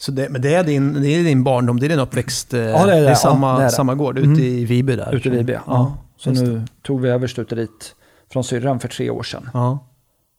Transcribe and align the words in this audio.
Så 0.00 0.12
det, 0.12 0.28
men 0.30 0.42
det 0.42 0.54
är, 0.54 0.64
din, 0.64 1.02
det 1.02 1.08
är 1.08 1.24
din 1.24 1.44
barndom, 1.44 1.80
det 1.80 1.86
är 1.86 1.88
din 1.88 1.98
uppväxt. 1.98 2.54
eh, 2.54 2.60
Ja, 2.60 2.86
det 2.86 2.92
är 2.96 3.02
det. 3.02 3.08
Ja, 3.08 3.14
samma, 3.14 3.56
det 3.56 3.60
är 3.60 3.64
det. 3.64 3.70
samma 3.70 3.94
gård 3.94 4.18
ute 4.18 4.26
Mm. 4.28 4.40
i 4.40 4.64
Viby 4.64 4.96
där. 4.96 5.14
Ute 5.14 5.28
i 5.28 5.30
Viby, 5.30 5.52
ja. 5.52 5.60
Ja, 5.66 5.96
Så 6.16 6.30
nu 6.30 6.62
tog 6.82 7.00
vi 7.00 7.08
över 7.08 7.26
stuteriet 7.26 7.94
från 8.32 8.44
syrran 8.44 8.80
för 8.80 8.88
tre 8.88 9.10
år 9.10 9.22
sedan. 9.22 9.48
Ja. 9.54 9.78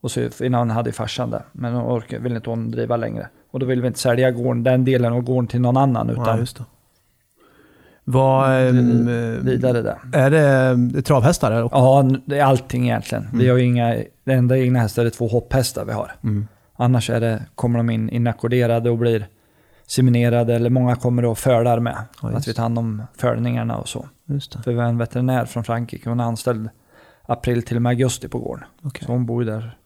Och 0.01 0.11
så 0.11 0.29
innan 0.43 0.69
hade 0.69 0.91
farsan 0.91 1.29
det. 1.29 1.43
Men 1.51 1.73
hon 1.73 1.97
orkar, 1.97 2.19
vill 2.19 2.35
inte 2.35 2.49
hon 2.49 2.71
driva 2.71 2.97
längre. 2.97 3.27
Och 3.51 3.59
då 3.59 3.65
vill 3.65 3.81
vi 3.81 3.87
inte 3.87 3.99
sälja 3.99 4.31
gården, 4.31 4.63
den 4.63 4.85
delen 4.85 5.13
av 5.13 5.21
gården 5.21 5.47
till 5.47 5.61
någon 5.61 5.77
annan. 5.77 6.07
ja, 6.07 6.13
Utan 6.21 6.39
det. 6.39 6.65
Vad, 8.03 8.51
ehm, 8.67 9.07
eh, 9.07 9.39
vidare 9.39 9.81
där. 9.81 9.97
är 10.13 10.29
det, 10.29 10.75
det 10.91 10.97
är 10.97 11.01
travhästar? 11.01 11.51
Eller? 11.51 11.69
Ja, 11.71 12.09
det 12.25 12.39
är 12.39 12.43
allting 12.43 12.83
egentligen. 12.83 13.27
Vi 13.33 13.49
har 13.49 13.57
ju 13.57 13.63
inga, 13.65 13.95
det 14.23 14.33
enda 14.33 14.57
egna 14.57 14.79
hästar 14.79 15.05
är 15.05 15.09
två 15.09 15.27
hopphästar 15.27 15.85
vi 15.85 15.91
har. 15.93 16.11
Mm. 16.23 16.47
Annars 16.75 17.09
är 17.09 17.19
det, 17.19 17.43
kommer 17.55 17.77
de 17.79 17.89
in 17.89 18.09
inackorderade 18.09 18.89
och 18.89 18.97
blir 18.97 19.27
seminerade 19.91 20.55
eller 20.55 20.69
många 20.69 20.95
kommer 20.95 21.21
då 21.23 21.35
fölar 21.35 21.79
med. 21.79 21.97
Ja, 22.21 22.29
att 22.29 22.47
vi 22.47 22.53
tar 22.53 22.63
hand 22.63 22.79
om 22.79 23.03
fölningarna 23.17 23.77
och 23.77 23.89
så. 23.89 24.09
Just 24.25 24.51
det. 24.51 24.63
För 24.63 24.71
vi 24.71 24.79
har 24.79 24.85
en 24.87 24.97
veterinär 24.97 25.45
från 25.45 25.63
Frankrike, 25.63 26.09
hon 26.09 26.19
är 26.19 26.23
anställd 26.23 26.69
april 27.25 27.63
till 27.63 27.75
och 27.75 27.81
med 27.81 27.89
augusti 27.89 28.27
på 28.27 28.39
gården. 28.39 28.65
Okej. 28.83 29.05
Så 29.05 29.11
hon 29.11 29.25
bor 29.25 29.43
ju 29.43 29.49
där. 29.49 29.77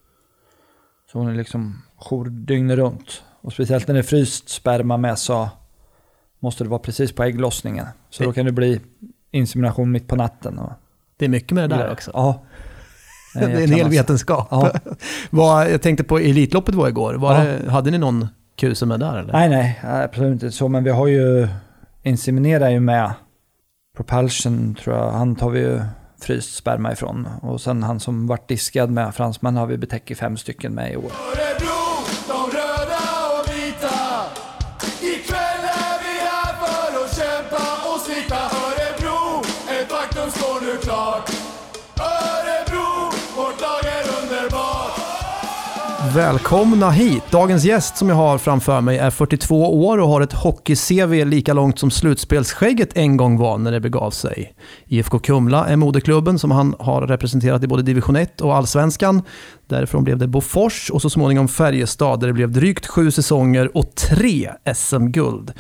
Så 1.12 1.20
hon 1.20 1.28
är 1.28 1.36
liksom 1.36 1.81
jour 1.98 2.26
dygnet 2.26 2.78
runt. 2.78 3.23
Och 3.41 3.54
speciellt 3.54 3.88
när 3.88 3.94
det 3.94 4.02
är 4.02 4.04
fryst 4.04 4.50
sperma 4.50 4.98
med 4.98 5.20
så 5.20 5.50
måste 6.40 6.64
det 6.64 6.70
vara 6.70 6.80
precis 6.80 7.12
på 7.12 7.23
ägglossningen. 7.23 7.88
Så 8.09 8.23
då 8.23 8.34
kan 8.34 8.45
det 8.45 8.52
bli 8.52 8.81
insemination 9.31 9.92
mitt 9.92 10.08
på 10.08 10.16
natten. 10.16 10.59
Och 10.59 10.72
Det 11.17 11.26
är 11.26 11.30
mycket 11.30 11.52
med 11.52 11.70
det 11.70 11.76
där 11.76 11.92
också. 11.92 12.12
Ja. 12.14 12.44
Det 13.34 13.40
är 13.40 13.64
en 13.64 13.72
hel 13.72 13.90
vetenskap. 13.90 14.48
Ja. 14.52 14.72
Vad, 15.30 15.72
jag 15.72 15.81
tänkte 15.81 16.03
på 16.03 16.17
Elitloppet 16.20 16.76
var 16.76 16.88
igår. 16.88 17.14
Var 17.14 17.34
Ja. 17.34 17.44
det, 17.44 17.72
hade 17.72 17.92
ni 17.92 17.98
någon 17.98 18.28
kusen 18.55 18.88
med 18.88 19.00
där 19.00 19.18
eller? 19.18 19.34
Nej, 19.34 19.50
nej, 19.50 19.80
absolut 19.84 20.34
inte 20.34 20.52
så. 20.52 20.68
Men 20.68 20.84
vi 20.84 20.90
har 20.90 21.08
ju, 21.08 21.48
inseminerar 22.04 22.70
ju 22.70 22.80
med 22.80 23.14
Propulsion 23.95 24.75
tror 24.75 24.95
jag, 24.95 25.11
han 25.11 25.36
tar 25.36 25.50
vi 25.50 25.59
ju 25.59 25.81
fryst 26.22 26.56
sperma 26.56 26.92
ifrån. 26.92 27.28
Och 27.42 27.61
sen 27.61 27.83
han 27.83 28.00
som 28.00 28.28
vart 28.28 28.48
diskad 28.48 28.89
med 28.89 29.16
fransmän 29.16 29.58
har 29.58 29.67
vi 29.67 29.78
betäckt 29.78 30.17
fem 30.17 30.38
stycken 30.38 30.73
med 30.73 30.94
i 30.94 30.95
år. 30.95 31.11
Välkomna 46.16 46.91
hit! 46.91 47.23
Dagens 47.31 47.66
gäst 47.66 47.97
som 47.97 48.09
jag 48.09 48.16
har 48.16 48.38
framför 48.38 48.81
mig 48.81 48.97
är 48.97 49.09
42 49.09 49.85
år 49.85 49.97
och 49.97 50.08
har 50.08 50.21
ett 50.21 50.33
hockey-CV 50.33 51.25
lika 51.25 51.53
långt 51.53 51.80
som 51.80 51.91
slutspelsskägget 51.91 52.97
en 52.97 53.17
gång 53.17 53.38
var 53.38 53.58
när 53.58 53.71
det 53.71 53.80
begav 53.80 54.11
sig. 54.11 54.53
IFK 54.88 55.19
Kumla 55.19 55.66
är 55.66 55.75
moderklubben 55.75 56.39
som 56.39 56.52
han 56.52 56.75
har 56.80 57.08
representerat 57.08 57.63
i 57.63 57.67
både 57.67 57.83
division 57.83 58.16
1 58.16 58.41
och 58.41 58.55
allsvenskan. 58.55 59.21
Därifrån 59.67 60.03
blev 60.03 60.17
det 60.17 60.27
Bofors 60.27 60.89
och 60.89 61.02
så 61.02 61.09
småningom 61.09 61.47
Färjestad 61.47 62.19
där 62.19 62.27
det 62.27 62.33
blev 62.33 62.52
drygt 62.52 62.88
sju 62.88 63.11
säsonger 63.11 63.77
och 63.77 63.95
tre 63.95 64.49
SM-guld. 64.75 65.53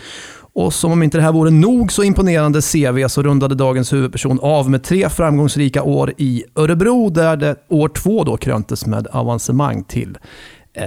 Och 0.55 0.73
som 0.73 0.91
om 0.91 1.03
inte 1.03 1.17
det 1.17 1.21
här 1.21 1.31
vore 1.31 1.51
nog 1.51 1.91
så 1.91 2.03
imponerande 2.03 2.61
CV 2.61 3.07
så 3.07 3.23
rundade 3.23 3.55
dagens 3.55 3.93
huvudperson 3.93 4.39
av 4.41 4.69
med 4.69 4.83
tre 4.83 5.09
framgångsrika 5.09 5.83
år 5.83 6.13
i 6.17 6.43
Örebro 6.55 7.09
där 7.09 7.37
det 7.37 7.55
år 7.69 7.89
två 7.89 8.23
då 8.23 8.37
kröntes 8.37 8.85
med 8.85 9.07
avancemang 9.11 9.83
till 9.83 10.17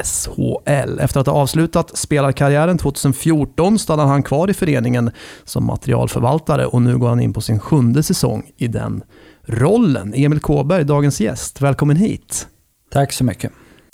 SHL. 0.05 0.99
Efter 1.01 1.21
att 1.21 1.27
ha 1.27 1.35
avslutat 1.35 1.99
spelarkarriären 1.99 2.79
2014 2.79 3.79
stannade 3.79 4.09
han 4.09 4.23
kvar 4.23 4.51
i 4.51 4.55
föreningen 4.55 5.11
som 5.45 5.67
materialförvaltare 5.67 6.67
och 6.67 6.83
nu 6.83 6.99
går 6.99 7.09
han 7.09 7.21
in 7.21 7.33
på 7.33 7.41
sin 7.41 7.61
sjunde 7.61 8.03
säsong 8.03 8.51
i 8.57 8.67
den 8.69 9.03
rollen. 9.47 10.15
Emil 10.17 10.41
Kåberg, 10.41 10.85
dagens 10.85 11.21
gäst. 11.21 11.61
Välkommen 11.61 11.97
hit. 11.97 12.47
Tack 12.91 13.13
så 13.13 13.25
mycket. 13.25 13.53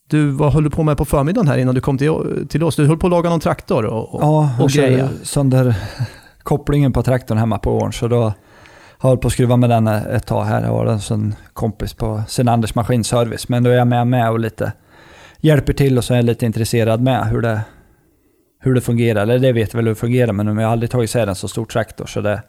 Du, 0.09 0.31
vad 0.31 0.53
höll 0.53 0.65
du 0.65 0.71
på 0.71 0.83
med 0.83 0.97
på 0.97 1.05
förmiddagen 1.05 1.49
här 1.49 1.59
innan 1.59 1.75
du 1.75 1.81
kom 1.81 1.99
till, 1.99 2.13
till 2.49 2.63
oss? 2.63 2.77
Du 2.77 2.87
höll 2.87 2.99
på 2.99 3.07
att 3.07 3.11
laga 3.11 3.31
någon 3.31 3.41
traktor 3.41 3.85
och, 3.85 4.15
och, 4.15 4.23
Ja, 4.23 4.51
och 4.61 4.69
greja. 4.71 5.09
sönder 5.23 5.75
kopplingen 6.43 6.93
på 6.93 7.03
traktorn 7.03 7.39
hemma 7.39 7.59
på 7.59 7.73
åren. 7.73 7.93
Så 7.93 8.09
då 8.09 8.33
har 8.99 9.11
jag 9.11 9.21
på 9.21 9.27
att 9.27 9.33
skruva 9.33 9.57
med 9.57 9.71
den 9.71 9.87
ett 9.87 10.27
tag 10.27 10.45
här. 10.45 10.63
Jag 10.63 10.69
har 10.69 10.87
en 10.87 11.01
sån 11.01 11.35
kompis 11.53 11.95
på 11.95 12.23
sin 12.29 12.49
Anders 12.49 12.75
Maskinservice. 12.75 13.49
Men 13.49 13.63
då 13.63 13.71
är 13.71 13.75
jag 13.75 13.87
med, 13.87 14.07
med 14.07 14.31
och 14.31 14.41
lite 14.41 14.73
hjälper 15.41 15.73
till 15.73 15.99
och 15.99 16.05
så 16.05 16.13
är 16.15 16.19
jag 16.19 16.25
lite 16.25 16.47
intresserad 16.47 17.01
med 17.01 17.27
hur 17.27 17.41
det, 17.43 17.61
hur 18.61 18.75
det 18.75 18.81
fungerar. 18.81 19.23
Eller 19.23 19.39
det 19.39 19.53
vet 19.53 19.73
jag 19.73 19.77
väl 19.77 19.85
hur 19.87 19.95
det 19.95 20.01
fungerar, 20.01 20.33
men 20.33 20.47
jag 20.57 20.65
har 20.67 20.73
aldrig 20.73 20.91
tagit 20.91 21.11
isär 21.11 21.27
en 21.27 21.35
så 21.35 21.49
stor 21.49 21.65
traktor. 21.65 22.07
Så 22.07 22.21
det 22.21 22.43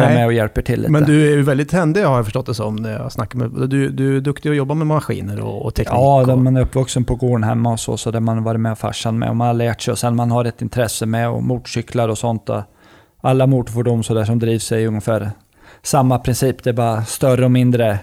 jag 0.00 0.10
är 0.10 0.14
Nej. 0.14 0.18
med 0.18 0.26
och 0.26 0.32
hjälper 0.32 0.62
till 0.62 0.80
lite. 0.80 0.92
Men 0.92 1.04
du 1.04 1.32
är 1.32 1.36
ju 1.36 1.42
väldigt 1.42 1.72
händig 1.72 2.02
har 2.02 2.16
jag 2.16 2.24
förstått 2.24 2.46
det 2.46 2.54
som 2.54 2.76
när 2.76 2.92
jag 2.92 3.12
snackar 3.12 3.38
med 3.38 3.70
du, 3.70 3.88
du 3.88 4.16
är 4.16 4.20
duktig 4.20 4.50
att 4.50 4.56
jobba 4.56 4.74
med 4.74 4.86
maskiner 4.86 5.40
och, 5.40 5.66
och 5.66 5.74
teknik. 5.74 5.94
Ja, 5.98 6.32
och, 6.32 6.38
man 6.38 6.56
är 6.56 6.60
uppvuxen 6.60 7.04
på 7.04 7.14
gården 7.14 7.44
hemma 7.44 7.72
och 7.72 7.80
så, 7.80 7.96
så 7.96 8.10
där 8.10 8.20
man 8.20 8.42
varit 8.42 8.60
med 8.60 8.78
farsan 8.78 9.18
med 9.18 9.28
och 9.28 9.36
man 9.36 9.46
har 9.46 9.54
lärt 9.54 9.80
sig 9.80 9.92
och 9.92 9.98
sen 9.98 10.16
man 10.16 10.30
har 10.30 10.44
ett 10.44 10.62
intresse 10.62 11.06
med 11.06 11.28
och 11.28 11.42
motorcyklar 11.42 12.08
och 12.08 12.18
sånt. 12.18 12.48
Och 12.48 12.62
alla 13.20 13.46
motorfordon 13.46 14.04
så 14.04 14.14
där 14.14 14.24
som 14.24 14.38
drivs 14.38 14.72
är 14.72 14.86
ungefär 14.86 15.30
samma 15.82 16.18
princip, 16.18 16.62
det 16.62 16.70
är 16.70 16.74
bara 16.74 17.04
större 17.04 17.44
och 17.44 17.50
mindre 17.50 17.98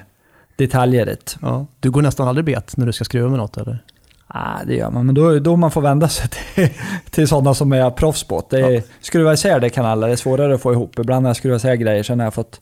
detaljer 0.55 1.09
i 1.09 1.15
ja. 1.41 1.65
Du 1.79 1.91
går 1.91 2.01
nästan 2.01 2.27
aldrig 2.27 2.45
bet 2.45 2.77
när 2.77 2.85
du 2.85 2.91
ska 2.91 3.05
skruva 3.05 3.29
med 3.29 3.39
något 3.39 3.57
eller? 3.57 3.83
Ah, 4.27 4.63
det 4.67 4.75
gör 4.75 4.91
man, 4.91 5.05
men 5.05 5.15
då, 5.15 5.39
då 5.39 5.55
man 5.55 5.71
får 5.71 5.81
vända 5.81 6.07
sig 6.07 6.29
till, 6.29 6.69
till 7.11 7.27
sådana 7.27 7.53
som 7.53 7.71
är 7.73 7.89
proffs 7.91 8.23
på 8.23 8.43
det. 8.49 8.59
är, 8.59 8.83
Skruva 9.01 9.33
isär 9.33 9.59
det 9.59 9.69
kan 9.69 9.85
alla, 9.85 10.07
det 10.07 10.13
är 10.13 10.17
svårare 10.17 10.55
att 10.55 10.61
få 10.61 10.73
ihop. 10.73 10.99
Ibland 10.99 11.23
när 11.23 11.29
jag 11.29 11.37
skruvar 11.37 11.57
isär 11.57 11.75
grejer 11.75 12.03
så 12.03 12.15
har 12.15 12.23
jag 12.23 12.33
fått 12.33 12.61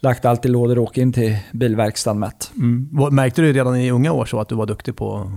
lagt 0.00 0.24
allt 0.24 0.44
i 0.44 0.48
lådor 0.48 0.78
och 0.78 0.84
åkt 0.84 0.98
in 0.98 1.12
till 1.12 1.36
bilverkstaden 1.52 2.20
det. 2.20 2.50
Vad- 2.90 3.12
Märkte 3.12 3.42
du 3.42 3.52
redan 3.52 3.76
i 3.76 3.90
unga 3.90 4.12
år 4.12 4.24
så 4.24 4.40
att 4.40 4.48
du 4.48 4.54
var 4.54 4.66
duktig 4.66 4.96
på 4.96 5.32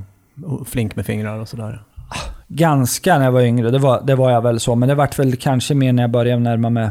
flink 0.66 0.96
med 0.96 1.06
fingrar 1.06 1.40
och 1.40 1.48
sådär? 1.50 1.84
Ganska 2.48 3.18
när 3.18 3.26
jag 3.26 3.32
var 3.32 3.42
yngre, 3.42 3.72
det 3.72 3.80
var, 3.80 4.02
det 4.02 4.16
var 4.16 4.32
jag 4.32 4.42
väl 4.42 4.60
så. 4.60 4.76
Men 4.76 4.90
det 4.90 4.96
vart 4.96 5.20
väl 5.20 5.36
kanske 5.36 5.74
mer 5.76 5.94
när 5.94 6.04
jag 6.04 6.12
började 6.12 6.42
närma 6.42 6.70
mig, 6.70 6.90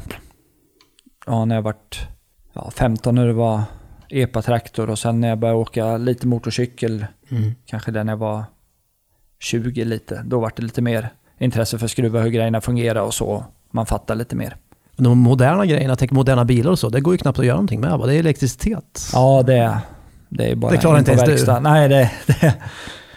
ja 1.26 1.44
när 1.44 1.54
jag 1.54 1.62
vart 1.62 2.06
ja, 2.52 2.70
15 2.74 3.14
när 3.14 3.26
det 3.26 3.32
var 3.32 3.62
epa-traktor 4.08 4.90
och 4.90 4.98
sen 4.98 5.20
när 5.20 5.28
jag 5.28 5.38
började 5.38 5.58
åka 5.60 5.96
lite 5.96 6.26
motorcykel, 6.26 7.06
kanske 7.66 7.90
där 7.90 8.04
när 8.04 8.12
jag 8.12 8.18
var 8.18 8.44
20 9.42 9.84
lite, 9.84 10.22
då 10.26 10.40
vart 10.40 10.56
det 10.56 10.62
lite 10.62 10.82
mer 10.82 11.08
intresse 11.38 11.78
för 11.78 11.84
att 11.84 11.90
skruva 11.90 12.20
hur 12.20 12.30
grejerna 12.30 12.60
fungerar 12.60 13.00
och 13.02 13.14
så. 13.14 13.44
Man 13.70 13.86
fattar 13.86 14.14
lite 14.14 14.36
mer. 14.36 14.56
De 14.96 15.18
moderna 15.18 15.66
grejerna, 15.66 15.96
tänk 15.96 16.10
moderna 16.10 16.44
bilar 16.44 16.70
och 16.70 16.78
så, 16.78 16.88
det 16.88 17.00
går 17.00 17.14
ju 17.14 17.18
knappt 17.18 17.38
att 17.38 17.44
göra 17.46 17.56
någonting 17.56 17.80
med 17.80 17.98
va? 17.98 18.06
Det 18.06 18.14
är 18.14 18.18
elektricitet. 18.18 19.10
Ja, 19.12 19.42
det, 19.46 19.78
det 20.28 20.50
är 20.50 20.54
bara 20.54 20.72
Det 20.72 20.78
klarar 20.78 20.94
in 20.94 20.98
inte 20.98 21.10
ens 21.12 21.44
du. 21.44 21.60
Nej, 21.60 21.88
det, 21.88 22.10
det, 22.26 22.54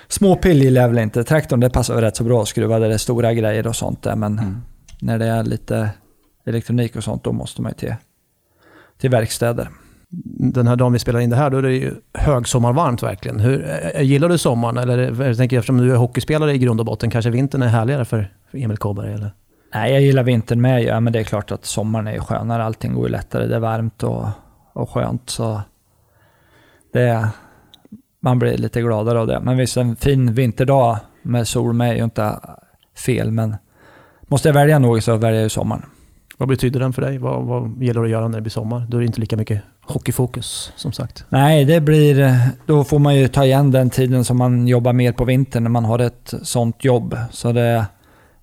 små 0.07 0.35
pill 0.35 0.61
gillar 0.61 0.81
jag 0.81 0.89
väl 0.89 0.97
inte. 0.97 1.23
Traktorn 1.23 1.59
det 1.59 1.69
passar 1.69 2.01
rätt 2.01 2.15
så 2.15 2.23
bra 2.23 2.41
att 2.41 2.47
skruva 2.47 2.79
där 2.79 2.87
det 2.87 2.93
är 2.93 2.97
stora 2.97 3.33
grejer 3.33 3.67
och 3.67 3.75
sånt 3.75 4.03
där. 4.03 4.15
Men 4.15 4.39
Mm. 4.39 4.61
när 5.01 5.19
det 5.19 5.25
är 5.25 5.43
lite 5.43 5.89
elektronik 6.45 6.95
och 6.95 7.03
sånt, 7.03 7.23
då 7.23 7.31
måste 7.31 7.61
man 7.61 7.71
ju 7.71 7.75
till, 7.75 7.95
till 8.97 9.09
verkstäder. 9.09 9.69
Den 10.53 10.67
här 10.67 10.75
dagen 10.75 10.93
vi 10.93 10.99
spelar 10.99 11.19
in 11.19 11.29
det 11.29 11.35
här, 11.35 11.49
då 11.49 11.57
är 11.57 11.61
det 11.61 11.73
ju 11.73 11.91
högsommarvarmt 12.13 13.03
verkligen. 13.03 13.39
Hur, 13.39 13.79
eh, 13.95 14.01
gillar 14.01 14.29
du 14.29 14.37
sommaren? 14.37 14.77
Eller 14.77 15.23
jag 15.25 15.37
tänker 15.37 15.57
eftersom 15.57 15.77
du 15.77 15.91
är 15.91 15.95
hockeyspelare 15.95 16.53
i 16.53 16.57
grund 16.57 16.79
och 16.79 16.85
botten, 16.85 17.09
kanske 17.09 17.31
vintern 17.31 17.61
är 17.61 17.67
härligare 17.67 18.05
för, 18.05 18.31
för 18.51 18.57
Emil 18.57 18.77
Kåberg? 18.77 19.13
Eller? 19.13 19.31
Nej, 19.73 19.93
jag 19.93 20.01
gillar 20.01 20.23
vintern 20.23 20.61
med 20.61 20.83
ja, 20.83 20.99
men 20.99 21.13
det 21.13 21.19
är 21.19 21.23
klart 21.23 21.51
att 21.51 21.65
sommaren 21.65 22.07
är 22.07 22.19
skönare. 22.19 22.63
Allting 22.63 22.93
går 22.93 23.05
ju 23.05 23.11
lättare. 23.11 23.47
Det 23.47 23.55
är 23.55 23.59
varmt 23.59 24.03
och, 24.03 24.27
och 24.73 24.89
skönt. 24.89 25.29
Så 25.29 25.61
det, 26.93 27.29
man 28.19 28.39
blir 28.39 28.57
lite 28.57 28.81
gladare 28.81 29.19
av 29.19 29.27
det. 29.27 29.39
Men 29.39 29.57
visst, 29.57 29.77
en 29.77 29.95
fin 29.95 30.33
vinterdag 30.33 30.97
med 31.21 31.47
sol 31.47 31.73
med 31.73 31.91
är 31.91 31.95
ju 31.95 32.03
inte 32.03 32.39
fel. 33.05 33.31
Men 33.31 33.55
måste 34.21 34.49
jag 34.49 34.53
välja 34.53 34.79
något 34.79 35.03
så 35.03 35.17
väljer 35.17 35.39
jag 35.39 35.43
ju 35.43 35.49
sommaren. 35.49 35.85
Vad 36.37 36.49
betyder 36.49 36.79
den 36.79 36.93
för 36.93 37.01
dig? 37.01 37.17
Vad, 37.17 37.43
vad 37.43 37.83
gäller 37.83 38.03
att 38.03 38.09
göra 38.09 38.27
när 38.27 38.37
det 38.37 38.41
blir 38.41 38.51
sommar? 38.51 38.87
Då 38.89 38.97
är 38.97 39.01
det 39.01 39.07
inte 39.07 39.19
lika 39.19 39.37
mycket 39.37 39.61
hockeyfokus, 39.87 40.71
som 40.75 40.91
sagt. 40.91 41.25
Nej, 41.29 41.65
det 41.65 41.81
blir... 41.81 42.39
Då 42.65 42.83
får 42.83 42.99
man 42.99 43.15
ju 43.15 43.27
ta 43.27 43.45
igen 43.45 43.71
den 43.71 43.89
tiden 43.89 44.25
som 44.25 44.37
man 44.37 44.67
jobbar 44.67 44.93
mer 44.93 45.11
på 45.11 45.25
vintern 45.25 45.63
när 45.63 45.69
man 45.69 45.85
har 45.85 45.99
ett 45.99 46.33
sånt 46.41 46.83
jobb. 46.83 47.17
Så 47.31 47.51
det, 47.51 47.85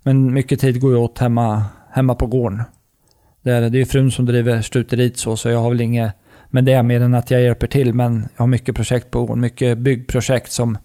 men 0.03 0.33
mycket 0.33 0.59
tid 0.59 0.81
går 0.81 0.91
ju 0.91 0.97
åt 0.97 1.19
hemma, 1.19 1.63
hemma 1.91 2.15
på 2.15 2.27
gården. 2.27 2.63
Det 3.41 3.51
är, 3.51 3.69
det 3.69 3.81
är 3.81 3.85
frun 3.85 4.11
som 4.11 4.25
driver 4.25 4.61
stuteriet 4.61 5.17
så, 5.17 5.37
så 5.37 5.49
jag 5.49 5.59
har 5.59 5.69
väl 5.69 5.81
inget 5.81 6.13
med 6.49 6.65
det 6.65 6.83
mer 6.83 7.01
än 7.01 7.13
att 7.13 7.31
jag 7.31 7.41
hjälper 7.41 7.67
till. 7.67 7.93
Men 7.93 8.29
jag 8.35 8.41
har 8.41 8.47
mycket 8.47 8.75
projekt 8.75 9.11
på 9.11 9.25
gården. 9.25 9.41
Mycket 9.41 9.77
byggprojekt 9.77 10.51
som 10.51 10.77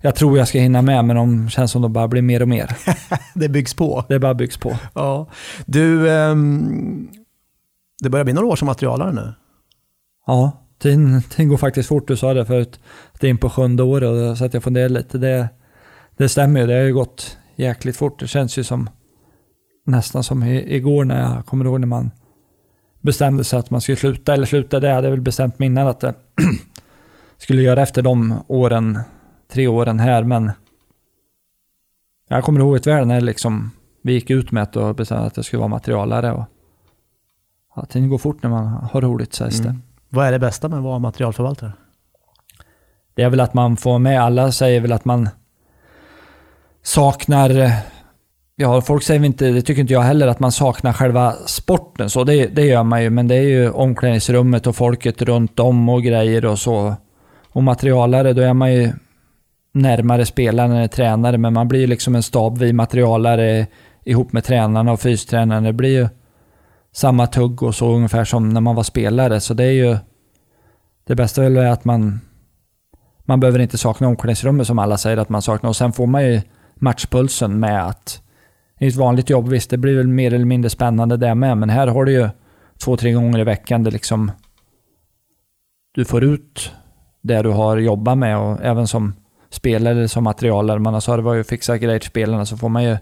jag 0.00 0.14
tror 0.14 0.38
jag 0.38 0.48
ska 0.48 0.58
hinna 0.58 0.82
med, 0.82 1.04
men 1.04 1.16
de 1.16 1.50
känns 1.50 1.70
som 1.70 1.82
de 1.82 1.92
bara 1.92 2.08
blir 2.08 2.22
mer 2.22 2.42
och 2.42 2.48
mer. 2.48 2.76
Det 3.34 3.48
byggs 3.48 3.74
på. 3.74 4.04
Det 4.08 4.18
bara 4.18 4.34
byggs 4.34 4.56
på. 4.56 4.76
Ja. 4.94 5.28
Du, 5.66 6.10
ehm, 6.10 7.08
det 8.02 8.10
börjar 8.10 8.24
bli 8.24 8.34
några 8.34 8.46
år 8.46 8.56
som 8.56 8.66
materialare 8.66 9.12
nu. 9.12 9.34
Ja, 10.26 10.52
tiden, 10.78 11.22
tiden 11.22 11.48
går 11.48 11.56
faktiskt 11.56 11.88
fort. 11.88 12.08
Du 12.08 12.16
sa 12.16 12.34
det 12.34 12.46
förut, 12.46 12.80
att 13.12 13.20
det 13.20 13.26
är 13.26 13.30
in 13.30 13.38
på 13.38 13.50
sjunde 13.50 13.82
året, 13.82 14.38
så 14.38 14.44
att 14.44 14.54
jag 14.54 14.62
funderar 14.62 14.88
lite. 14.88 15.18
Det, 15.18 15.48
det 16.16 16.28
stämmer 16.28 16.60
ju, 16.60 16.66
det 16.66 16.74
har 16.74 16.80
ju 16.80 16.94
gått 16.94 17.38
jäkligt 17.56 17.96
fort. 17.96 18.20
Det 18.20 18.26
känns 18.26 18.58
ju 18.58 18.64
som 18.64 18.90
nästan 19.84 20.24
som 20.24 20.42
igår 20.42 21.04
när 21.04 21.34
jag 21.34 21.46
kommer 21.46 21.64
ihåg 21.64 21.80
när 21.80 21.86
man 21.86 22.10
bestämde 23.00 23.44
sig 23.44 23.58
att 23.58 23.70
man 23.70 23.80
skulle 23.80 23.96
sluta, 23.96 24.34
eller 24.34 24.46
sluta, 24.46 24.80
det 24.80 24.92
hade 24.92 25.06
jag 25.06 25.10
väl 25.10 25.20
bestämt 25.20 25.58
mig 25.58 25.66
innan 25.66 25.86
att 25.86 26.00
det 26.00 26.14
skulle 27.38 27.62
göra 27.62 27.82
efter 27.82 28.02
de 28.02 28.34
åren, 28.46 28.98
tre 29.52 29.68
åren 29.68 30.00
här, 30.00 30.24
men 30.24 30.50
jag 32.28 32.44
kommer 32.44 32.60
ihåg 32.60 32.76
ett 32.76 32.86
väl 32.86 33.06
när 33.06 33.20
liksom 33.20 33.70
vi 34.02 34.12
gick 34.12 34.30
ut 34.30 34.52
med 34.52 34.68
det 34.72 34.80
och 34.80 34.94
bestämde 34.94 35.26
att 35.26 35.36
jag 35.36 35.44
skulle 35.46 35.60
vara 35.60 35.68
materialare. 35.68 36.32
Och, 36.32 36.44
ja, 37.76 37.84
tiden 37.84 38.08
går 38.08 38.18
fort 38.18 38.42
när 38.42 38.50
man 38.50 38.66
har 38.66 39.00
roligt 39.00 39.34
sägs 39.34 39.60
det. 39.60 39.76
Vad 40.16 40.26
är 40.26 40.32
det 40.32 40.38
bästa 40.38 40.68
med 40.68 40.78
att 40.78 40.84
vara 40.84 40.98
materialförvaltare? 40.98 41.72
Det 43.14 43.22
är 43.22 43.30
väl 43.30 43.40
att 43.40 43.54
man 43.54 43.76
får 43.76 43.98
med, 43.98 44.22
alla 44.22 44.52
säger 44.52 44.80
väl 44.80 44.92
att 44.92 45.04
man 45.04 45.28
saknar, 46.82 47.50
eh, 47.50 47.72
ja 48.56 48.80
folk 48.80 49.02
säger 49.02 49.24
inte, 49.24 49.50
det 49.50 49.62
tycker 49.62 49.80
inte 49.80 49.92
jag 49.92 50.00
heller, 50.00 50.26
att 50.26 50.40
man 50.40 50.52
saknar 50.52 50.92
själva 50.92 51.32
sporten. 51.32 52.10
Så 52.10 52.24
det, 52.24 52.46
det 52.46 52.66
gör 52.66 52.82
man 52.82 53.02
ju, 53.02 53.10
men 53.10 53.28
det 53.28 53.34
är 53.34 53.42
ju 53.42 53.70
omklädningsrummet 53.70 54.66
och 54.66 54.76
folket 54.76 55.22
runt 55.22 55.60
om 55.60 55.88
och 55.88 56.02
grejer 56.02 56.44
och 56.44 56.58
så. 56.58 56.94
Och 57.48 57.62
materialare, 57.62 58.32
då 58.32 58.42
är 58.42 58.54
man 58.54 58.72
ju 58.72 58.92
närmare 59.72 60.26
spelaren 60.26 60.72
än 60.72 60.88
tränare, 60.88 61.38
men 61.38 61.52
man 61.52 61.68
blir 61.68 61.80
ju 61.80 61.86
liksom 61.86 62.14
en 62.14 62.22
stab 62.22 62.58
vid 62.58 62.74
materialare 62.74 63.58
eh, 63.58 63.66
ihop 64.04 64.32
med 64.32 64.44
tränarna 64.44 64.92
och 64.92 65.00
fystränarna, 65.00 65.66
Det 65.66 65.72
blir 65.72 65.90
ju 65.90 66.08
samma 66.96 67.26
tugg 67.26 67.62
och 67.62 67.74
så 67.74 67.94
ungefär 67.94 68.24
som 68.24 68.48
när 68.48 68.60
man 68.60 68.74
var 68.74 68.82
spelare. 68.82 69.40
Så 69.40 69.54
det 69.54 69.64
är 69.64 69.72
ju... 69.72 69.96
Det 71.06 71.14
bästa 71.14 71.44
är 71.44 71.50
väl 71.50 71.72
att 71.72 71.84
man... 71.84 72.20
Man 73.24 73.40
behöver 73.40 73.58
inte 73.58 73.78
sakna 73.78 74.08
omklädningsrummet 74.08 74.66
som 74.66 74.78
alla 74.78 74.98
säger 74.98 75.16
att 75.16 75.28
man 75.28 75.42
saknar. 75.42 75.70
Och 75.70 75.76
sen 75.76 75.92
får 75.92 76.06
man 76.06 76.24
ju 76.24 76.40
matchpulsen 76.74 77.60
med 77.60 77.86
att... 77.86 78.22
I 78.80 78.86
ett 78.86 78.96
vanligt 78.96 79.30
jobb, 79.30 79.48
visst, 79.48 79.70
det 79.70 79.76
blir 79.76 79.96
väl 79.96 80.08
mer 80.08 80.34
eller 80.34 80.44
mindre 80.44 80.70
spännande 80.70 81.16
det 81.16 81.34
med, 81.34 81.58
men 81.58 81.70
här 81.70 81.86
har 81.86 82.04
du 82.04 82.12
ju 82.12 82.28
två, 82.84 82.96
tre 82.96 83.12
gånger 83.12 83.38
i 83.38 83.44
veckan 83.44 83.82
det 83.82 83.90
liksom... 83.90 84.30
Du 85.94 86.04
får 86.04 86.24
ut 86.24 86.72
det 87.22 87.42
du 87.42 87.50
har 87.50 87.76
jobbat 87.76 88.18
med 88.18 88.38
och 88.38 88.60
även 88.62 88.86
som 88.86 89.14
spelare 89.50 90.08
som 90.08 90.24
materialare, 90.24 90.78
man 90.78 90.94
har 90.94 91.00
servat 91.00 91.40
och 91.40 91.46
fixat 91.46 91.80
grejer 91.80 91.98
till 91.98 92.10
spelarna, 92.10 92.46
så 92.46 92.56
får 92.56 92.68
man 92.68 92.84
ju 92.84 92.96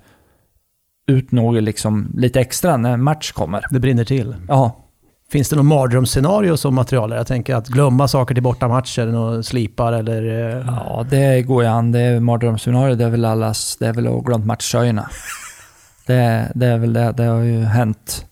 ut 1.06 1.32
något 1.32 1.62
liksom 1.62 2.12
lite 2.16 2.40
extra 2.40 2.76
när 2.76 2.96
match 2.96 3.32
kommer. 3.32 3.64
Det 3.70 3.80
brinner 3.80 4.04
till. 4.04 4.36
Ja, 4.48 4.84
Finns 5.30 5.48
det 5.48 5.56
något 5.56 5.64
mardrömsscenario 5.64 6.56
som 6.56 6.74
materialare? 6.74 7.18
Jag 7.18 7.26
tänker 7.26 7.54
att 7.54 7.68
glömma 7.68 8.08
saker 8.08 8.34
till 8.34 8.42
bortamatcher, 8.42 9.14
och 9.14 9.44
slipar 9.44 9.92
eller... 9.92 10.22
eh, 10.22 10.64
ja 10.66 11.06
det 11.10 11.42
går 11.42 11.62
ju 11.62 11.68
an. 11.68 11.92
Det 11.92 12.00
är 12.00 12.20
mardrömsscenario, 12.20 12.94
det 12.94 13.04
är 13.04 13.10
väl 13.10 13.24
allas, 13.24 13.76
det 13.76 13.86
är 13.86 13.92
väl 13.92 14.06
att 14.06 14.24
glömt 14.24 14.46
matchtröjorna. 14.46 15.10
Det, 16.06 16.52
det 16.54 16.66
är 16.66 16.78
väl 16.78 16.92
det, 16.92 17.12
det 17.12 17.24
har 17.24 17.40
ju 17.40 17.64
hänt 17.64 18.26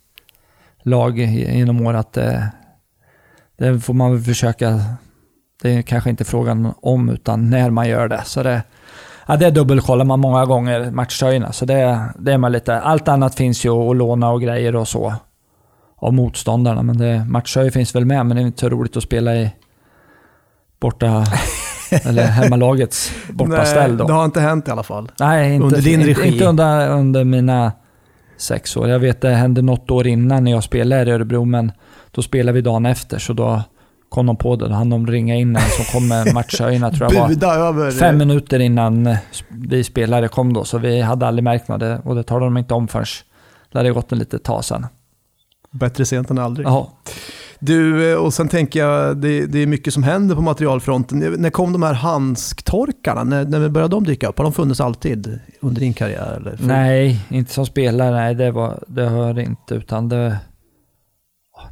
lag 0.83 1.19
genom 1.19 1.87
år 1.87 1.95
att 1.95 2.13
det, 2.13 2.49
det 3.59 3.81
får 3.81 3.95
man 3.95 4.13
väl 4.13 4.21
försöka, 4.21 4.81
det 5.63 5.71
är 5.71 5.83
kanske 5.83 6.11
inte 6.11 6.25
frågan 6.25 6.75
om 6.83 7.09
utan 7.09 7.51
när 7.51 7.71
man 7.71 7.89
gör 7.89 8.09
det. 8.09 8.23
Så 8.25 8.43
det, 8.43 8.63
ja, 9.27 9.37
det 9.37 9.51
dubbelkollar 9.51 10.05
man 10.05 10.21
många 10.21 10.45
gånger, 10.45 10.91
matchtröjorna. 10.91 11.53
Så 11.53 11.65
det, 11.65 12.09
det 12.19 12.33
är 12.33 12.39
man 12.39 12.53
lite, 12.53 12.81
allt 12.81 13.09
annat 13.09 13.35
finns 13.35 13.65
ju 13.65 13.71
att 13.71 13.97
låna 13.97 14.31
och 14.31 14.43
grejer 14.43 14.77
och 14.77 14.89
så 14.89 15.15
av 15.97 16.13
motståndarna. 16.13 16.83
Men 16.83 16.99
det, 16.99 17.25
matchtröjor 17.29 17.71
finns 17.71 17.95
väl 17.95 18.05
med, 18.05 18.27
men 18.27 18.37
det 18.37 18.43
är 18.43 18.47
inte 18.47 18.61
så 18.61 18.69
roligt 18.69 18.97
att 18.97 19.03
spela 19.03 19.37
i 19.37 19.51
borta, 20.81 21.25
eller 22.05 22.27
hemmalagets 22.27 23.13
bortaställ 23.31 23.97
då. 23.97 24.07
Det 24.07 24.13
har 24.13 24.25
inte 24.25 24.41
hänt 24.41 24.69
i 24.69 24.71
alla 24.71 24.83
fall. 24.83 25.11
Nej, 25.21 25.55
inte, 25.55 25.67
Under 25.67 25.83
din 25.83 26.05
regi? 26.05 26.29
Inte 26.29 26.45
under, 26.45 26.91
under 26.91 27.25
mina 27.25 27.73
sex 28.37 28.77
år. 28.77 28.89
Jag 28.89 28.99
vet 28.99 29.21
det 29.21 29.31
hände 29.31 29.63
något 29.63 29.91
år 29.91 30.07
innan 30.07 30.45
när 30.45 30.51
jag 30.51 30.65
spelade 30.65 31.11
i 31.11 31.15
Örebro, 31.15 31.45
men 31.45 31.73
då 32.11 32.23
spelade 32.23 32.53
vi 32.53 32.61
dagen 32.61 32.87
efter, 32.87 33.19
så 33.19 33.33
då 33.33 33.63
kom 34.13 34.27
de 34.27 34.37
på 34.37 34.57
det. 34.57 34.69
Då 34.69 34.75
hann 34.75 34.91
de 34.91 35.07
ringa 35.07 35.35
in 35.35 35.57
en 35.57 35.63
som 35.63 35.85
kom 35.85 36.09
med 36.09 36.35
matchtröjorna, 36.35 36.91
tror 36.91 37.13
jag 37.15 37.21
var. 37.41 37.57
Över... 37.69 37.91
Fem 37.91 38.19
minuter 38.19 38.59
innan 38.59 39.07
eh, 39.07 39.17
vi 39.51 39.85
spelare 39.85 40.29
kom 40.29 40.53
då, 40.53 40.65
så 40.65 40.79
vi 40.79 41.01
hade 41.01 41.27
aldrig 41.27 41.45
märkt 41.45 41.69
något. 41.69 41.81
Det- 41.81 42.01
Och 42.05 42.15
det 42.15 42.23
talade 42.23 42.47
de 42.47 42.57
inte 42.57 42.75
om 42.75 42.89
förrän 42.89 43.07
det 43.73 43.79
hade 43.79 43.91
gått 43.91 44.13
en 44.13 44.19
litet 44.19 44.45
tag 44.45 44.65
sen. 44.65 44.87
Bättre 45.71 46.05
sent 46.05 46.31
än 46.31 46.39
aldrig. 46.39 46.67
Jaha. 46.67 46.87
Du, 47.61 48.13
eh, 48.13 48.19
och 48.19 48.35
sen 48.35 48.49
tänker 48.49 48.81
jag, 48.81 49.17
det, 49.17 49.47
det 49.47 49.59
är 49.59 49.67
mycket 49.67 49.95
som 49.95 50.03
händer 50.03 50.35
på 50.35 50.41
materialfronten. 50.43 51.19
När 51.19 51.51
kom 51.51 51.73
de 51.73 51.83
här 51.83 51.93
handsktorkarna? 51.95 53.25
När, 53.25 53.45
när 53.45 53.69
började 53.69 53.97
de 53.97 54.05
dyka 54.05 54.29
upp? 54.29 54.39
Har 54.39 54.45
de 54.45 54.53
funnits 54.53 54.81
alltid 54.81 55.41
under 55.61 55.81
din 55.81 55.95
karriär? 55.95 56.35
Eller? 56.37 56.59
Nej, 56.61 57.21
inte 57.29 57.53
som 57.53 57.67
spelare. 57.67 58.11
Nej, 58.11 58.35
det, 58.35 58.51
var, 58.51 58.85
det 58.87 59.05
hör 59.09 59.39
inte. 59.39 59.75
Utan 59.75 60.09
det... 60.09 60.39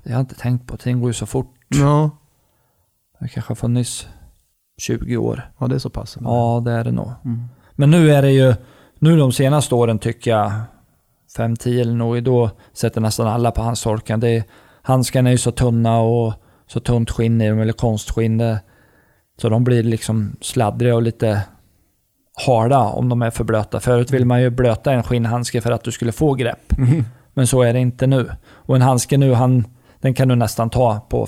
Det 0.05 0.11
har 0.11 0.19
jag 0.19 0.21
inte 0.23 0.35
tänkt 0.35 0.67
på. 0.67 0.77
Tiden 0.77 1.01
går 1.01 1.11
ju 1.11 1.15
så 1.15 1.27
fort. 1.27 1.55
Ja, 1.69 2.11
Det 3.21 3.29
kanske 3.29 3.51
har 3.51 3.57
funnits 3.57 4.09
20 4.81 5.17
år. 5.17 5.53
ja, 5.59 5.67
det 5.67 5.75
är 5.75 5.79
så 5.79 5.91
pass. 5.91 6.19
Ja, 6.21 6.63
det 6.65 6.73
är 6.73 6.85
det 6.85 6.93
nog. 6.93 7.13
Mm. 7.25 7.45
Men 7.73 7.91
nu 7.91 8.13
är 8.13 8.23
det 8.23 8.31
ju... 8.31 8.55
Nu 8.99 9.17
de 9.17 9.33
senaste 9.33 9.75
åren 9.75 9.99
tycker 9.99 10.31
jag, 10.31 10.53
5-10 11.37 11.81
eller 11.81 11.95
nog, 11.95 12.23
då 12.23 12.51
sätter 12.73 13.01
nästan 13.01 13.27
alla 13.27 13.51
på 13.51 13.63
handtorken. 13.63 14.21
Det 14.21 14.45
handskarna 14.83 15.29
är 15.29 15.33
ju 15.33 15.39
så 15.39 15.53
tunna 15.53 16.01
och 16.01 16.35
så 16.67 16.81
tunt 16.81 17.11
skinn 17.11 17.41
i 17.41 17.49
dem, 17.49 17.59
eller 17.59 17.73
konstskinn. 17.73 18.39
Det, 18.39 18.61
så 19.41 19.49
de 19.49 19.65
blir 19.65 19.83
liksom 19.83 20.37
sladdriga 20.41 20.95
och 20.95 21.03
lite 21.03 21.43
harda 22.47 22.79
om 22.79 23.09
de 23.09 23.23
är 23.23 23.31
för 23.31 23.45
blöta. 23.45 23.81
Förut 23.81 24.11
vill 24.11 24.25
man 24.25 24.43
ju 24.43 24.51
blöta 24.51 24.93
en 24.93 25.03
skinnhandske 25.03 25.61
för 25.61 25.71
att 25.71 25.85
du 25.85 25.93
skulle 25.93 26.13
få 26.13 26.35
grepp. 26.35 26.79
Mm. 26.79 27.05
Men 27.35 27.47
så 27.47 27.63
är 27.63 27.73
det 27.73 27.79
inte 27.79 28.07
nu. 28.07 28.31
Och 28.51 28.77
en 28.77 28.83
handske 28.83 29.19
nu, 29.19 29.33
han, 29.33 29.65
den 30.01 30.15
kan 30.15 30.29
du 30.29 30.35
nästan 30.35 30.71
ta 30.71 31.07
på 31.11 31.27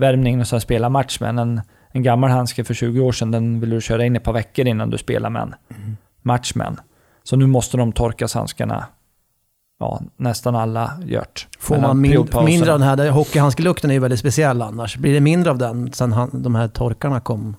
förmiddagsvärmning 0.00 0.40
och 0.40 0.46
sen 0.46 0.60
spela 0.60 0.88
match 0.88 1.20
med. 1.20 1.38
En, 1.38 1.60
en 1.92 2.02
gammal 2.02 2.30
handske 2.30 2.64
för 2.64 2.74
20 2.74 3.00
år 3.00 3.12
sedan, 3.12 3.30
den 3.30 3.60
vill 3.60 3.70
du 3.70 3.80
köra 3.80 4.04
in 4.04 4.16
ett 4.16 4.24
par 4.24 4.32
veckor 4.32 4.66
innan 4.66 4.90
du 4.90 4.98
spelar 4.98 5.30
med 5.30 5.42
en 5.42 5.54
match 6.22 6.54
med 6.54 6.66
en. 6.66 6.80
Så 7.22 7.36
nu 7.36 7.46
måste 7.46 7.76
de 7.76 7.92
torkas 7.92 8.34
handskarna. 8.34 8.86
Ja, 9.78 10.00
nästan 10.16 10.56
alla 10.56 10.92
gjort. 11.04 11.48
Får 11.58 11.78
man 11.78 12.00
min, 12.00 12.28
mindre 12.44 12.72
av 12.72 12.78
den 12.78 12.88
här, 12.88 13.10
hockeyhandskelukten 13.10 13.90
är 13.90 13.94
ju 13.94 14.00
väldigt 14.00 14.20
speciell 14.20 14.62
annars. 14.62 14.96
Blir 14.96 15.14
det 15.14 15.20
mindre 15.20 15.50
av 15.50 15.58
den 15.58 15.92
sen 15.92 16.12
han, 16.12 16.42
de 16.42 16.54
här 16.54 16.68
torkarna 16.68 17.20
kom? 17.20 17.56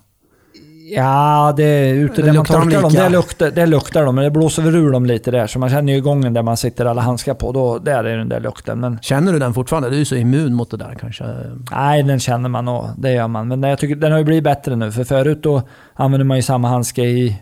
Ja, 0.96 1.54
det 1.56 1.64
är 1.64 1.94
ute 1.94 2.22
där 2.22 2.26
man 2.26 2.36
luktar 2.36 2.58
de 2.58 2.64
torkar 2.64 2.82
dem. 2.82 2.92
Det 2.92 3.08
luktar, 3.08 3.50
det 3.50 3.66
luktar 3.66 4.04
de, 4.04 4.14
men 4.14 4.24
det 4.24 4.30
blåser 4.30 4.62
väl 4.62 4.76
ur 4.76 4.92
dem 4.92 5.06
lite 5.06 5.30
där. 5.30 5.46
Så 5.46 5.58
man 5.58 5.70
känner 5.70 5.92
ju 5.92 6.00
gången 6.00 6.32
där 6.34 6.42
man 6.42 6.56
sitter 6.56 6.84
alla 6.84 7.02
handskar 7.02 7.34
på. 7.34 7.52
Då, 7.52 7.78
där 7.78 8.04
är 8.04 8.16
den 8.16 8.28
där 8.28 8.40
lukten. 8.40 8.80
Men 8.80 8.98
Känner 9.02 9.32
du 9.32 9.38
den 9.38 9.54
fortfarande? 9.54 9.88
Du 9.90 9.94
är 9.94 9.98
ju 9.98 10.04
så 10.04 10.16
immun 10.16 10.54
mot 10.54 10.70
det 10.70 10.76
där 10.76 10.96
kanske. 11.00 11.24
nej, 11.70 12.02
den 12.02 12.20
känner 12.20 12.48
man 12.48 12.68
och 12.68 12.88
det 12.96 13.12
gör 13.12 13.28
man. 13.28 13.48
Men 13.48 13.62
jag 13.62 13.78
tycker 13.78 13.96
den 13.96 14.12
har 14.12 14.18
ju 14.18 14.24
blivit 14.24 14.44
bättre 14.44 14.76
nu. 14.76 14.92
För 14.92 15.04
förut 15.04 15.42
då 15.42 15.62
använde 15.94 16.24
man 16.24 16.36
ju 16.36 16.42
samma 16.42 16.68
handske 16.68 17.02
i 17.02 17.40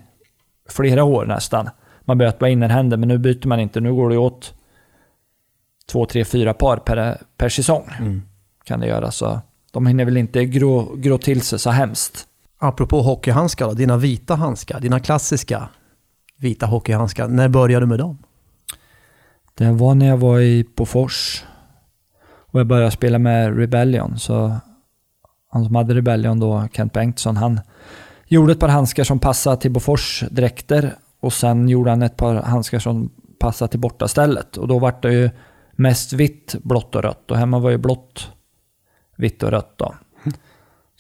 flera 0.68 1.04
år 1.04 1.26
nästan. 1.26 1.68
Man 2.00 2.18
böt 2.18 2.38
bara 2.38 2.50
innerhänder, 2.50 2.96
men 2.96 3.08
nu 3.08 3.18
byter 3.18 3.46
man 3.48 3.60
inte. 3.60 3.80
Nu 3.80 3.94
går 3.94 4.10
det 4.10 4.16
åt 4.18 4.54
två, 5.92 6.06
tre, 6.06 6.24
fyra 6.24 6.54
par 6.54 6.76
per, 6.76 7.18
per 7.36 7.48
säsong. 7.48 7.84
Kan 8.64 8.80
det 8.80 8.86
göra. 8.86 9.10
Så 9.10 9.40
de 9.72 9.86
hinner 9.86 10.04
väl 10.04 10.16
inte 10.16 10.44
grå, 10.44 10.88
grå 10.96 11.18
till 11.18 11.40
sig 11.40 11.58
så 11.58 11.70
hemskt. 11.70 12.26
Apropå 12.62 13.02
hockeyhandskar 13.02 13.66
då, 13.66 13.72
dina 13.72 13.96
vita 13.96 14.34
handskar, 14.34 14.80
dina 14.80 15.00
klassiska 15.00 15.68
vita 16.36 16.66
hockeyhandskar. 16.66 17.28
När 17.28 17.48
började 17.48 17.82
du 17.82 17.88
med 17.88 17.98
dem? 17.98 18.18
Det 19.54 19.72
var 19.72 19.94
när 19.94 20.06
jag 20.06 20.16
var 20.16 20.40
i 20.40 20.64
Bofors 20.76 21.44
och 22.22 22.60
jag 22.60 22.66
började 22.66 22.90
spela 22.90 23.18
med 23.18 23.58
Rebellion. 23.58 24.18
Så 24.18 24.56
han 25.50 25.64
som 25.64 25.74
hade 25.74 25.94
Rebellion 25.94 26.40
då, 26.40 26.68
Kent 26.72 26.92
Bengtsson, 26.92 27.36
han 27.36 27.60
gjorde 28.26 28.52
ett 28.52 28.60
par 28.60 28.68
handskar 28.68 29.04
som 29.04 29.18
passade 29.18 29.56
till 29.56 29.70
Bofors 29.70 30.24
dräkter 30.30 30.94
och 31.20 31.32
sen 31.32 31.68
gjorde 31.68 31.90
han 31.90 32.02
ett 32.02 32.16
par 32.16 32.34
handskar 32.34 32.78
som 32.78 33.10
passade 33.38 33.70
till 33.70 33.80
bortastället. 33.80 34.56
Och 34.56 34.68
då 34.68 34.78
var 34.78 34.94
det 35.02 35.12
ju 35.12 35.30
mest 35.72 36.12
vitt, 36.12 36.56
blått 36.62 36.94
och 36.94 37.02
rött 37.02 37.30
och 37.30 37.36
hemma 37.36 37.58
var 37.58 37.70
ju 37.70 37.78
blått, 37.78 38.30
vitt 39.16 39.42
och 39.42 39.50
rött 39.50 39.74
då. 39.76 39.94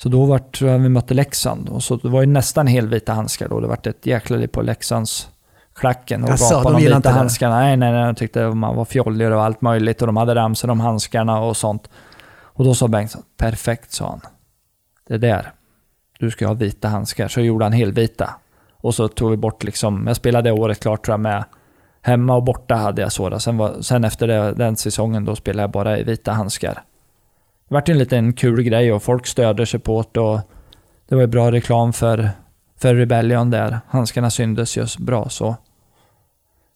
Så 0.02 0.08
då 0.08 0.24
var 0.24 0.38
det, 0.38 0.52
tror 0.52 0.70
jag 0.70 0.78
vi 0.78 0.88
mötte 0.88 1.14
Leksand 1.14 1.68
och 1.68 1.82
så 1.82 1.96
det 1.96 2.08
var 2.08 2.20
ju 2.20 2.26
nästan 2.26 2.66
helvita 2.66 3.12
handskar 3.12 3.48
då. 3.48 3.60
Det 3.60 3.66
var 3.66 3.88
ett 3.88 4.06
jäkla 4.06 4.36
liv 4.36 4.46
på 4.46 4.62
Leksands 4.62 5.28
klacken 5.74 6.24
och 6.24 6.30
Jaså, 6.30 6.54
gapade 6.54 6.74
de 6.74 6.74
om 6.74 6.82
vita 6.82 6.96
inte 6.96 7.08
handskarna. 7.08 7.58
Nej, 7.58 7.76
nej, 7.76 7.92
nej, 7.92 8.04
de 8.04 8.14
tyckte 8.14 8.48
man 8.48 8.76
var 8.76 8.84
fjollig 8.84 9.32
och 9.32 9.44
allt 9.44 9.60
möjligt 9.60 10.00
och 10.00 10.06
de 10.06 10.16
hade 10.16 10.34
ramsor 10.34 10.70
om 10.70 10.80
handskarna 10.80 11.40
och 11.40 11.56
sånt. 11.56 11.90
Och 12.42 12.64
då 12.64 12.74
sa 12.74 12.88
Bengtsson, 12.88 13.22
perfekt 13.36 13.92
sa 13.92 14.08
han. 14.08 14.20
Det 15.08 15.18
där, 15.18 15.52
du 16.18 16.30
ska 16.30 16.46
ha 16.46 16.54
vita 16.54 16.88
handskar. 16.88 17.28
Så 17.28 17.40
gjorde 17.40 17.64
han 17.64 17.72
helvita. 17.72 18.34
Och 18.72 18.94
så 18.94 19.08
tog 19.08 19.30
vi 19.30 19.36
bort 19.36 19.64
liksom, 19.64 20.06
jag 20.06 20.16
spelade 20.16 20.52
året 20.52 20.80
klart 20.80 21.04
tror 21.04 21.12
jag 21.12 21.20
med 21.20 21.44
hemma 22.02 22.36
och 22.36 22.42
borta 22.42 22.74
hade 22.74 23.02
jag 23.02 23.12
sådana. 23.12 23.40
Sen, 23.40 23.56
var, 23.56 23.80
sen 23.80 24.04
efter 24.04 24.26
det, 24.26 24.52
den 24.52 24.76
säsongen 24.76 25.24
då 25.24 25.36
spelade 25.36 25.62
jag 25.62 25.70
bara 25.70 25.98
i 25.98 26.02
vita 26.02 26.32
handskar. 26.32 26.82
Det 27.70 27.74
vart 27.74 27.88
en 27.88 27.98
liten 27.98 28.32
kul 28.32 28.62
grej 28.62 28.92
och 28.92 29.02
folk 29.02 29.26
sig 29.64 29.80
på 29.80 30.04
det 30.12 30.20
och 30.20 30.40
det 31.08 31.14
var 31.14 31.22
ju 31.22 31.26
bra 31.26 31.52
reklam 31.52 31.92
för, 31.92 32.30
för 32.78 32.94
Rebellion 32.94 33.50
där. 33.50 33.80
Handskarna 33.88 34.30
syndes 34.30 34.76
just 34.76 34.98
bra 34.98 35.28
så. 35.28 35.56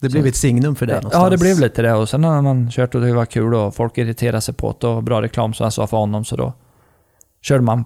Det 0.01 0.09
blev 0.09 0.23
Så- 0.23 0.29
ett 0.29 0.37
signum 0.37 0.77
för 0.77 0.87
dig 0.87 0.95
någonstans. 0.97 1.23
Ja, 1.25 1.31
det 1.31 1.39
blev 1.39 1.61
lite 1.61 1.83
det. 1.83 1.93
Och 1.93 2.09
sen 2.09 2.21
när 2.21 2.43
man 2.43 2.71
kört 2.71 2.95
och 2.95 3.01
det 3.01 3.13
var 3.13 3.27
kul 3.27 3.55
och 3.55 3.75
folk 3.75 3.99
irriterade 3.99 4.41
sig 4.41 4.55
på 4.55 4.77
det 4.81 4.87
och 4.87 5.03
bra 5.03 5.23
reklam 5.23 5.55
som 5.55 5.65
jag 5.65 5.73
sa 5.73 5.87
för 5.87 5.97
honom, 5.97 6.25
så 6.25 6.37
då 6.37 6.53
körde 7.43 7.63
man 7.65 7.85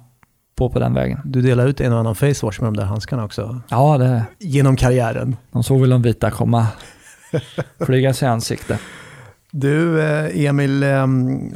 på 0.57 0.71
på 0.71 0.79
den 0.79 0.95
vägen. 0.95 1.21
Du 1.25 1.43
delade 1.43 1.71
ut 1.71 1.81
en 1.81 1.93
och 1.93 1.99
annan 1.99 2.15
facewash 2.15 2.61
med 2.63 2.67
de 2.73 2.77
där 2.77 2.85
handskarna 2.85 3.25
också. 3.25 3.61
Ja, 3.69 3.99
det, 3.99 4.23
Genom 4.39 4.77
karriären. 4.77 5.37
de 5.53 5.63
såg 5.63 5.81
väl 5.81 5.91
de 5.91 6.03
vita 6.03 6.31
komma 6.31 6.67
flygas 7.87 8.23
i 8.23 8.27
ansiktet. 8.27 8.81
Du, 9.53 10.03
eh, 10.03 10.45
Emil, 10.47 10.83
eh, 10.83 11.07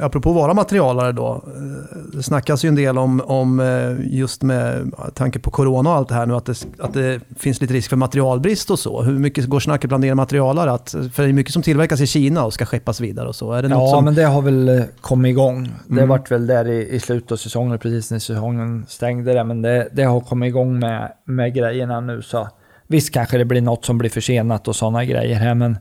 apropå 0.01 0.33
vara 0.33 0.53
materialare 0.53 1.11
då. 1.11 1.43
eh, 1.47 1.97
Det 2.17 2.23
snackas 2.23 2.65
ju 2.65 2.67
en 2.67 2.75
del 2.75 2.97
om, 2.97 3.21
om 3.25 3.59
eh, 3.59 4.15
just 4.17 4.41
med 4.43 4.91
tanke 5.13 5.39
på 5.39 5.51
corona 5.51 5.89
och 5.89 5.95
allt 5.95 6.09
det 6.09 6.15
här 6.15 6.25
nu, 6.25 6.35
att 6.35 6.45
det, 6.45 6.65
att 6.79 6.93
det 6.93 7.19
finns 7.37 7.61
lite 7.61 7.73
risk 7.73 7.89
för 7.89 7.97
materialbrist 7.97 8.71
och 8.71 8.79
så. 8.79 9.01
Hur 9.01 9.19
mycket 9.19 9.45
går 9.45 9.59
snacket 9.59 9.87
bland 9.87 10.05
er 10.05 10.13
materialare? 10.13 10.71
Att, 10.71 10.89
för 11.13 11.23
det 11.23 11.29
är 11.29 11.33
mycket 11.33 11.53
som 11.53 11.61
tillverkas 11.61 12.01
i 12.01 12.07
Kina 12.07 12.45
och 12.45 12.53
ska 12.53 12.65
skeppas 12.65 12.99
vidare 13.01 13.27
och 13.27 13.35
så. 13.35 13.51
Är 13.53 13.61
det 13.61 13.67
Ja, 13.69 13.87
som... 13.87 14.05
men 14.05 14.15
det 14.15 14.23
har 14.23 14.41
väl 14.41 14.83
kommit 15.01 15.29
igång. 15.29 15.69
Det 15.87 15.93
Mm. 15.93 16.09
vart 16.09 16.31
väl 16.31 16.47
där 16.47 16.67
i, 16.67 16.89
i 16.95 16.99
slutet 16.99 17.31
av 17.31 17.35
säsongen, 17.35 17.79
precis 17.79 18.11
när 18.11 18.19
säsongen 18.19 18.85
stängde 18.89 19.33
det. 19.33 19.43
Men 19.43 19.61
det, 19.61 19.87
det 19.91 20.03
har 20.03 20.19
kommit 20.21 20.47
igång 20.47 20.79
med, 20.79 21.11
med 21.25 21.53
grejerna 21.53 21.99
nu. 21.99 22.21
Så 22.21 22.47
visst 22.87 23.13
kanske 23.13 23.37
det 23.37 23.45
blir 23.45 23.61
något 23.61 23.85
som 23.85 23.97
blir 23.97 24.09
försenat 24.09 24.67
och 24.67 24.75
sådana 24.75 25.05
grejer 25.05 25.35
här, 25.35 25.53
men 25.55 25.77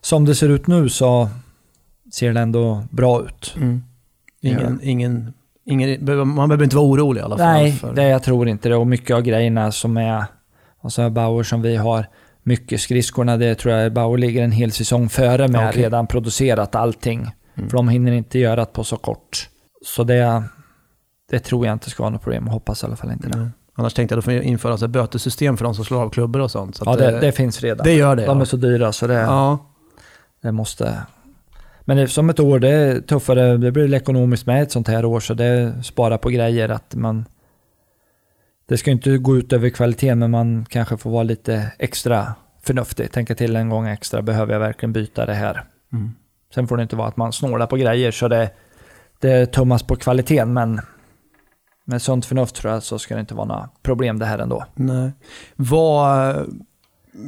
som 0.00 0.24
det 0.24 0.34
ser 0.34 0.48
ut 0.48 0.66
nu 0.66 0.88
så 0.88 1.28
ser 2.12 2.32
det 2.32 2.40
ändå 2.40 2.82
bra 2.90 3.22
ut. 3.24 3.54
Mm. 3.56 3.82
Ingen, 4.42 4.80
ingen, 4.82 5.32
ingen, 5.64 6.04
man 6.28 6.48
behöver 6.48 6.64
inte 6.64 6.76
vara 6.76 6.86
orolig 6.86 7.20
i 7.20 7.24
alla 7.24 7.36
fall. 7.38 7.46
Nej, 7.46 7.72
för- 7.72 7.94
det, 7.94 8.08
jag 8.08 8.22
tror 8.22 8.48
inte 8.48 8.68
det. 8.68 8.76
Och 8.76 8.86
mycket 8.86 9.16
av 9.16 9.22
grejerna 9.22 9.72
som 9.72 9.96
är, 9.96 10.24
alltså 10.80 11.10
Bauer 11.10 11.42
som 11.42 11.62
vi 11.62 11.76
har, 11.76 12.06
mycket 12.42 12.80
skridskorna, 12.80 13.36
det 13.36 13.54
tror 13.54 13.74
jag 13.74 13.92
Bauer 13.92 14.18
ligger 14.18 14.44
en 14.44 14.52
hel 14.52 14.72
säsong 14.72 15.08
före 15.08 15.48
med, 15.48 15.68
Okej. 15.68 15.82
redan 15.82 16.06
producerat 16.06 16.74
allting. 16.74 17.30
För 17.54 17.76
de 17.76 17.88
hinner 17.88 18.12
inte 18.12 18.38
göra 18.38 18.56
det 18.56 18.66
på 18.72 18.84
så 18.84 18.96
kort. 18.96 19.48
Så 19.84 20.04
det, 20.04 20.42
det 21.30 21.38
tror 21.38 21.66
jag 21.66 21.72
inte 21.72 21.90
ska 21.90 22.02
vara 22.02 22.10
något 22.10 22.22
problem, 22.22 22.46
hoppas 22.46 22.82
i 22.82 22.86
alla 22.86 22.96
fall 22.96 23.12
inte 23.12 23.28
det. 23.28 23.38
Nej. 23.38 23.48
Annars 23.74 23.94
tänkte 23.94 24.12
jag 24.14 24.18
att 24.18 24.24
de 24.24 24.38
får 24.40 24.42
införa 24.42 24.76
så 24.76 24.84
här 24.84 24.88
bötessystem 24.92 25.56
för 25.56 25.64
de 25.64 25.74
som 25.74 25.84
slår 25.84 26.02
av 26.02 26.10
klubbor 26.10 26.40
och 26.40 26.50
sånt. 26.50 26.76
Så 26.76 26.82
Ja, 26.86 26.96
det, 26.96 27.14
eh, 27.14 27.20
det 27.20 27.32
finns 27.32 27.60
redan. 27.60 27.84
det 27.84 27.92
gör 27.92 28.16
det. 28.16 28.26
de 28.26 28.36
ja. 28.38 28.40
är 28.42 28.44
så 28.46 28.56
dyra 28.56 28.92
så 28.92 29.06
det, 29.06 29.14
Ja, 29.14 29.58
det 30.42 30.52
måste... 30.52 31.02
Men 31.80 32.08
som 32.08 32.30
ett 32.30 32.40
år, 32.40 32.58
det 32.58 32.68
är 32.68 33.00
tuffare, 33.00 33.56
det 33.56 33.72
blir 33.72 33.94
ekonomiskt 33.94 34.46
med 34.46 34.62
ett 34.62 34.72
sånt 34.72 34.88
här 34.88 35.04
år, 35.04 35.20
så 35.20 35.34
det 35.34 35.84
sparar 35.84 36.18
på 36.18 36.28
grejer 36.28 36.68
att 36.68 36.94
man... 36.94 37.24
Det 38.68 38.76
ska 38.76 38.90
inte 38.90 39.18
gå 39.18 39.36
ut 39.36 39.52
över 39.52 39.70
kvaliteten, 39.70 40.18
men 40.18 40.30
man 40.30 40.64
kanske 40.68 40.96
får 40.96 41.10
vara 41.10 41.22
lite 41.22 41.72
extra 41.78 42.34
förnuftig. 42.62 43.12
Tänka 43.12 43.34
till 43.34 43.56
en 43.56 43.68
gång 43.68 43.88
extra, 43.88 44.22
behöver 44.22 44.52
jag 44.52 44.60
verkligen 44.60 44.92
byta 44.92 45.26
det 45.26 45.34
här? 45.34 45.64
Mm. 45.92 46.12
Sen 46.54 46.68
får 46.68 46.76
det 46.76 46.82
inte 46.82 46.96
vara 46.96 47.08
att 47.08 47.16
man 47.16 47.32
snålar 47.32 47.66
på 47.66 47.76
grejer 47.76 48.10
så 48.10 48.28
det, 48.28 48.50
det 49.20 49.46
tummas 49.46 49.82
på 49.82 49.96
kvaliteten, 49.96 50.52
men 50.52 50.80
med 51.84 52.02
sunt 52.02 52.26
förnuft 52.26 52.54
tror 52.54 52.72
jag 52.72 52.82
så 52.82 52.98
ska 52.98 53.14
det 53.14 53.20
inte 53.20 53.34
vara 53.34 53.46
några 53.46 53.68
problem 53.82 54.18
det 54.18 54.26
här 54.26 54.38
ändå. 54.38 54.64
nej. 54.74 55.12
Vad, 55.56 56.36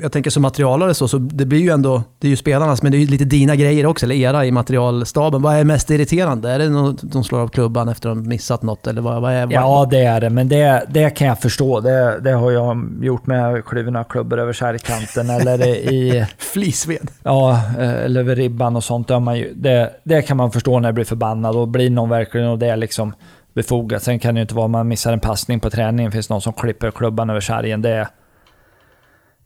jag 0.03 0.13
tänker 0.13 0.31
som 0.31 0.43
materialare 0.43 0.95
så, 0.95 1.09
så 1.09 1.19
det 1.19 1.47
blir 1.47 1.61
ju 1.61 1.71
ändå, 1.71 2.03
det 2.19 2.27
är 2.27 2.31
ju 2.31 2.37
spelarnas, 2.37 2.83
men 2.83 2.93
det 2.93 2.99
är 2.99 3.01
ju 3.01 3.07
lite 3.07 3.25
dina 3.25 3.57
grejer 3.57 3.87
också, 3.87 4.07
eller 4.07 4.15
era 4.15 4.47
i 4.47 4.51
materialstaben. 4.51 5.43
Vad 5.43 5.55
är 5.55 5.65
mest 5.65 5.91
irriterande? 5.91 6.51
Är 6.51 6.59
det 6.59 6.69
något 6.69 7.03
de 7.03 7.25
slår 7.25 7.41
av 7.41 7.49
klubban 7.49 7.89
efter 7.89 8.09
att 8.11 8.17
de 8.17 8.29
missat 8.29 8.63
något? 8.63 8.87
Eller 8.87 9.03
vad, 9.03 9.23
vad 9.23 9.33
är, 9.33 9.47
vad, 9.47 9.53
Ja, 9.55 9.89
det 9.91 10.05
är 10.05 10.21
det, 10.21 10.31
men 10.31 10.49
det, 10.49 10.87
det 10.89 11.11
kan 11.11 11.27
jag 11.27 11.41
förstå. 11.41 11.81
Det, 11.81 12.21
det 12.21 12.33
har 12.33 12.51
jag 12.51 12.89
gjort 13.03 13.27
med 13.27 13.65
kluvna 13.65 14.05
klubbor 14.05 14.39
över 14.39 14.53
kärrkanten 14.53 15.31
eller 15.31 15.67
i, 15.67 16.27
Flisved. 16.39 17.11
ja, 17.23 17.61
eh, 17.79 17.91
eller 17.91 18.21
över 18.21 18.37
ribban 18.37 18.77
och 18.77 18.85
sånt. 18.85 19.11
Ju, 19.11 19.53
det, 19.55 19.91
det 20.05 20.23
kan 20.23 20.37
man 20.37 20.51
förstå 20.53 20.81
när 20.81 20.89
det 20.89 20.93
blir 20.93 21.05
förbannad 21.05 21.57
och 21.57 21.69
blir 21.69 21.91
någon 21.91 22.09
verkligen 22.09 22.49
och 22.49 22.59
det 22.59 22.67
är 22.67 22.77
liksom 22.77 23.13
befogat. 23.55 24.03
Sen 24.03 24.19
kan 24.19 24.35
det 24.35 24.39
ju 24.39 24.43
inte 24.43 24.55
vara 24.55 24.65
om 24.65 24.71
man 24.71 24.89
missar 24.89 25.13
en 25.13 25.21
passning 25.21 25.61
på 25.61 25.71
träningen, 25.71 26.13
finns 26.13 26.29
någon 26.29 26.43
som 26.43 26.53
klipper 26.53 26.91
klubban 26.91 27.31
över 27.31 27.41
sargen. 27.41 27.83
Det, 27.83 28.09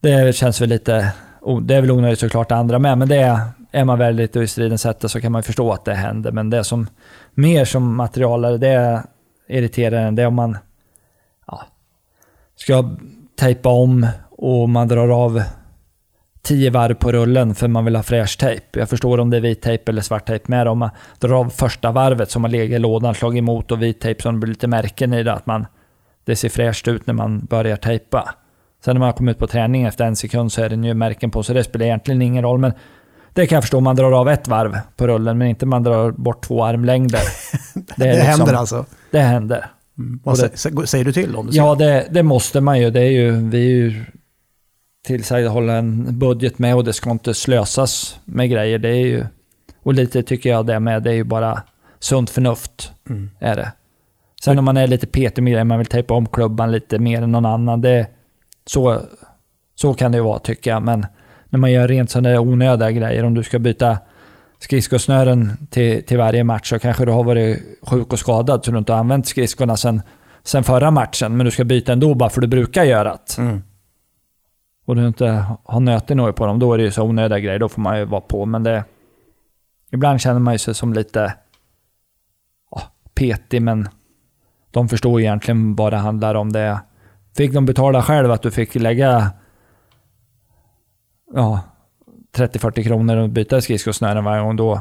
det 0.01 0.37
känns 0.37 0.61
väl 0.61 0.69
lite, 0.69 1.13
oh, 1.41 1.63
det 1.63 1.75
är 1.75 1.81
väl 1.81 1.91
onödigt 1.91 2.19
såklart 2.19 2.49
det 2.49 2.57
andra 2.57 2.79
med, 2.79 2.99
men 2.99 3.09
det 3.09 3.17
är, 3.17 3.39
är 3.71 3.85
man 3.85 3.99
väl 3.99 4.15
lite 4.15 4.41
i 4.41 4.47
stridens 4.47 4.83
sätter 4.83 5.09
så 5.09 5.21
kan 5.21 5.33
man 5.33 5.39
ju 5.39 5.43
förstå 5.43 5.73
att 5.73 5.85
det 5.85 5.95
händer. 5.95 6.33
Men 6.33 6.51
det 6.51 6.65
som 6.65 6.87
mer 7.35 7.65
som 7.65 7.97
materialare, 7.97 8.59
det 8.59 8.69
är 8.69 9.03
irriterande, 9.49 10.23
det 10.23 10.23
är 10.23 10.27
om 10.27 10.35
man 10.35 10.59
ja, 11.47 11.63
ska 12.57 12.97
tejpa 13.39 13.69
om 13.69 14.07
och 14.31 14.69
man 14.69 14.89
drar 14.89 15.09
av 15.09 15.43
tio 16.43 16.71
varv 16.71 16.95
på 16.95 17.13
rullen 17.13 17.55
för 17.55 17.69
man 17.69 17.85
vill 17.85 17.97
ha 17.97 18.03
fräsch 18.03 18.39
tejp. 18.39 18.81
Jag 18.81 18.89
förstår 18.89 19.21
om 19.21 19.31
det 19.31 19.37
är 19.37 19.41
vit 19.41 19.63
tejp 19.63 19.91
eller 19.91 20.03
svart 20.03 20.27
tejp 20.27 20.45
med. 20.49 20.69
Om 20.69 20.79
man 20.79 20.91
drar 21.19 21.33
av 21.33 21.51
första 21.51 21.93
varvet 21.93 22.31
som 22.31 22.45
har 22.45 22.51
legat 22.51 22.77
i 22.77 22.79
lådan, 22.79 23.15
slagit 23.15 23.39
emot 23.39 23.73
och 23.73 23.83
vit 23.83 24.01
tejp 24.01 24.23
så 24.23 24.31
det 24.31 24.39
blir 24.39 24.49
lite 24.49 24.67
märken 24.67 25.15
i 25.15 25.23
det, 25.23 25.33
att 25.33 25.47
man, 25.47 25.67
det 26.25 26.37
ser 26.37 26.49
fräscht 26.49 26.89
ut 26.89 27.07
när 27.07 27.15
man 27.15 27.45
börjar 27.45 27.77
tejpa. 27.77 28.35
Sen 28.85 28.95
när 28.95 29.01
man 29.01 29.13
kommer 29.13 29.33
ut 29.33 29.39
på 29.39 29.47
träning 29.47 29.83
efter 29.85 30.05
en 30.05 30.17
sekund 30.17 30.53
så 30.53 30.63
är 30.63 30.69
det 30.69 30.87
ju 30.89 30.95
märken 30.95 31.31
på, 31.31 31.43
så 31.43 31.53
det 31.53 31.65
spelar 31.65 31.87
egentligen 31.87 32.23
ingen 32.23 32.43
roll. 32.45 32.59
Men 32.59 32.73
det 33.33 33.47
kan 33.47 33.57
jag 33.57 33.63
förstå 33.63 33.81
man 33.81 33.97
drar 33.97 34.13
av 34.13 34.29
ett 34.29 34.49
varv 34.49 34.79
på 34.97 35.07
rullen, 35.07 35.39
men 35.39 35.49
inte 35.49 35.67
man 35.67 35.83
drar 35.83 36.11
bort 36.11 36.45
två 36.45 36.65
armlängder. 36.65 37.21
Det, 37.97 38.09
är 38.09 38.15
liksom- 38.15 38.31
händer 38.41 38.55
alltså. 38.55 38.85
Det 39.11 39.21
händer. 39.21 39.67
Vad 40.25 40.35
Och 40.35 40.39
det- 40.43 40.49
sä- 40.57 40.71
sä- 40.71 40.87
säger 40.87 41.05
du 41.05 41.13
till 41.13 41.37
om 41.37 41.47
du 41.47 41.53
ser? 41.53 41.59
Ja, 41.59 41.75
det, 41.75 42.07
det 42.11 42.23
måste 42.23 42.61
man 42.61 42.81
ju. 42.81 42.91
Det 42.91 43.01
är 43.01 43.11
ju, 43.11 43.31
vi 43.49 43.59
är 43.59 43.69
ju 43.75 44.05
tillsagda 45.07 45.47
att 45.49 45.53
hålla 45.55 45.73
en 45.73 46.19
budget 46.19 46.59
med 46.59 46.75
och 46.77 46.85
det 46.85 46.93
ska 46.93 47.11
inte 47.11 47.35
slösas 47.35 48.21
med 48.25 48.51
grejer. 48.51 48.79
Det 48.79 48.89
är 48.89 49.07
ju, 49.07 49.25
och 49.83 49.95
lite 49.95 50.23
tycker 50.23 50.51
jag 50.51 50.67
det 50.67 50.81
med, 50.81 51.03
det 51.03 51.11
är 51.11 51.15
ju 51.15 51.25
bara 51.25 51.63
sunt 51.99 52.31
förnuft. 52.31 52.93
Mm. 53.11 53.31
Är 53.41 53.57
det. 53.57 53.73
Sen 54.45 54.59
om 54.59 54.65
man 54.65 54.77
är 54.77 54.87
lite 54.87 55.07
petig 55.07 55.43
med 55.43 55.51
grejer, 55.53 55.65
man 55.65 55.79
vill 55.79 55.87
tejpa 55.87 56.15
om 56.15 56.27
klubban 56.27 56.73
lite 56.73 56.99
mer 56.99 57.23
än 57.23 57.33
någon 57.33 57.47
annan, 57.47 57.81
det, 57.81 58.07
så, 58.67 59.01
så 59.75 59.95
kan 59.95 60.13
det 60.13 60.19
ju 60.19 60.25
vara 60.25 60.39
tycker 60.39 60.71
jag. 60.71 60.83
Men 60.83 61.07
när 61.49 61.59
man 61.59 61.73
gör 61.73 61.89
rent 61.89 62.11
sådana 62.11 62.41
onödiga 62.41 62.91
grejer, 62.91 63.25
om 63.25 63.35
du 63.35 63.43
ska 63.43 63.59
byta 63.59 63.99
skridskosnören 64.59 65.67
till, 65.71 66.05
till 66.07 66.19
varje 66.19 66.45
match 66.45 66.69
så 66.69 66.79
kanske 66.79 67.05
du 67.05 67.13
har 67.13 67.25
varit 67.25 67.63
sjuk 67.83 68.13
och 68.13 68.19
skadad 68.19 68.65
så 68.65 68.71
du 68.71 68.79
inte 68.79 68.93
har 68.93 69.01
använt 69.01 69.27
skridskorna 69.27 69.77
sen, 69.77 70.03
sen 70.43 70.65
förra 70.65 70.91
matchen, 70.91 71.37
men 71.37 71.45
du 71.45 71.51
ska 71.51 71.65
byta 71.65 71.93
ändå 71.93 72.15
bara 72.15 72.31
för 72.31 72.41
du 72.41 72.47
brukar 72.47 72.85
göra 72.85 73.19
det. 73.27 73.43
Mm. 73.43 73.63
Och 74.87 74.97
du 74.97 75.07
inte 75.07 75.45
har 75.65 75.81
nöten 75.81 76.17
något 76.17 76.37
på 76.37 76.47
dem, 76.47 76.59
då 76.59 76.73
är 76.73 76.79
det 76.79 76.85
ju 76.85 76.91
så 76.91 77.03
onödiga 77.03 77.39
grejer, 77.39 77.59
då 77.59 77.69
får 77.69 77.83
man 77.83 77.99
ju 77.99 78.05
vara 78.05 78.21
på. 78.21 78.47
Men 78.47 78.63
det... 78.63 78.85
Ibland 79.91 80.21
känner 80.21 80.41
man 80.41 80.55
ju 80.55 80.59
sig 80.59 80.75
som 80.75 80.93
lite 80.93 81.35
ja, 82.71 82.83
petig, 83.15 83.63
men 83.63 83.89
de 84.71 84.89
förstår 84.89 85.21
egentligen 85.21 85.77
vad 85.77 85.93
det 85.93 85.97
handlar 85.97 86.35
om. 86.35 86.53
Det 86.53 86.81
Fick 87.37 87.53
de 87.53 87.67
betala 87.67 88.03
själv 88.03 88.31
att 88.31 88.43
du 88.43 88.51
fick 88.51 88.75
lägga 88.75 89.31
ja, 91.35 91.61
30-40 92.37 92.83
kronor 92.83 93.17
och 93.17 93.29
byta 93.29 93.61
skridskosnören 93.61 94.25
varje 94.25 94.43
gång, 94.43 94.57
då, 94.57 94.81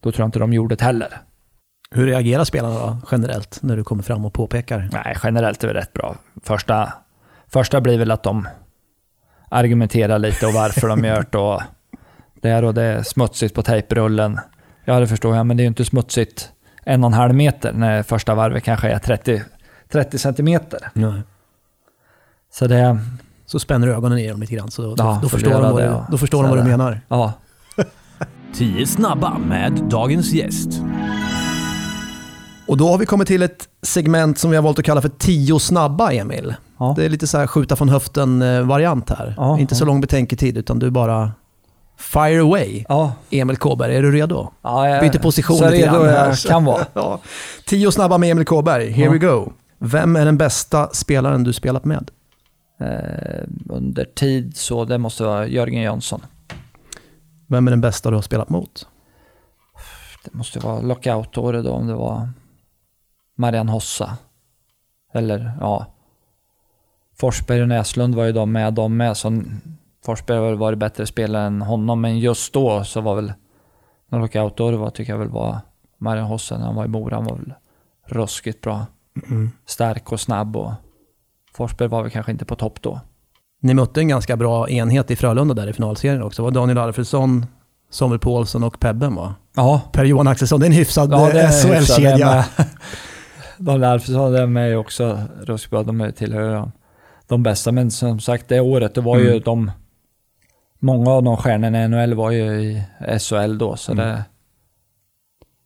då 0.00 0.12
tror 0.12 0.22
jag 0.22 0.28
inte 0.28 0.38
de 0.38 0.52
gjorde 0.52 0.74
det 0.74 0.84
heller. 0.84 1.20
Hur 1.90 2.06
reagerar 2.06 2.44
spelarna 2.44 2.74
då, 2.74 2.96
generellt, 3.10 3.58
när 3.62 3.76
du 3.76 3.84
kommer 3.84 4.02
fram 4.02 4.24
och 4.24 4.32
påpekar? 4.32 4.88
Nej, 4.92 5.16
generellt 5.22 5.64
är 5.64 5.68
det 5.68 5.74
rätt 5.74 5.92
bra. 5.92 6.16
Första, 6.42 6.92
första 7.46 7.80
blir 7.80 7.98
väl 7.98 8.10
att 8.10 8.22
de 8.22 8.48
argumenterar 9.48 10.18
lite 10.18 10.46
och 10.46 10.52
varför 10.52 10.88
de 10.88 11.04
gör 11.04 11.26
det 11.30 11.38
och 11.38 11.62
det 12.34 12.48
är, 12.48 12.64
och 12.64 12.74
det 12.74 12.82
är 12.82 13.02
smutsigt 13.02 13.54
på 13.54 13.62
tejprullen. 13.62 14.40
Ja, 14.84 15.00
det 15.00 15.06
förstår 15.06 15.36
jag, 15.36 15.46
men 15.46 15.56
det 15.56 15.60
är 15.60 15.64
ju 15.64 15.68
inte 15.68 15.84
smutsigt 15.84 16.52
en 16.84 17.04
och 17.04 17.10
en 17.10 17.14
halv 17.14 17.34
meter 17.34 17.72
när 17.72 18.02
första 18.02 18.34
varvet 18.34 18.64
kanske 18.64 18.88
är 18.88 18.98
30, 18.98 19.42
30 19.88 20.18
centimeter. 20.18 20.90
Nej. 20.92 21.22
Så 22.58 22.66
det, 22.66 22.98
Så 23.46 23.58
spänner 23.58 23.86
du 23.86 23.94
ögonen 23.94 24.18
i 24.18 24.28
dem 24.28 24.40
lite 24.40 24.54
grann, 24.54 24.70
så 24.70 24.82
då, 24.82 24.94
Ja, 24.98 25.18
då, 25.22 25.28
förstår, 25.28 25.50
de 25.50 25.62
vad 25.72 25.82
det, 25.82 25.88
du, 25.88 25.96
då 26.10 26.18
förstår 26.18 26.38
Så 26.38 26.42
de 26.42 26.48
vad 26.56 26.58
du 26.58 26.70
menar. 26.70 27.00
ja. 27.08 27.32
10 28.54 28.86
snabba 28.86 29.38
med 29.38 29.72
dagens 29.90 30.32
gäst. 30.32 30.68
Och 32.66 32.76
då 32.76 32.88
har 32.88 32.98
vi 32.98 33.06
kommit 33.06 33.28
till 33.28 33.42
ett 33.42 33.68
segment 33.82 34.38
som 34.38 34.50
vi 34.50 34.56
har 34.56 34.62
valt 34.62 34.78
att 34.78 34.84
kalla 34.84 35.00
för 35.00 35.08
10 35.08 35.58
snabba, 35.58 36.12
Emil. 36.12 36.54
Ja. 36.78 36.92
Det 36.96 37.04
är 37.04 37.08
lite 37.08 37.26
så 37.26 37.38
här 37.38 37.46
skjuta 37.46 37.76
från 37.76 37.88
höften-variant 37.88 39.10
här. 39.10 39.34
Ja, 39.36 39.58
Inte 39.58 39.74
så 39.74 39.84
lång 39.84 40.00
betänketid, 40.00 40.58
utan 40.58 40.78
du 40.78 40.90
bara 40.90 41.32
fire 41.98 42.40
away. 42.40 42.84
Ja, 42.88 43.12
Emil 43.30 43.56
Kåberg, 43.56 43.96
är 43.96 44.02
du 44.02 44.12
redo? 44.12 44.50
ja 44.62 44.88
jag, 44.88 45.00
Byter 45.02 45.18
position 45.22 45.56
så 45.56 45.64
lite 45.70 45.76
redo 45.86 45.92
grann 45.92 46.06
här. 46.08 46.26
jag 46.28 46.36
kan 46.38 46.64
vara. 46.64 46.86
Ja. 46.94 47.20
Tio 47.66 47.92
snabba 47.92 48.18
med 48.18 48.30
Emil 48.30 48.44
Kåberg, 48.44 48.90
here 48.90 49.04
Ja. 49.06 49.12
we 49.12 49.18
go. 49.18 49.52
Vem 49.78 50.16
är 50.16 50.24
den 50.24 50.36
bästa 50.38 50.88
spelaren 50.92 51.44
du 51.44 51.52
spelat 51.52 51.84
med? 51.84 52.10
Eh, 52.80 53.44
under 53.68 54.04
tid 54.04 54.56
så 54.56 54.84
det 54.84 54.98
måste 54.98 55.24
vara 55.24 55.46
Jörgen 55.46 55.82
Jönsson. 55.82 56.20
Vem 57.46 57.66
är 57.66 57.70
den 57.70 57.80
bästa 57.80 58.10
du 58.10 58.16
har 58.16 58.22
spelat 58.22 58.48
mot? 58.48 58.86
Det 60.24 60.34
måste 60.34 60.58
vara 60.58 60.80
lockout-året 60.80 61.64
då 61.64 61.72
om 61.72 61.86
det 61.86 61.94
var 61.94 62.28
Marianne 63.34 63.72
Hossa. 63.72 64.16
Eller 65.12 65.52
ja, 65.60 65.86
Forsberg 67.16 67.62
och 67.62 67.68
Näslund 67.68 68.14
var 68.14 68.24
ju 68.24 68.32
de 68.32 68.52
med, 68.52 68.74
de 68.74 68.96
med. 68.96 69.16
Så 69.16 69.42
Forsberg 70.04 70.38
har 70.38 70.46
väl 70.46 70.58
varit 70.58 70.78
bättre 70.78 71.06
spelare 71.06 71.46
än 71.46 71.62
honom, 71.62 72.00
men 72.00 72.18
just 72.18 72.52
då 72.52 72.84
så 72.84 73.00
var 73.00 73.14
väl 73.14 73.32
när 74.08 74.18
lockout 74.18 74.56
då 74.56 74.70
det 74.70 74.76
var, 74.76 74.90
tycker 74.90 75.12
jag 75.12 75.18
väl 75.18 75.28
var 75.28 75.58
Marian 75.98 76.26
Hossen, 76.26 76.60
han 76.60 76.74
var 76.74 76.84
i 76.84 76.88
Mora, 76.88 77.16
han 77.16 77.24
var 77.24 77.36
väl 77.36 77.54
ruskigt 78.06 78.60
bra. 78.60 78.86
Mm. 79.30 79.50
Stark 79.66 80.12
och 80.12 80.20
snabb 80.20 80.56
och 80.56 80.72
Forsberg 81.58 81.88
var 81.88 82.02
väl 82.02 82.10
kanske 82.10 82.32
inte 82.32 82.44
på 82.44 82.54
topp 82.54 82.82
då. 82.82 83.00
Ni 83.60 83.74
mötte 83.74 84.00
en 84.00 84.08
ganska 84.08 84.36
bra 84.36 84.68
enhet 84.68 85.10
i 85.10 85.16
Frölunda 85.16 85.54
där 85.54 85.66
i 85.66 85.72
finalserien 85.72 86.22
också. 86.22 86.42
Det 86.42 86.44
var 86.44 86.50
Daniel 86.50 86.78
Alfredsson, 86.78 87.46
Samuel 87.90 88.20
Paulsson 88.20 88.64
och 88.64 88.80
Pebben 88.80 89.14
va? 89.14 89.34
Ja, 89.56 89.80
Per-Johan 89.92 90.28
Axelsson, 90.28 90.60
det 90.60 90.66
är 90.66 90.70
en 90.70 90.72
hyfsad 90.76 91.12
Ja, 91.12 91.30
eh, 91.30 91.50
SHL-kedja. 91.50 92.26
med. 92.26 92.44
Daniel 93.58 93.84
Alfredsson 93.84 94.34
är 94.34 94.46
med 94.46 94.78
också 94.78 95.18
ruskigt 95.42 95.70
bra. 95.70 95.82
De 95.82 96.00
är- 96.00 96.10
tillhör 96.10 96.54
de, 96.54 96.72
de 97.28 97.42
bästa. 97.42 97.72
Men 97.72 97.90
som 97.90 98.20
sagt, 98.20 98.48
det 98.48 98.60
året, 98.60 98.94
det 98.94 99.00
var 99.00 99.18
ju 99.18 99.28
Mm. 99.30 99.42
de... 99.44 99.70
Många 100.80 101.10
av 101.10 101.22
de 101.22 101.36
stjärnorna 101.36 101.84
i 101.84 101.88
NHL 101.88 102.14
var 102.14 102.30
ju 102.30 102.60
i 102.60 102.82
SHL 103.18 103.58
då, 103.58 103.76
så 103.76 103.92
Mm. 103.92 104.06
det... 104.06 104.24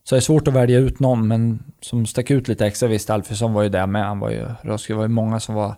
Så 0.05 0.15
det 0.15 0.19
är 0.19 0.21
svårt 0.21 0.49
att 0.49 0.55
välja 0.55 0.79
ut 0.79 1.01
någon, 1.01 1.29
men 1.29 1.63
som 1.81 2.07
stack 2.07 2.31
ut 2.31 2.49
lite 2.49 2.67
extra. 2.67 2.89
Visst, 2.89 3.11
Alfredsson 3.11 3.53
var 3.53 3.63
ju 3.63 3.69
där 3.69 3.87
med. 3.87 4.05
Han 4.05 4.21
var 4.21 4.31
ju 4.31 4.47
ruskigt. 4.63 4.89
Det 4.89 4.95
var 4.95 5.03
ju 5.03 5.09
många 5.09 5.41
som 5.41 5.55
var 5.55 5.75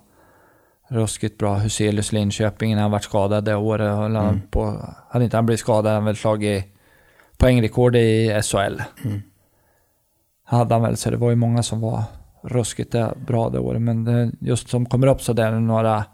ruskigt 0.88 1.38
bra. 1.38 1.54
Huselius 1.54 2.12
Linköping 2.12 2.74
när 2.74 2.82
han 2.82 2.90
vart 2.90 3.04
skadad 3.04 3.44
det 3.44 3.54
året. 3.56 3.96
höll 3.96 4.16
han 4.16 4.28
Mm. 4.28 4.40
På, 4.50 4.88
hade 5.10 5.24
inte 5.24 5.36
han 5.36 5.46
blivit 5.46 5.60
skadad 5.60 5.84
hade 5.84 5.94
han 5.94 6.04
väl 6.04 6.16
slagit 6.16 6.64
poängrekord 7.36 7.96
i 7.96 8.40
SHL 8.42 8.82
Mm. 9.04 9.22
hade 10.44 10.74
han 10.74 10.82
väl, 10.82 10.96
så 10.96 11.10
det 11.10 11.16
var 11.16 11.30
ju 11.30 11.36
många 11.36 11.62
som 11.62 11.80
var 11.80 12.02
ruskigt 12.42 12.94
bra 13.16 13.48
det 13.50 13.58
året. 13.58 13.82
Men 13.82 14.04
det, 14.04 14.30
just 14.40 14.68
som 14.68 14.86
kommer 14.86 15.06
upp 15.06 15.22
så 15.22 15.32
där 15.32 15.50
några, 15.52 16.04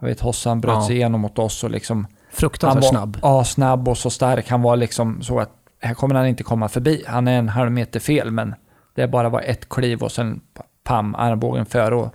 jag 0.00 0.08
vet 0.08 0.20
Hossan 0.20 0.60
bröt 0.60 0.74
Ja. 0.74 0.86
sig 0.86 0.96
igenom 0.96 1.20
mot 1.20 1.38
oss 1.38 1.64
och 1.64 1.70
liksom... 1.70 2.06
Fruktansvärt 2.32 2.82
var, 2.82 2.88
snabb. 2.90 3.18
Ja, 3.22 3.44
snabb 3.44 3.88
och 3.88 3.98
så 3.98 4.10
stark. 4.10 4.48
Han 4.48 4.62
var 4.62 4.76
liksom 4.76 5.22
så 5.22 5.40
att 5.40 5.50
här 5.82 5.94
kommer 5.94 6.14
han 6.14 6.26
inte 6.26 6.42
komma 6.42 6.68
förbi. 6.68 7.04
Han 7.06 7.28
är 7.28 7.38
en 7.38 7.48
halv 7.48 7.72
meter 7.72 8.00
fel, 8.00 8.30
men 8.30 8.54
det 8.94 9.08
bara 9.08 9.28
var 9.28 9.40
ett 9.40 9.68
kliv 9.68 10.02
och 10.02 10.12
sen 10.12 10.40
pam, 10.84 11.14
armbågen 11.14 11.66
före 11.66 11.94
och 11.94 12.14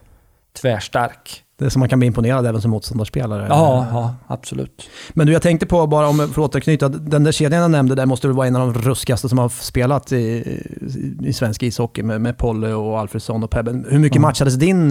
tvärstark. 0.62 1.42
Det 1.58 1.70
som 1.70 1.80
man 1.80 1.90
kan 1.90 2.00
bli 2.00 2.08
imponerad 2.08 2.46
även 2.46 2.62
som 2.62 2.72
motståndarspelare. 2.72 3.46
Ja, 3.50 3.88
ja, 3.92 4.16
absolut. 4.28 4.90
Men 5.14 5.28
du, 5.28 5.34
jag 5.34 5.42
tänkte 5.42 5.66
på, 5.66 5.88
bara 5.88 6.08
om 6.08 6.18
för 6.18 6.26
att 6.26 6.38
återknyta, 6.38 6.90
den 6.90 7.24
där 7.24 7.32
kedjan 7.32 7.62
jag 7.62 7.72
nämnde 7.72 7.96
där 7.96 8.06
måste 8.06 8.28
väl 8.28 8.36
vara 8.36 8.48
en 8.48 8.56
av 8.56 8.74
de 8.74 8.82
ruskigaste 8.82 9.30
som 9.30 9.38
har 9.38 9.50
spelat 9.50 10.12
i, 10.12 10.16
i, 10.16 11.18
i 11.24 11.34
svensk 11.34 11.64
ishockey 11.64 12.04
med, 12.04 12.22
med 12.22 12.38
Polle 12.38 12.74
och 12.74 13.00
Alfredsson 13.00 13.44
och 13.44 13.50
Pebben. 13.50 13.86
Hur 13.90 14.00
mycket 14.00 14.16
Ja. 14.16 14.22
matchades 14.22 14.56
din, 14.56 14.88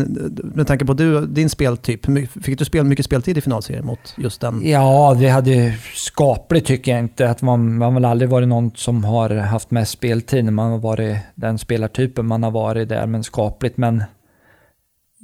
med 0.55 0.67
tanke 0.67 0.85
på 0.85 0.95
du, 0.95 1.27
din 1.27 1.51
speltyp, 1.51 2.07
fick 2.43 2.59
du 2.59 2.65
spela 2.65 2.85
mycket 2.85 3.05
speltid 3.05 3.39
i 3.39 3.41
finalserien 3.41 3.87
mot 3.87 4.15
just 4.17 4.41
den? 4.41 4.61
Ja, 4.65 5.17
det 5.21 5.29
hade 5.29 5.75
skapligt 5.95 6.67
tycker 6.67 6.91
jag 6.93 7.01
inte. 7.01 7.31
Att 7.31 7.43
man, 7.43 7.79
man 7.79 7.87
har 7.87 8.01
väl 8.01 8.05
aldrig 8.05 8.31
varit 8.31 8.49
någon 8.49 8.71
som 8.75 9.05
har 9.05 9.31
haft 9.31 9.71
mest 9.71 9.93
speltid 9.93 10.45
när 10.45 10.53
man 10.53 10.71
har 10.71 10.79
varit 10.79 11.17
den 11.35 11.59
spelartypen 11.59 12.27
man 12.27 12.43
har 12.43 12.51
varit 12.51 12.89
där, 12.89 13.07
men 13.07 13.25
skapligt. 13.25 13.77
Men 13.77 14.03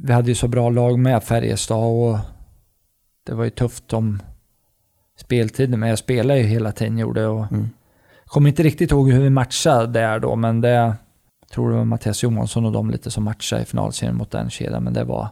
vi 0.03 0.13
hade 0.13 0.29
ju 0.29 0.35
så 0.35 0.49
bra 0.49 0.71
lag 0.71 0.99
med 0.99 1.23
Färjestad 1.23 1.79
och 1.79 2.19
det 3.27 3.35
var 3.35 3.45
ju 3.45 3.51
tufft 3.51 3.93
om 3.93 4.23
speltiden, 5.17 5.81
men 5.81 5.89
jag 5.89 5.99
spelade 5.99 6.41
ju 6.41 6.47
hela 6.47 6.73
tiden 6.73 6.99
gjorde 6.99 7.27
och 7.27 7.53
Mm. 7.53 7.71
kommer 8.25 8.49
inte 8.49 8.63
riktigt 8.63 8.91
ihåg 8.91 9.11
hur 9.11 9.23
vi 9.23 9.31
matchade 9.31 9.87
där 9.87 10.19
då, 10.19 10.37
men 10.37 10.61
det 10.61 10.95
tror 11.51 11.71
det 11.71 11.77
var 11.77 11.85
Mattias 11.85 12.23
Johansson 12.23 12.65
och 12.65 12.73
de 12.73 12.91
lite 12.91 13.11
som 13.11 13.25
matchade 13.25 13.63
i 13.63 13.65
finalserien 13.65 14.17
mot 14.17 14.31
den 14.31 14.51
kedjan, 14.51 14.85
men 14.85 14.93
det 14.93 15.05
var, 15.05 15.29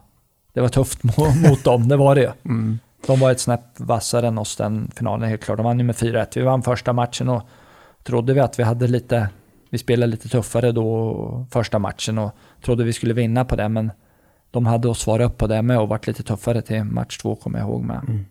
det 0.53 0.61
var 0.61 0.69
tufft 0.69 1.03
mot, 1.49 1.63
dem, 1.63 1.87
det 1.87 1.97
var 1.97 2.15
det. 2.15 2.33
Mm. 2.45 2.79
De 3.07 3.19
var 3.19 3.31
ett 3.31 3.39
snäpp 3.39 3.79
vassare 3.79 4.27
än 4.27 4.37
oss 4.37 4.55
den 4.55 4.91
finalen, 4.95 5.29
helt 5.29 5.43
klart. 5.43 5.57
De 5.57 5.63
vann 5.63 5.79
ju 5.79 5.85
med 5.85 5.95
4-1. 5.95 6.27
Vi 6.35 6.41
vann 6.41 6.61
första 6.63 6.93
matchen 6.93 7.29
och 7.29 7.41
trodde 8.03 8.33
vi 8.33 8.39
att 8.39 8.59
vi 8.59 8.63
hade 8.63 8.87
lite, 8.87 9.29
vi 9.69 9.77
spelade 9.77 10.11
lite 10.11 10.29
tuffare 10.29 10.71
då 10.71 11.45
första 11.51 11.79
matchen 11.79 12.17
och 12.17 12.31
trodde 12.61 12.83
vi 12.83 12.93
skulle 12.93 13.13
vinna 13.13 13.45
på 13.45 13.55
det, 13.55 13.69
men 13.69 13.91
de 14.51 14.65
hade 14.65 14.87
oss 14.87 14.99
svara 14.99 15.23
upp 15.25 15.37
på 15.37 15.47
det 15.47 15.61
med 15.61 15.79
och 15.79 15.87
varit 15.89 16.07
lite 16.07 16.23
tuffare 16.23 16.61
till 16.61 16.83
match 16.83 17.17
två, 17.17 17.35
kommer 17.35 17.59
jag 17.59 17.67
ihåg 17.67 17.83
med. 17.83 18.25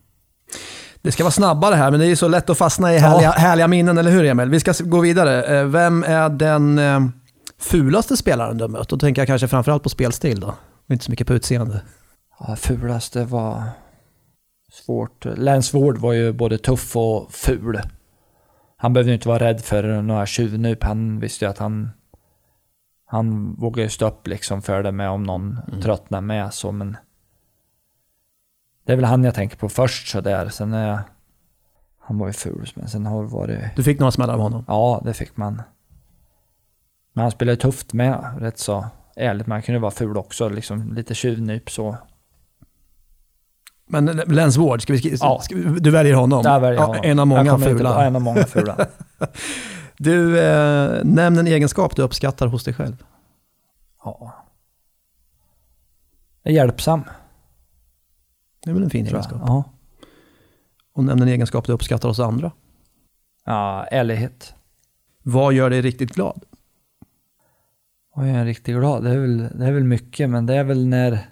Det 1.03 1.13
ska 1.13 1.25
vara 1.25 1.31
snabbare 1.31 1.75
här, 1.75 1.91
men 1.91 2.01
det 2.01 2.07
är 2.07 2.09
ju 2.09 2.17
så 2.17 2.29
lätt 2.29 2.51
att 2.51 2.59
fastna 2.59 2.95
i 2.95 2.99
härliga, 2.99 3.31
härliga 3.31 3.69
minnen, 3.69 3.99
eller 3.99 4.11
hur 4.11 4.25
Emil? 4.25 4.51
Vi 4.51 4.61
ska 4.61 4.73
gå 4.85 5.01
vidare. 5.01 5.59
Eh, 5.59 5.65
Vem 5.67 6.05
är 6.05 6.29
den 6.29 6.79
eh, 6.79 7.01
fulaste 7.59 8.17
spelaren 8.17 8.59
du 8.59 8.65
har 8.65 8.69
mött? 8.69 8.89
Då 8.89 8.99
tänker 8.99 9.21
jag 9.23 9.27
kanske 9.27 9.49
framförallt 9.49 9.83
på 9.83 9.89
spelstil 9.89 10.41
då. 10.41 10.55
Inte 10.91 11.05
så 11.05 11.11
mycket 11.11 11.27
på 11.27 11.35
utseende. 11.35 11.83
Ja, 12.41 12.57
fulaste 12.57 13.25
var 13.25 13.63
svårt. 14.73 15.25
Lance 15.37 15.79
Ward 15.79 15.99
var 15.99 16.13
ju 16.13 16.33
både 16.33 16.59
tuff 16.59 16.97
och 16.97 17.33
ful. 17.33 17.81
Han 18.77 18.93
behövde 18.93 19.11
ju 19.11 19.15
inte 19.15 19.29
vara 19.29 19.45
rädd 19.45 19.61
för 19.61 20.03
några 20.03 20.27
tjuvnyp. 20.27 20.85
Han 20.85 21.21
visste 21.21 21.45
ju 21.45 21.51
att 21.51 21.59
han... 21.59 21.91
Han 23.11 23.55
vågade 23.55 23.83
ju 23.83 23.89
stå 23.89 24.07
upp 24.09 24.27
liksom 24.27 24.63
för 24.63 24.83
det 24.83 24.93
med 24.93 25.11
om 25.11 25.23
någon 25.23 25.61
tröttnar 25.83 26.21
med 26.21 26.55
så, 26.55 26.73
men... 26.73 26.97
Det 28.87 28.93
är 28.93 28.97
väl 28.97 29.05
han 29.05 29.25
jag 29.25 29.35
tänker 29.35 29.57
på 29.57 29.69
först 29.69 30.09
så 30.09 30.21
där. 30.21 30.49
Sen 30.49 30.73
är 30.73 30.89
jag... 30.89 30.99
Han 32.01 32.19
var 32.19 32.27
ju 32.27 32.33
ful, 32.33 32.71
men 32.75 32.89
sen 32.89 33.07
har 33.07 33.23
det 33.23 33.29
varit... 33.29 33.61
Du 33.77 33.83
fick 33.83 33.99
några 33.99 34.11
smällar 34.11 34.35
av 34.35 34.41
honom. 34.41 34.65
Ja, 34.69 35.03
det 35.05 35.15
fick 35.15 35.37
man. 35.37 35.63
Men 37.13 37.23
han 37.23 37.31
spelade 37.31 37.57
tufft 37.57 37.93
med, 37.93 38.25
rätt 38.39 38.59
så 38.59 38.87
ärligt. 39.17 39.47
Man 39.47 39.63
kunde 39.63 39.79
vara 39.81 39.91
ful 39.91 40.17
också, 40.17 40.49
liksom 40.49 40.93
lite 40.93 41.15
tjuvnyp 41.15 41.71
så. 41.71 41.97
Men 43.87 44.07
Ward, 44.59 44.83
ska 44.83 44.93
vi, 44.93 44.99
ska, 44.99 45.27
Ja. 45.27 45.41
ska, 45.41 45.55
du 45.55 45.91
väljer 45.91 46.15
honom? 46.15 46.43
Där 46.43 46.61
väljer 46.61 46.81
jag 46.81 46.83
Ja, 46.83 46.87
honom. 46.87 47.03
En 47.05 47.19
av 47.19 47.29
Jag 47.29 47.29
många 47.47 47.55
inte- 47.55 47.65
fula. 47.79 47.91
ja, 47.91 48.05
En 48.05 48.17
av 48.17 48.23
många 48.23 48.45
fula. 48.45 48.77
Du, 49.99 50.41
eh, 50.41 51.05
nämn 51.05 51.39
en 51.39 51.47
egenskap 51.47 51.97
du 51.97 52.03
uppskattar 52.03 52.47
hos 52.47 52.65
dig 52.65 52.75
själv. 52.75 53.05
ja. 54.05 54.45
Jag 56.43 56.53
är 56.53 56.57
hjälpsam. 56.57 57.05
Det 58.65 58.71
är 58.71 58.75
väl 58.75 58.83
en 58.83 58.91
fin 58.91 59.07
egenskap. 59.07 59.43
Ja. 59.47 59.65
Och 60.93 61.05
nämn 61.05 61.23
en 61.23 61.29
egenskap 61.29 61.67
du 61.67 61.73
uppskattar 61.73 62.09
hos 62.09 62.21
andra. 62.21 62.53
ja, 63.45 63.85
ärlighet. 63.85 64.55
Vad 65.23 65.53
gör 65.55 65.71
dig 65.71 65.83
riktigt 65.83 66.15
glad? 66.15 66.45
Och 68.15 68.27
jag 68.27 68.37
är 68.37 68.45
riktigt 68.45 68.77
glad. 68.77 69.05
Det 69.05 69.11
är, 69.11 69.19
väl, 69.19 69.49
det 69.55 69.67
är 69.67 69.73
väl 69.73 69.85
mycket, 69.85 70.31
men 70.31 70.47
det 70.47 70.55
är 70.55 70.65
väl 70.65 70.87
när 70.89 71.29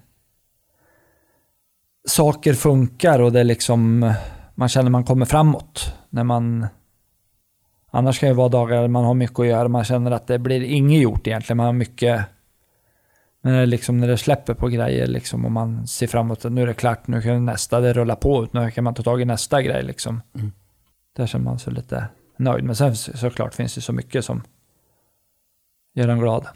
saker 2.09 2.55
funkar 2.55 3.19
och 3.21 3.33
det 3.33 3.41
är 3.41 3.45
liksom 3.45 4.13
man 4.55 4.69
känner 4.69 4.91
man 4.91 5.05
kommer 5.05 5.27
framåt. 5.27 5.95
När 6.11 6.25
man 6.25 6.67
Annars 7.97 8.19
kan 8.21 8.29
det 8.29 8.35
vara 8.35 8.49
dagar 8.49 8.81
där 8.81 8.89
man 8.89 9.05
har 9.05 9.15
mycket 9.15 9.39
att 9.39 9.47
göra. 9.47 9.69
Man 9.69 9.85
känner 9.85 10.11
att 10.11 10.27
det 10.27 10.39
blir 10.39 10.61
inget 10.63 11.03
gjort 11.03 11.27
egentligen. 11.27 11.57
Man 11.57 11.67
har 11.67 11.73
mycket 11.73 12.25
men 13.41 13.55
det 13.55 13.67
liksom 13.67 14.01
när 14.01 14.09
det 14.09 14.19
släpper 14.19 14.55
på 14.55 14.69
grejer 14.69 15.07
liksom 15.07 15.45
och 15.45 15.53
man 15.53 15.87
ser 15.87 16.07
framåt 16.07 16.45
att 16.45 16.53
nu 16.53 16.63
är 16.63 16.67
det 16.67 16.75
klart, 16.75 17.07
nu 17.07 17.23
kan 17.23 17.45
nästa 17.45 17.81
det 17.81 17.93
rulla 17.93 18.17
på 18.17 18.49
nu 18.53 18.71
kan 18.71 18.85
man 18.85 18.95
ta 18.95 19.03
tag 19.03 19.21
i 19.21 19.25
nästa 19.25 19.63
grej 19.63 19.83
liksom. 19.83 20.23
Mm. 20.35 20.53
Där 21.13 21.27
känner 21.27 21.45
man 21.45 21.59
sig 21.59 21.73
lite 21.73 22.09
nöjd. 22.37 22.65
Men 22.65 22.77
sen 22.77 22.97
så- 22.97 23.17
såklart 23.17 23.55
finns 23.55 23.75
det 23.75 23.81
så 23.81 23.93
mycket 23.93 24.25
som 24.25 24.43
gör 25.95 26.09
en 26.09 26.19
glad. 26.19 26.47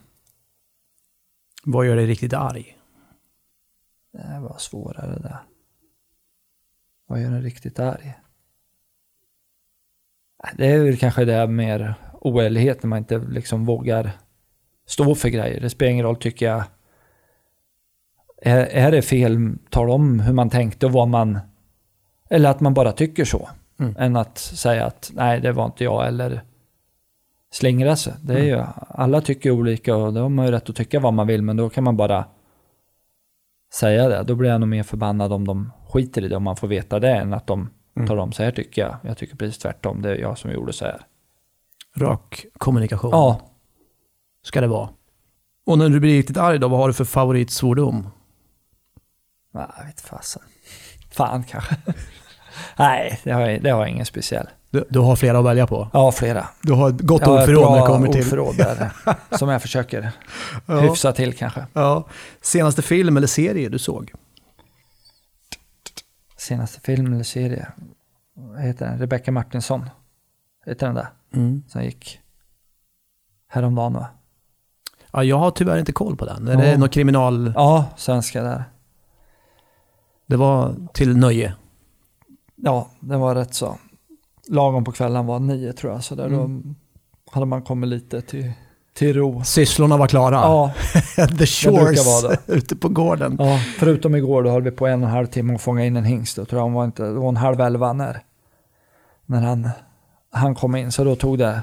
Vad 1.64 1.86
gör 1.86 1.96
dig 1.96 2.06
riktigt 2.06 2.32
arg? 2.34 2.76
Det 4.12 4.38
var 4.40 4.56
svårare 4.58 5.18
det. 5.18 5.38
Vad 7.06 7.20
gör 7.22 7.28
en 7.30 7.42
riktigt 7.42 7.78
arg? 7.78 8.19
Det 10.56 10.66
är 10.66 10.84
väl 10.84 10.96
kanske 10.96 11.24
det 11.24 11.32
här 11.32 11.46
mer 11.46 11.94
oärlighet 12.20 12.82
när 12.82 12.88
man 12.88 12.98
inte 12.98 13.18
liksom 13.18 13.64
vågar 13.66 14.10
stå 14.86 15.14
för 15.14 15.28
grejer. 15.28 15.60
Det 15.60 15.70
spelar 15.70 15.92
ingen 15.92 16.04
roll 16.04 16.16
tycker 16.16 16.46
jag. 16.46 16.64
Är, 18.42 18.66
är 18.66 18.90
det 18.90 19.02
fel, 19.02 19.54
tala 19.70 19.92
om 19.92 20.20
hur 20.20 20.32
man 20.32 20.50
tänkte 20.50 20.86
och 20.86 20.92
vad 20.92 21.08
man... 21.08 21.38
Eller 22.30 22.50
att 22.50 22.60
man 22.60 22.74
bara 22.74 22.92
tycker 22.92 23.24
så. 23.24 23.48
Mm. 23.78 23.96
Än 23.98 24.16
att 24.16 24.38
säga 24.38 24.86
att 24.86 25.10
nej, 25.14 25.40
det 25.40 25.52
var 25.52 25.66
inte 25.66 25.84
jag 25.84 26.06
eller 26.06 26.42
slingra 27.52 27.96
sig. 27.96 28.12
Det 28.22 28.34
är 28.34 28.44
ju, 28.44 28.62
alla 28.88 29.20
tycker 29.20 29.50
olika 29.50 29.96
och 29.96 30.12
då 30.12 30.20
har 30.20 30.28
man 30.28 30.46
ju 30.46 30.52
rätt 30.52 30.70
att 30.70 30.76
tycka 30.76 31.00
vad 31.00 31.12
man 31.12 31.26
vill 31.26 31.42
men 31.42 31.56
då 31.56 31.70
kan 31.70 31.84
man 31.84 31.96
bara 31.96 32.24
säga 33.74 34.08
det. 34.08 34.22
Då 34.22 34.34
blir 34.34 34.50
jag 34.50 34.60
nog 34.60 34.68
mer 34.68 34.82
förbannad 34.82 35.32
om 35.32 35.46
de 35.46 35.72
skiter 35.88 36.24
i 36.24 36.28
det 36.28 36.36
om 36.36 36.42
man 36.42 36.56
får 36.56 36.68
veta 36.68 37.00
det 37.00 37.10
än 37.10 37.34
att 37.34 37.46
de 37.46 37.70
Mm. 37.96 38.08
tar 38.08 38.16
om 38.16 38.32
så 38.32 38.42
här 38.42 38.50
tycker 38.50 38.82
jag. 38.82 38.96
Jag 39.02 39.16
tycker 39.16 39.36
precis 39.36 39.58
tvärtom. 39.58 40.02
Det 40.02 40.10
är 40.10 40.16
jag 40.16 40.38
som 40.38 40.50
gjorde 40.52 40.72
så 40.72 40.84
här. 40.84 41.00
Rak 41.96 42.46
kommunikation 42.58 43.10
Ja, 43.10 43.40
ska 44.44 44.60
det 44.60 44.66
vara. 44.66 44.88
Och 45.66 45.78
när 45.78 45.88
du 45.88 46.00
blir 46.00 46.16
riktigt 46.16 46.36
arg 46.36 46.58
då, 46.58 46.68
vad 46.68 46.78
har 46.80 46.88
du 46.88 46.94
för 46.94 47.04
favoritsvordom? 47.04 48.08
Nej, 49.54 49.66
jag 49.78 49.84
vet 49.84 50.00
fasen. 50.00 50.42
Fan 51.12 51.44
kanske. 51.44 51.76
Nej, 52.78 53.20
det 53.24 53.30
har, 53.32 53.40
jag, 53.40 53.62
det 53.62 53.70
har 53.70 53.80
jag 53.80 53.88
ingen 53.88 54.06
speciell. 54.06 54.46
Du, 54.70 54.84
du 54.88 54.98
har 54.98 55.16
flera 55.16 55.38
att 55.38 55.44
välja 55.44 55.66
på. 55.66 55.88
Ja, 55.92 56.12
flera. 56.12 56.48
Du 56.62 56.72
har 56.72 56.88
ett 56.90 57.00
gott 57.00 57.26
ordförråd 57.26 57.72
när 57.72 57.80
det 57.80 57.86
kommer 57.86 58.08
till... 58.08 58.20
ordförråd 58.20 58.56
där. 58.56 58.90
som 59.38 59.48
jag 59.48 59.62
försöker 59.62 60.10
Ja. 60.66 60.80
hyfsa 60.80 61.12
till 61.12 61.32
kanske. 61.34 61.66
Ja. 61.72 62.04
Senaste 62.40 62.82
film 62.82 63.16
eller 63.16 63.26
serie 63.26 63.68
du 63.68 63.78
såg? 63.78 64.12
Senaste 66.40 66.80
film 66.80 67.12
eller 67.12 67.24
serie? 67.24 67.66
vad 68.34 68.60
heter 68.60 68.86
den? 68.86 68.98
Rebecca 68.98 69.32
Martinsson. 69.32 69.90
Heter 70.66 70.86
den 70.86 70.94
där? 70.94 71.08
Mm. 71.34 71.62
Som 71.68 71.82
gick 71.84 72.20
häromdagen 73.48 73.92
va? 73.92 74.06
Ja, 75.12 75.24
jag 75.24 75.36
har 75.38 75.50
tyvärr 75.50 75.78
inte 75.78 75.92
koll 75.92 76.16
på 76.16 76.24
den. 76.24 76.48
Är 76.48 76.52
Ja. 76.52 76.58
det 76.60 76.76
något 76.78 76.90
kriminal... 76.92 77.52
Ja, 77.54 77.84
svenska 77.96 78.42
där. 78.42 78.64
Det 80.26 80.36
var 80.36 80.74
till 80.94 81.16
nöje. 81.16 81.54
Ja, 82.56 82.88
den 83.00 83.20
var 83.20 83.34
rätt 83.34 83.54
så. 83.54 83.78
Lagom 84.48 84.84
på 84.84 84.92
kvällen 84.92 85.26
var 85.26 85.40
nio 85.40 85.72
tror 85.72 85.92
jag, 85.92 86.04
så 86.04 86.14
där 86.14 86.26
Mm. 86.26 86.62
då 86.62 86.74
hade 87.32 87.46
man 87.46 87.62
kommit 87.62 87.88
lite 87.90 88.22
till, 88.22 88.52
till 88.94 89.16
ro. 89.16 89.42
Sysslorna 89.44 89.96
var 89.96 90.06
klara. 90.06 90.34
Ja, 90.34 90.72
The 91.38 91.46
shores 91.46 92.24
ute 92.46 92.76
på 92.76 92.88
gården. 92.88 93.36
ja, 93.38 93.58
förutom 93.78 94.14
igår 94.14 94.42
då 94.42 94.50
höll 94.50 94.62
vi 94.62 94.70
på 94.70 94.86
en 94.86 95.02
och 95.02 95.08
en 95.08 95.14
halv 95.14 95.26
timme 95.26 95.54
att 95.54 95.60
fånga 95.60 95.84
in 95.84 95.96
en 95.96 96.04
hingst. 96.04 96.36
Då 96.36 96.44
tror 96.44 96.58
jag 96.58 96.64
hon 96.64 96.72
var 96.72 96.84
inte, 96.84 97.02
det 97.02 97.12
var 97.12 97.28
en 97.28 97.36
halv 97.36 97.60
elva 97.60 97.92
när, 97.92 98.22
när 99.26 99.40
han, 99.40 99.68
han 100.32 100.54
kom 100.54 100.76
in, 100.76 100.92
så 100.92 101.04
då 101.04 101.16
tog 101.16 101.38
det 101.38 101.62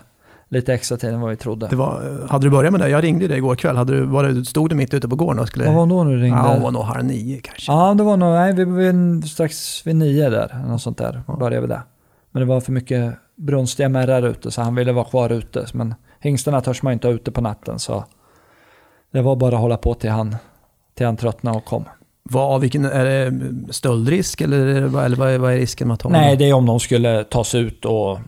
lite 0.49 0.73
extra 0.73 0.97
tid 0.97 1.09
än 1.13 1.21
vad 1.21 1.29
vi 1.29 1.35
trodde. 1.35 1.67
Det 1.67 1.75
var, 1.75 2.27
hade 2.29 2.45
du 2.45 2.49
börjat 2.49 2.71
med 2.71 2.81
det? 2.81 2.89
Jag 2.89 3.03
ringde 3.03 3.27
dig 3.27 3.37
igår 3.37 3.55
kväll. 3.55 3.75
Hade 3.75 3.93
du, 3.93 4.05
var 4.05 4.23
du, 4.23 4.45
stod 4.45 4.69
du 4.69 4.75
mitt 4.75 4.93
ute 4.93 5.07
på 5.09 5.15
gården 5.15 5.39
och 5.39 5.47
skulle... 5.47 5.65
Vad 5.65 5.75
var 5.75 5.85
då 5.85 6.03
när 6.03 6.11
du 6.11 6.17
ringde? 6.21 6.39
Ja, 6.39 6.53
det 6.53 6.59
var 6.59 6.71
nog 6.71 6.81
halv 6.83 7.05
nio 7.05 7.39
kanske. 7.41 7.71
Ja, 7.71 7.93
det 7.93 8.03
var 8.03 8.17
nog, 8.17 8.33
nej, 8.33 8.53
vi 8.53 8.63
var 8.65 9.27
strax 9.27 9.87
vid 9.87 9.95
nio 9.95 10.29
där, 10.29 10.63
något 10.67 10.81
sånt 10.81 10.97
där, 10.97 11.23
Ja. 11.27 11.35
började 11.35 11.61
vi 11.61 11.67
där. 11.67 11.81
Men 12.31 12.39
det 12.41 12.45
var 12.45 12.61
för 12.61 12.71
mycket 12.71 13.13
brunstiga 13.35 13.89
märrar 13.89 14.27
ute, 14.27 14.51
så 14.51 14.61
han 14.61 14.75
ville 14.75 14.91
vara 14.91 15.05
kvar 15.05 15.29
ute. 15.29 15.65
Men 15.73 15.95
hingstarna 16.19 16.61
törs 16.61 16.81
man 16.83 16.93
inte 16.93 17.07
ha 17.07 17.13
ute 17.13 17.31
på 17.31 17.41
natten, 17.41 17.79
så 17.79 18.05
det 19.11 19.21
var 19.21 19.35
bara 19.35 19.55
att 19.55 19.61
hålla 19.61 19.77
på 19.77 19.93
till 19.93 20.09
han, 20.09 20.35
till 20.95 21.05
han 21.05 21.17
tröttnade 21.17 21.57
och 21.57 21.65
kom. 21.65 21.85
Vad, 22.23 22.61
vilken, 22.61 22.85
är 22.85 23.05
det 23.05 23.33
stöldrisk 23.73 24.41
eller, 24.41 24.65
eller 25.05 25.15
vad, 25.17 25.29
är, 25.29 25.37
vad 25.37 25.53
är 25.53 25.57
risken 25.57 25.87
med 25.87 25.95
att 25.95 26.01
ha 26.01 26.09
Nej, 26.09 26.37
det 26.37 26.49
är 26.49 26.53
om 26.53 26.65
de 26.65 26.79
skulle 26.79 27.23
tas 27.23 27.55
ut 27.55 27.85
och 27.85 28.19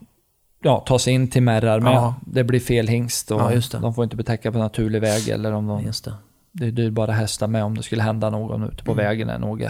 ja, 0.63 0.83
ta 0.87 0.99
sig 0.99 1.13
in 1.13 1.29
till 1.29 1.43
märrar, 1.43 1.79
men 1.79 1.93
Ja. 1.93 2.15
det 2.25 2.43
blir 2.43 2.59
fel 2.59 2.87
hingst 2.87 3.31
och 3.31 3.41
Ja, 3.41 3.61
de 3.81 3.93
får 3.93 4.03
inte 4.03 4.15
betäcka 4.15 4.51
på 4.51 4.57
naturlig 4.57 5.01
väg 5.01 5.29
eller 5.29 5.51
om 5.53 5.67
de, 5.67 5.83
det. 5.85 6.13
det 6.51 6.65
är 6.65 6.71
dyrbara 6.71 7.11
hästar 7.11 7.47
med 7.47 7.63
om 7.63 7.77
det 7.77 7.83
skulle 7.83 8.03
hända 8.03 8.29
någon 8.29 8.63
ute 8.63 8.83
på 8.83 8.91
Mm. 8.91 9.05
vägen 9.05 9.29
eller 9.29 9.39
något. 9.47 9.69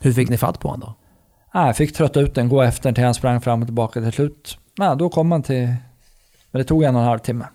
Hur 0.00 0.12
fick 0.12 0.28
ni 0.28 0.36
fatt 0.36 0.60
på 0.60 0.68
honom 0.68 0.80
då? 0.80 0.94
Jag 1.60 1.76
fick 1.76 1.92
trötta 1.94 2.20
ut 2.20 2.34
den, 2.34 2.48
gå 2.48 2.62
efter 2.62 2.82
den 2.82 2.94
till 2.94 3.04
han 3.04 3.14
sprang 3.14 3.40
fram 3.40 3.60
och 3.62 3.66
tillbaka 3.68 4.00
till 4.00 4.12
slut. 4.12 4.58
Nej, 4.78 4.96
då 4.96 5.08
kom 5.08 5.32
han 5.32 5.42
till... 5.42 5.74
Men 6.50 6.60
det 6.60 6.64
tog 6.64 6.82
en 6.82 6.94
och 6.94 7.02
en 7.02 7.08
halv 7.08 7.18
timme. 7.18 7.46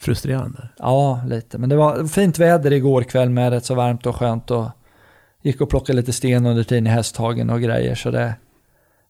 Frustrerande. 0.00 0.68
Ja, 0.78 1.22
lite. 1.26 1.58
Men 1.58 1.68
det 1.68 1.76
var 1.76 2.06
fint 2.06 2.38
väder 2.38 2.72
igår 2.72 3.02
kväll 3.02 3.30
med 3.30 3.50
rätt 3.50 3.64
så 3.64 3.74
varmt 3.74 4.06
och 4.06 4.16
skönt 4.16 4.50
och 4.50 4.70
gick 5.42 5.60
och 5.60 5.70
plockade 5.70 5.96
lite 5.96 6.12
sten 6.12 6.46
under 6.46 6.62
tiden 6.62 6.86
i 6.86 6.90
hästhagen 6.90 7.50
och 7.50 7.60
grejer 7.60 7.94
så 7.94 8.10
det, 8.10 8.34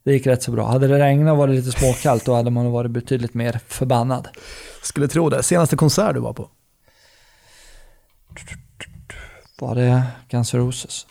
det 0.05 0.13
gick 0.13 0.27
rätt 0.27 0.43
så 0.43 0.53
bra. 0.53 0.67
Hade 0.67 0.89
det 0.89 0.99
regnat 0.99 1.33
och 1.33 1.39
varit 1.39 1.55
lite 1.55 1.79
småkallt 1.79 2.25
då 2.25 2.35
hade 2.35 2.51
man 2.51 2.71
varit 2.71 2.91
betydligt 2.91 3.35
mer 3.35 3.61
förbannad. 3.67 4.29
Skulle 4.83 5.09
tro 5.09 5.29
det. 5.29 5.43
Senaste 5.43 5.77
konsert 5.77 6.15
du 6.15 6.21
var 6.21 6.33
på? 6.33 6.51
Var 9.61 9.75
det 9.75 10.03
Guns 10.29 10.55
N' 10.55 10.61
Roses? 10.61 11.07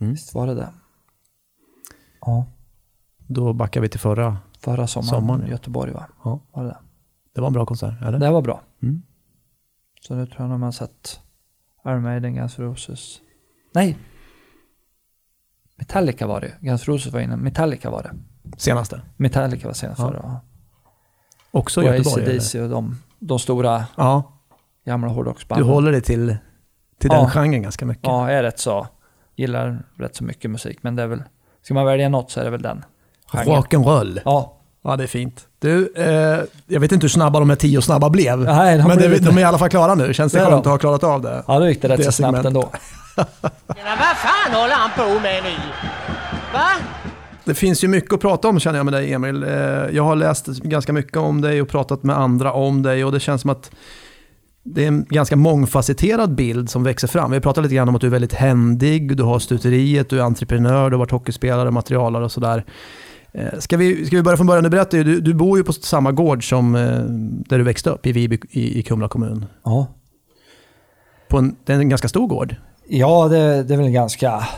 Mm. 0.00 0.12
Visst 0.12 0.34
var 0.34 0.46
det 0.46 0.54
det? 0.54 0.72
Ja, 2.20 2.46
Då 3.26 3.52
backar 3.52 3.80
vi 3.80 3.88
till 3.88 4.00
förra. 4.00 4.36
Förra 4.62 4.86
sommaren, 4.86 5.08
Sommaren, 5.20 5.40
i 5.42 5.44
ja. 5.44 5.50
Göteborg 5.50 5.92
va? 5.92 6.06
Ja. 6.24 6.40
Var 6.52 6.62
det 6.62 6.68
det? 6.68 6.78
Det 7.34 7.40
var 7.40 7.46
en 7.48 7.52
bra 7.52 7.66
konsert, 7.66 8.02
eller? 8.02 8.18
Det 8.18 8.30
var 8.30 8.42
bra. 8.42 8.60
Mm. 8.82 9.02
Så 10.00 10.14
nu 10.14 10.26
tror 10.26 10.40
jag 10.42 10.50
de 10.50 10.62
har 10.62 10.72
sett 10.72 11.20
Iron 11.86 12.02
Maiden, 12.02 12.34
Guns 12.34 12.58
Roses. 12.58 13.20
Nej! 13.74 13.98
Metallica 15.76 16.26
var 16.26 16.40
det 16.40 16.52
Guns 16.60 16.88
N' 16.88 16.92
Roses 16.94 17.12
var 17.12 17.20
inne. 17.20 17.36
Metallica 17.36 17.90
var 17.90 18.02
det. 18.02 18.12
Senaste. 18.56 19.02
Metallica 19.16 19.66
var 19.66 19.74
senast 19.74 19.98
Ja. 20.00 20.08
förra. 20.08 20.20
Ja. 20.22 20.40
Också 21.50 21.80
Och 21.80 21.86
Göteborg? 21.86 22.22
AC/DC 22.36 22.60
och 22.62 22.68
de, 22.70 22.96
de 23.18 23.38
stora 23.38 23.84
Ja, 23.96 24.32
gamla 24.84 25.08
du 25.08 25.14
hårdrocksbanden. 25.14 25.68
håller 25.68 25.92
dig 25.92 26.00
till, 26.02 26.36
till 26.98 27.10
Ja. 27.12 27.20
den 27.20 27.30
genren 27.30 27.62
ganska 27.62 27.86
mycket. 27.86 28.04
Ja, 28.06 28.30
jag 28.30 28.38
är 28.38 28.42
rätt 28.42 28.58
så. 28.58 28.86
Gillar 29.36 29.86
rätt 29.96 30.16
så 30.16 30.24
mycket 30.24 30.50
musik, 30.50 30.78
men 30.82 30.96
det 30.96 31.02
är 31.02 31.06
väl... 31.06 31.22
Ska 31.62 31.74
man 31.74 31.86
välja 31.86 32.08
något 32.08 32.30
så 32.30 32.40
är 32.40 32.44
det 32.44 32.50
väl 32.50 32.62
den. 32.62 32.84
Rock'n'roll. 33.32 34.20
Ja. 34.24 34.58
Ja, 34.84 34.96
det 34.96 35.02
är 35.02 35.08
fint. 35.08 35.40
Du, 35.60 35.92
eh, 35.96 36.40
jag 36.66 36.80
vet 36.80 36.92
inte 36.92 37.04
hur 37.04 37.08
snabba 37.08 37.38
de 37.38 37.48
här 37.50 37.56
tio 37.56 37.82
snabba 37.82 38.10
blev. 38.10 38.38
Nej, 38.40 38.78
de 38.78 38.82
men 38.88 38.90
det, 38.98 39.08
blivit- 39.08 39.24
de 39.26 39.36
är 39.36 39.40
i 39.40 39.44
alla 39.44 39.58
fall 39.58 39.68
klara 39.70 39.94
nu. 39.94 40.14
Känns 40.14 40.32
det 40.32 40.38
Det 40.38 40.44
skönt 40.46 40.66
att 40.66 40.72
ha 40.72 40.78
klarat 40.78 41.04
av 41.04 41.22
det? 41.22 41.42
Ja, 41.46 41.58
då 41.58 41.68
gick 41.68 41.82
det 41.82 41.88
rätt 41.88 41.98
Det 41.98 42.04
så 42.04 42.12
snabbt 42.12 42.44
ändå. 42.44 42.60
Vad 43.16 44.16
fan 44.16 44.52
håller 44.54 44.74
han 44.74 44.90
på 44.96 45.20
med 45.20 45.42
nu? 45.42 45.50
Va? 46.52 46.68
Det 47.44 47.54
finns 47.54 47.84
ju 47.84 47.88
mycket 47.88 48.12
att 48.12 48.20
prata 48.20 48.48
om 48.48 48.60
känner 48.60 48.78
jag 48.78 48.84
med 48.84 48.92
dig 48.94 49.12
Emil. 49.12 49.42
Eh, 49.42 49.50
Jag 49.92 50.02
har 50.02 50.16
läst 50.16 50.46
ganska 50.46 50.92
mycket 50.92 51.16
om 51.16 51.40
dig 51.40 51.62
och 51.62 51.68
pratat 51.68 52.02
med 52.02 52.18
andra 52.18 52.52
om 52.52 52.82
dig 52.82 53.04
och 53.04 53.12
det 53.12 53.20
känns 53.20 53.40
som 53.40 53.50
att 53.50 53.70
det 54.64 54.84
är 54.84 54.88
en 54.88 55.06
ganska 55.08 55.36
mångfacetterad 55.36 56.34
bild 56.34 56.70
som 56.70 56.84
växer 56.84 57.08
fram. 57.08 57.30
Vi 57.30 57.40
pratat 57.40 57.62
lite 57.64 57.74
grann 57.74 57.88
om 57.88 57.94
att 57.94 58.00
du 58.00 58.06
är 58.06 58.10
väldigt 58.10 58.32
händig, 58.34 59.16
du 59.16 59.22
har 59.22 59.38
stuteriet, 59.38 60.10
du 60.10 60.18
är 60.18 60.22
entreprenör, 60.24 60.90
du 60.90 60.96
har 60.96 60.98
varit 60.98 61.10
hockeyspelare, 61.10 61.70
materialare 61.70 62.24
och 62.24 62.32
sådär. 62.32 62.64
Eh, 63.34 63.58
Ska 63.58 63.76
vi, 63.76 64.06
ska 64.06 64.16
vi 64.16 64.22
börja 64.22 64.36
från 64.36 64.46
början? 64.46 64.64
Du 64.64 64.70
berättar 64.70 64.98
ju, 64.98 65.04
du, 65.04 65.20
du 65.20 65.34
bor 65.34 65.58
ju 65.58 65.64
på 65.64 65.72
samma 65.72 66.12
gård 66.12 66.48
som 66.48 66.74
eh, 66.74 67.00
där 67.48 67.58
du 67.58 67.64
växte 67.64 67.90
upp 67.90 68.06
i 68.06 68.12
Viby 68.12 68.38
i, 68.50 68.78
i 68.78 68.82
Kumla 68.82 69.08
kommun. 69.08 69.44
Ja. 69.64 69.86
På 71.28 71.38
en, 71.38 71.56
det 71.64 71.72
är 71.72 71.78
en 71.78 71.88
ganska 71.88 72.08
stor 72.08 72.26
gård. 72.28 72.56
Ja, 72.88 73.28
det, 73.28 73.62
det 73.62 73.74
är 73.74 73.76
väl 73.76 73.86
en 73.86 73.92
ganska, 73.92 74.48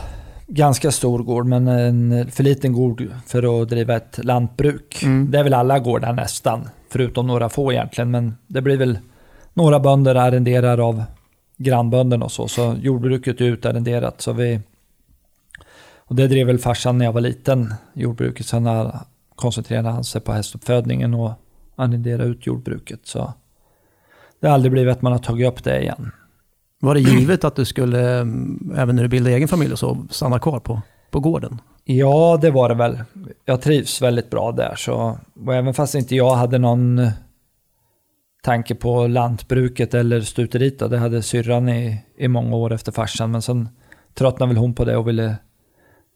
ganska 0.47 0.91
stor 0.91 1.19
gård, 1.19 1.45
men 1.45 1.67
en 1.67 2.31
för 2.31 2.43
liten 2.43 2.73
gård 2.73 3.07
för 3.27 3.61
att 3.61 3.69
driva 3.69 3.95
ett 3.95 4.19
lantbruk. 4.23 5.03
Mm. 5.03 5.31
Det 5.31 5.39
är 5.39 5.43
väl 5.43 5.53
alla 5.53 5.79
gårdar 5.79 6.13
nästan, 6.13 6.69
förutom 6.89 7.27
några 7.27 7.49
få 7.49 7.73
egentligen, 7.73 8.11
men 8.11 8.35
det 8.47 8.61
blir 8.61 8.77
väl 8.77 8.99
några 9.53 9.79
bönder 9.79 10.15
arrenderar 10.15 10.77
av 10.87 11.03
grannbönderna 11.57 12.25
och 12.25 12.31
så, 12.31 12.47
så 12.47 12.75
jordbruket 12.81 13.41
är 13.41 13.45
utarrenderat. 13.45 14.21
Så 14.21 14.33
vi, 14.33 14.59
och 16.07 16.15
det 16.15 16.27
drev 16.27 16.47
väl 16.47 16.59
farsan 16.59 16.97
när 16.97 17.05
jag 17.05 17.13
var 17.13 17.21
liten, 17.21 17.73
jordbruket. 17.93 18.45
Sen 18.45 18.91
koncentrerade 19.35 19.89
han 19.89 20.03
sig 20.03 20.21
på 20.21 20.31
hästuppfödningen 20.31 21.13
och 21.13 21.31
arrenderade 21.75 22.29
ut 22.29 22.45
jordbruket. 22.45 22.99
Så 23.03 23.33
det 24.39 24.47
har 24.47 24.53
aldrig 24.53 24.71
blivit 24.71 24.91
att 24.91 25.01
man 25.01 25.11
har 25.11 25.19
tagit 25.19 25.47
upp 25.47 25.63
det 25.63 25.81
igen. 25.81 26.11
Var 26.79 26.93
det 26.93 26.99
givet 26.99 27.43
att 27.43 27.55
du 27.55 27.65
skulle, 27.65 28.19
eh, 28.19 28.25
även 28.77 28.95
när 28.95 29.03
du 29.03 29.07
bildade 29.07 29.35
egen 29.35 29.47
familj 29.47 29.71
och 29.71 29.79
så, 29.79 29.97
stanna 30.09 30.39
kvar 30.39 30.59
på, 30.59 30.81
på 31.11 31.19
gården? 31.19 31.61
Ja, 31.83 32.39
det 32.41 32.51
var 32.51 32.69
det 32.69 32.75
väl. 32.75 32.99
Jag 33.45 33.61
trivs 33.61 34.01
väldigt 34.01 34.29
bra 34.29 34.51
där. 34.51 34.75
Så, 34.75 35.17
och 35.45 35.55
även 35.55 35.73
fast 35.73 35.95
inte 35.95 36.15
jag 36.15 36.35
hade 36.35 36.57
någon 36.57 37.07
tanke 38.43 38.75
på 38.75 39.07
lantbruket 39.07 39.93
eller 39.93 40.21
stuteriet, 40.21 40.79
det 40.79 40.97
hade 40.97 41.21
syrran 41.21 41.69
i, 41.69 42.01
i 42.17 42.27
många 42.27 42.55
år 42.55 42.73
efter 42.73 42.91
farsan. 42.91 43.31
Men 43.31 43.41
sen 43.41 43.69
tröttnade 44.13 44.53
väl 44.53 44.57
hon 44.57 44.73
på 44.73 44.85
det 44.85 44.97
och 44.97 45.07
ville 45.07 45.35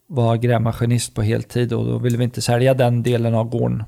vara 0.10 0.38
grävmaskinist 0.38 1.15
på 1.15 1.22
heltid 1.22 1.74
och 1.74 1.86
då 1.86 1.98
ville 1.98 2.17
vi 2.17 2.24
inte 2.24 2.41
sälja 2.41 2.74
den 2.74 3.04
delen 3.04 3.36
av 3.36 3.50
gården. 3.50 3.84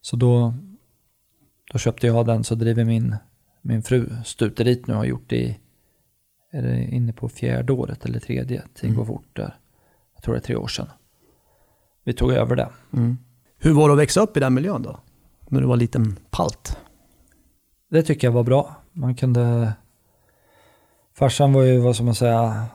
Så 0.00 0.16
då, 0.16 0.54
då 1.72 1.78
köpte 1.78 2.06
jag 2.06 2.26
den 2.26 2.44
så 2.44 2.54
driver 2.54 2.84
min, 2.84 3.16
min 3.62 3.82
fru 3.82 4.10
stuteriet 4.24 4.86
nu 4.86 4.94
och 4.94 4.98
har 4.98 5.06
gjort 5.06 5.28
det 5.28 5.36
i, 5.36 5.58
är 6.50 6.62
det 6.62 6.84
inne 6.84 7.12
på 7.12 7.28
fjärde 7.28 7.72
året 7.72 8.04
eller 8.04 8.20
tredje, 8.20 8.62
tiden 8.74 8.96
går 8.96 9.04
fort 9.04 9.36
där 9.36 9.54
jag 10.18 10.22
tror 10.22 10.34
det 10.34 10.38
är 10.38 10.42
tre 10.42 10.56
år 10.56 10.66
sedan. 10.66 10.88
Vi 12.04 12.12
tog 12.12 12.32
över 12.32 12.56
det. 12.56 12.68
Hur 13.58 13.72
var 13.72 13.88
det 13.88 13.92
att 13.92 14.00
växa 14.00 14.20
upp 14.20 14.36
i 14.36 14.40
den 14.40 14.54
miljön 14.54 14.82
då? 14.82 15.00
När 15.48 15.60
du 15.60 15.66
var 15.66 15.76
liten 15.76 16.18
palt? 16.30 16.78
Det 17.90 18.02
tycker 18.02 18.26
jag 18.26 18.32
var 18.32 18.44
bra. 18.44 18.76
Man 18.92 19.14
kunde... 19.14 19.72
Farsan 21.14 21.52
var 21.52 21.62
ju, 21.62 21.78
vad 21.78 21.94
ska 21.94 22.04
man 22.04 22.14
säga, 22.14 22.66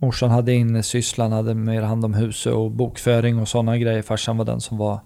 morsan 0.00 0.30
hade 0.30 0.52
innesysslan, 0.54 1.32
hade 1.32 1.54
mer 1.54 1.82
hand 1.82 2.04
om 2.04 2.14
huset 2.14 2.52
och 2.52 2.70
bokföring 2.70 3.38
och 3.38 3.48
sådana 3.48 3.78
grejer. 3.78 4.02
Farsan 4.02 4.36
var 4.36 4.44
den 4.44 4.60
som 4.60 4.78
var 4.78 5.00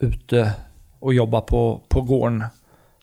ute 0.00 0.54
och 1.00 1.14
jobbade 1.14 1.46
på, 1.46 1.82
på 1.88 2.02
gården. 2.02 2.44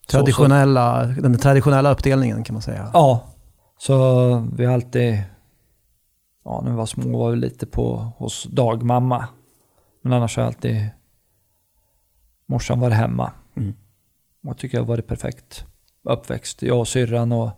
Så- 0.08 0.17
Traditionella, 0.17 1.03
den 1.05 1.38
traditionella 1.38 1.91
uppdelningen 1.91 2.43
kan 2.43 2.53
man 2.53 2.62
säga. 2.62 2.89
Ja, 2.93 3.27
så 3.77 3.95
vi 4.58 4.65
har 4.65 4.73
alltid, 4.73 5.23
ja 6.45 6.62
när 6.63 6.71
vi 6.71 6.77
var 6.77 6.86
små 6.86 7.19
var 7.19 7.32
vi 7.32 7.38
lite 7.38 7.65
på 7.65 7.95
hos 8.17 8.43
dagmamma. 8.43 9.27
Men 10.01 10.13
annars 10.13 10.36
har 10.38 10.43
jag 10.43 10.47
alltid 10.47 10.89
morsan 12.47 12.79
varit 12.79 12.95
hemma. 12.97 13.32
Mm. 13.58 13.69
Och 14.43 14.49
jag 14.49 14.58
tycker 14.58 14.77
jag 14.77 14.84
har 14.84 14.88
varit 14.88 15.08
perfekt 15.08 15.65
uppväxt. 16.03 16.62
Jag 16.62 16.79
och 16.79 16.88
syrran 16.88 17.32
och 17.32 17.49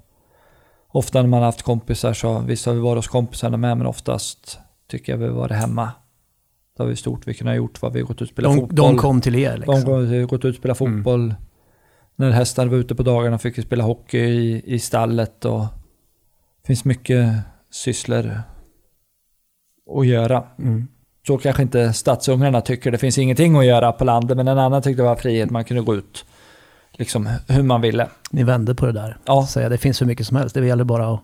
ofta 0.91 1.21
när 1.21 1.29
man 1.29 1.39
har 1.39 1.45
haft 1.45 1.61
kompisar 1.61 2.13
så, 2.13 2.39
visst 2.39 2.65
har 2.65 2.73
vi 2.73 2.79
varit 2.79 2.97
hos 2.97 3.07
kompisarna 3.07 3.57
med, 3.57 3.77
men 3.77 3.87
oftast 3.87 4.59
tycker 4.91 5.13
jag 5.13 5.17
vi 5.17 5.25
har 5.27 5.33
varit 5.33 5.51
hemma. 5.57 5.91
Det 6.77 6.83
har 6.83 6.87
vi 6.89 6.95
stort 6.95 7.27
vi 7.27 7.33
kunnat 7.33 7.55
gjort 7.55 7.81
vad 7.81 7.93
vi 7.93 7.99
har 7.99 8.07
gått 8.07 8.15
ut 8.17 8.21
och 8.21 8.27
spelat 8.27 8.51
De, 8.55 8.59
fotboll. 8.61 8.75
de 8.75 8.97
kom 8.97 9.21
till 9.21 9.35
er 9.35 9.57
liksom. 9.57 9.81
De 9.81 9.91
har 9.91 10.25
gått 10.25 10.45
ut 10.45 10.49
och 10.55 10.59
spelat 10.59 10.81
Mm. 10.81 10.97
fotboll. 10.97 11.35
När 12.15 12.31
hästar 12.31 12.65
var 12.67 12.77
ute 12.77 12.95
på 12.95 13.03
dagarna 13.03 13.37
fick 13.37 13.57
vi 13.57 13.61
spela 13.61 13.83
hockey 13.83 14.17
i, 14.19 14.61
i 14.65 14.79
stallet 14.79 15.45
och 15.45 15.59
det 15.61 16.67
finns 16.67 16.85
mycket 16.85 17.33
sysslor 17.71 18.41
att 19.99 20.07
göra. 20.07 20.43
Mm. 20.59 20.87
så 21.27 21.37
kanske 21.37 21.61
inte 21.63 21.93
stadsungarna 21.93 22.61
tycker. 22.61 22.91
Det 22.91 22.97
finns 22.97 23.17
ingenting 23.17 23.55
att 23.57 23.65
göra 23.65 23.91
på 23.91 24.05
landet, 24.05 24.37
men 24.37 24.47
en 24.47 24.57
annan 24.59 24.81
tyckte 24.81 25.01
det 25.01 25.07
var 25.07 25.15
frihet. 25.15 25.49
Man 25.51 25.63
kunde 25.65 25.83
gå 25.83 25.95
ut 25.95 26.25
liksom 26.97 27.29
hur 27.47 27.63
man 27.63 27.81
ville. 27.81 28.07
Ni 28.31 28.43
vände 28.43 28.75
på 28.75 28.85
det 28.85 28.91
där. 28.91 29.17
Ja. 29.25 29.47
Säga, 29.47 29.69
det 29.69 29.77
finns 29.77 30.01
hur 30.01 30.05
mycket 30.05 30.27
som 30.27 30.37
helst, 30.37 30.55
det 30.55 30.65
gäller 30.65 30.83
bara 30.83 31.13
att 31.13 31.19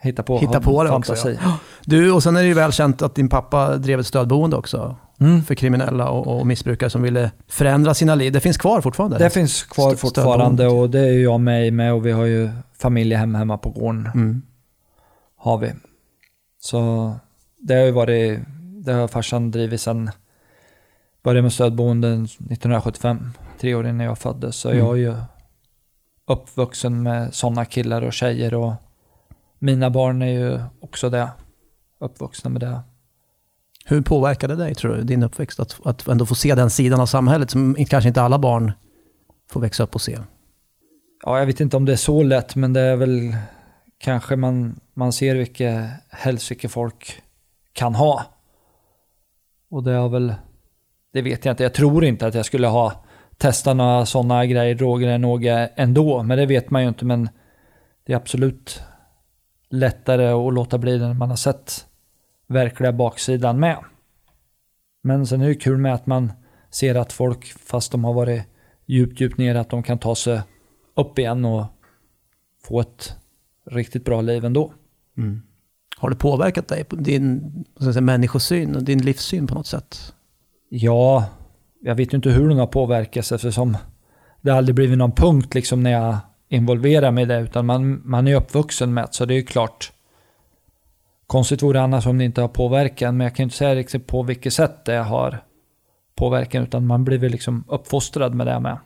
Hitta 0.00 0.22
på, 0.22 0.38
hitta 0.38 0.60
på 0.60 0.84
det 0.84 0.90
också. 0.90 1.30
Ja. 1.30 1.58
Du, 1.84 2.12
och 2.12 2.22
sen 2.22 2.36
är 2.36 2.40
det 2.40 2.46
ju 2.48 2.54
väl 2.54 2.72
känt 2.72 3.02
att 3.02 3.14
din 3.14 3.28
pappa 3.28 3.76
drev 3.76 4.00
ett 4.00 4.06
stödboende 4.06 4.56
också 4.56 4.96
Mm. 5.20 5.42
för 5.44 5.54
kriminella 5.54 6.08
och, 6.10 6.38
och 6.40 6.46
missbrukare 6.46 6.90
som 6.90 7.02
ville 7.02 7.30
förändra 7.48 7.94
sina 7.94 8.14
liv. 8.14 8.32
Det 8.32 8.40
finns 8.40 8.56
kvar 8.58 8.80
fortfarande? 8.80 9.18
Det 9.18 9.30
finns 9.30 9.62
kvar 9.62 9.88
St- 9.92 9.96
fortfarande 10.00 10.66
och 10.68 10.90
det 10.90 11.00
är 11.00 11.22
jag 11.22 11.40
med 11.40 11.72
med 11.72 11.92
och 11.92 12.06
vi 12.06 12.12
har 12.12 12.24
ju 12.24 12.50
familjehem 12.78 13.34
hemma 13.34 13.58
på 13.58 13.70
gården. 13.70 14.08
Mm. 14.14 14.42
Har 15.36 15.58
vi. 15.58 15.72
Så 16.60 17.12
det 17.58 17.74
har 17.74 17.82
ju 17.82 17.90
varit, 17.90 18.40
det 18.84 18.92
har 18.92 19.08
farsan 19.08 19.50
drivit 19.50 19.80
sedan, 19.80 20.10
började 21.24 21.42
med 21.42 21.52
stödboenden 21.52 22.24
1975, 22.24 23.32
tre 23.60 23.74
år 23.74 23.86
innan 23.86 24.06
jag 24.06 24.18
föddes. 24.18 24.56
Så 24.56 24.68
Mm. 24.70 24.78
jag 24.86 24.92
är 24.94 25.00
ju 25.00 25.14
uppvuxen 26.26 27.02
med 27.02 27.34
sådana 27.34 27.64
killar 27.64 28.02
och 28.02 28.12
tjejer 28.12 28.54
och 28.54 28.72
mina 29.58 29.90
barn 29.90 30.22
är 30.22 30.26
ju 30.26 30.60
också 30.80 31.10
det. 31.10 31.28
Uppvuxna 32.00 32.50
med 32.50 32.60
det. 32.60 32.80
Hur 33.84 34.02
påverkade 34.02 34.56
det 34.56 34.64
dig, 34.64 34.74
tror 34.74 34.94
du, 34.96 35.02
din 35.02 35.22
uppväxt? 35.22 35.60
Att, 35.60 35.80
att 35.86 36.08
ändå 36.08 36.26
få 36.26 36.34
se 36.34 36.54
den 36.54 36.70
sidan 36.70 37.00
av 37.00 37.06
samhället 37.06 37.50
som 37.50 37.74
kanske 37.88 38.08
inte 38.08 38.22
alla 38.22 38.38
barn 38.38 38.72
får 39.50 39.60
växa 39.60 39.82
upp 39.82 39.94
och 39.94 40.00
se. 40.00 40.18
Ja, 41.24 41.38
jag 41.38 41.46
vet 41.46 41.60
inte 41.60 41.76
om 41.76 41.84
det 41.84 41.92
är 41.92 41.96
så 41.96 42.22
lätt, 42.22 42.56
men 42.56 42.72
det 42.72 42.80
är 42.80 42.96
väl 42.96 43.36
kanske 43.98 44.36
man, 44.36 44.80
man 44.94 45.12
ser 45.12 45.34
vilket 45.34 45.84
helsike 46.08 46.68
folk 46.68 47.22
kan 47.72 47.94
ha. 47.94 48.24
Och 49.70 49.82
det 49.82 49.92
har 49.92 50.08
väl, 50.08 50.34
det 51.12 51.22
vet 51.22 51.44
jag 51.44 51.52
inte. 51.52 51.62
Jag 51.62 51.74
tror 51.74 52.04
inte 52.04 52.26
att 52.26 52.34
jag 52.34 52.46
skulle 52.46 52.66
ha 52.66 53.04
testat 53.38 53.76
några 53.76 54.06
sådana 54.06 54.46
grejer, 54.46 54.74
droger 54.74 55.06
eller 55.08 55.18
något 55.18 55.70
ändå, 55.76 56.22
men 56.22 56.38
det 56.38 56.46
vet 56.46 56.70
man 56.70 56.82
ju 56.82 56.88
inte. 56.88 57.04
Men 57.04 57.28
det 58.04 58.12
är 58.12 58.16
absolut 58.16 58.80
lättare 59.68 60.26
att 60.26 60.54
låta 60.54 60.78
bli 60.78 60.98
det 60.98 61.06
när 61.06 61.14
man 61.14 61.28
har 61.28 61.36
sett 61.36 61.86
verkliga 62.46 62.92
baksidan 62.92 63.60
med. 63.60 63.78
Men 65.02 65.26
sen 65.26 65.40
är 65.40 65.48
det 65.48 65.54
kul 65.54 65.78
med 65.78 65.94
att 65.94 66.06
man 66.06 66.32
ser 66.70 66.94
att 66.94 67.12
folk, 67.12 67.44
fast 67.44 67.92
de 67.92 68.04
har 68.04 68.12
varit 68.12 68.42
djupt, 68.86 69.20
djupt 69.20 69.38
ner, 69.38 69.54
att 69.54 69.70
de 69.70 69.82
kan 69.82 69.98
ta 69.98 70.14
sig 70.14 70.40
upp 70.94 71.18
igen 71.18 71.44
och 71.44 71.64
få 72.64 72.80
ett 72.80 73.16
riktigt 73.70 74.04
bra 74.04 74.20
liv 74.20 74.44
ändå. 74.44 74.72
Har 75.96 76.10
det 76.10 76.16
påverkat 76.16 76.68
dig, 76.68 76.84
på 76.84 76.96
din 76.96 77.64
säga, 77.80 78.00
människosyn 78.00 78.76
och 78.76 78.82
din 78.82 79.02
livssyn 79.02 79.46
på 79.46 79.54
något 79.54 79.66
sätt? 79.66 80.14
Ja, 80.68 81.24
jag 81.86 81.94
vet 81.94 82.12
ju 82.12 82.16
inte 82.16 82.30
hur 82.30 82.48
den 82.48 82.58
har 82.58 82.66
påverkats 82.66 83.32
eftersom 83.32 83.76
det 84.40 84.50
aldrig 84.50 84.74
blivit 84.74 84.98
någon 84.98 85.12
punkt 85.12 85.54
liksom 85.54 85.82
när 85.82 85.90
jag 85.90 86.16
involverar 86.48 87.10
mig 87.10 87.22
i 87.22 87.26
det, 87.26 87.40
utan 87.40 87.66
man, 87.66 88.02
man 88.04 88.28
är 88.28 88.34
uppvuxen 88.34 88.94
med 88.94 89.04
det, 89.04 89.08
så 89.10 89.24
det 89.24 89.34
är 89.34 89.36
ju 89.36 89.44
klart. 89.44 89.92
Konstigt 91.26 91.62
vore 91.62 91.78
det 91.78 91.82
annars 91.82 92.06
om 92.06 92.18
det 92.18 92.24
inte 92.24 92.40
har 92.40 92.48
påverkat, 92.48 93.14
men 93.14 93.24
jag 93.24 93.34
kan 93.34 93.42
ju 93.42 93.44
inte 93.44 93.56
säga 93.56 93.74
riktigt 93.74 94.06
på 94.06 94.22
vilket 94.22 94.52
sätt 94.52 94.84
det 94.84 94.96
har 94.96 95.44
påverkan, 96.14 96.62
utan 96.62 96.86
man 96.86 97.04
blir 97.04 97.18
väl 97.18 97.32
liksom 97.32 97.64
uppfostrad 97.68 98.34
med 98.34 98.46
det 98.46 98.60
med. 98.60 98.78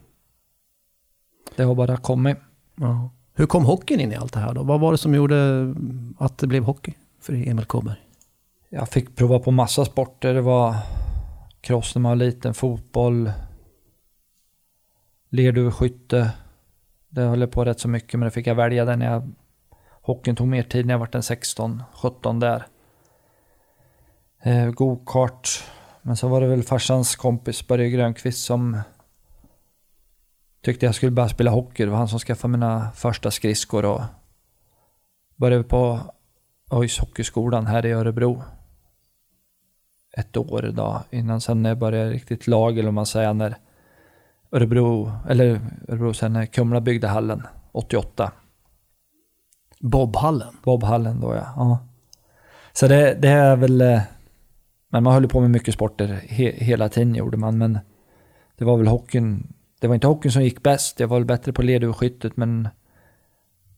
Det 1.57 1.63
har 1.63 1.75
bara 1.75 1.97
kommit. 1.97 2.37
Ja. 2.75 3.11
Hur 3.35 3.47
kom 3.47 3.65
hockeyn 3.65 4.01
in 4.01 4.13
i 4.13 4.17
allt 4.17 4.33
det 4.33 4.41
här 4.41 4.55
då? 4.55 4.63
Vad 4.63 4.81
var 4.81 4.93
det 4.93 4.99
som 4.99 5.15
gjorde 5.15 5.75
att 6.19 6.39
det 6.39 6.47
blev 6.47 6.65
hockey 6.65 6.95
för 7.21 7.49
Emil 7.49 7.65
Kåberg? 7.65 7.99
Jag 8.69 8.89
fick 8.89 9.17
prova 9.17 9.39
på 9.39 9.51
massa 9.51 9.85
sporter. 9.85 10.35
Det 10.35 10.41
var 10.41 10.75
cross 11.61 11.95
när 11.95 12.01
man 12.03 12.11
var 12.11 12.17
liten, 12.17 12.55
fotboll, 12.55 13.33
lerduveskytte. 15.31 16.31
Det 17.09 17.23
höll 17.23 17.41
jag 17.41 17.51
på 17.51 17.65
rätt 17.65 17.81
så 17.81 17.89
mycket, 17.89 18.21
men 18.21 18.25
det 18.25 18.31
fick 18.31 18.47
jag 18.47 18.55
välja 18.55 18.85
där 18.85 18.97
när 18.97 19.13
jag... 19.13 19.33
Hockeyn 20.03 20.37
tog 20.37 20.49
mer 20.49 20.63
tid 20.63 20.87
när 20.87 20.95
jag 20.95 20.99
var 20.99 21.09
en 21.13 21.23
16, 21.23 21.83
17 21.95 22.41
där. 22.41 22.67
Eh, 24.43 24.71
Gokart. 24.71 25.65
Men 26.03 26.17
så 26.17 26.29
var 26.29 26.41
det 26.41 26.47
väl 26.47 26.63
farsans 26.63 27.17
kompis 27.17 27.67
Börje 27.67 27.91
Grönqvist 27.91 28.45
som 28.45 28.81
tyckte 30.63 30.87
jag 30.87 30.95
skulle 30.95 31.13
börja 31.13 31.29
spela 31.29 31.51
hockey. 31.51 31.85
Det 31.85 31.91
var 31.91 31.99
han 31.99 32.09
som 32.09 32.19
skaffade 32.19 32.53
mina 32.53 32.91
första 32.95 33.31
skridskor 33.31 33.85
och 33.85 34.01
började 35.37 35.65
på 35.65 36.01
ÖIS 36.73 36.99
hockeyskolan 36.99 37.67
här 37.67 37.87
i 37.87 37.93
Örebro. 37.93 38.43
Ett 40.13 40.37
år 40.37 40.71
då, 40.73 41.03
innan 41.11 41.41
sen 41.41 41.63
när 41.63 41.71
jag 41.71 41.79
började 41.79 42.11
riktigt 42.11 42.47
lag, 42.47 42.79
eller 42.79 42.89
om 42.89 42.95
man 42.95 43.07
säger 43.07 43.35
när 43.35 43.57
Örebro, 44.53 45.13
eller 45.29 45.61
Örebro, 45.89 46.15
sen 46.15 46.33
när 46.33 46.47
Kumla 46.47 46.81
byggde 46.81 47.09
hallen 47.09 47.43
88. 47.73 48.33
Bobhallen. 49.81 50.57
Bobhallen 50.65 51.21
då 51.21 51.35
ja. 51.35 51.53
ja. 51.57 51.79
Så 52.73 52.89
det, 52.89 53.15
det 53.15 53.29
är 53.29 53.57
väl, 53.57 53.81
eh, 53.81 54.01
men 54.89 55.03
man 55.03 55.13
höll 55.13 55.29
på 55.29 55.41
med 55.41 55.51
mycket 55.51 55.75
sporter 55.75 56.07
he, 56.29 56.53
hela 56.53 56.89
tiden 56.89 57.15
gjorde 57.15 57.37
man, 57.37 57.59
men 57.59 57.79
det 58.57 58.65
var 58.65 58.77
väl 58.77 58.87
hockeyn, 58.87 59.53
det 59.81 59.87
var 59.87 59.95
inte 59.95 60.07
hockeyn 60.07 60.33
som 60.33 60.43
gick 60.43 60.63
bäst, 60.63 61.01
jag 61.01 61.09
var 61.09 61.19
väl 61.19 61.27
bättre 61.27 61.53
på 61.53 61.63
lerduveskyttet, 61.63 62.37
men 62.37 62.69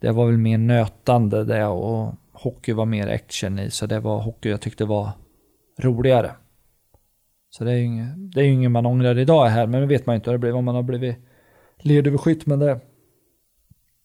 det 0.01 0.11
var 0.11 0.27
väl 0.27 0.39
mer 0.39 0.59
nötande 0.59 1.45
det 1.45 1.67
och 1.67 2.15
hockey 2.33 2.73
var 2.73 2.87
mer 2.87 3.09
action 3.09 3.59
i, 3.59 3.71
så 3.71 3.87
det 3.87 4.01
var 4.01 4.21
hockey 4.21 4.51
jag 4.51 4.61
tyckte 4.61 4.85
var 4.85 5.11
roligare. 5.85 6.33
Så 7.51 7.65
det 7.65 7.73
är 7.73 7.77
ju 7.77 7.85
inget, 7.85 8.33
det 8.35 8.41
är 8.41 8.45
ju 8.45 8.53
inget 8.53 8.71
man 8.71 8.87
ångrar 8.87 9.19
idag 9.19 9.47
här, 9.47 9.67
men 9.67 9.81
det 9.81 9.87
vet 9.87 10.07
man 10.07 10.15
ju 10.15 10.17
inte 10.17 10.31
hur 10.31 10.35
det 10.35 10.41
blev 10.41 10.57
om 10.57 10.65
man 10.65 10.75
har 10.75 10.83
blivit 10.83 11.17
lerduveskytt, 11.79 12.47
men 12.47 12.59
det... 12.59 12.81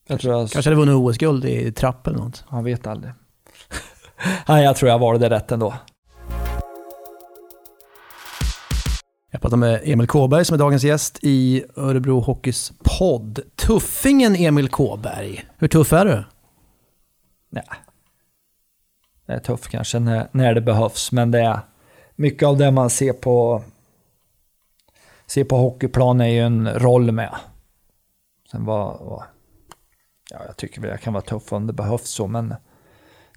Jag 0.08 0.20
tror 0.20 0.34
jag... 0.34 0.50
Kanske 0.50 0.70
hade 0.72 0.86
vunnit 0.86 0.96
OS-guld 0.96 1.46
i 1.46 1.72
trapp 1.72 2.08
eller 2.08 2.18
något. 2.18 2.46
Man 2.52 2.63
vet 2.63 2.88
aldrig. 2.88 3.13
Nej, 4.48 4.63
jag 4.63 4.76
tror 4.76 4.92
jag 4.92 5.00
valde 5.00 5.30
rätt 5.30 5.52
ändå. 5.52 5.74
Jag 9.32 9.42
pratar 9.42 9.58
med 9.58 9.82
Emil 9.84 10.08
Kåberg 10.08 10.46
som 10.46 10.54
är 10.54 10.58
dagens 10.58 10.84
gäst 10.84 11.20
i 11.22 11.63
Örebro 11.76 12.20
Hockeys 12.20 12.72
podd. 13.00 13.40
Tuffingen 13.56 14.36
Emil 14.36 14.70
Kåberg. 14.70 15.46
Hur 15.58 15.68
tuff 15.68 15.94
är 15.94 16.06
du? 16.06 16.24
Nej. 17.50 17.63
Är 19.30 19.40
tuff 19.40 19.68
kanske 19.68 20.00
när, 20.00 20.28
när 20.32 20.54
det 20.54 20.62
behövs, 20.62 21.12
men 21.12 21.32
det 21.32 21.42
är 21.42 21.60
mycket 22.16 22.48
av 22.48 22.58
det 22.58 22.72
man 22.72 22.90
ser 22.90 23.13
på 23.13 23.63
ser 25.26 25.44
på 25.44 25.58
hockeyplan 25.58 26.22
är 26.22 26.28
ju 26.28 26.40
en 26.40 26.70
roll 26.70 27.12
med. 27.12 27.36
Sen 28.52 28.66
var, 28.66 28.86
var 28.86 29.26
ja, 30.32 30.38
jag 30.48 30.58
tycker 30.58 30.82
väl 30.82 30.90
jag 30.90 31.02
kan 31.02 31.13
vara 31.13 31.24
tuff 31.24 31.54
om 31.54 31.68
det 31.68 31.74
behövs 31.74 32.10
så, 32.10 32.28
men 32.28 32.56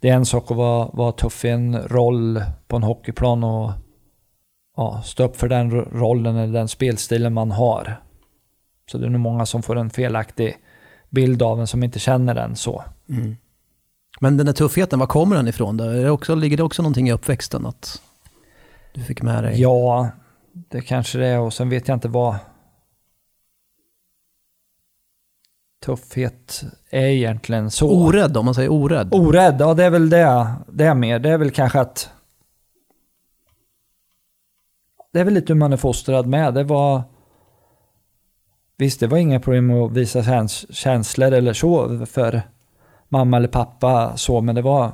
det 0.01 0.09
är 0.09 0.15
en 0.15 0.27
sak 0.27 0.51
att 0.51 0.57
vara, 0.57 0.91
vara 0.93 1.13
tuff 1.13 1.45
i 1.45 1.49
en 1.49 1.89
roll 1.89 2.43
på 2.67 2.77
en 2.77 2.83
hockeyplan 2.83 3.45
och 3.45 3.73
ja, 4.77 5.03
stå 5.05 5.25
upp 5.25 5.37
för 5.37 5.49
den 5.49 5.71
rollen 5.81 6.37
eller 6.37 6.53
den 6.53 6.69
spelstilen 6.69 7.33
man 7.33 7.51
har. 7.51 8.03
Så 8.91 8.99
det 8.99 9.07
är 9.07 9.11
nog 9.11 9.21
många 9.21 9.47
som 9.47 9.63
får 9.63 9.77
en 9.77 9.91
felaktig 9.91 10.57
bild 11.09 11.43
av 11.43 11.61
en 11.61 11.67
som 11.67 11.83
inte 11.83 11.99
känner 11.99 12.35
den 12.35 12.57
så. 12.57 12.85
Mm. 13.09 13.37
Men 14.21 14.37
den 14.37 14.47
där 14.47 14.53
tuffheten, 14.53 14.99
var 14.99 15.07
kommer 15.07 15.37
den 15.37 15.49
ifrån? 15.49 15.77
Då? 15.77 15.85
Är 15.85 16.05
det 16.05 16.11
också, 16.11 16.35
ligger 16.35 16.57
det 16.57 16.63
också 16.63 16.83
någonting 16.83 17.09
i 17.09 17.13
uppväxten 17.13 17.67
att 17.67 18.03
du 18.95 19.03
fick 19.03 19.23
med 19.23 19.45
dig? 19.45 19.61
Ja, 19.61 20.09
det 20.53 20.81
kanske 20.81 21.19
det 21.19 21.27
är 21.27 21.41
och 21.41 21.55
sen 21.55 21.69
vet 21.69 21.89
jag 21.89 21.97
inte 21.97 22.09
vad 22.09 22.37
tuffhet 25.85 26.63
är 26.91 27.07
egentligen 27.07 27.71
så. 27.71 27.91
Orädd, 27.91 28.37
om 28.37 28.45
man 28.45 28.55
säger 28.55 28.73
orädd. 28.73 29.15
Orädd, 29.15 29.57
ja 29.61 29.75
det 29.75 29.85
är 29.85 29.91
väl 29.91 30.11
det. 30.11 30.55
Det 30.69 30.85
är 30.85 30.95
mer. 30.95 31.19
Det 31.19 31.31
är 31.31 31.39
väl 31.39 31.51
kanske 31.51 31.81
att... 31.81 32.11
Det 35.13 35.21
är 35.21 35.25
väl 35.25 35.35
lite 35.35 35.53
hur 35.53 35.59
man 35.59 35.73
är 35.73 35.77
fostrad 35.77 36.27
med. 36.27 36.55
Det 36.55 36.65
var... 36.65 37.03
Visst, 38.77 39.01
det 39.01 39.07
var 39.07 39.19
inga 39.19 39.41
problem 39.41 39.71
att 39.71 39.93
visa 39.93 40.23
käns- 40.23 40.67
känslor 40.71 41.33
eller 41.33 41.53
så 41.53 42.07
för 42.07 42.43
mamma 43.13 43.37
eller 43.37 43.49
pappa 43.49 44.13
så, 44.17 44.41
men 44.41 44.55
det 44.55 44.63
var... 44.63 44.93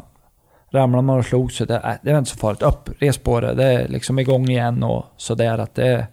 Ramlar 0.70 1.02
man 1.02 1.18
och 1.18 1.24
slog 1.24 1.52
så 1.52 1.64
det, 1.64 1.74
äh, 1.76 1.90
det 2.02 2.12
var 2.12 2.18
inte 2.18 2.30
så 2.30 2.36
farligt. 2.36 2.62
Upp, 2.62 2.90
res 2.98 3.18
på 3.18 3.40
det. 3.40 3.54
Det 3.54 3.64
är 3.64 3.88
liksom 3.88 4.18
igång 4.18 4.48
igen 4.48 4.82
och 4.82 5.04
sådär 5.16 5.58
att 5.58 5.74
det... 5.74 6.06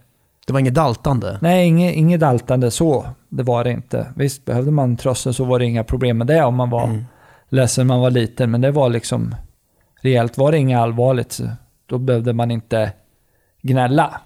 Det 0.46 0.52
var 0.52 0.60
inget 0.60 0.74
daltande. 0.74 1.38
Nej, 1.42 1.66
inget, 1.66 1.94
inget 1.94 2.20
daltande 2.20 2.70
så. 2.70 3.06
Det 3.28 3.42
var 3.42 3.64
det 3.64 3.70
inte. 3.70 4.06
Visst, 4.16 4.44
behövde 4.44 4.70
man 4.70 4.96
trösta 4.96 5.32
så 5.32 5.44
var 5.44 5.58
det 5.58 5.64
inga 5.64 5.84
problem 5.84 6.18
med 6.18 6.26
det 6.26 6.44
om 6.44 6.54
man 6.54 6.70
var 6.70 6.84
Mm. 6.84 7.04
ledsen 7.48 7.86
när 7.86 7.94
man 7.94 8.00
var 8.02 8.10
liten. 8.10 8.50
Men 8.50 8.60
det 8.60 8.70
var 8.70 8.88
liksom 8.88 9.34
rejält. 10.00 10.38
Var 10.38 10.52
det 10.52 10.58
inget 10.58 10.78
allvarligt, 10.78 11.40
då 11.86 11.98
behövde 11.98 12.32
man 12.32 12.50
inte 12.50 12.92
gnälla. 13.62 14.20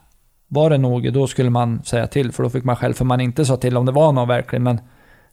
Var 0.48 0.70
det 0.70 0.78
något, 0.78 1.14
då 1.14 1.26
skulle 1.26 1.50
man 1.50 1.82
säga 1.84 2.06
till. 2.06 2.32
För 2.32 2.42
då 2.42 2.50
fick 2.50 2.64
man 2.64 2.76
själv, 2.76 2.94
för 2.94 3.04
man 3.04 3.20
inte 3.20 3.44
sa 3.44 3.56
till 3.56 3.76
om 3.76 3.86
det 3.86 3.92
var 3.92 4.12
något 4.12 4.28
verkligen. 4.28 4.62
Men 4.62 4.80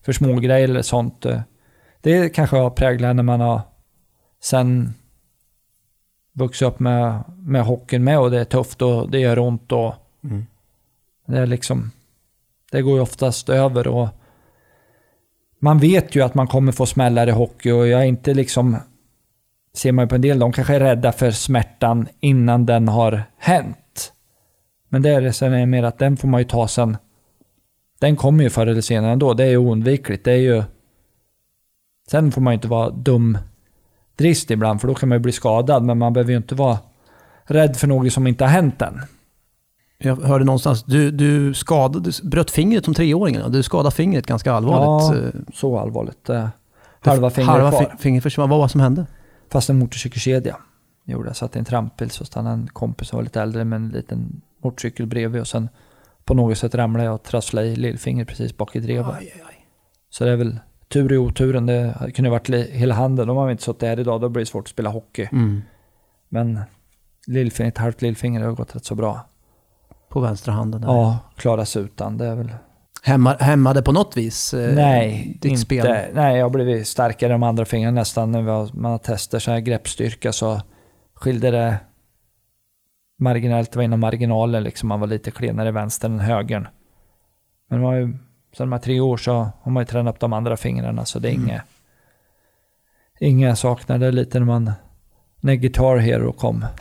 för 0.06 0.14
små 0.14 0.36
grejer 0.36 0.68
eller 0.70 0.82
sånt. 0.82 1.26
Det 2.06 2.30
kanske 2.30 2.58
har 2.58 2.70
präglat 2.70 3.16
när 3.16 3.24
man 3.24 3.42
har 3.42 3.62
sen 4.42 4.94
vuxit 6.34 6.68
upp 6.68 6.80
med, 6.80 7.24
med 7.38 7.66
hockeyn 7.66 8.04
med 8.04 8.20
och 8.20 8.32
det 8.32 8.40
är 8.40 8.46
tufft 8.46 8.82
och 8.82 9.10
det 9.10 9.20
gör 9.20 9.40
ont 9.40 9.72
och 9.72 9.96
Mm. 10.24 10.46
det 11.28 11.38
är 11.38 11.46
liksom, 11.46 11.92
det 12.72 12.82
går 12.82 12.96
ju 12.96 13.02
oftast 13.02 13.50
över 13.50 13.88
och 13.88 14.08
man 15.60 15.80
vet 15.80 16.16
ju 16.16 16.22
att 16.22 16.34
man 16.36 16.48
kommer 16.48 16.72
få 16.72 16.86
smällar 16.86 17.28
i 17.28 17.32
hockey 17.32 17.72
och 17.72 17.88
jag 17.88 18.02
är 18.02 18.06
inte 18.06 18.34
liksom, 18.34 18.78
ser 19.74 19.92
man 19.92 20.06
ju 20.06 20.10
på 20.10 20.16
en 20.16 20.22
del, 20.22 20.40
de 20.40 20.52
kanske 20.52 20.76
är 20.76 20.80
rädda 20.80 21.12
för 21.12 21.32
smärtan 21.32 22.08
innan 22.20 22.66
den 22.66 22.88
har 22.88 23.24
hänt. 23.38 24.14
Men 24.90 25.02
det 25.02 25.10
är 25.10 25.22
det 25.22 25.34
sen 25.34 25.54
är 25.54 25.66
mer 25.66 25.84
att 25.84 26.00
den 26.00 26.18
får 26.18 26.28
man 26.28 26.42
ju 26.42 26.46
ta 26.46 26.68
sen. 26.68 26.98
Den 28.00 28.16
kommer 28.16 28.44
ju 28.44 28.50
förr 28.50 28.68
eller 28.68 28.82
senare 28.82 29.12
ändå, 29.12 29.34
det 29.34 29.44
är 29.44 29.50
ju 29.50 29.58
oundvikligt. 29.58 30.24
Det 30.24 30.32
är 30.32 30.38
ju... 30.38 30.64
Sen 32.12 32.32
får 32.32 32.42
man 32.42 32.54
ju 32.54 32.56
inte 32.56 32.68
vara 32.68 32.90
dum 32.90 33.38
drist 34.16 34.52
ibland, 34.52 34.82
för 34.82 34.88
då 34.88 34.94
kan 34.96 35.10
man 35.10 35.16
ju 35.16 35.20
bli 35.20 35.32
skadad, 35.32 35.84
men 35.84 35.98
man 35.98 36.14
behöver 36.14 36.32
ju 36.32 36.38
inte 36.38 36.56
vara 36.56 36.78
rädd 37.44 37.78
för 37.78 37.88
något 37.88 38.14
som 38.14 38.28
inte 38.28 38.44
har 38.44 38.52
hänt 38.52 38.82
än. 38.82 39.02
Jag 39.98 40.16
hörde 40.16 40.46
någonstans, 40.46 40.84
du, 40.84 41.12
du 41.12 41.54
skadade, 41.54 42.12
du 42.12 42.30
bröt 42.30 42.52
fingret 42.52 42.86
som 42.86 42.94
treåring. 42.94 43.38
Du 43.50 43.64
skadade 43.64 43.96
fingret 43.96 44.26
ganska 44.28 44.54
allvarligt. 44.54 45.18
Ja, 45.24 45.28
Eh, 45.28 45.42
så 45.54 45.80
allvarligt. 45.80 46.30
Eh, 46.30 46.48
Halva 47.02 47.30
fingret 47.30 47.52
halva 47.52 47.70
kvar. 47.72 47.80
fi- 47.82 47.98
finger 47.98 48.22
försvann. 48.22 48.50
Vad 48.50 48.60
var 48.60 48.66
det 48.66 48.70
som 48.72 48.82
hände? 48.82 49.06
Fast 49.52 49.70
en 49.70 49.80
motorcykelkedja 49.80 50.58
gjorde 51.06 51.30
jag. 51.30 51.36
Satt 51.36 51.56
i 51.56 51.60
en 51.60 51.66
trampbil 51.66 52.10
så 52.12 52.26
stannade 52.26 52.54
en 52.56 52.68
kompis 52.68 53.08
som 53.08 53.18
var 53.18 53.24
lite 53.24 53.42
äldre 53.42 53.66
med 53.66 53.78
en 53.78 53.90
liten 53.90 54.42
motorcykel 54.64 55.06
bredvid 55.08 55.42
och 55.42 55.48
sen 55.48 55.70
på 56.24 56.34
något 56.34 56.58
sätt 56.58 56.76
ramlade 56.76 57.06
jag 57.06 57.16
och 57.16 57.24
trasslade 57.24 57.68
i 57.68 57.76
lillfingret 57.76 58.28
precis 58.28 58.58
bak 58.58 58.76
i 58.76 58.80
drevet. 58.80 59.16
Så 60.10 60.24
det 60.26 60.32
är 60.32 60.36
väl 60.36 60.60
tur 60.88 61.12
i 61.14 61.18
oturen. 61.18 61.66
Det 61.66 62.12
kunde 62.16 62.30
varit 62.30 62.50
li- 62.50 62.72
hela 62.72 62.94
handen. 62.96 63.30
Om 63.30 63.36
man 63.36 63.52
inte 63.52 63.64
suttit 63.64 63.82
här 63.84 64.00
idag 64.00 64.22
då 64.22 64.30
blir 64.30 64.42
det 64.42 64.46
svårt 64.46 64.64
att 64.64 64.70
spela 64.70 64.90
hockey. 64.90 65.28
Mm. 65.32 65.62
Men 66.30 66.60
lillfinger, 67.28 67.70
ett 67.72 67.78
halvt 67.78 68.02
lillfinger 68.02 68.42
har 68.44 68.52
gått 68.52 68.76
rätt 68.76 68.86
så 68.86 68.96
bra. 68.96 69.30
På 70.10 70.20
vänstra 70.20 70.54
handen. 70.54 70.82
där. 70.82 70.88
Ja, 70.88 71.20
klara 71.36 71.66
sig 71.66 71.82
utan. 71.84 72.18
Det 72.18 72.26
är 72.26 72.36
väl... 72.36 72.54
Hämmar, 73.04 73.38
hämmade 73.40 73.82
på 73.82 73.92
något 73.92 74.18
vis 74.18 74.54
eh, 74.54 74.76
Nej, 74.76 75.38
ditt 75.42 75.52
inte. 75.52 75.62
spel? 75.62 75.98
Nej, 76.14 76.38
jag 76.38 76.46
har 76.46 76.50
blivit 76.50 76.88
starkare 76.88 77.32
de 77.32 77.44
andra 77.44 77.66
fingrarna 77.66 78.00
nästan. 78.02 78.32
När 78.32 78.42
har, 78.42 78.70
man 78.74 78.92
har 78.92 78.98
testat 78.98 79.44
så 79.44 79.52
här 79.52 79.60
greppstyrka 79.60 80.32
så 80.32 80.62
skilde 81.14 81.52
det 81.52 81.78
marginellt. 83.20 83.72
Det 83.72 83.78
var 83.78 83.84
inom 83.84 84.00
marginalen 84.00 84.64
liksom. 84.64 84.90
Man 84.90 85.00
var 85.00 85.08
lite 85.08 85.32
klenare 85.32 85.70
i 85.70 85.72
vänster 85.72 86.10
än 86.10 86.20
högern. 86.20 86.68
Men 87.70 87.82
man 87.82 87.94
har 87.94 88.00
ju, 88.00 88.18
sen 88.58 88.68
de 88.70 88.72
här 88.72 88.80
tre 88.80 89.00
år 89.00 89.18
så 89.18 89.34
har 89.62 89.72
man 89.72 89.82
ju 89.82 89.86
tränat 89.88 90.16
upp 90.16 90.20
de 90.20 90.34
andra 90.34 90.58
fingrarna 90.58 91.06
så 91.06 91.20
det 91.20 91.28
är 91.30 91.34
Mm. 91.34 91.44
inget. 91.46 91.62
Det 93.88 94.06
är 94.06 94.12
lite 94.12 94.40
när 94.40 94.46
man, 94.46 94.72
när 95.40 95.56
Guitar 95.56 95.98
Hero 95.98 96.32
kom. 96.32 96.60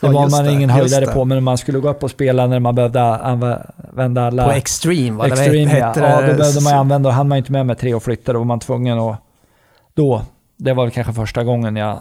Det 0.00 0.06
Ja, 0.06 0.12
var 0.12 0.22
just 0.22 0.36
man 0.36 0.44
det, 0.44 0.52
ingen 0.52 0.70
höjdare 0.70 1.04
det. 1.04 1.12
på, 1.12 1.24
men 1.24 1.44
man 1.44 1.58
skulle 1.58 1.78
gå 1.78 1.88
upp 1.90 2.02
och 2.02 2.10
spela 2.10 2.46
när 2.46 2.60
man 2.60 2.74
behövde 2.74 3.02
använda 3.02 4.26
alla... 4.26 4.44
På 4.44 4.50
Extreme 4.50 5.10
va? 5.18 5.26
Extreme 5.26 5.78
ja. 5.78 5.86
hette 5.86 6.00
ja, 6.00 6.20
det? 6.20 6.26
då 6.32 6.36
behövde 6.38 6.60
man 6.62 6.74
använda, 6.74 7.08
och 7.08 7.14
hann 7.14 7.28
man 7.28 7.38
inte 7.38 7.52
med 7.52 7.66
med 7.66 7.78
tre 7.78 7.94
och 7.94 8.02
flytta, 8.02 8.32
då 8.32 8.38
var 8.38 8.46
man 8.46 8.60
tvungen 8.60 8.98
att... 8.98 9.18
Då, 9.94 10.22
det 10.56 10.72
var 10.72 10.84
väl 10.84 10.90
kanske 10.92 11.12
första 11.12 11.44
gången 11.44 11.76
jag 11.76 11.98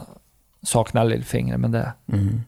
saknade 0.64 1.10
lillfingret, 1.10 1.60
men 1.60 1.72
det, 1.72 1.94
Mm. 2.12 2.42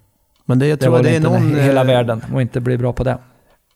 Men 0.46 0.60
det, 0.60 0.68
jag 0.68 0.78
det 0.80 0.84
tror 0.84 0.94
var 0.94 1.04
det 1.04 1.16
är 1.16 1.20
någon... 1.20 1.56
hela 1.56 1.82
eh, 1.82 1.88
världen 1.88 2.26
och 2.34 2.42
inte 2.42 2.60
bli 2.60 2.78
bra 2.78 2.94
på 2.94 3.04
det. 3.04 3.18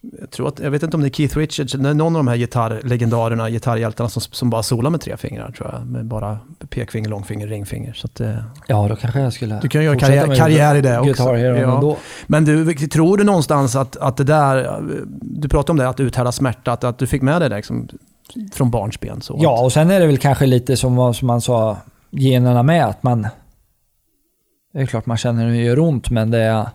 Jag, 0.02 0.32
tror 0.32 0.48
att, 0.48 0.60
jag 0.60 0.72
vet 0.72 0.84
inte 0.84 0.98
om 0.98 1.02
det 1.02 1.08
är 1.08 1.12
Keith 1.12 1.38
Richards, 1.38 1.74
det 1.74 1.90
är 1.90 1.94
någon 1.94 2.16
av 2.16 2.20
de 2.20 2.28
här 2.28 2.38
gitarrlegendarerna, 2.38 3.50
gitarrhjältarna 3.50 4.10
som, 4.10 4.22
som 4.22 4.50
bara 4.50 4.64
solar 4.64 4.90
med 4.90 5.02
tre 5.02 5.18
fingrar 5.18 5.52
tror 5.52 5.70
jag. 5.74 5.88
Med 5.88 6.06
bara 6.06 6.40
pekfinger, 6.70 7.10
långfinger, 7.10 7.48
ringfinger. 7.48 7.94
Så 7.94 8.08
att, 8.08 8.20
eh, 8.20 8.36
Ja, 8.68 8.88
då 8.88 8.96
kanske 8.96 9.20
jag 9.20 9.34
skulle 9.34 9.60
du 9.62 9.70
kan 9.70 9.84
göra 9.84 10.00
karriär, 10.00 10.36
karriär 10.36 10.76
i 10.76 10.82
det 10.82 11.00
också. 11.00 11.38
Ja. 11.38 11.76
ändå. 11.76 11.98
Men 12.28 12.46
du, 12.46 12.74
tror 12.74 13.18
du 13.18 13.24
någonstans 13.24 13.76
att, 13.76 13.98
att 13.98 14.18
det 14.18 14.24
där, 14.24 14.82
du 15.22 15.50
pratade 15.50 15.72
om 15.72 15.78
det, 15.78 15.90
att 15.90 16.00
uthärda 16.00 16.32
smärta, 16.32 16.72
att, 16.72 16.84
att 16.84 16.98
du 16.98 17.08
fick 17.08 17.22
med 17.22 17.42
dig 17.42 17.50
det 17.50 17.56
liksom, 17.56 17.88
från 18.54 18.72
barnsben? 18.72 19.22
Så 19.22 19.38
Ja, 19.42 19.56
att, 19.56 19.64
och 19.64 19.72
sen 19.72 19.92
är 19.92 20.00
det 20.00 20.08
väl 20.08 20.18
kanske 20.18 20.46
lite 20.46 20.78
som, 20.78 21.14
som 21.14 21.28
man 21.28 21.42
sa, 21.42 21.78
generna 22.12 22.64
med, 22.64 22.86
att 22.86 23.04
man... 23.04 23.28
Det 24.74 24.80
är 24.80 24.86
klart 24.86 25.06
man 25.06 25.18
känner 25.18 25.46
hur 25.46 25.52
det 25.52 25.64
gör 25.64 25.80
ont, 25.80 26.10
men 26.10 26.32
det 26.32 26.40
är... 26.40 26.70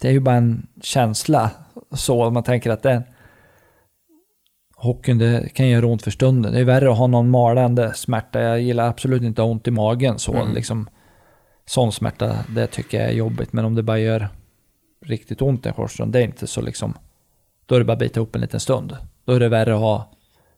Det 0.00 0.08
är 0.08 0.12
ju 0.12 0.20
bara 0.20 0.34
en 0.34 0.66
känsla. 0.82 1.50
Så 1.92 2.30
man 2.30 2.42
tänker 2.42 2.70
att 2.70 2.82
det... 2.82 3.02
Hockeyn, 4.76 5.18
det 5.18 5.54
kan 5.54 5.68
göra 5.68 5.86
ont 5.86 6.02
för 6.02 6.10
stunden. 6.10 6.52
Det 6.52 6.60
är 6.60 6.64
värre 6.64 6.90
att 6.90 6.98
ha 6.98 7.06
någon 7.06 7.30
malande 7.30 7.94
smärta. 7.94 8.40
Jag 8.40 8.60
gillar 8.60 8.88
absolut 8.88 9.22
inte 9.22 9.42
att 9.42 9.46
ha 9.46 9.52
ont 9.52 9.68
i 9.68 9.70
magen 9.70 10.18
så. 10.18 10.34
Mm. 10.34 10.54
Liksom, 10.54 10.88
sån 11.66 11.92
smärta, 11.92 12.36
det 12.48 12.66
tycker 12.66 13.00
jag 13.00 13.08
är 13.08 13.14
jobbigt. 13.14 13.52
Men 13.52 13.64
om 13.64 13.74
det 13.74 13.82
bara 13.82 13.98
gör 13.98 14.28
riktigt 15.04 15.42
ont 15.42 15.66
i 15.66 15.68
en 15.68 15.74
korsrund, 15.74 16.12
det 16.12 16.18
är 16.18 16.24
inte 16.24 16.46
så 16.46 16.60
liksom... 16.60 16.94
Då 17.66 17.74
är 17.74 17.78
det 17.78 17.84
bara 17.84 17.92
att 17.92 17.98
bita 17.98 18.20
ihop 18.20 18.34
en 18.34 18.40
liten 18.40 18.60
stund. 18.60 18.96
Då 19.24 19.32
är 19.32 19.40
det 19.40 19.48
värre 19.48 19.74
att 19.74 19.80
ha 19.80 20.12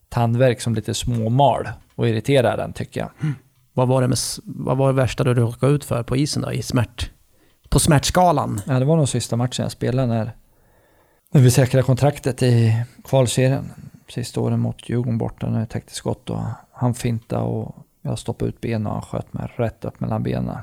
tandvärk 0.09 0.61
som 0.61 0.75
lite 0.75 0.95
småmal 0.95 1.69
och 1.95 2.09
irriterar 2.09 2.57
den 2.57 2.73
tycker 2.73 3.01
jag. 3.01 3.11
vad, 3.73 3.89
var 3.89 4.03
det 4.03 4.09
med, 4.09 4.19
vad 4.45 4.77
var 4.77 4.87
det 4.87 4.97
värsta 4.97 5.25
du 5.25 5.35
råkade 5.35 5.73
ut 5.73 5.85
för 5.85 6.03
på 6.03 6.17
isen 6.17 6.43
då, 6.43 6.53
i 6.53 6.63
smärt? 6.63 7.11
På 7.69 7.79
smärtskalan? 7.79 8.61
Ja, 8.67 8.79
det 8.79 8.85
var 8.85 8.97
nog 8.97 9.09
sista 9.09 9.37
matchen 9.37 9.63
jag 9.63 9.73
spelade 9.73 10.09
när, 10.09 10.33
när 11.35 11.41
vi 11.41 11.51
säkrade 11.51 11.83
kontraktet 11.83 12.43
i 12.43 12.85
kvalserien. 13.05 13.71
Sista 14.09 14.41
åren 14.41 14.61
mot 14.61 14.89
Djurgården 14.89 15.19
borta 15.19 15.51
när 15.51 15.59
jag 15.59 15.69
täckte 15.69 15.95
skott 15.95 16.31
och 16.31 16.41
han 16.73 16.95
finta 16.95 17.41
och 17.41 17.75
jag 18.03 18.19
stoppade 18.19 18.49
ut 18.49 18.61
benen 18.61 18.87
och 18.87 18.93
han 18.93 19.03
sköt 19.03 19.33
mig 19.33 19.49
rätt 19.57 19.85
upp 19.85 20.01
mellan 20.01 20.23
benen. 20.23 20.57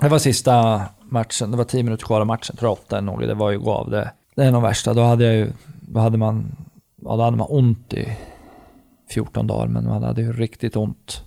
Det 0.00 0.08
var 0.08 0.18
sista 0.18 0.82
matchen, 1.02 1.50
det 1.50 1.56
var 1.56 1.64
tio 1.64 1.82
minuter 1.82 2.06
kvar 2.06 2.20
av 2.20 2.26
matchen, 2.26 2.56
tror 2.56 2.68
jag 2.68 2.72
åtta 2.72 2.98
eller 2.98 3.06
något. 3.06 3.26
Det 3.26 3.34
var 3.34 3.50
ju 3.50 3.60
gav 3.60 3.90
det. 3.90 4.12
Det 4.34 4.44
är 4.44 4.50
nog 4.50 4.62
värsta. 4.62 4.94
Då 4.94 5.02
hade 5.02 5.24
jag 5.24 5.34
ju, 5.34 5.52
då 5.80 6.00
hade 6.00 6.18
man, 6.18 6.56
ja, 7.02 7.16
då 7.16 7.22
hade 7.22 7.36
man 7.36 7.46
ont 7.50 7.92
i 7.92 8.18
14 9.10 9.46
dagar, 9.46 9.66
men 9.66 9.84
man 9.84 10.02
hade 10.02 10.22
ju 10.22 10.32
riktigt 10.32 10.76
ont 10.76 11.24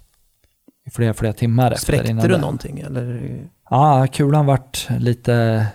i 0.85 0.89
flera, 0.89 1.13
flera 1.13 1.33
timmar 1.33 1.71
efter. 1.71 1.93
Spräckte 1.93 2.27
du 2.27 2.37
någonting 2.37 2.79
eller? 2.79 3.39
Ja, 3.69 4.07
kulan 4.11 4.45
vart 4.45 4.87
lite 4.99 5.67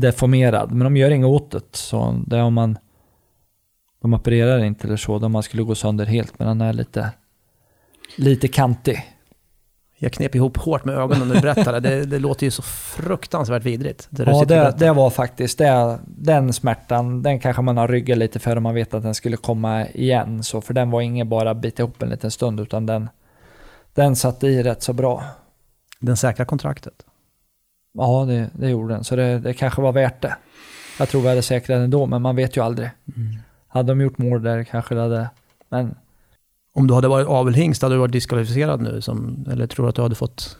deformerad, 0.00 0.72
men 0.72 0.84
de 0.84 0.96
gör 0.96 1.10
inget 1.10 1.26
åt 1.26 1.50
det. 1.50 1.76
Så 1.76 2.22
det 2.26 2.36
är 2.36 2.42
om 2.42 2.54
man... 2.54 2.78
De 4.02 4.14
opererar 4.14 4.64
inte 4.64 4.86
eller 4.86 4.96
så, 4.96 5.16
om 5.16 5.32
man 5.32 5.42
skulle 5.42 5.62
gå 5.62 5.74
sönder 5.74 6.06
helt, 6.06 6.38
men 6.38 6.48
den 6.48 6.60
är 6.60 6.72
lite, 6.72 7.10
lite 8.16 8.48
kantig. 8.48 9.04
Jag 9.98 10.12
knep 10.12 10.34
ihop 10.34 10.56
hårt 10.56 10.84
med 10.84 10.94
ögonen 10.94 11.28
när 11.28 11.34
du 11.34 11.40
berättade. 11.40 11.80
det, 11.80 12.04
det 12.04 12.18
låter 12.18 12.46
ju 12.46 12.50
så 12.50 12.62
fruktansvärt 12.62 13.64
vidrigt. 13.64 14.06
Det 14.10 14.22
Ja, 14.22 14.44
det, 14.44 14.74
det 14.78 14.92
var 14.92 15.10
faktiskt 15.10 15.58
det. 15.58 15.98
Den 16.06 16.52
smärtan, 16.52 17.22
den 17.22 17.40
kanske 17.40 17.62
man 17.62 17.76
har 17.76 17.88
ryggat 17.88 18.18
lite 18.18 18.38
för 18.38 18.56
om 18.56 18.62
man 18.62 18.74
vet 18.74 18.94
att 18.94 19.02
den 19.02 19.14
skulle 19.14 19.36
komma 19.36 19.86
igen. 19.86 20.42
Så 20.42 20.60
för 20.60 20.74
den 20.74 20.90
var 20.90 21.00
ingen 21.00 21.28
bara 21.28 21.54
bita 21.54 21.82
ihop 21.82 22.02
en 22.02 22.08
liten 22.08 22.30
stund, 22.30 22.60
utan 22.60 22.86
den, 22.86 23.08
den 23.94 24.16
satt 24.16 24.44
i 24.44 24.62
rätt 24.62 24.82
så 24.82 24.92
bra. 24.92 25.24
Den 26.00 26.16
säkra 26.16 26.44
kontraktet. 26.44 26.94
Ja, 27.92 28.24
det, 28.28 28.50
det 28.54 28.70
gjorde 28.70 28.94
den. 28.94 29.04
Så 29.04 29.16
det, 29.16 29.38
det 29.38 29.54
kanske 29.54 29.82
var 29.82 29.92
värt 29.92 30.22
det. 30.22 30.36
Jag 30.98 31.08
tror 31.08 31.22
vi 31.22 31.28
hade 31.28 31.42
säkrat 31.42 31.76
den 31.76 31.82
ändå, 31.82 32.06
men 32.06 32.22
man 32.22 32.36
vet 32.36 32.56
ju 32.56 32.64
aldrig. 32.64 32.90
Hade 33.68 33.88
de 33.88 34.00
gjort 34.00 34.18
mål 34.18 34.42
där 34.42 34.64
kanske 34.64 34.94
det 34.94 35.00
hade... 35.00 35.30
Men 35.68 35.94
Om 36.74 36.86
du 36.86 36.94
hade 36.94 37.08
varit 37.08 37.26
avelhingst 37.26 37.82
hade 37.82 37.94
du 37.94 37.98
varit 37.98 38.12
diskvalificerad 38.12 38.80
nu, 38.80 39.00
som, 39.00 39.46
eller 39.50 39.66
tror 39.66 39.86
du 39.86 39.88
att 39.90 39.94
du 39.96 40.02
hade 40.02 40.14
fått... 40.14 40.56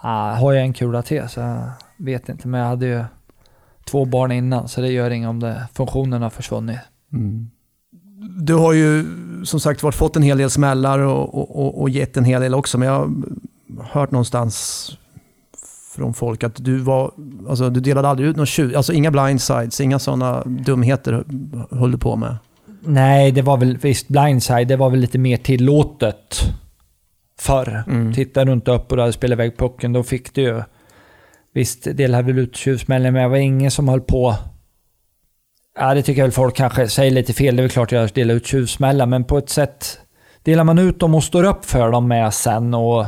ah, 0.00 0.34
har 0.34 0.52
jag 0.52 0.62
en 0.62 0.72
kula 0.72 1.02
till 1.02 1.28
så 1.28 1.40
jag 1.40 1.72
vet 1.96 2.28
inte. 2.28 2.48
Men 2.48 2.60
jag 2.60 2.68
hade 2.68 2.86
ju 2.86 3.04
två 3.84 4.04
barn 4.04 4.32
innan, 4.32 4.68
så 4.68 4.80
det 4.80 4.88
gör 4.88 5.10
inget 5.10 5.28
om 5.28 5.40
det, 5.40 5.68
funktionen 5.74 6.22
har 6.22 6.30
försvunnit. 6.30 6.78
Du 8.40 8.54
har 8.54 8.72
ju 8.72 9.06
som 9.44 9.60
sagt 9.60 9.82
varit 9.82 9.94
fått 9.94 10.16
en 10.16 10.22
hel 10.22 10.38
del 10.38 10.50
smällar 10.50 10.98
och, 10.98 11.34
och, 11.34 11.60
och, 11.60 11.80
och 11.80 11.90
gett 11.90 12.16
en 12.16 12.24
hel 12.24 12.42
del 12.42 12.54
också, 12.54 12.78
men 12.78 12.88
jag 12.88 12.94
har 13.78 13.84
hört 13.84 14.10
någonstans 14.10 14.90
från 16.00 16.14
folk 16.14 16.44
att 16.44 16.64
du 16.64 16.76
var, 16.76 17.12
alltså 17.48 17.70
du 17.70 17.80
delade 17.80 18.08
aldrig 18.08 18.28
ut 18.28 18.36
någon 18.36 18.46
tjuv, 18.46 18.76
alltså 18.76 18.92
inga 18.92 19.10
blindsides, 19.10 19.80
inga 19.80 19.98
sådana 19.98 20.42
dumheter 20.44 21.24
höll 21.70 21.92
du 21.92 21.98
på 21.98 22.16
med. 22.16 22.36
Nej, 22.80 23.32
det 23.32 23.42
var 23.42 23.56
väl 23.56 23.76
visst 23.76 24.08
blindside, 24.08 24.68
det 24.68 24.76
var 24.76 24.90
väl 24.90 25.00
lite 25.00 25.18
mer 25.18 25.36
tillåtet 25.36 26.40
förr. 27.40 27.84
Mm. 27.86 28.12
Titta 28.12 28.44
runt 28.44 28.68
upp 28.68 28.90
och 28.90 28.96
du 28.96 29.02
hade 29.02 29.12
spelat 29.12 29.36
iväg 29.36 29.58
pucken, 29.58 29.92
då 29.92 30.02
fick 30.02 30.34
du 30.34 30.42
ju... 30.42 30.62
Visst, 31.54 31.96
delade 31.96 32.24
väl 32.24 32.38
ut 32.38 32.56
tjuvsmällen, 32.56 33.12
men 33.12 33.22
det 33.22 33.28
var 33.28 33.36
ingen 33.36 33.70
som 33.70 33.88
höll 33.88 34.00
på... 34.00 34.34
Ja, 35.78 35.94
det 35.94 36.02
tycker 36.02 36.20
jag 36.20 36.26
väl 36.26 36.32
folk 36.32 36.56
kanske 36.56 36.88
säger 36.88 37.10
lite 37.10 37.32
fel. 37.32 37.56
Det 37.56 37.60
är 37.60 37.62
väl 37.62 37.70
klart 37.70 37.92
jag 37.92 38.10
delar 38.10 38.34
ut 38.34 38.46
tjuvsmällar, 38.46 39.06
men 39.06 39.24
på 39.24 39.38
ett 39.38 39.50
sätt... 39.50 39.98
Delar 40.42 40.64
man 40.64 40.78
ut 40.78 41.00
dem 41.00 41.14
och 41.14 41.24
står 41.24 41.44
upp 41.44 41.64
för 41.64 41.90
dem 41.90 42.08
med 42.08 42.34
sen 42.34 42.74
och... 42.74 43.06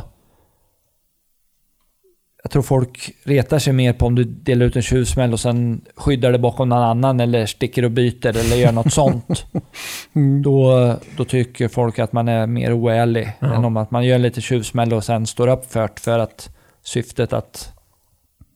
Jag 2.43 2.51
tror 2.51 2.61
folk 2.63 3.11
retar 3.23 3.59
sig 3.59 3.73
mer 3.73 3.93
på 3.93 4.05
om 4.05 4.15
du 4.15 4.23
delar 4.23 4.65
ut 4.65 4.75
en 4.75 4.81
tjuvsmäll 4.81 5.33
och 5.33 5.39
sen 5.39 5.81
skyddar 5.95 6.31
det 6.31 6.39
bakom 6.39 6.69
någon 6.69 6.83
annan 6.83 7.19
eller 7.19 7.45
sticker 7.45 7.85
och 7.85 7.91
byter 7.91 8.27
eller 8.27 8.55
gör 8.55 8.71
något 8.71 8.93
sånt. 8.93 9.45
Då, 10.43 10.95
då 11.17 11.25
tycker 11.25 11.67
folk 11.67 11.99
att 11.99 12.13
man 12.13 12.27
är 12.27 12.47
mer 12.47 12.73
oärlig 12.73 13.31
Ja. 13.39 13.53
än 13.55 13.65
om 13.65 13.77
att 13.77 13.91
man 13.91 14.05
gör 14.05 14.17
lite 14.17 14.41
tjuvsmäll 14.41 14.93
och 14.93 15.03
sen 15.03 15.27
står 15.27 15.47
upp 15.47 15.71
för 15.71 15.81
det 15.81 15.99
för 15.99 16.19
att 16.19 16.55
syftet 16.83 17.33
att 17.33 17.73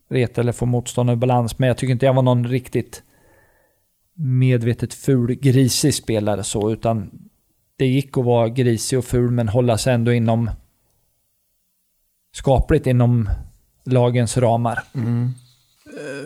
reta 0.10 0.42
eller 0.42 0.52
få 0.52 0.66
motståndare 0.66 1.14
i 1.14 1.18
balans. 1.18 1.60
Men 1.60 1.68
jag 1.68 1.78
tycker 1.78 1.92
inte 1.92 2.06
jag 2.06 2.14
var 2.14 2.22
någon 2.22 2.48
riktigt 2.48 3.04
medvetet 4.16 4.94
ful, 4.94 5.36
grisig 5.36 5.94
spelare 5.94 6.44
så, 6.44 6.72
utan 6.72 7.12
det 7.78 7.86
gick 7.86 8.18
att 8.18 8.26
vara 8.26 8.50
grisig 8.50 9.00
och 9.00 9.06
ful 9.06 9.32
men 9.32 9.48
hålla 9.50 9.78
sig 9.78 9.94
ändå 9.94 10.14
inom 10.14 10.50
skapligt 12.36 12.88
inom 12.88 13.30
lagens 13.88 14.38
ramar. 14.38 14.84
Eh, 14.96 15.02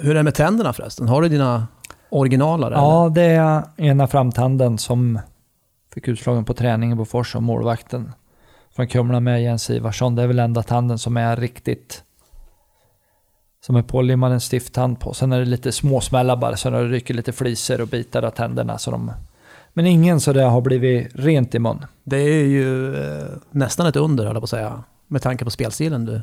Hur 0.01 0.12
är 0.12 0.16
det 0.16 0.24
med 0.24 0.36
tänderna 0.36 0.74
förresten? 0.74 1.07
Har 1.07 1.22
du 1.22 1.30
dina 1.30 1.68
originaler? 2.09 2.72
Ja, 2.72 3.12
det 3.16 3.22
är 3.22 3.64
ena 3.78 4.07
framtanden 4.07 4.78
som 4.78 5.20
fick 5.93 6.07
utslagen 6.07 6.45
på 6.45 6.53
träningen 6.53 6.97
på 6.97 7.05
Fors 7.05 7.36
och 7.36 7.43
målvakten 7.43 8.14
från 8.76 8.88
Kumla 8.88 9.20
med 9.20 9.43
Jens 9.43 9.70
Ivarsson. 9.70 10.16
Det 10.16 10.24
är 10.24 10.28
väl 10.28 10.39
enda 10.39 10.64
tanden 10.64 10.97
som 10.97 11.18
är 11.18 11.36
riktigt 11.36 12.03
som 13.66 13.76
är 13.76 13.82
pålimmad 13.82 14.32
en 14.32 14.39
stifttand 14.39 14.99
på. 14.99 15.14
Sen 15.14 15.32
är 15.32 15.39
det 15.39 15.45
lite 15.45 15.72
småsmällar 15.72 16.36
bara, 16.36 16.57
så 16.57 16.70
det 16.70 16.84
ryker 16.84 17.14
lite 17.14 17.32
flisor 17.32 17.82
och 17.82 17.88
bitar 17.88 18.24
av 18.24 18.30
tänderna. 18.32 18.78
Så 18.78 18.91
de... 18.91 19.12
Men 19.74 19.86
ingen 19.86 20.20
så 20.20 20.34
det 20.34 20.43
har 20.43 20.62
blivit 20.62 21.07
rent 21.14 21.55
i 21.55 21.59
mun. 21.59 21.86
Det 22.03 22.18
är 22.18 22.45
ju 22.45 22.95
eh, 22.95 23.26
nästan 23.51 23.88
ett 23.88 23.95
under, 23.95 24.26
höll 24.26 24.36
jag 24.36 24.41
på 24.41 24.43
att 24.43 24.49
säga. 24.49 24.84
Med 25.07 25.22
tanke 25.22 25.43
på 25.45 25.51
spelstilen 25.51 26.05
du 26.05 26.22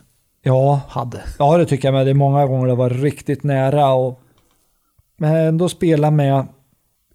Ja, 0.49 0.81
hade. 0.89 1.21
Ja, 1.39 1.59
det 1.59 1.67
tycker 1.67 1.89
jag 1.89 1.93
med. 1.93 2.07
Det 2.07 2.11
är 2.11 2.15
många 2.15 2.47
gånger 2.47 2.67
det 2.67 2.75
var 2.75 2.91
riktigt 2.91 3.43
nära 3.43 3.93
och 3.93 4.21
men 5.17 5.37
ändå 5.37 5.69
spela 5.69 6.11
med 6.11 6.47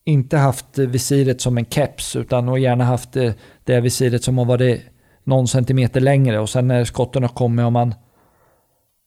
inte 0.05 0.37
haft 0.37 0.77
visiret 0.77 1.41
som 1.41 1.57
en 1.57 1.65
keps 1.65 2.15
utan 2.15 2.49
och 2.49 2.59
gärna 2.59 2.83
haft 2.83 3.11
det, 3.11 3.35
det 3.63 3.81
visiret 3.81 4.23
som 4.23 4.37
har 4.37 4.45
varit 4.45 4.81
någon 5.23 5.47
centimeter 5.47 6.01
längre 6.01 6.39
och 6.39 6.49
sen 6.49 6.67
när 6.67 6.83
skotten 6.83 7.23
har 7.23 7.29
kommit 7.29 7.63
har 7.63 7.71
man 7.71 7.95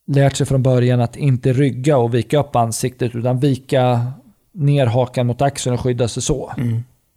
lärt 0.07 0.37
sig 0.37 0.47
från 0.47 0.63
början 0.63 1.01
att 1.01 1.17
inte 1.17 1.53
rygga 1.53 1.99
och 1.99 2.15
vika 2.15 2.39
upp 2.41 2.57
ansiktet 2.57 3.15
utan 3.15 3.41
vika 3.41 4.13
ner 4.53 4.87
hakan 4.87 5.27
mot 5.27 5.43
axeln 5.43 5.75
och 5.75 5.81
skydda 5.81 6.09
sig 6.09 6.23
så. 6.23 6.53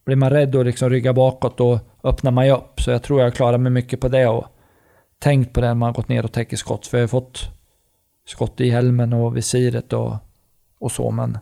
Blir 0.05 0.15
man 0.15 0.29
rädd 0.29 0.55
och 0.55 0.65
liksom 0.65 0.89
rygga 0.89 1.13
bakåt 1.13 1.57
då 1.57 1.79
öppnar 2.03 2.31
man 2.31 2.45
ju 2.45 2.53
upp. 2.53 2.81
Så 2.81 2.91
jag 2.91 3.03
tror 3.03 3.21
jag 3.21 3.33
klarar 3.33 3.57
mig 3.57 3.71
mycket 3.71 3.99
på 3.99 4.07
det 4.07 4.27
och 4.27 4.45
tänkt 5.19 5.53
på 5.53 5.61
det 5.61 5.67
när 5.67 5.73
man 5.73 5.93
gått 5.93 6.07
ner 6.09 6.23
och 6.25 6.31
täcker 6.31 6.57
skott. 6.57 6.87
För 6.87 6.97
jag 6.97 7.03
har 7.03 7.07
fått 7.07 7.49
skott 8.25 8.61
i 8.61 8.69
helmen 8.69 9.13
och 9.13 9.37
visiret 9.37 9.93
och, 9.93 10.15
och 10.79 10.91
så. 10.91 11.11
Men 11.11 11.37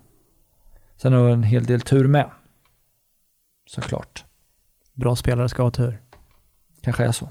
sen 0.98 1.14
har 1.14 1.20
jag 1.20 1.32
en 1.32 1.44
hel 1.44 1.64
del 1.64 1.82
tur 1.82 2.08
med. 2.08 2.30
Såklart. 3.70 4.26
Bra 4.94 5.16
spelare 5.16 5.50
ska 5.50 5.64
ha 5.64 5.72
tur. 5.72 6.02
Kanske 6.82 7.06
är 7.06 7.12
så. 7.12 7.30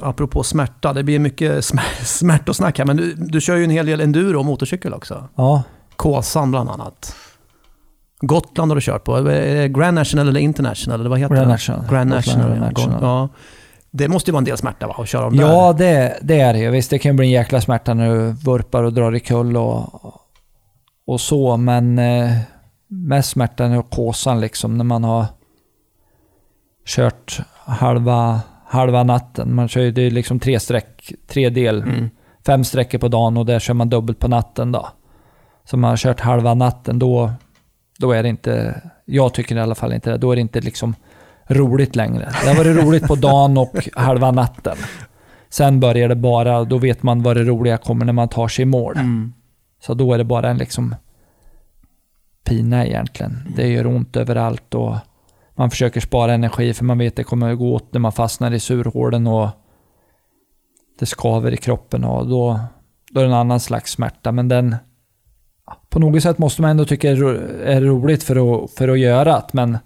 Apropå 0.00 0.42
smärta, 0.42 0.92
det 0.92 1.02
blir 1.02 1.18
mycket 1.18 1.52
sm- 1.52 1.80
smärtosnack 2.04 2.78
här. 2.78 2.84
Men 2.86 2.96
du, 2.96 3.14
du 3.14 3.40
kör 3.40 3.56
ju 3.56 3.64
en 3.64 3.70
hel 3.70 3.86
del 3.86 4.00
enduro 4.00 4.38
och 4.38 4.44
motorcykel 4.44 4.94
också. 4.94 5.28
Ja, 5.34 5.62
Kåsan 5.96 6.50
bland 6.50 6.70
annat. 6.70 7.16
Gotland 8.20 8.70
har 8.70 8.76
du 8.76 8.80
kört 8.80 9.04
på. 9.04 9.12
Grand 9.68 9.94
National 9.94 10.28
eller 10.28 10.40
International? 10.40 11.00
Eller 11.00 11.10
vad 11.10 11.18
heter 11.18 11.34
Grand 11.34 11.46
det? 11.46 11.52
National. 11.52 11.84
Grand 11.90 12.10
National. 12.10 12.48
Grand 12.48 12.60
National. 12.60 12.98
Ja. 13.02 13.28
Det 13.90 14.08
måste 14.08 14.30
ju 14.30 14.32
vara 14.32 14.38
en 14.38 14.44
del 14.44 14.56
smärta 14.56 14.86
va? 14.86 14.94
Att 14.98 15.08
köra 15.08 15.26
om 15.26 15.34
ja 15.34 15.72
där. 15.72 15.78
det, 15.78 16.18
det 16.22 16.40
är 16.40 16.52
det 16.52 16.58
ju. 16.58 16.70
Visst, 16.70 16.90
det 16.90 16.98
kan 16.98 17.16
bli 17.16 17.26
en 17.26 17.32
jäkla 17.32 17.60
smärta 17.60 17.94
när 17.94 18.14
du 18.14 18.32
vurpar 18.32 18.82
och 18.82 18.92
drar 18.92 19.14
i 19.14 19.20
kull 19.20 19.56
och, 19.56 20.02
och 21.06 21.20
så. 21.20 21.56
Men 21.56 21.98
eh, 21.98 22.30
mest 22.88 23.30
smärtan 23.30 23.72
är 23.72 23.82
kåsan 23.82 24.40
liksom 24.40 24.78
när 24.78 24.84
man 24.84 25.04
har 25.04 25.26
kört 26.86 27.40
halva, 27.54 28.40
halva 28.66 29.02
natten. 29.02 29.54
Man 29.54 29.68
kör 29.68 29.80
ju, 29.80 29.90
det 29.90 30.02
är 30.02 30.10
liksom 30.10 30.40
tre 30.40 30.60
streck, 30.60 31.12
tre 31.26 31.50
del. 31.50 31.82
Mm. 31.82 32.10
Fem 32.46 32.64
sträckor 32.64 32.98
på 32.98 33.08
dagen 33.08 33.36
och 33.36 33.46
där 33.46 33.58
kör 33.58 33.74
man 33.74 33.88
dubbelt 33.88 34.18
på 34.18 34.28
natten 34.28 34.72
då. 34.72 34.88
Så 35.64 35.76
man 35.76 35.90
har 35.90 35.96
kört 35.96 36.20
halva 36.20 36.54
natten, 36.54 36.98
då, 36.98 37.32
då 37.98 38.12
är 38.12 38.22
det 38.22 38.28
inte, 38.28 38.82
jag 39.04 39.34
tycker 39.34 39.56
i 39.56 39.60
alla 39.60 39.74
fall 39.74 39.92
inte 39.92 40.10
det, 40.10 40.16
då 40.18 40.32
är 40.32 40.36
det 40.36 40.40
inte 40.40 40.60
liksom 40.60 40.94
roligt 41.46 41.96
längre. 41.96 42.32
Det 42.42 42.48
har 42.48 42.56
varit 42.56 42.84
roligt 42.84 43.06
på 43.06 43.14
dagen 43.14 43.58
och 43.58 43.88
halva 43.94 44.30
natten. 44.30 44.76
Sen 45.48 45.80
börjar 45.80 46.08
det 46.08 46.16
bara, 46.16 46.64
då 46.64 46.78
vet 46.78 47.02
man 47.02 47.22
vad 47.22 47.36
det 47.36 47.44
roliga 47.44 47.76
kommer 47.76 48.04
när 48.04 48.12
man 48.12 48.28
tar 48.28 48.48
sig 48.48 48.62
i 48.62 48.66
mål. 48.66 48.96
Mm. 48.96 49.32
Så 49.80 49.94
då 49.94 50.12
är 50.12 50.18
det 50.18 50.24
bara 50.24 50.50
en 50.50 50.58
liksom 50.58 50.94
pina 52.44 52.86
egentligen. 52.86 53.52
Det 53.56 53.68
gör 53.68 53.86
ont 53.86 54.16
överallt 54.16 54.74
och 54.74 54.96
man 55.54 55.70
försöker 55.70 56.00
spara 56.00 56.34
energi 56.34 56.74
för 56.74 56.84
man 56.84 56.98
vet 56.98 57.16
det 57.16 57.24
kommer 57.24 57.52
att 57.52 57.58
gå 57.58 57.74
åt 57.74 57.92
när 57.92 58.00
man 58.00 58.12
fastnar 58.12 58.52
i 58.52 58.60
surhålen 58.60 59.26
och 59.26 59.48
det 60.98 61.06
skaver 61.06 61.52
i 61.52 61.56
kroppen 61.56 62.04
och 62.04 62.28
då, 62.28 62.60
då 63.10 63.20
är 63.20 63.24
det 63.24 63.30
en 63.30 63.38
annan 63.38 63.60
slags 63.60 63.92
smärta. 63.92 64.32
Men 64.32 64.48
den, 64.48 64.76
på 65.90 65.98
något 65.98 66.22
sätt 66.22 66.38
måste 66.38 66.62
man 66.62 66.70
ändå 66.70 66.84
tycka 66.84 67.10
är 67.10 67.16
ro- 67.16 67.62
är 67.64 67.80
roligt 67.80 68.22
för 68.22 68.64
att, 68.64 68.70
för 68.70 68.88
att 68.88 68.98
göra 68.98 69.24
det. 69.24 69.42
Men 69.52 69.78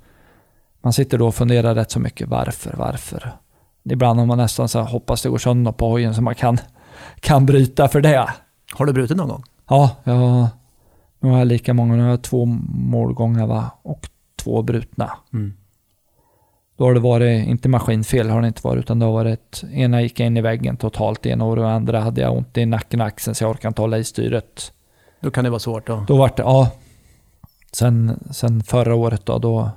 man 0.83 0.93
sitter 0.93 1.19
då 1.19 1.27
och 1.27 1.35
funderar 1.35 1.75
rätt 1.75 1.91
så 1.91 2.01
mycket 2.01 2.29
varför, 2.29 2.75
varför. 2.79 3.33
Ibland 3.85 4.19
har 4.19 4.27
man 4.27 4.39
nästan 4.39 4.69
så 4.69 4.79
här, 4.79 4.87
hoppas 4.87 5.23
det 5.23 5.29
går 5.29 5.39
sönder 5.39 5.73
på 5.73 5.89
hojen 5.89 6.15
så 6.15 6.23
man 6.23 6.35
kan, 6.35 6.59
kan 7.21 7.47
bryta 7.47 7.89
för 7.89 8.01
det. 8.01 8.29
Har 8.73 8.87
du 8.87 8.93
brutit 8.93 9.17
någon 9.17 9.29
gång? 9.29 9.45
Ja, 9.69 9.97
jag, 10.05 10.47
nu 11.21 11.31
har 11.31 11.39
jag 11.39 11.47
lika 11.47 11.75
många. 11.75 11.95
Nu 11.97 12.03
har 12.03 12.11
jag 12.11 12.23
två 12.23 12.45
målgångar 12.75 13.47
va? 13.47 13.71
och 13.83 14.09
två 14.37 14.63
brutna. 14.63 15.11
Mm. 15.33 15.55
Då 16.77 16.85
har 16.85 16.95
det 16.95 17.01
varit, 17.01 17.47
inte 17.47 17.69
maskinfel 17.69 18.31
har 18.31 18.41
det 18.41 18.47
inte 18.47 18.61
varit, 18.65 18.79
utan 18.85 18.99
det 18.99 19.05
har 19.05 19.13
varit, 19.13 19.65
ena 19.73 20.03
gick 20.03 20.21
jag 20.21 20.27
in 20.27 20.37
i 20.37 20.41
väggen 20.41 20.77
totalt 20.77 21.27
ena 21.27 21.45
året 21.45 21.63
och 21.63 21.71
andra 21.71 22.01
hade 22.01 22.21
jag 22.21 22.37
ont 22.37 22.59
i 22.59 22.67
nacken 22.67 23.01
och 23.01 23.07
axeln 23.07 23.35
så 23.35 23.45
jag 23.45 23.51
orkade 23.51 23.69
inte 23.69 23.83
hålla 23.83 23.99
i 23.99 24.05
styret. 24.05 24.73
Då 25.23 25.31
kan 25.31 25.45
det 25.45 25.51
vara 25.51 25.61
svårt 25.61 25.87
då. 25.87 26.05
Då 26.09 26.17
vart 26.17 26.37
det, 26.37 26.43
ja. 26.43 26.71
Sen, 27.73 28.19
sen 28.31 28.63
förra 28.63 28.95
året 28.95 29.27
då, 29.27 29.39
då, 29.39 29.71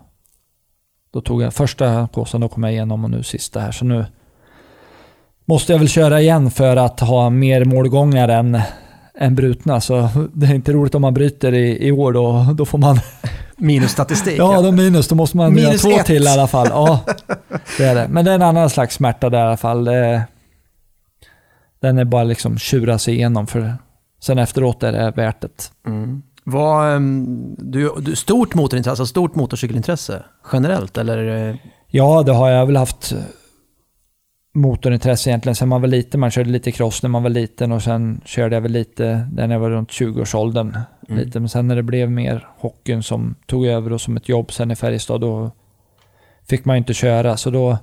då 1.14 1.22
tog 1.22 1.41
jag 1.41 1.54
första 1.54 2.08
kåsan, 2.14 2.41
då 2.41 2.48
kom 2.50 2.64
jag 2.64 2.72
igenom 2.72 3.04
och 3.04 3.10
nu 3.10 3.24
sista 3.24 3.60
här. 3.60 3.72
Så 3.72 3.86
nu 3.86 4.06
måste 5.46 5.72
jag 5.72 5.80
väl 5.80 5.89
köra 5.89 6.22
igen 6.22 6.52
för 6.52 6.78
att 6.78 7.00
ha 7.00 7.30
mer 7.30 7.66
målgångar 7.66 8.30
än, 8.30 8.62
än 9.18 9.36
brutna. 9.36 9.82
Så 9.82 10.10
det 10.34 10.46
är 10.48 10.54
inte 10.54 10.74
roligt 10.74 10.96
om 10.96 11.02
man 11.02 11.14
bryter 11.14 11.54
i, 11.54 11.88
i 11.88 11.91
år 11.91 12.14
då, 12.14 12.48
då 12.54 12.66
får 12.66 12.78
man 12.78 13.00
Minus 13.58 13.91
statistik. 13.91 14.34
Ja, 14.38 14.62
då 14.62 14.72
minus. 14.72 15.08
Då 15.08 15.16
måste 15.16 15.38
man 15.38 15.54
Minus 15.54 15.68
minus 15.68 15.82
två 15.82 15.91
ett. 15.91 16.06
till 16.06 16.24
i 16.24 16.28
alla 16.28 16.48
fall. 16.48 16.68
Ja, 16.70 17.00
det 17.78 17.86
är 17.86 17.96
det. 17.96 18.08
Men 18.08 18.26
det 18.26 18.32
är 18.32 18.36
en 18.36 18.41
annan 18.41 18.70
slags 18.70 18.96
smärta 18.96 19.30
där 19.30 19.39
i 19.39 19.41
alla 19.41 19.58
fall. 19.58 19.84
Det, 19.84 20.24
den 21.80 21.98
är 21.98 22.06
bara 22.06 22.24
liksom 22.24 22.58
tjura 22.58 23.00
sig 23.00 23.14
igenom 23.14 23.48
för 23.48 23.76
sen 24.26 24.38
efteråt 24.38 24.84
är 24.84 24.92
det 24.92 25.12
värt 25.12 25.42
det. 25.42 25.72
Mm. 25.88 26.22
Vad, 26.44 26.96
ehm, 26.96 27.56
du, 27.58 27.92
du, 28.00 28.16
stort 28.16 28.56
motorintresse, 28.56 28.92
alltså 28.92 29.06
stort 29.06 29.36
motorcykelintresse 29.36 30.24
generellt 30.52 30.98
eller? 30.98 31.58
Ja, 31.88 32.24
det 32.24 32.32
har 32.32 32.50
jag 32.50 32.66
väl 32.66 32.78
haft 32.78 33.12
eh, 33.12 33.18
motorintresse 34.54 35.30
egentligen 35.30 35.56
sen 35.56 35.70
man 35.70 35.82
var 35.82 35.88
liten. 35.88 36.20
Man 36.20 36.32
körde 36.32 36.50
lite 36.50 36.72
cross 36.72 37.04
när 37.04 37.10
man 37.10 37.24
var 37.24 37.30
liten 37.30 37.72
och 37.72 37.84
sen 37.84 38.22
körde 38.26 38.56
jag 38.56 38.62
väl 38.62 38.72
lite 38.72 39.28
när 39.34 39.50
jag 39.50 39.60
var 39.60 39.70
runt 39.70 39.90
20-årsåldern. 39.90 40.78
Mm. 41.10 41.24
Lite. 41.24 41.40
Men 41.40 41.50
sen 41.50 41.68
när 41.68 41.76
det 41.76 41.84
blev 41.84 42.12
mer 42.12 42.48
hockeyn 42.58 43.04
som 43.04 43.36
tog 43.46 43.66
över 43.66 43.94
och 43.94 44.02
som 44.02 44.18
ett 44.18 44.30
jobb 44.30 44.52
sen 44.52 44.72
i 44.72 44.76
Färjestad 44.76 45.22
då 45.22 45.52
fick 46.50 46.66
man 46.66 46.76
ju 46.76 46.78
inte 46.78 46.94
köra. 46.94 47.38
Så 47.38 47.50
då 47.50 47.78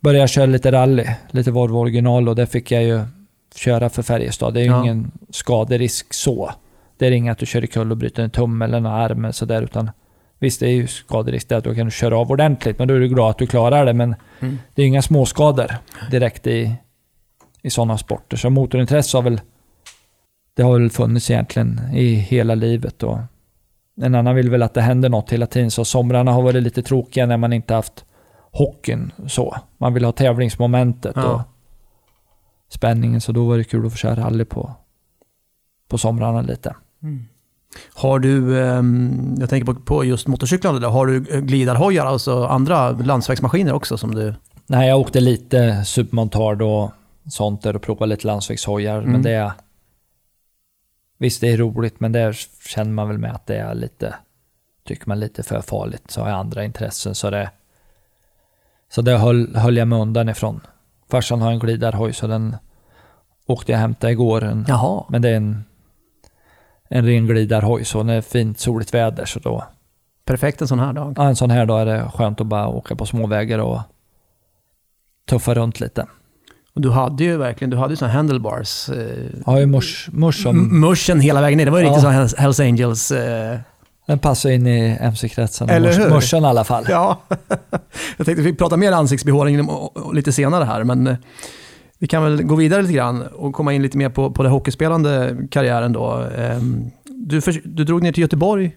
började 0.00 0.20
jag 0.20 0.30
köra 0.30 0.46
lite 0.46 0.72
rally, 0.72 1.06
lite 1.30 1.50
Volvo 1.50 1.78
original 1.78 2.28
och 2.28 2.36
det 2.36 2.46
fick 2.46 2.70
jag 2.70 2.82
ju 2.82 3.00
köra 3.54 3.88
för 3.90 4.02
Färjestad. 4.02 4.54
Det 4.54 4.60
är 4.60 4.64
ju 4.64 4.70
Ja. 4.70 4.82
ingen 4.82 5.10
skaderisk 5.30 6.14
så. 6.14 6.50
Det 6.98 7.06
är 7.06 7.10
inget 7.10 7.32
att 7.32 7.38
du 7.38 7.46
kör 7.46 7.64
i 7.64 7.66
kull 7.66 7.90
och 7.90 7.96
bryter 7.96 8.22
en 8.22 8.30
tumme 8.30 8.64
eller 8.64 8.78
en 8.78 8.86
arm 8.86 9.24
eller 9.24 9.32
sådär 9.32 9.62
utan 9.62 9.90
Visst, 10.42 10.60
det 10.60 10.66
är 10.66 10.72
ju 10.72 10.86
skaderisk 10.86 11.48
där, 11.48 11.60
då 11.60 11.74
kan 11.74 11.84
du 11.86 11.90
köra 11.90 12.18
av 12.18 12.30
ordentligt, 12.30 12.78
men 12.78 12.88
då 12.88 12.94
är 12.94 12.98
du 13.00 13.08
glad 13.08 13.30
att 13.30 13.38
du 13.38 13.46
klarar 13.46 13.86
det. 13.86 13.92
Men 13.92 14.14
Mm. 14.40 14.58
det 14.74 14.82
är 14.82 14.86
inga 14.86 15.02
småskador 15.02 15.70
direkt 16.10 16.46
i, 16.46 16.74
i 17.62 17.70
sådana 17.70 17.98
sporter. 17.98 18.36
Så 18.36 18.50
motorintresse 18.50 19.16
har 19.16 19.22
väl, 19.22 19.40
det 20.54 20.62
har 20.62 20.78
väl 20.78 20.90
funnits 20.90 21.30
egentligen 21.30 21.80
i 21.94 22.14
hela 22.14 22.54
livet. 22.54 23.02
Och 23.02 23.18
en 24.02 24.14
annan 24.14 24.34
vill 24.34 24.50
väl 24.50 24.62
att 24.62 24.74
det 24.74 24.80
händer 24.82 25.08
något 25.08 25.32
hela 25.32 25.46
tiden, 25.46 25.70
så 25.70 25.84
somrarna 25.84 26.32
har 26.32 26.42
varit 26.42 26.62
lite 26.62 26.82
tråkiga 26.82 27.26
när 27.26 27.36
man 27.36 27.52
inte 27.52 27.74
haft 27.74 28.04
hockeyn 28.52 29.12
så. 29.28 29.56
Man 29.78 29.94
vill 29.94 30.04
ha 30.04 30.12
tävlingsmomentet 30.12 31.12
Ja. 31.16 31.24
och 31.24 31.40
spänningen, 32.70 33.20
så 33.20 33.32
då 33.32 33.48
var 33.48 33.58
det 33.58 33.64
kul 33.64 33.86
att 33.86 33.92
få 33.92 33.98
köra 33.98 34.24
rally 34.24 34.44
på, 34.44 34.74
på 35.88 35.98
somrarna 35.98 36.42
lite. 36.42 36.74
Har 37.94 38.18
du, 38.18 38.62
ehm, 38.62 39.34
jag 39.38 39.50
tänker 39.50 39.72
på, 39.72 40.04
just 40.04 40.26
motorcyklar, 40.26 40.80
där, 40.80 40.88
har 40.88 41.06
du 41.06 41.26
eh, 41.30 41.40
glidarhojar, 41.40 42.06
alltså 42.06 42.44
andra 42.44 42.90
landsvägsmaskiner 42.90 43.72
också 43.72 43.98
som 43.98 44.14
du... 44.14 44.34
Nej, 44.66 44.88
jag 44.88 45.00
åkte 45.00 45.20
lite 45.20 45.84
submontard 45.84 46.62
och 46.62 46.90
sånt 47.28 47.62
där 47.62 47.76
och 47.76 47.82
provade 47.82 48.10
lite 48.10 48.26
landsvägshojar. 48.26 48.98
Mm. 48.98 49.12
Men 49.12 49.22
det 49.22 49.30
är... 49.30 49.52
Visst, 51.18 51.40
det 51.40 51.48
är 51.48 51.56
roligt, 51.56 52.00
men 52.00 52.12
det 52.12 52.34
känner 52.66 52.92
man 52.92 53.08
väl 53.08 53.18
med 53.18 53.34
att 53.34 53.46
det 53.46 53.56
är 53.56 53.74
lite... 53.74 54.14
Tycker 54.84 55.08
man 55.08 55.20
lite 55.20 55.42
för 55.42 55.60
farligt. 55.60 56.10
Så 56.10 56.20
har 56.20 56.28
jag 56.28 56.38
andra 56.38 56.64
intressen 56.64 57.14
så 57.14 57.30
det... 57.30 57.50
Så 58.92 59.02
det 59.02 59.16
höll, 59.16 59.56
höll 59.56 59.76
jag 59.76 59.88
mig 59.88 59.98
undan 59.98 60.28
ifrån. 60.28 60.60
Farsan 61.10 61.40
har 61.42 61.52
en 61.52 61.58
glidarhoj 61.58 62.12
så 62.12 62.26
den 62.26 62.56
åkte 63.46 63.72
jag 63.72 63.78
hämta 63.78 64.10
igår. 64.10 64.44
En, 64.44 64.64
Jaha. 64.68 65.04
Men 65.08 65.22
det 65.22 65.28
är 65.28 65.34
en, 65.36 65.64
en 66.90 67.06
ren 67.06 67.26
glidarhoj 67.26 67.84
så 67.84 68.02
när 68.02 68.12
det 68.12 68.16
är 68.18 68.22
fint 68.22 68.58
soligt 68.60 68.94
väder 68.94 69.24
så 69.24 69.38
då, 69.40 69.64
Perfekt 70.24 70.60
en 70.60 70.68
sån 70.68 70.78
här 70.78 70.92
dag. 70.92 71.14
ja, 71.16 71.28
en 71.28 71.36
sån 71.36 71.50
här 71.50 71.66
dag 71.66 71.80
är 71.80 71.86
det 71.86 72.10
skönt 72.14 72.40
att 72.40 72.46
bara 72.46 72.68
åka 72.68 72.96
på 72.96 73.06
småvägar 73.06 73.58
och 73.58 73.80
tuffa 75.28 75.54
runt 75.54 75.80
lite. 75.80 76.06
Och 76.74 76.80
du 76.80 76.90
hade 76.90 77.24
ju 77.24 77.36
verkligen, 77.36 77.70
du 77.70 77.76
hade 77.76 77.92
ju 77.92 77.96
såna 77.96 78.12
handlebars. 78.12 78.88
Eh, 78.88 79.24
har 79.46 79.58
ju 79.60 79.66
mors, 79.66 80.08
mors 80.12 80.42
som, 80.42 80.80
Mushen 80.80 81.20
hela 81.20 81.40
vägen 81.40 81.56
ner. 81.56 81.64
Det 81.64 81.70
var 81.70 81.78
ju 81.78 81.84
Ja. 81.84 81.90
riktigt 81.92 82.10
Hells, 82.10 82.34
Hells 82.36 82.60
Angels. 82.60 83.10
Eh, 83.10 83.58
den 84.10 84.18
passar 84.18 84.50
in 84.50 84.66
i 84.66 84.96
MC-kretsen. 85.00 85.68
Eller 85.70 85.92
hur? 85.92 86.10
morsan 86.10 86.42
i 86.42 86.46
alla 86.46 86.64
fall. 86.64 86.84
ja. 86.88 87.20
Jag 88.16 88.26
tänkte 88.26 88.42
vi 88.42 88.54
pratar 88.54 88.76
mer 88.76 88.92
ansiktsbehåring 88.92 89.68
och- 89.68 89.96
och 89.96 90.14
lite 90.14 90.32
senare 90.32 90.64
här, 90.64 90.84
men 90.84 91.06
eh, 91.06 91.16
vi 91.98 92.06
kan 92.06 92.22
väl 92.22 92.42
gå 92.42 92.54
vidare 92.54 92.82
lite 92.82 92.94
grann 92.94 93.22
och 93.22 93.52
komma 93.54 93.72
in 93.72 93.82
lite 93.82 93.98
mer 93.98 94.08
på, 94.08 94.30
på 94.30 94.42
den 94.42 94.52
hockeyspelande 94.52 95.36
karriären 95.50 95.92
då. 95.92 96.22
Eh, 96.38 96.58
Du, 97.04 97.40
du 97.64 97.84
drog 97.84 98.02
ner 98.02 98.12
till 98.12 98.20
Göteborg 98.22 98.76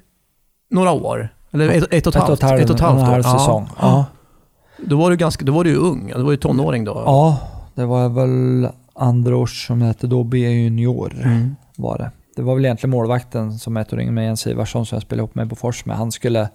några 0.69 0.91
år, 0.91 1.29
eller 1.51 1.69
ett, 1.69 1.93
ett 1.93 2.07
och 2.07 2.15
ett 2.15 2.21
halvt, 2.21 2.43
ett 2.43 2.43
och 2.43 2.43
ett 2.43 2.49
halvt, 2.49 2.61
ett 2.63 2.69
och 2.69 2.75
ett 2.75 2.81
halvt 2.81 3.01
år. 3.01 3.05
halv 3.05 3.23
Ja. 3.25 3.39
säsong. 3.39 3.69
Ja. 3.81 4.05
Då 4.85 4.97
var 4.97 5.09
du 5.11 5.15
ganska, 5.17 5.45
då 5.45 5.51
var 5.53 5.63
du 5.63 5.75
ung, 5.75 6.13
du 6.15 6.23
var 6.23 6.31
ju 6.31 6.37
tonåring 6.37 6.83
då. 6.85 7.03
ja, 7.05 7.37
det 7.75 7.85
var 7.85 8.09
väl 8.09 8.69
andra 8.95 9.37
års 9.37 9.67
som 9.67 9.79
det 9.79 9.85
hette 9.85 10.07
då, 10.07 10.23
B 10.23 10.37
junior 10.37 11.13
Mm. 11.23 11.55
var 11.77 11.97
det. 11.97 12.11
Det 12.35 12.41
var 12.41 12.55
väl 12.55 12.65
egentligen 12.65 12.91
målvakten 12.91 13.53
som 13.53 13.77
ettåringen 13.77 14.13
med 14.13 14.25
Jens 14.25 14.47
Ivarsson 14.47 14.85
som 14.85 14.95
jag 14.95 15.03
spelade 15.03 15.21
ihop 15.21 15.35
med 15.35 15.49
på 15.49 15.55
Fors 15.55 15.85
med. 15.85 15.97
Han 15.97 16.11
skulle 16.11 16.49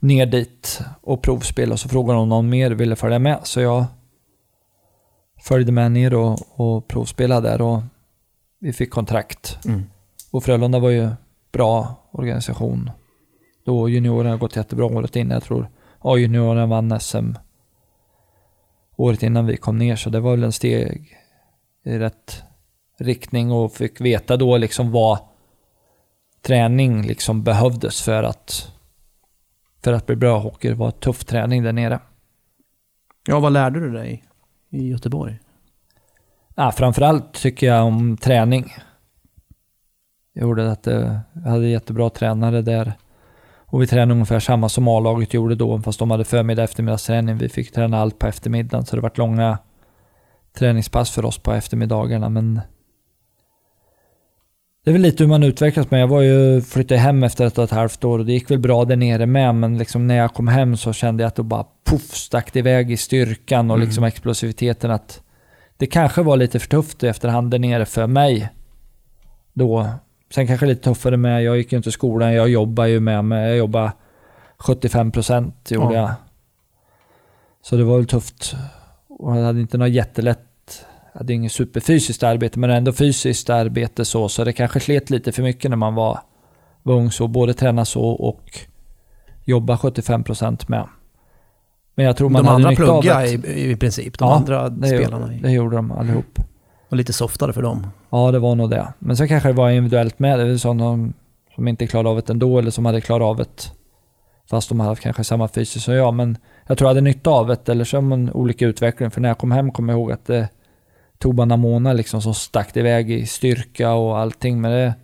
ner 0.00 0.26
dit 0.26 0.80
och 1.00 1.22
provspela 1.22 1.72
och 1.72 1.80
så 1.80 1.88
frågade 1.88 2.18
om 2.18 2.28
någon 2.28 2.48
mer 2.48 2.70
ville 2.70 2.96
följa 2.96 3.18
med. 3.18 3.40
Så 3.42 3.60
jag 3.60 3.84
följde 5.42 5.72
med 5.72 5.92
ner 5.92 6.14
och, 6.14 6.38
och 6.60 6.88
provspelade 6.88 7.48
där 7.48 7.60
och 7.60 7.82
vi 8.60 8.72
fick 8.72 8.90
kontrakt. 8.90 9.58
Mm. 9.64 9.82
Och 10.30 10.44
Frölunda 10.44 10.78
var 10.78 10.90
ju 10.90 11.10
bra 11.52 11.94
organisation. 12.10 12.90
Då 13.64 13.88
juniorerna 13.88 14.30
har 14.30 14.38
gått 14.38 14.56
jättebra 14.56 14.86
året 14.86 15.16
innan. 15.16 15.34
Jag 15.34 15.42
tror 15.42 15.70
A-juniorerna 15.98 16.66
vann 16.66 17.00
SM 17.00 17.32
året 18.96 19.22
innan 19.22 19.46
vi 19.46 19.56
kom 19.56 19.78
ner. 19.78 19.96
Så 19.96 20.10
det 20.10 20.20
var 20.20 20.30
väl 20.30 20.44
en 20.44 20.52
steg 20.52 21.16
i 21.84 21.98
rätt 21.98 22.42
riktning 22.98 23.52
och 23.52 23.72
fick 23.72 24.00
veta 24.00 24.36
då 24.36 24.56
liksom 24.56 24.90
vad 24.92 25.18
träning 26.42 27.06
liksom 27.06 27.42
behövdes 27.42 28.02
för 28.02 28.22
att 28.22 28.72
för 29.84 29.92
att 29.92 30.06
bli 30.06 30.16
bra 30.16 30.38
hockey. 30.38 30.68
Det 30.68 30.74
var 30.74 30.90
tuff 30.90 31.24
träning 31.24 31.62
där 31.62 31.72
nere. 31.72 32.00
Ja, 33.26 33.40
vad 33.40 33.52
lärde 33.52 33.80
du 33.80 33.92
dig 33.92 34.24
i 34.70 34.88
Göteborg? 34.88 35.38
Ja, 36.54 36.72
framförallt 36.72 37.32
tycker 37.32 37.66
jag 37.66 37.86
om 37.86 38.16
träning. 38.16 38.74
Jag 40.32 40.42
gjorde 40.42 40.72
att 40.72 40.82
det, 40.82 41.20
jag 41.32 41.50
hade 41.50 41.68
jättebra 41.68 42.10
tränare 42.10 42.62
där. 42.62 42.92
Och 43.70 43.82
vi 43.82 43.86
tränade 43.86 44.12
ungefär 44.12 44.40
samma 44.40 44.68
som 44.68 44.88
A-laget 44.88 45.34
gjorde 45.34 45.54
då, 45.54 45.82
fast 45.82 45.98
de 45.98 46.10
hade 46.10 46.24
förmiddag 46.24 46.62
eftermiddagsträning. 46.62 47.38
Vi 47.38 47.48
fick 47.48 47.72
träna 47.72 47.98
allt 47.98 48.18
på 48.18 48.26
eftermiddagen, 48.26 48.86
så 48.86 48.96
det 48.96 49.02
var 49.02 49.12
långa 49.14 49.58
träningspass 50.52 51.10
för 51.10 51.24
oss 51.24 51.38
på 51.38 51.52
eftermiddagarna. 51.52 52.28
Men 52.28 52.60
det 54.88 54.90
är 54.90 54.92
väl 54.92 55.02
lite 55.02 55.22
hur 55.22 55.28
man 55.28 55.42
utvecklas. 55.42 55.90
Men 55.90 56.00
jag 56.00 56.08
var 56.08 56.20
ju, 56.22 56.60
flyttade 56.60 57.00
hem 57.00 57.22
efter 57.22 57.46
ett 57.46 57.58
och 57.58 57.64
ett 57.64 57.70
halvt 57.70 58.04
år 58.04 58.18
och 58.18 58.26
det 58.26 58.32
gick 58.32 58.50
väl 58.50 58.58
bra 58.58 58.84
där 58.84 58.96
nere 58.96 59.26
med. 59.26 59.54
Men 59.54 59.78
liksom 59.78 60.06
när 60.06 60.16
jag 60.16 60.34
kom 60.34 60.48
hem 60.48 60.76
så 60.76 60.92
kände 60.92 61.22
jag 61.22 61.28
att 61.28 61.34
det 61.34 61.42
bara 61.42 61.66
puff 61.86 62.14
stack 62.16 62.52
det 62.52 62.58
iväg 62.58 62.90
i 62.90 62.96
styrkan 62.96 63.70
och 63.70 63.76
Mm. 63.76 63.86
liksom 63.88 64.04
explosiviteten. 64.04 64.90
att 64.90 65.22
det 65.76 65.86
kanske 65.86 66.22
var 66.22 66.36
lite 66.36 66.58
för 66.58 66.68
tufft 66.68 67.02
i 67.02 67.06
efterhand 67.08 67.50
där 67.50 67.58
nere 67.58 67.84
för 67.84 68.06
mig. 68.06 68.48
Då. 69.52 69.88
Sen 70.34 70.46
kanske 70.46 70.66
lite 70.66 70.82
tuffare 70.82 71.16
med, 71.16 71.42
jag 71.42 71.56
gick 71.56 71.72
ju 71.72 71.76
inte 71.76 71.88
i 71.88 71.92
skolan, 71.92 72.32
jag 72.34 72.48
jobbar 72.48 72.84
ju 72.86 73.00
med, 73.00 73.24
men 73.24 73.38
jag 73.38 73.56
jobbade 73.56 73.92
75% 74.58 75.52
gjorde 75.68 75.94
Ja. 75.94 76.00
jag. 76.00 76.10
Så 77.62 77.76
det 77.76 77.84
var 77.84 77.96
väl 77.96 78.06
tufft. 78.06 78.54
Och 79.08 79.36
jag 79.36 79.42
hade 79.44 79.60
inte 79.60 79.78
något 79.78 79.90
jättelätt, 79.90 80.40
jag 81.12 81.18
hade 81.20 81.32
inget 81.32 81.52
superfysiskt 81.52 82.22
arbete, 82.22 82.58
men 82.58 82.70
ändå 82.70 82.92
fysiskt 82.92 83.50
arbete 83.50 84.04
så, 84.04 84.28
så 84.28 84.44
det 84.44 84.52
kanske 84.52 84.80
slet 84.80 85.10
lite 85.10 85.32
för 85.32 85.42
mycket 85.42 85.70
när 85.70 85.76
man 85.76 85.94
var, 85.94 86.18
var 86.82 86.94
ung 86.94 87.10
så, 87.10 87.28
både 87.28 87.54
träna 87.54 87.84
så 87.84 88.02
och 88.02 88.60
jobba 89.44 89.76
75% 89.76 90.64
med. 90.68 90.88
Men 91.94 92.06
jag 92.06 92.16
tror 92.16 92.30
man 92.30 92.44
de 92.44 92.50
andra 92.50 92.70
nytta 92.70 92.82
av 92.82 93.02
plugga 93.02 93.18
det. 93.18 93.28
i, 93.28 93.70
i 93.70 93.76
princip, 93.76 94.18
de 94.18 94.28
Ja, 94.28 94.34
andra 94.36 94.68
det, 94.68 94.88
spelarna. 94.88 95.26
Det 95.42 95.50
gjorde 95.50 95.76
de 95.76 95.92
allihop. 95.92 96.38
var 96.88 96.96
lite 96.96 97.12
softare 97.12 97.52
för 97.52 97.62
dem. 97.62 97.86
Ja, 98.10 98.30
det 98.30 98.38
var 98.38 98.54
nog 98.54 98.70
det. 98.70 98.92
Men 98.98 99.16
så 99.16 99.26
kanske 99.26 99.48
det 99.48 99.52
var 99.52 99.70
individuellt 99.70 100.18
med. 100.18 100.38
Det 100.38 100.44
är 100.44 100.56
sådana 100.56 101.12
som 101.54 101.68
inte 101.68 101.86
klarade 101.86 102.08
av 102.08 102.16
det 102.16 102.30
ändå 102.30 102.58
eller 102.58 102.70
som 102.70 102.86
hade 102.86 103.00
klarat 103.00 103.26
av 103.26 103.36
det 103.36 103.72
fast 104.50 104.68
de 104.68 104.80
hade 104.80 104.90
haft 104.90 105.02
kanske 105.02 105.24
samma 105.24 105.48
fysik 105.48 105.82
som 105.82 105.94
jag. 105.94 106.14
Men 106.14 106.38
jag 106.66 106.78
tror 106.78 106.86
jag 106.86 106.90
hade 106.90 107.00
nytta 107.00 107.30
av 107.30 107.46
det 107.46 107.68
eller 107.68 107.84
som 107.84 108.12
en 108.12 108.32
olika 108.32 108.66
utveckling. 108.66 109.10
För 109.10 109.20
när 109.20 109.28
jag 109.28 109.38
kom 109.38 109.52
hem 109.52 109.70
kom 109.70 109.88
jag 109.88 109.98
ihåg 109.98 110.12
att 110.12 110.26
det 110.26 110.48
några 111.24 111.56
månader 111.56 111.96
liksom 111.96 112.22
som 112.22 112.34
stack 112.34 112.76
iväg 112.76 113.10
i 113.10 113.26
styrka 113.26 113.92
och 113.92 114.18
allting. 114.18 114.60
Men 114.60 114.70
det, 114.70 114.94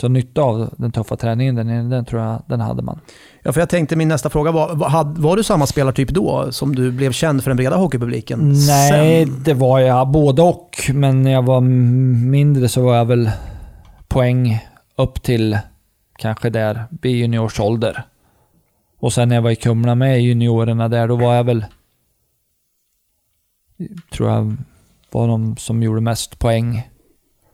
så 0.00 0.08
nytta 0.08 0.42
av 0.42 0.74
den 0.76 0.92
tuffa 0.92 1.16
träningen, 1.16 1.54
den, 1.54 1.90
den 1.90 2.04
tror 2.04 2.22
jag 2.22 2.42
den 2.46 2.60
hade 2.60 2.82
man. 2.82 3.00
Ja, 3.42 3.52
för 3.52 3.60
jag 3.60 3.68
tänkte 3.68 3.96
min 3.96 4.08
nästa 4.08 4.30
fråga 4.30 4.50
var, 4.50 4.74
var, 4.74 5.20
var 5.20 5.36
du 5.36 5.42
samma 5.42 5.66
spelartyp 5.66 6.08
då 6.08 6.52
som 6.52 6.74
du 6.74 6.92
blev 6.92 7.12
känd 7.12 7.42
för 7.42 7.50
den 7.50 7.56
breda 7.56 7.76
hockeypubliken? 7.76 8.52
Nej, 8.66 9.26
Sen? 9.26 9.42
det 9.44 9.54
var 9.54 9.78
jag 9.78 10.08
både 10.08 10.42
och. 10.42 10.70
Men 10.92 11.22
när 11.22 11.32
jag 11.32 11.42
var 11.42 11.60
mindre 11.60 12.68
så 12.68 12.82
var 12.82 12.96
jag 12.96 13.04
väl 13.04 13.30
poäng 14.08 14.66
upp 14.96 15.22
till 15.22 15.58
kanske 16.18 16.50
där 16.50 16.84
B-juniorsålder. 16.90 18.02
Och 18.98 19.12
sen 19.12 19.28
när 19.28 19.36
jag 19.36 19.42
var 19.42 19.50
i 19.50 19.56
Kumla 19.56 19.94
med 19.94 20.22
juniorerna 20.22 20.88
där, 20.88 21.08
då 21.08 21.16
var 21.16 21.34
jag 21.34 21.44
väl... 21.44 21.64
Tror 24.12 24.30
jag 24.30 24.56
var 25.18 25.28
de 25.28 25.56
som 25.56 25.82
gjorde 25.82 26.00
mest 26.00 26.38
poäng. 26.38 26.88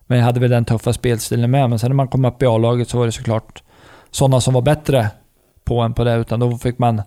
Men 0.06 0.18
jag 0.18 0.24
hade 0.24 0.40
väl 0.40 0.50
den 0.50 0.64
tuffa 0.64 0.92
spelstilen 0.92 1.50
med. 1.50 1.70
Men 1.70 1.78
sen 1.78 1.90
när 1.90 1.94
man 1.94 2.08
kom 2.08 2.24
upp 2.24 2.42
i 2.42 2.46
A-laget 2.46 2.88
så 2.88 2.98
var 2.98 3.06
det 3.06 3.12
såklart 3.12 3.62
sådana 4.10 4.40
som 4.40 4.54
var 4.54 4.62
bättre 4.62 5.10
på 5.64 5.80
en 5.80 5.94
på 5.94 6.04
det. 6.04 6.14
Utan 6.14 6.40
då 6.40 6.58
fick 6.58 6.78
man... 6.78 7.02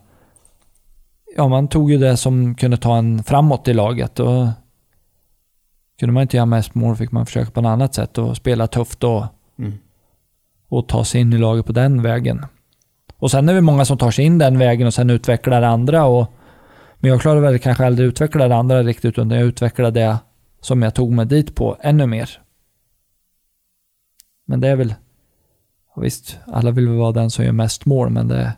Ja, 1.38 1.48
man 1.48 1.68
tog 1.68 1.92
ju 1.92 1.98
det 1.98 2.18
som 2.18 2.56
kunde 2.56 2.78
ta 2.78 2.98
en 2.98 3.24
framåt 3.24 3.68
i 3.68 3.74
laget. 3.74 4.20
Och 4.20 4.48
kunde 6.00 6.14
man 6.14 6.22
inte 6.22 6.38
göra 6.38 6.46
mest 6.46 6.76
mål 6.76 6.96
fick 6.96 7.12
man 7.12 7.26
försöka 7.26 7.52
på 7.52 7.62
något 7.62 7.70
annat 7.70 7.94
sätt 7.94 8.18
och 8.18 8.38
spela 8.38 8.68
tufft 8.68 9.04
och, 9.04 9.26
Mm. 9.60 9.74
och 10.70 10.88
ta 10.88 11.04
sig 11.04 11.22
in 11.22 11.34
i 11.34 11.38
laget 11.38 11.66
på 11.66 11.72
den 11.72 12.02
vägen. 12.02 12.46
Och 13.18 13.32
sen 13.32 13.50
är 13.50 13.54
det 13.54 13.62
många 13.62 13.86
som 13.86 13.98
tar 13.98 14.12
sig 14.12 14.26
in 14.26 14.38
den 14.38 14.60
vägen 14.60 14.88
och 14.88 14.94
sen 14.94 15.10
utvecklar 15.10 15.62
andra. 15.62 16.06
Och, 16.06 16.32
men 16.96 17.12
jag 17.12 17.22
klarade 17.22 17.42
väl 17.42 17.60
kanske 17.60 17.86
aldrig 17.86 18.08
utveckla 18.08 18.48
det 18.48 18.56
andra 18.56 18.84
riktigt, 18.84 19.06
utan 19.06 19.32
jag 19.32 19.42
utvecklade 19.42 20.00
det 20.00 20.18
som 20.66 20.82
jag 20.82 20.94
tog 20.96 21.12
mig 21.12 21.26
dit 21.26 21.56
på 21.56 21.78
ännu 21.82 22.06
mer. 22.06 22.30
Men 24.48 24.62
det 24.62 24.68
är 24.68 24.76
väl... 24.76 24.94
Visst, 25.98 26.38
alla 26.48 26.72
vill 26.72 26.88
väl 26.88 26.98
vara 26.98 27.12
den 27.12 27.32
som 27.32 27.46
gör 27.46 27.52
mest 27.52 27.86
mål, 27.86 28.10
men 28.10 28.28
det 28.28 28.54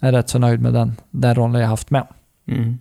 jag 0.00 0.08
är 0.08 0.12
rätt 0.12 0.28
så 0.28 0.38
nöjd 0.38 0.60
med 0.60 0.72
den, 0.72 0.92
den 1.10 1.34
rollen 1.34 1.60
jag 1.60 1.68
haft 1.68 1.90
med. 1.90 2.06
Mm. 2.46 2.78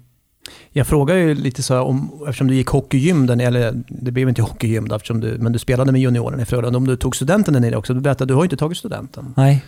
Jag 0.70 0.88
frågar 0.88 1.16
ju 1.16 1.36
lite 1.36 1.64
så 1.64 1.74
här 1.74 1.82
om, 1.82 2.22
eftersom 2.28 2.48
du 2.48 2.56
gick 2.56 2.68
hockeygym, 2.68 3.26
där, 3.28 3.42
eller 3.42 3.84
det 3.88 4.12
blev 4.12 4.30
inte 4.30 4.42
hockeygym 4.42 4.88
då, 4.88 4.96
eftersom 4.96 5.20
du, 5.20 5.38
men 5.38 5.52
du 5.52 5.60
spelade 5.60 5.92
med 5.92 6.02
juniorerna 6.02 6.42
i 6.42 6.46
Frölunda, 6.46 6.78
om 6.78 6.88
du 6.88 6.96
tog 6.96 7.16
studenten 7.16 7.54
där 7.54 7.62
nere 7.62 7.76
också. 7.78 7.94
Du 7.94 8.00
berättade 8.00 8.24
att 8.24 8.28
du 8.28 8.34
har 8.36 8.44
inte 8.44 8.58
tagit 8.58 8.78
studenten. 8.78 9.34
Nej, 9.38 9.64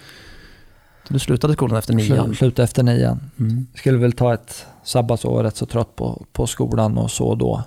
Du 1.07 1.20
slutade 1.20 1.53
skolan 1.53 1.78
efter 1.78 1.93
nian. 1.93 2.30
slu- 2.30 2.34
sluta 2.34 2.64
efter 2.64 2.84
nian. 2.84 3.20
Mm. 3.39 3.68
skulle 3.76 3.97
väl 3.97 4.12
ta 4.12 4.34
ett 4.34 4.66
sabbatsår, 4.84 5.43
rätt 5.43 5.55
så 5.55 5.66
trött 5.66 5.95
på, 5.95 6.26
på 6.32 6.47
skolan 6.47 6.97
och 6.97 7.12
så 7.12 7.36
då. 7.36 7.64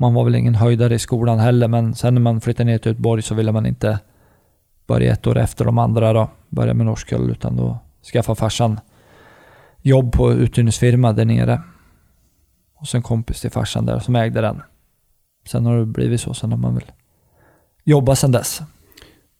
Man 0.00 0.14
var 0.14 0.24
väl 0.24 0.34
ingen 0.34 0.54
höjdare 0.54 0.94
i 0.94 0.98
skolan 0.98 1.38
heller, 1.38 1.68
men 1.68 1.94
sen 1.94 2.14
när 2.14 2.20
man 2.20 2.40
flyttade 2.40 2.64
ner 2.70 2.78
till 2.78 2.90
Göteborg 2.90 3.22
så 3.22 3.34
ville 3.34 3.52
man 3.52 3.66
inte 3.66 3.98
börja 4.86 5.12
ett 5.12 5.26
år 5.26 5.38
efter 5.38 5.64
de 5.64 5.78
andra 5.78 6.12
då, 6.12 6.30
börja 6.48 6.74
med 6.74 6.86
Norrköl, 6.86 7.30
utan 7.30 7.56
då 7.56 7.78
skaffa 8.12 8.34
farsan 8.34 8.80
jobb 9.82 10.12
på 10.12 10.32
uthyrningsfirma 10.32 11.12
där 11.12 11.24
nere. 11.24 11.62
Och 12.80 12.88
sen 12.88 13.02
kompis 13.02 13.40
till 13.40 13.50
farsan 13.50 13.86
där 13.86 13.98
som 13.98 14.16
ägde 14.16 14.40
den. 14.40 14.62
Sen 15.46 15.66
har 15.66 15.78
det 15.78 15.86
blivit 15.86 16.20
så, 16.20 16.34
sen 16.34 16.52
har 16.52 16.58
man 16.58 16.74
väl 16.74 16.92
jobbat 17.84 18.18
sen 18.18 18.32
dess. 18.32 18.60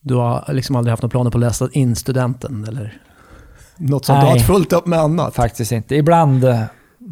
Du 0.00 0.14
har 0.14 0.44
liksom 0.48 0.76
aldrig 0.76 0.90
haft 0.90 1.02
några 1.02 1.10
planer 1.10 1.30
på 1.30 1.38
att 1.38 1.40
läsa 1.40 1.68
in 1.72 1.96
studenten 1.96 2.64
eller 2.68 3.02
något 3.76 4.04
sånt? 4.04 4.20
Du 4.20 4.26
har 4.26 4.32
Nej. 4.32 4.38
haft 4.38 4.46
fullt 4.46 4.72
upp 4.72 4.86
med 4.86 4.98
annat? 4.98 5.34
Faktiskt 5.34 5.72
inte. 5.72 5.96
Ibland 5.96 6.44
eh, 6.44 6.62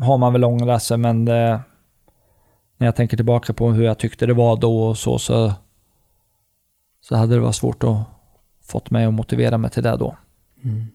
har 0.03 0.19
man 0.19 0.33
väl 0.33 0.45
ångrat 0.45 0.83
sig, 0.83 0.99
men 0.99 1.25
det, 1.25 1.61
när 2.77 2.87
jag 2.87 2.97
tänker 2.97 3.17
tillbaka 3.17 3.53
på 3.53 3.71
hur 3.73 3.85
jag 3.85 3.99
tyckte 3.99 4.27
det 4.27 4.35
var 4.35 4.57
då 4.57 4.83
och 4.83 4.99
så, 4.99 5.19
så, 5.19 5.53
så 7.01 7.17
hade 7.17 7.35
det 7.35 7.41
varit 7.41 7.55
svårt 7.55 7.85
att 7.85 7.97
fått 8.67 8.91
mig 8.91 9.05
att 9.05 9.15
motivera 9.15 9.59
mig 9.59 9.71
till 9.71 9.83
det 9.83 9.97
då. 9.97 10.17
Mm. 10.65 10.87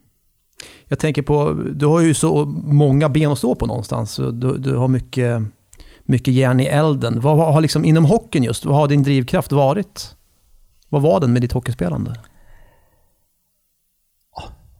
Jag 0.87 0.99
tänker 0.99 1.21
på, 1.21 1.53
du 1.53 1.85
har 1.85 2.01
ju 2.01 2.13
så 2.13 2.45
många 2.65 3.09
ben 3.09 3.31
att 3.31 3.37
stå 3.37 3.55
på 3.55 3.65
någonstans. 3.65 4.15
Du, 4.15 4.57
du 4.57 4.75
har 4.75 4.87
mycket, 4.87 5.41
mycket 6.03 6.33
järn 6.33 6.59
i 6.59 6.65
elden. 6.65 7.21
Vad 7.21 7.37
har 7.53 7.61
liksom, 7.61 7.85
inom 7.85 8.05
hockeyn 8.05 8.43
just, 8.43 8.65
vad 8.65 8.75
har 8.75 8.87
din 8.87 9.03
drivkraft 9.03 9.51
varit? 9.51 10.15
Vad 10.89 11.01
var 11.01 11.19
den 11.19 11.33
med 11.33 11.41
ditt 11.41 11.51
hockeyspelande? 11.51 12.15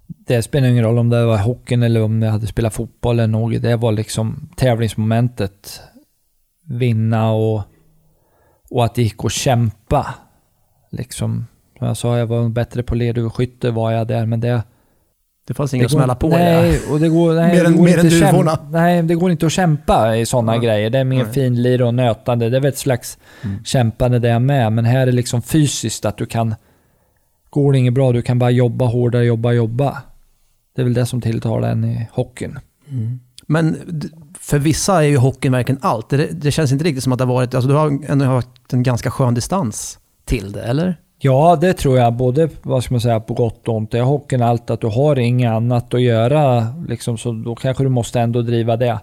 Det 0.08 0.42
spelar 0.42 0.68
ingen 0.68 0.84
roll 0.84 0.98
om 0.98 1.10
det 1.10 1.26
var 1.26 1.38
hockeyn 1.38 1.84
eller 1.84 2.04
om 2.04 2.22
jag 2.22 2.32
hade 2.32 2.48
spelat 2.48 2.74
fotboll 2.74 3.20
eller 3.20 3.28
något. 3.28 3.62
Det 3.62 3.76
var 3.76 3.92
liksom 3.92 4.50
tävlingsmomentet. 4.56 5.82
Vinna 6.66 7.32
och, 7.32 7.62
och 8.70 8.86
att 8.86 8.96
det 8.96 9.02
gick 9.04 9.26
att 9.26 9.32
kämpa. 9.32 10.06
Liksom, 10.92 11.46
som 11.78 11.88
jag 11.88 11.98
sa, 11.98 12.18
jag 12.18 12.28
var 12.28 12.50
bättre 12.50 12.84
på 12.84 12.96
led 12.96 13.18
och 13.18 13.36
skytte 13.36 13.72
var 13.72 13.92
jag 13.92 14.08
där, 14.08 14.26
men 14.26 14.40
det... 14.40 14.64
Det 15.48 15.54
fanns 15.54 15.74
inget 15.74 15.86
att 15.86 15.92
smälla 15.92 16.16
på 16.16 16.30
nej, 16.30 16.72
det. 16.72 16.94
och 16.94 17.00
det 17.00 17.10
går, 17.10 17.34
nej, 17.34 17.48
Mer 17.56 17.62
det 17.64 17.68
än- 17.70 17.76
går 17.78 17.84
mer 17.84 17.90
inte 17.92 18.02
än 18.02 18.08
att 18.08 18.14
kämpa- 18.14 18.32
duvorna. 18.32 18.60
Nej, 18.70 19.04
det 19.04 19.16
går 19.16 19.32
inte 19.32 19.46
att 19.46 19.52
kämpa 19.52 20.16
i 20.18 20.26
sådana 20.26 20.52
Nej. 20.52 20.62
grejer. 20.62 20.90
Det 20.90 21.00
är 21.00 21.04
mer 21.04 21.24
Nej. 21.24 21.34
finlir 21.34 21.82
och 21.82 21.94
nötande. 21.94 22.50
Det 22.50 22.58
är 22.58 22.62
väl 22.62 22.70
ett 22.70 22.78
slags 22.78 23.18
Mm. 23.44 23.64
kämpande 23.64 24.20
det 24.20 24.40
med. 24.40 24.74
Men 24.74 24.86
här 24.86 25.00
är 25.02 25.06
det 25.06 25.12
liksom 25.12 25.42
fysiskt 25.42 26.06
att 26.06 26.18
du 26.18 26.26
kan... 26.26 26.56
Går 27.50 27.72
det 27.72 27.78
inget 27.80 27.94
bra, 27.94 28.12
du 28.12 28.22
kan 28.22 28.40
bara 28.40 28.50
jobba 28.52 28.86
hårdare, 28.86 29.26
jobba, 29.26 29.52
jobba. 29.52 30.02
Det 30.76 30.82
är 30.82 30.84
väl 30.84 30.94
det 30.94 31.06
som 31.06 31.22
tilltalar 31.22 31.72
en 31.72 31.84
i 31.86 32.08
hockeyn. 32.12 32.60
Men 33.48 33.78
d- 33.88 34.08
för 34.42 34.60
vissa 34.60 35.04
är 35.04 35.08
ju 35.08 35.18
hockeyn 35.18 35.52
verkligen 35.52 35.80
allt. 35.82 36.10
Det, 36.10 36.42
det 36.42 36.52
känns 36.52 36.72
inte 36.72 36.86
riktigt 36.86 37.04
som 37.04 37.14
att 37.14 37.20
det 37.20 37.26
har 37.26 37.34
varit, 37.34 37.56
alltså 37.56 37.70
du 37.70 37.76
har 37.76 38.00
ändå 38.08 38.26
haft 38.26 38.74
en 38.74 38.84
ganska 38.84 39.12
skön 39.12 39.34
distans 39.34 40.00
till 40.26 40.52
det, 40.52 40.64
eller? 40.64 40.98
Ja, 41.24 41.58
det 41.62 41.74
tror 41.74 41.98
jag. 41.98 42.14
Både, 42.14 42.50
vad 42.62 42.84
ska 42.84 42.94
man 42.94 43.02
säga, 43.02 43.20
på 43.20 43.34
gott 43.34 43.68
och 43.68 43.76
ont. 43.76 43.92
Det 43.92 44.00
är 44.00 44.04
hockeyn 44.04 44.42
allt 44.42 44.70
att 44.70 44.82
du 44.82 44.88
har 44.88 45.20
inget 45.20 45.52
annat 45.52 45.94
att 45.94 46.02
göra. 46.02 46.68
Liksom, 46.88 47.18
så 47.18 47.32
då 47.32 47.56
kanske 47.56 47.84
du 47.84 47.90
måste 47.90 48.20
ändå 48.20 48.42
driva 48.42 48.78
det 48.78 49.00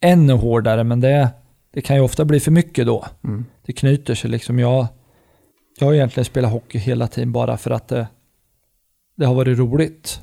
ännu 0.00 0.32
hårdare. 0.32 0.84
Men 0.84 1.00
det, 1.00 1.28
det 1.74 1.80
kan 1.80 1.96
ju 1.96 2.02
ofta 2.02 2.24
bli 2.24 2.40
för 2.40 2.50
mycket 2.50 2.86
då. 2.86 3.04
Mm. 3.24 3.44
Det 3.66 3.72
knyter 3.72 4.14
sig 4.14 4.30
liksom. 4.30 4.58
Jag, 4.58 4.86
jag 5.78 5.86
har 5.86 5.94
egentligen 5.94 6.24
spelat 6.24 6.52
hockey 6.52 6.78
hela 6.78 7.06
tiden 7.06 7.32
bara 7.32 7.56
för 7.56 7.70
att 7.70 7.88
det, 7.88 8.06
det 9.16 9.26
har 9.26 9.34
varit 9.34 9.58
roligt. 9.58 10.20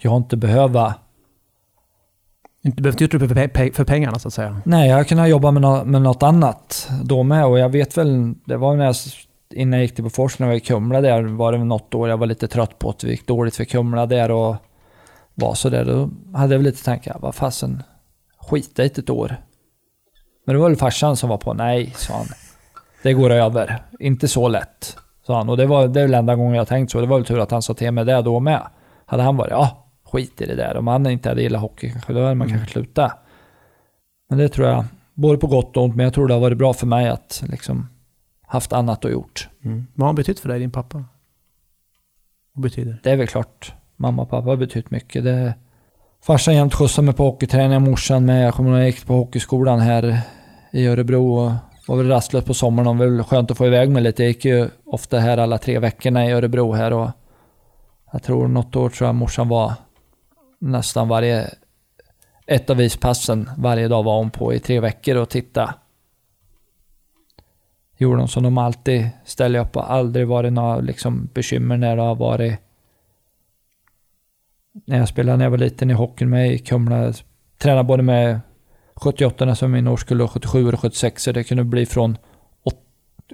Jag 0.00 0.10
har 0.10 0.16
inte 0.16 0.36
behöva... 0.36 0.94
Inte 2.64 2.82
behövt 2.82 3.00
gjort 3.00 3.10
det 3.10 3.18
för, 3.28 3.34
pe- 3.34 3.72
för 3.74 3.84
pengarna 3.84 4.18
så 4.18 4.28
att 4.28 4.34
säga. 4.34 4.60
Nej, 4.64 4.88
jag 4.88 4.96
har 4.96 5.04
kunnat 5.04 5.28
jobba 5.28 5.50
med, 5.50 5.62
no 5.62 5.84
med 5.84 6.02
något 6.02 6.22
annat 6.22 6.88
då 7.02 7.22
med. 7.22 7.46
Och 7.46 7.58
jag 7.58 7.68
vet 7.68 7.96
väl, 7.98 8.34
det 8.44 8.56
var 8.56 8.76
när 8.76 8.84
jag, 8.84 8.94
innan 9.54 9.72
jag 9.78 9.82
gick 9.82 9.94
till 9.94 10.04
Bofors 10.04 10.38
när 10.38 10.46
jag 10.46 10.52
var 10.52 10.56
i 10.56 10.60
Kumla 10.60 11.00
där, 11.00 11.22
var 11.22 11.52
det 11.52 11.58
något 11.64 11.94
år 11.94 12.08
jag 12.08 12.16
var 12.16 12.26
lite 12.26 12.48
trött 12.48 12.78
på 12.78 12.90
att 12.90 12.98
det 12.98 13.08
gick 13.08 13.26
dåligt 13.26 13.56
för 13.56 13.64
Kumla 13.64 14.06
där 14.06 14.30
och 14.30 14.56
var 15.34 15.54
så 15.54 15.68
där. 15.68 15.84
Då 15.84 16.10
hade 16.38 16.54
jag 16.54 16.58
väl 16.58 16.62
lite 16.62 16.84
tankar, 16.84 17.16
vad 17.20 17.34
fasen, 17.34 17.82
skita 18.40 18.82
i 18.82 18.86
ett 18.86 19.10
år. 19.10 19.36
Men 20.46 20.54
det 20.54 20.60
var 20.60 20.68
väl 20.68 20.78
farsan 20.78 21.16
som 21.16 21.28
var 21.28 21.38
på, 21.38 21.54
nej, 21.54 21.92
sa 21.96 22.14
han. 22.14 22.26
Det 23.02 23.12
går 23.12 23.30
över. 23.30 23.82
Inte 24.00 24.28
så 24.28 24.48
lätt, 24.48 24.96
sa 25.26 25.36
han. 25.36 25.48
Och 25.48 25.56
det 25.56 25.66
var 25.66 25.88
det 25.88 26.00
är 26.00 26.04
väl 26.04 26.14
enda 26.14 26.34
gången 26.36 26.54
jag 26.54 26.68
tänkt 26.68 26.90
så. 26.92 27.00
Det 27.00 27.06
var 27.06 27.16
väl 27.18 27.26
tur 27.26 27.38
att 27.40 27.50
han 27.50 27.62
sa 27.62 27.74
till 27.74 27.90
mig 27.92 28.04
det 28.04 28.22
då 28.22 28.40
med. 28.40 28.62
Hade 29.06 29.22
han 29.22 29.36
varit, 29.36 29.50
ja, 29.50 29.81
skit 30.12 30.40
i 30.40 30.46
det 30.46 30.54
där. 30.54 30.76
Om 30.76 30.86
han 30.86 31.06
inte 31.06 31.28
hade 31.28 31.42
gillat 31.42 31.60
hockey, 31.60 31.90
kanske, 31.90 32.12
då 32.12 32.22
hade 32.22 32.34
man 32.34 32.48
kanske 32.48 32.72
slutat. 32.72 33.12
Men 34.28 34.38
det 34.38 34.48
tror 34.48 34.68
jag, 34.68 34.84
både 35.14 35.38
på 35.38 35.46
gott 35.46 35.76
och 35.76 35.84
ont, 35.84 35.96
men 35.96 36.04
jag 36.04 36.14
tror 36.14 36.28
det 36.28 36.34
har 36.34 36.40
varit 36.40 36.58
bra 36.58 36.72
för 36.72 36.86
mig 36.86 37.08
att 37.08 37.44
liksom 37.48 37.88
haft 38.46 38.72
annat 38.72 39.04
att 39.04 39.10
gjort. 39.10 39.48
Mm. 39.64 39.86
Vad 39.94 40.04
har 40.04 40.08
han 40.08 40.14
betytt 40.14 40.40
för 40.40 40.48
dig, 40.48 40.58
din 40.58 40.70
pappa? 40.70 41.04
Vad 42.52 42.62
betyder? 42.62 43.00
Det 43.02 43.10
är 43.10 43.16
väl 43.16 43.26
klart, 43.26 43.74
mamma 43.96 44.22
och 44.22 44.30
pappa 44.30 44.48
har 44.48 44.56
betytt 44.56 44.90
mycket. 44.90 45.24
Det, 45.24 45.54
farsan 46.22 46.54
jämt 46.54 46.74
skjutsade 46.74 47.06
mig 47.06 47.14
på 47.14 47.24
hockeyträning, 47.24 47.82
morsan 47.82 48.24
med. 48.24 48.46
Jag 48.46 48.54
kommer 48.54 48.70
ihåg 48.70 48.78
jag 48.78 48.86
gick 48.86 49.06
på 49.06 49.14
hockeyskolan 49.14 49.80
här 49.80 50.20
i 50.72 50.86
Örebro 50.86 51.34
och 51.34 51.52
var 51.88 51.96
väl 51.96 52.08
rastlös 52.08 52.44
på 52.44 52.54
sommaren. 52.54 52.98
Det 52.98 53.04
var 53.06 53.12
väl 53.12 53.24
skönt 53.24 53.50
att 53.50 53.58
få 53.58 53.66
iväg 53.66 53.90
mig 53.90 54.02
lite. 54.02 54.22
Jag 54.22 54.28
gick 54.28 54.44
ju 54.44 54.68
ofta 54.84 55.18
här 55.18 55.38
alla 55.38 55.58
tre 55.58 55.78
veckorna 55.78 56.26
i 56.26 56.32
Örebro 56.32 56.72
här 56.72 56.92
och 56.92 57.10
jag 58.12 58.22
tror 58.22 58.48
något 58.48 58.76
år 58.76 58.88
tror 58.88 59.08
jag 59.08 59.14
morsan 59.14 59.48
var 59.48 59.72
nästan 60.62 61.08
varje 61.08 61.54
ett 62.46 62.70
av 62.70 62.80
ispassen 62.80 63.50
varje 63.58 63.88
dag 63.88 64.02
var 64.02 64.16
hon 64.18 64.30
på 64.30 64.54
i 64.54 64.58
tre 64.58 64.80
veckor 64.80 65.16
och 65.16 65.28
titta. 65.28 65.74
Gjorde 67.96 68.18
hon 68.18 68.28
som 68.28 68.42
de 68.42 68.58
alltid 68.58 69.08
ställer 69.24 69.58
upp 69.58 69.76
och 69.76 69.92
aldrig 69.92 70.28
varit 70.28 70.52
några 70.52 70.80
liksom, 70.80 71.28
bekymmer 71.34 71.76
när 71.76 71.96
det 71.96 72.02
har 72.02 72.14
varit 72.14 72.58
när 74.84 74.98
jag 74.98 75.08
spelade 75.08 75.36
när 75.38 75.44
jag 75.44 75.50
var 75.50 75.58
liten 75.58 75.90
i 75.90 75.94
hockeyn 75.94 76.30
med 76.30 76.52
i 76.52 76.58
Kumla. 76.58 77.12
Tränade 77.58 77.84
både 77.84 78.02
med 78.02 78.40
78 78.94 79.54
som 79.54 79.72
min 79.72 79.88
årskull 79.88 80.22
och 80.22 80.30
77 80.30 80.72
och 80.72 80.80
76 80.80 81.22
så 81.22 81.32
det 81.32 81.44
kunde 81.44 81.64
bli 81.64 81.86
från 81.86 82.16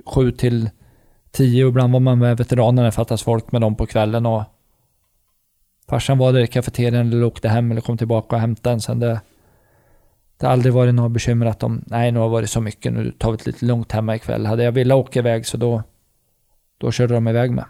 7 0.07 0.33
till 0.33 0.70
10 1.31 1.64
och 1.64 1.68
ibland 1.68 1.93
var 1.93 2.01
man 2.01 2.18
med 2.18 2.37
veteranerna 2.37 2.87
det 2.87 2.93
fattas 2.93 3.22
folk 3.22 3.53
med 3.53 3.61
dem 3.61 3.74
på 3.74 3.87
kvällen 3.87 4.26
och 4.26 4.43
farsan 5.89 6.18
var 6.18 6.32
där 6.32 6.41
i 6.41 6.47
kafeterian 6.47 7.07
eller 7.07 7.24
åkte 7.24 7.49
hem 7.49 7.70
eller 7.70 7.80
kom 7.80 7.99
tillbaka 7.99 8.36
och 8.36 8.41
hämtade 8.41 8.74
en 8.74 8.80
sen 8.80 9.01
det 9.01 9.20
det 10.39 10.47
har 10.47 10.53
aldrig 10.53 10.74
varit 10.74 10.95
några 10.95 11.09
bekymmer 11.09 11.47
att 11.47 11.61
de, 11.61 11.82
nej 11.86 12.12
nu 12.12 12.18
har 12.18 12.26
det 12.26 12.32
varit 12.32 12.51
så 12.51 12.61
mycket, 12.61 12.93
nu 12.93 13.11
tar 13.11 13.30
vi 13.30 13.36
det 13.36 13.47
lite 13.47 13.64
lugnt 13.64 13.93
hemma 13.93 14.16
ikväll. 14.16 14.47
Hade 14.47 14.64
jag 14.64 14.72
velat 14.72 14.97
åka 14.97 15.18
iväg 15.18 15.47
så 15.47 15.57
då, 15.57 15.82
då 16.78 16.93
körde 16.93 17.14
de 17.14 17.28
iväg 17.28 17.51
med. 17.51 17.64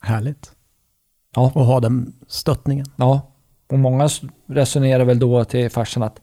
Härligt. 0.00 0.52
Ja. 1.36 1.52
Och 1.54 1.64
ha 1.64 1.80
den 1.80 2.12
stöttningen. 2.26 2.86
Ja, 2.96 3.32
och 3.68 3.78
många 3.78 4.08
resonerar 4.46 5.04
väl 5.04 5.18
då 5.18 5.44
till 5.44 5.70
farsan 5.70 6.02
att 6.02 6.20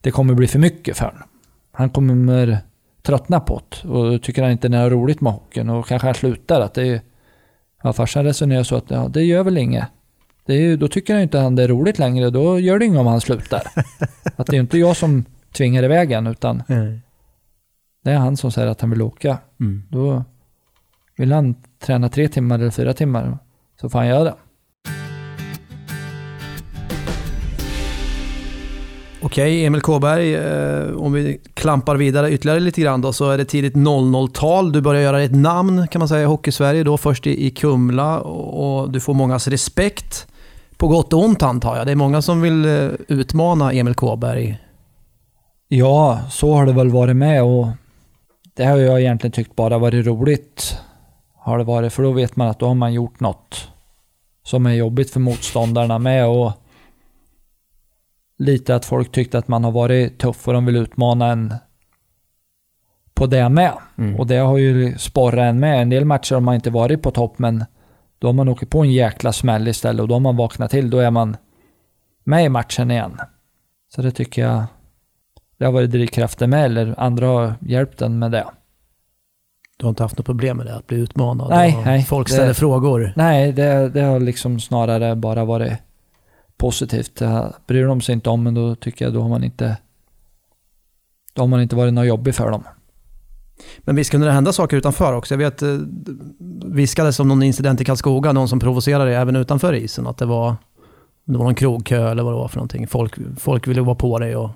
det 0.00 0.10
kommer 0.10 0.34
bli 0.34 0.46
för 0.46 0.58
mycket 0.58 0.96
för 0.96 1.04
honom. 1.04 1.28
Han 1.72 1.90
kommer 1.90 2.58
tröttna 3.02 3.40
på 3.40 3.62
det 3.68 3.88
och 3.88 4.22
tycker 4.22 4.42
han 4.42 4.52
inte 4.52 4.68
det 4.68 4.76
är 4.76 4.90
roligt 4.90 5.20
med 5.20 5.32
hockeyn 5.32 5.68
och 5.68 5.86
kanske 5.86 6.08
han 6.08 6.14
slutar. 6.14 6.60
Att 6.60 6.74
det 6.74 6.86
är, 6.86 7.00
ja, 7.82 7.92
farsan 7.92 8.24
resonerar 8.24 8.62
så 8.62 8.76
att 8.76 8.90
ja, 8.90 9.08
det 9.08 9.22
gör 9.22 9.44
väl 9.44 9.58
inget. 9.58 9.88
Det 10.48 10.54
är, 10.54 10.60
ju- 10.60 10.76
då 10.76 10.88
tycker 10.88 11.14
han 11.14 11.22
inte 11.22 11.38
han 11.38 11.54
det 11.56 11.62
är 11.62 11.68
roligt 11.68 11.98
längre, 11.98 12.30
då 12.30 12.58
gör 12.58 12.78
det 12.78 12.84
inget 12.84 13.00
om 13.00 13.06
han 13.06 13.20
slutar. 13.20 13.62
att 14.36 14.46
det 14.46 14.56
är 14.56 14.60
inte 14.60 14.78
jag 14.78 14.96
som 14.96 15.24
tvingar 15.52 15.82
iväg 15.82 16.12
han 16.12 16.26
utan 16.26 16.62
det 18.04 18.10
är 18.10 18.16
han 18.16 18.36
som 18.36 18.52
säger 18.52 18.68
att 18.68 18.80
han 18.80 18.90
vill 18.90 19.02
åka. 19.02 19.38
Mm. 19.60 19.82
Då 19.88 20.24
vill 21.16 21.32
han 21.32 21.54
träna 21.78 22.08
tre 22.08 22.28
timmar 22.28 22.58
eller 22.58 22.70
fyra 22.70 22.94
timmar 22.94 23.38
så 23.80 23.88
får 23.88 23.98
han 23.98 24.08
göra 24.08 24.24
det. 24.24 24.34
Okej, 29.20 29.66
Emil 29.66 29.80
Kåberg, 29.80 30.34
eh, 30.34 30.96
om 30.96 31.12
vi 31.12 31.40
klampar 31.54 31.96
vidare 31.96 32.30
ytterligare 32.32 32.60
lite 32.60 32.80
grann 32.80 33.00
då, 33.00 33.12
så 33.12 33.30
är 33.30 33.38
det 33.38 33.44
tidigt 33.44 33.74
00-tal. 33.74 34.72
Du 34.72 34.80
börjar 34.80 35.02
göra 35.02 35.22
ett 35.22 35.34
namn 35.34 35.88
kan 35.88 35.98
man 35.98 36.08
säga 36.08 36.22
i 36.22 36.24
Hockeysverige 36.24 36.84
då, 36.84 36.96
först 36.98 37.26
i, 37.26 37.46
i 37.46 37.50
Kumla 37.50 38.20
och, 38.20 38.80
och 38.80 38.90
du 38.90 39.00
får 39.00 39.14
mångas 39.14 39.48
respekt. 39.48 40.26
På 40.78 40.88
gott 40.88 41.12
och 41.12 41.24
ont 41.24 41.42
antar 41.42 41.76
jag. 41.76 41.86
Det 41.86 41.92
är 41.92 41.96
många 41.96 42.22
som 42.22 42.40
vill 42.40 42.64
eh, 42.64 42.90
utmana 43.08 43.72
Emil 43.72 43.94
Kåberg. 43.94 44.58
Ja, 45.68 46.20
så 46.30 46.54
har 46.54 46.66
det 46.66 46.72
väl 46.72 46.90
varit 46.90 47.16
med 47.16 47.42
och 47.42 47.68
det 48.54 48.64
har 48.64 48.76
jag 48.76 49.00
egentligen 49.00 49.32
tyckt 49.32 49.56
bara 49.56 49.78
varit 49.78 50.06
roligt. 50.06 50.78
Har 51.34 51.58
det 51.58 51.64
varit, 51.64 51.92
för 51.92 52.02
då 52.02 52.12
vet 52.12 52.36
man 52.36 52.48
att 52.48 52.58
då 52.58 52.66
har 52.66 52.74
man 52.74 52.92
gjort 52.92 53.20
något 53.20 53.68
som 54.42 54.66
är 54.66 54.72
jobbigt 54.72 55.10
för 55.10 55.20
motståndarna 55.20 55.98
med 55.98 56.28
och 56.28 56.52
lite 58.38 58.74
att 58.74 58.84
folk 58.84 59.12
tyckte 59.12 59.38
att 59.38 59.48
man 59.48 59.64
har 59.64 59.70
varit 59.72 60.18
tuff 60.18 60.48
och 60.48 60.54
de 60.54 60.66
vill 60.66 60.76
utmana 60.76 61.26
en 61.26 61.54
på 63.14 63.26
det 63.26 63.48
med. 63.48 63.72
Och 64.18 64.26
det 64.26 64.36
har 64.36 64.58
ju 64.58 64.98
sporrat 64.98 65.38
en 65.38 65.60
med. 65.60 65.82
En 65.82 65.90
del 65.90 66.04
matcher 66.04 66.34
har 66.34 66.40
man 66.40 66.54
inte 66.54 66.70
varit 66.70 67.02
på 67.02 67.10
topp 67.10 67.38
men 67.38 67.64
då 68.18 68.28
har 68.28 68.32
man 68.32 68.48
åkt 68.48 68.70
på 68.70 68.80
en 68.80 68.92
jäkla 68.92 69.32
smäll 69.32 69.68
istället 69.68 70.00
och 70.02 70.08
då 70.08 70.14
har 70.14 70.20
man 70.20 70.36
vaknat 70.36 70.70
till. 70.70 70.90
Då 70.90 70.98
är 70.98 71.10
man 71.10 71.36
med 72.24 72.44
i 72.44 72.48
matchen 72.48 72.90
igen. 72.90 73.18
Så 73.94 74.02
det 74.02 74.10
tycker 74.10 74.42
jag 74.42 74.64
det 75.58 75.64
har 75.64 75.72
varit 75.72 75.90
drivkraften 75.90 76.50
med 76.50 76.64
eller 76.64 76.94
andra 77.00 77.26
har 77.26 77.54
hjälpt 77.60 78.02
en 78.02 78.18
med 78.18 78.30
det. 78.32 78.46
Du 79.76 79.86
har 79.86 79.90
inte 79.90 80.02
haft 80.02 80.18
något 80.18 80.26
problem 80.26 80.56
med 80.56 80.66
det, 80.66 80.76
att 80.76 80.86
bli 80.86 80.98
utmanad? 80.98 81.48
Nej, 81.50 81.76
och 81.76 81.84
nej, 81.84 82.04
Folk 82.04 82.28
det- 82.28 82.34
ställer 82.34 82.54
frågor. 82.54 83.12
Nej, 83.16 83.52
det, 83.52 83.88
det 83.88 84.00
har 84.00 84.20
liksom 84.20 84.60
snarare 84.60 85.16
bara 85.16 85.44
varit 85.44 85.72
positivt. 86.56 87.16
Det 87.16 87.52
bryr 87.66 87.84
de 87.86 88.00
sig 88.00 88.12
inte 88.12 88.30
om, 88.30 88.42
men 88.42 88.54
då 88.54 88.74
tycker 88.74 89.04
jag 89.04 89.14
då 89.14 89.22
har 89.22 89.28
man 89.28 89.44
inte 89.44 89.76
då 91.32 91.42
har 91.42 91.46
man 91.48 91.62
inte 91.62 91.76
varit 91.76 91.94
något 91.94 92.06
jobbig 92.06 92.34
för 92.34 92.50
dem. 92.50 92.64
Men 93.78 93.96
visst 93.96 94.10
kunde 94.10 94.26
det 94.26 94.32
hända 94.32 94.52
saker 94.52 94.76
utanför 94.76 95.12
också? 95.12 95.34
Jag 95.34 95.38
vet, 95.38 95.62
eh, 95.62 95.68
viskades 96.64 97.20
om 97.20 97.28
någon 97.28 97.42
incident 97.42 97.80
i 97.80 97.84
Karlskoga, 97.84 98.32
någon 98.32 98.48
som 98.48 98.60
provocerade 98.60 99.16
även 99.16 99.36
utanför 99.36 99.72
isen. 99.72 100.06
Att 100.06 100.18
det 100.18 100.26
var, 100.26 100.56
det 101.24 101.38
var 101.38 101.44
någon 101.44 101.54
krogkö 101.54 102.10
eller 102.10 102.22
vad 102.22 102.32
det 102.32 102.38
var 102.38 102.48
för 102.48 102.56
någonting. 102.56 102.86
Folk, 102.86 103.14
folk 103.38 103.68
ville 103.68 103.80
vara 103.80 103.94
på 103.94 104.18
dig 104.18 104.36
och... 104.36 104.50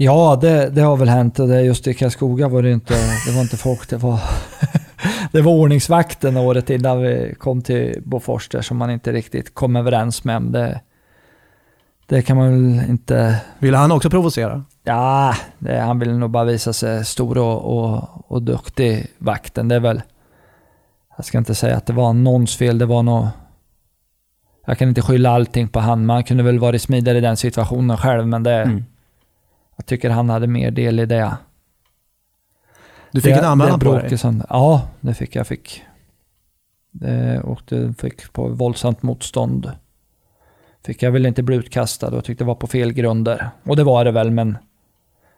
Ja, 0.00 0.38
det, 0.40 0.70
det 0.70 0.80
har 0.80 0.96
väl 0.96 1.08
hänt. 1.08 1.38
Och 1.38 1.48
det 1.48 1.62
just 1.62 1.86
i 1.86 1.94
Karlskoga 1.94 2.48
var 2.48 2.62
det 2.62 2.72
inte, 2.72 2.94
det 3.26 3.32
var 3.34 3.42
inte 3.42 3.56
folk, 3.56 3.90
det 3.90 3.96
var 3.96 4.20
det 5.32 5.40
var 5.40 5.52
ordningsvakten 5.52 6.36
året 6.36 6.70
innan 6.70 7.02
vi 7.02 7.34
kom 7.38 7.62
till 7.62 8.02
Bofors 8.04 8.48
där 8.48 8.62
som 8.62 8.76
man 8.76 8.90
inte 8.90 9.12
riktigt 9.12 9.54
kom 9.54 9.76
överens 9.76 10.24
med. 10.24 10.42
Det, 10.42 10.80
det 12.08 12.22
kan 12.22 12.36
man 12.36 12.50
väl 12.50 12.90
inte... 12.90 13.40
Ville 13.58 13.76
han 13.76 13.92
också 13.92 14.10
provocera? 14.10 14.64
Ja, 14.84 15.34
det, 15.58 15.80
han 15.80 15.98
ville 15.98 16.12
nog 16.12 16.30
bara 16.30 16.44
visa 16.44 16.72
sig 16.72 17.04
stor 17.04 17.38
och, 17.38 17.78
och, 17.78 18.08
och 18.32 18.42
duktig, 18.42 19.06
vakten. 19.18 19.68
Det 19.68 19.74
är 19.74 19.80
väl... 19.80 20.02
Jag 21.16 21.24
ska 21.24 21.38
inte 21.38 21.54
säga 21.54 21.76
att 21.76 21.86
det 21.86 21.92
var 21.92 22.12
någons 22.12 22.56
fel, 22.56 22.78
det 22.78 22.86
var 22.86 23.02
nog... 23.02 23.26
Jag 24.66 24.78
kan 24.78 24.88
inte 24.88 25.02
skylla 25.02 25.30
allting 25.30 25.68
på 25.68 25.80
han. 25.80 26.06
Man 26.06 26.24
kunde 26.24 26.42
väl 26.42 26.58
varit 26.58 26.82
smidigare 26.82 27.18
i 27.18 27.20
den 27.20 27.36
situationen 27.36 27.96
själv, 27.96 28.26
men 28.26 28.42
det... 28.42 28.62
Mm. 28.62 28.84
Jag 29.76 29.86
tycker 29.86 30.10
han 30.10 30.30
hade 30.30 30.46
mer 30.46 30.70
del 30.70 31.00
i 31.00 31.06
det. 31.06 31.36
Du 33.12 33.20
fick 33.20 33.34
det, 33.34 33.38
en 33.38 33.44
anmälan 33.44 33.80
på 33.80 33.94
dig? 33.94 34.18
Ja, 34.48 34.82
det 35.00 35.14
fick 35.14 35.36
jag. 35.36 35.46
Fick. 35.46 35.82
Det, 36.90 37.40
och 37.40 37.60
det 37.68 38.00
fick 38.00 38.32
på 38.32 38.48
våldsamt 38.48 39.02
motstånd. 39.02 39.72
Fick 40.86 41.02
jag 41.02 41.10
väl 41.10 41.26
inte 41.26 41.42
bli 41.42 41.56
utkastad 41.56 42.08
och 42.08 42.24
tyckte 42.24 42.44
det 42.44 42.48
var 42.48 42.54
på 42.54 42.66
fel 42.66 42.92
grunder. 42.92 43.50
Och 43.64 43.76
det 43.76 43.84
var 43.84 44.04
det 44.04 44.10
väl, 44.10 44.30
men 44.30 44.58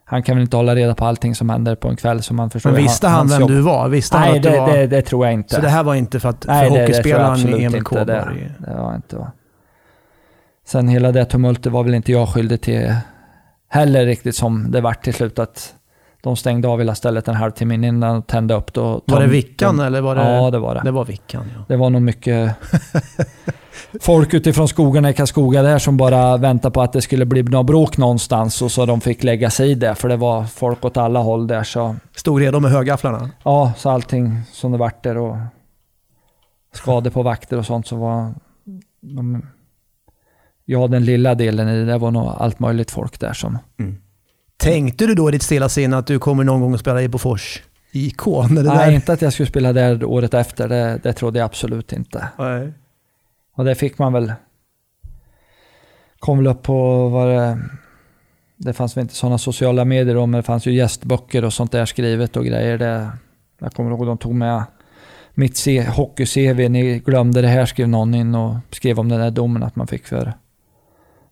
han 0.04 0.22
kan 0.22 0.36
väl 0.36 0.42
inte 0.42 0.56
hålla 0.56 0.74
reda 0.74 0.94
på 0.94 1.04
allting 1.04 1.34
som 1.34 1.50
händer 1.50 1.74
på 1.74 1.88
en 1.88 1.96
kväll 1.96 2.22
som 2.22 2.36
man 2.36 2.50
förstår. 2.50 2.70
Men 2.70 2.82
visste 2.82 3.08
han 3.08 3.28
vem 3.28 3.40
jobb. 3.40 3.50
du 3.50 3.60
var? 3.60 3.88
Visste 3.88 4.16
han 4.16 4.28
Nej, 4.28 4.36
att 4.36 4.42
du 4.42 4.50
det, 4.50 4.60
var... 4.60 4.72
det, 4.72 4.86
det 4.86 5.02
tror 5.02 5.26
jag 5.26 5.34
inte. 5.34 5.54
Så 5.54 5.60
det 5.60 5.68
här 5.68 5.82
var 5.82 5.94
inte 5.94 6.20
för 6.20 6.28
att 6.28 6.46
Nej, 6.46 6.68
för 6.68 6.74
det, 6.74 6.80
det 6.80 6.86
hockeyspelaren 6.86 7.32
absolut 7.32 7.60
Emil 7.60 7.76
inte. 7.76 8.04
Det, 8.04 8.54
det 8.58 8.74
var 8.74 8.94
inte. 8.94 9.26
Sen 10.66 10.88
hela 10.88 11.12
det 11.12 11.24
tumultet 11.24 11.72
var 11.72 11.84
väl 11.84 11.94
inte 11.94 12.12
jag 12.12 12.28
skyldig 12.28 12.60
till 12.60 12.94
heller 13.68 14.06
riktigt 14.06 14.36
som 14.36 14.70
det 14.70 14.80
vart 14.80 15.04
till 15.04 15.14
slut 15.14 15.38
att 15.38 15.74
de 16.22 16.36
stängde 16.36 16.68
av 16.68 16.78
hela 16.78 16.94
stället 16.94 17.28
en 17.28 17.34
halvtimme 17.34 17.74
innan 17.74 18.16
och 18.16 18.26
tände 18.26 18.54
upp. 18.54 18.72
Då, 18.72 18.82
Var 19.06 19.20
det 19.20 19.26
de- 19.26 19.32
Vickan 19.32 19.76
de- 19.76 19.84
eller 19.86 20.00
var 20.00 20.14
det... 20.16 20.22
Ja, 20.36 20.50
det 20.50 20.58
var 20.58 20.74
det. 20.74 20.80
Det 20.84 20.90
var 20.90 21.04
Vickan, 21.04 21.44
ja. 21.56 21.64
Det 21.68 21.76
var 21.76 21.90
nog 21.90 22.02
mycket 22.02 22.54
folk 24.00 24.34
utifrån 24.34 24.68
skogarna 24.68 25.10
i 25.10 25.14
Karlskoga 25.14 25.62
där 25.62 25.78
som 25.78 25.96
bara 25.96 26.36
väntade 26.36 26.72
på 26.72 26.82
att 26.82 26.92
det 26.92 27.00
skulle 27.02 27.24
bli 27.26 27.42
något 27.42 27.66
bråk 27.66 27.96
någonstans 27.96 28.62
och 28.62 28.72
så 28.72 28.86
de 28.86 29.00
fick 29.00 29.22
lägga 29.24 29.50
sig 29.50 29.70
i 29.70 29.74
det. 29.74 29.94
För 29.94 30.08
det 30.08 30.16
var 30.16 30.44
folk 30.44 30.84
åt 30.84 30.96
alla 30.96 31.20
håll 31.20 31.46
där. 31.46 31.62
Så 31.62 31.96
Stod 32.16 32.40
redo 32.40 32.60
med 32.60 32.70
högafflarna? 32.70 33.30
ja, 33.44 33.72
så 33.76 33.90
allting 33.90 34.40
som 34.52 34.72
det 34.72 34.78
vart 34.78 35.02
där 35.02 35.16
och 35.18 35.36
skador 36.74 37.10
på 37.10 37.22
vakter 37.22 37.58
och 37.58 37.66
sånt 37.66 37.86
så 37.86 37.96
var 37.96 38.34
de, 39.00 39.42
Ja, 40.64 40.86
den 40.86 41.04
lilla 41.04 41.34
delen 41.34 41.68
i 41.68 41.78
det, 41.78 41.84
det 41.84 41.98
var 41.98 42.10
nog 42.10 42.32
allt 42.38 42.58
möjligt 42.58 42.90
folk 42.90 43.20
där 43.20 43.32
som... 43.32 43.58
Tänkte 44.60 45.06
du 45.06 45.14
då 45.14 45.28
i 45.28 45.32
ditt 45.32 45.42
stilla 45.42 45.68
sinne 45.68 45.96
att 45.96 46.06
du 46.06 46.18
kommer 46.18 46.44
någon 46.44 46.60
gång 46.60 46.74
att 46.74 46.80
spela 46.80 47.02
i 47.02 47.08
Bofors 47.08 47.62
IK? 47.92 48.26
Nej, 48.50 48.64
där... 48.64 48.90
inte 48.90 49.12
att 49.12 49.22
jag 49.22 49.32
skulle 49.32 49.48
spela 49.48 49.72
där 49.72 50.04
året 50.04 50.34
efter. 50.34 50.68
Det, 50.68 51.00
det 51.02 51.12
trodde 51.12 51.38
jag 51.38 51.46
absolut 51.46 51.92
inte. 51.92 52.28
Nej. 52.38 52.72
Och 53.54 53.64
det 53.64 53.74
fick 53.74 53.98
man 53.98 54.12
väl... 54.12 54.32
Kom 56.18 56.38
väl 56.38 56.46
upp 56.46 56.62
på 56.62 57.08
vad 57.08 57.28
det... 57.28 57.58
Det 58.56 58.72
fanns 58.72 58.96
väl 58.96 59.02
inte 59.02 59.14
sådana 59.14 59.38
sociala 59.38 59.84
medier 59.84 60.14
då, 60.14 60.26
men 60.26 60.38
det 60.38 60.42
fanns 60.42 60.66
ju 60.66 60.72
gästböcker 60.72 61.44
och 61.44 61.52
sånt 61.52 61.72
där 61.72 61.86
skrivet 61.86 62.36
och 62.36 62.44
grejer. 62.44 62.78
Det, 62.78 63.10
jag 63.58 63.72
kommer 63.72 63.90
ihåg 63.90 64.06
de 64.06 64.18
tog 64.18 64.34
med 64.34 64.64
mitt 65.34 65.66
hockey-CV. 65.96 66.68
Ni 66.68 66.98
glömde 66.98 67.42
det 67.42 67.48
här, 67.48 67.66
skrev 67.66 67.88
någon 67.88 68.14
in 68.14 68.34
och 68.34 68.56
skrev 68.70 69.00
om 69.00 69.08
den 69.08 69.20
där 69.20 69.30
domen 69.30 69.62
att 69.62 69.76
man 69.76 69.86
fick 69.86 70.06
för 70.06 70.32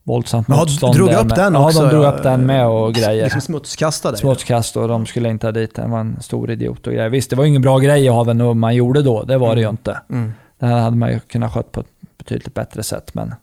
våldsamt 0.08 0.48
Ja, 0.48 0.56
motstånd. 0.56 0.94
drog 0.94 1.08
upp 1.08 1.26
med. 1.26 1.36
den 1.36 1.54
ja, 1.54 1.66
också, 1.66 1.82
de 1.82 1.88
drog 1.88 2.04
ja. 2.04 2.12
upp 2.12 2.22
den 2.22 2.46
med 2.46 2.66
och 2.66 2.94
grejer. 2.94 3.24
Liksom 3.24 3.40
smutskastade. 3.40 4.16
Smutskast 4.16 4.76
och 4.76 4.88
de 4.88 5.06
skulle 5.06 5.28
inte 5.30 5.46
ha 5.46 5.52
dit 5.52 5.74
den. 5.74 5.90
var 5.90 6.00
en 6.00 6.22
stor 6.22 6.50
idiot 6.50 6.86
och 6.86 6.92
grejer. 6.92 7.08
Visst, 7.08 7.30
det 7.30 7.36
var 7.36 7.44
ingen 7.44 7.62
bra 7.62 7.78
grej 7.78 8.04
den 8.26 8.38
nummer 8.38 8.54
man 8.54 8.74
gjorde 8.74 9.02
då. 9.02 9.22
Det 9.22 9.38
var 9.38 9.54
det 9.54 9.60
ju 9.60 9.68
inte. 9.68 10.00
Mm. 10.10 10.32
Det 10.58 10.66
här 10.66 10.78
hade 10.80 10.96
man 10.96 11.10
ju 11.10 11.20
kunnat 11.20 11.52
sköta 11.52 11.68
på 11.70 11.80
ett 11.80 11.86
betydligt 12.18 12.54
bättre 12.54 12.82
sätt, 12.82 13.14
men 13.14 13.34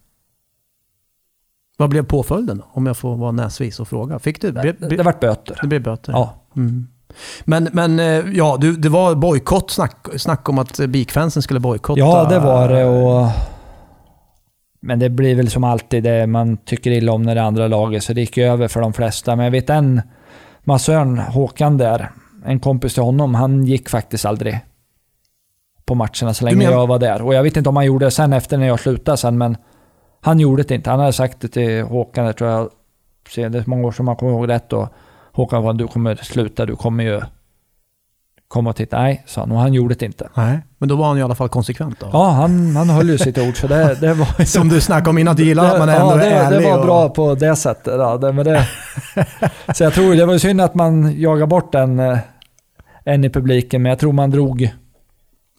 Vad 1.78 1.90
blev 1.90 2.04
påföljden 2.04 2.58
då? 2.58 2.64
Om 2.72 2.86
jag 2.86 2.98
får 2.98 3.16
vara 3.16 3.32
näsvis 3.32 3.80
och 3.80 3.88
fråga. 3.88 4.20
Fick 4.20 4.42
du? 4.42 4.52
det, 4.52 4.76
det, 4.80 4.88
det 4.88 5.04
vart 5.04 5.20
böter. 5.20 5.60
det 5.62 5.68
blev 5.68 5.84
böter? 5.84 6.12
Ja. 6.12 6.34
Mm. 6.56 6.88
Men, 7.44 7.70
men 7.74 8.00
eh, 8.00 8.26
ja, 8.34 8.58
du, 8.62 8.76
det 8.76 8.90
var 8.90 9.16
bojkott, 9.16 9.72
snack, 9.72 10.08
snack 10.18 10.50
om 10.50 10.60
att 10.60 10.80
BIK-fansen 10.80 11.42
skulle 11.42 11.60
bojkotta. 11.60 12.00
ja, 12.00 12.28
det 12.30 12.40
var 12.40 12.70
det 12.70 12.86
och... 12.86 13.28
Men 14.86 15.00
det 15.00 15.10
blir 15.10 15.36
väl 15.36 15.50
som 15.50 15.64
alltid 15.64 16.04
det 16.04 16.28
man 16.28 16.58
tycker 16.58 16.92
illa 16.92 17.12
om 17.12 17.22
när 17.22 17.36
det 17.36 17.42
är 17.42 17.46
andra 17.46 17.68
laget, 17.68 18.04
så 18.04 18.14
det 18.14 18.22
gick 18.22 18.38
ju 18.38 18.44
över 18.44 18.68
för 18.68 18.82
de 18.82 18.94
flesta. 18.94 19.36
Men 19.36 19.44
jag 19.46 19.52
vet 19.52 19.70
en 19.70 20.02
massören, 20.64 21.18
Håkan 21.18 21.78
där, 21.78 22.12
en 22.46 22.60
kompis 22.60 22.94
till 22.94 23.04
honom, 23.04 23.36
han 23.36 23.66
gick 23.66 23.90
faktiskt 23.90 24.26
aldrig 24.26 24.60
på 25.86 25.96
matcherna 25.96 26.34
så 26.34 26.46
länge 26.46 26.58
menar- 26.58 26.72
jag 26.72 26.88
var 26.88 27.00
där. 27.00 27.22
Och 27.22 27.34
jag 27.34 27.44
vet 27.44 27.58
inte 27.58 27.70
om 27.70 27.76
han 27.76 27.86
gjorde 27.86 28.06
det 28.06 28.12
sen 28.12 28.34
efter 28.34 28.58
när 28.58 28.68
jag 28.68 28.80
slutade 28.80 29.18
sen, 29.18 29.38
men 29.38 29.58
han 30.22 30.40
gjorde 30.40 30.64
det 30.64 30.76
inte. 30.76 30.90
Han 30.90 31.00
hade 31.00 31.14
sagt 31.14 31.42
det 31.42 31.48
till 31.48 31.84
Håkan, 31.84 32.26
jag 32.26 32.38
tror 32.38 32.50
jag, 32.50 32.70
det 33.52 33.58
är 33.60 33.64
många 33.70 33.88
år 33.88 33.92
som 33.92 34.06
man 34.06 34.16
kommer 34.16 34.32
ihåg 34.32 34.50
rätt 34.50 34.74
och 34.74 34.88
Håkan 35.32 35.64
var 35.64 35.74
du 35.74 35.88
kommer 35.88 36.16
sluta, 36.16 36.66
du 36.66 36.76
kommer 36.76 37.04
ju 37.04 37.22
komma 38.48 38.70
och 38.70 38.76
titta. 38.76 38.98
Nej, 39.02 39.24
sa 39.28 39.42
han, 39.42 39.52
och 39.52 39.60
han 39.60 39.74
gjorde 39.74 39.96
det 39.96 40.06
inte. 40.06 40.30
Nej, 40.34 40.60
men 40.78 40.90
då 40.90 40.96
var 40.96 41.08
han 41.08 41.18
i 41.18 41.22
alla 41.22 41.36
fall 41.36 41.50
konsekvent 41.50 42.00
då. 42.00 42.10
Ja, 42.14 42.30
han, 42.30 42.76
han 42.76 42.90
höll 42.90 43.10
ju 43.10 43.18
sitt 43.18 43.38
ord, 43.38 43.58
så 43.58 43.68
det, 43.68 43.98
det 44.02 44.14
var 44.14 44.28
ju... 44.40 44.46
Som 44.46 44.70
du 44.70 44.82
snackade 44.82 45.10
om 45.10 45.18
innan, 45.18 45.36
du 45.36 45.44
gillar 45.46 45.74
att 45.74 45.80
man 45.80 45.90
ändå 45.90 46.12
ja, 46.12 46.16
det, 46.16 46.26
är 46.26 46.46
ärlig. 46.46 46.60
det 46.60 46.66
var 46.72 46.78
och- 46.80 46.86
bra 46.86 47.10
på 47.10 47.36
det 47.36 47.56
sättet. 47.56 47.94
Ja, 47.98 48.18
det, 48.18 48.32
men 48.32 48.46
det, 48.46 48.68
så 49.76 49.84
jag 49.84 49.94
tror 49.94 50.16
det 50.16 50.26
var 50.26 50.38
synd 50.38 50.62
att 50.62 50.76
man 50.76 51.20
jagade 51.20 51.48
bort 51.48 51.76
en, 51.76 52.00
eh, 52.00 52.18
en 53.04 53.24
i 53.24 53.30
publiken, 53.30 53.82
men 53.82 53.90
jag 53.90 54.00
tror 54.00 54.12
man 54.14 54.32
drog 54.32 54.74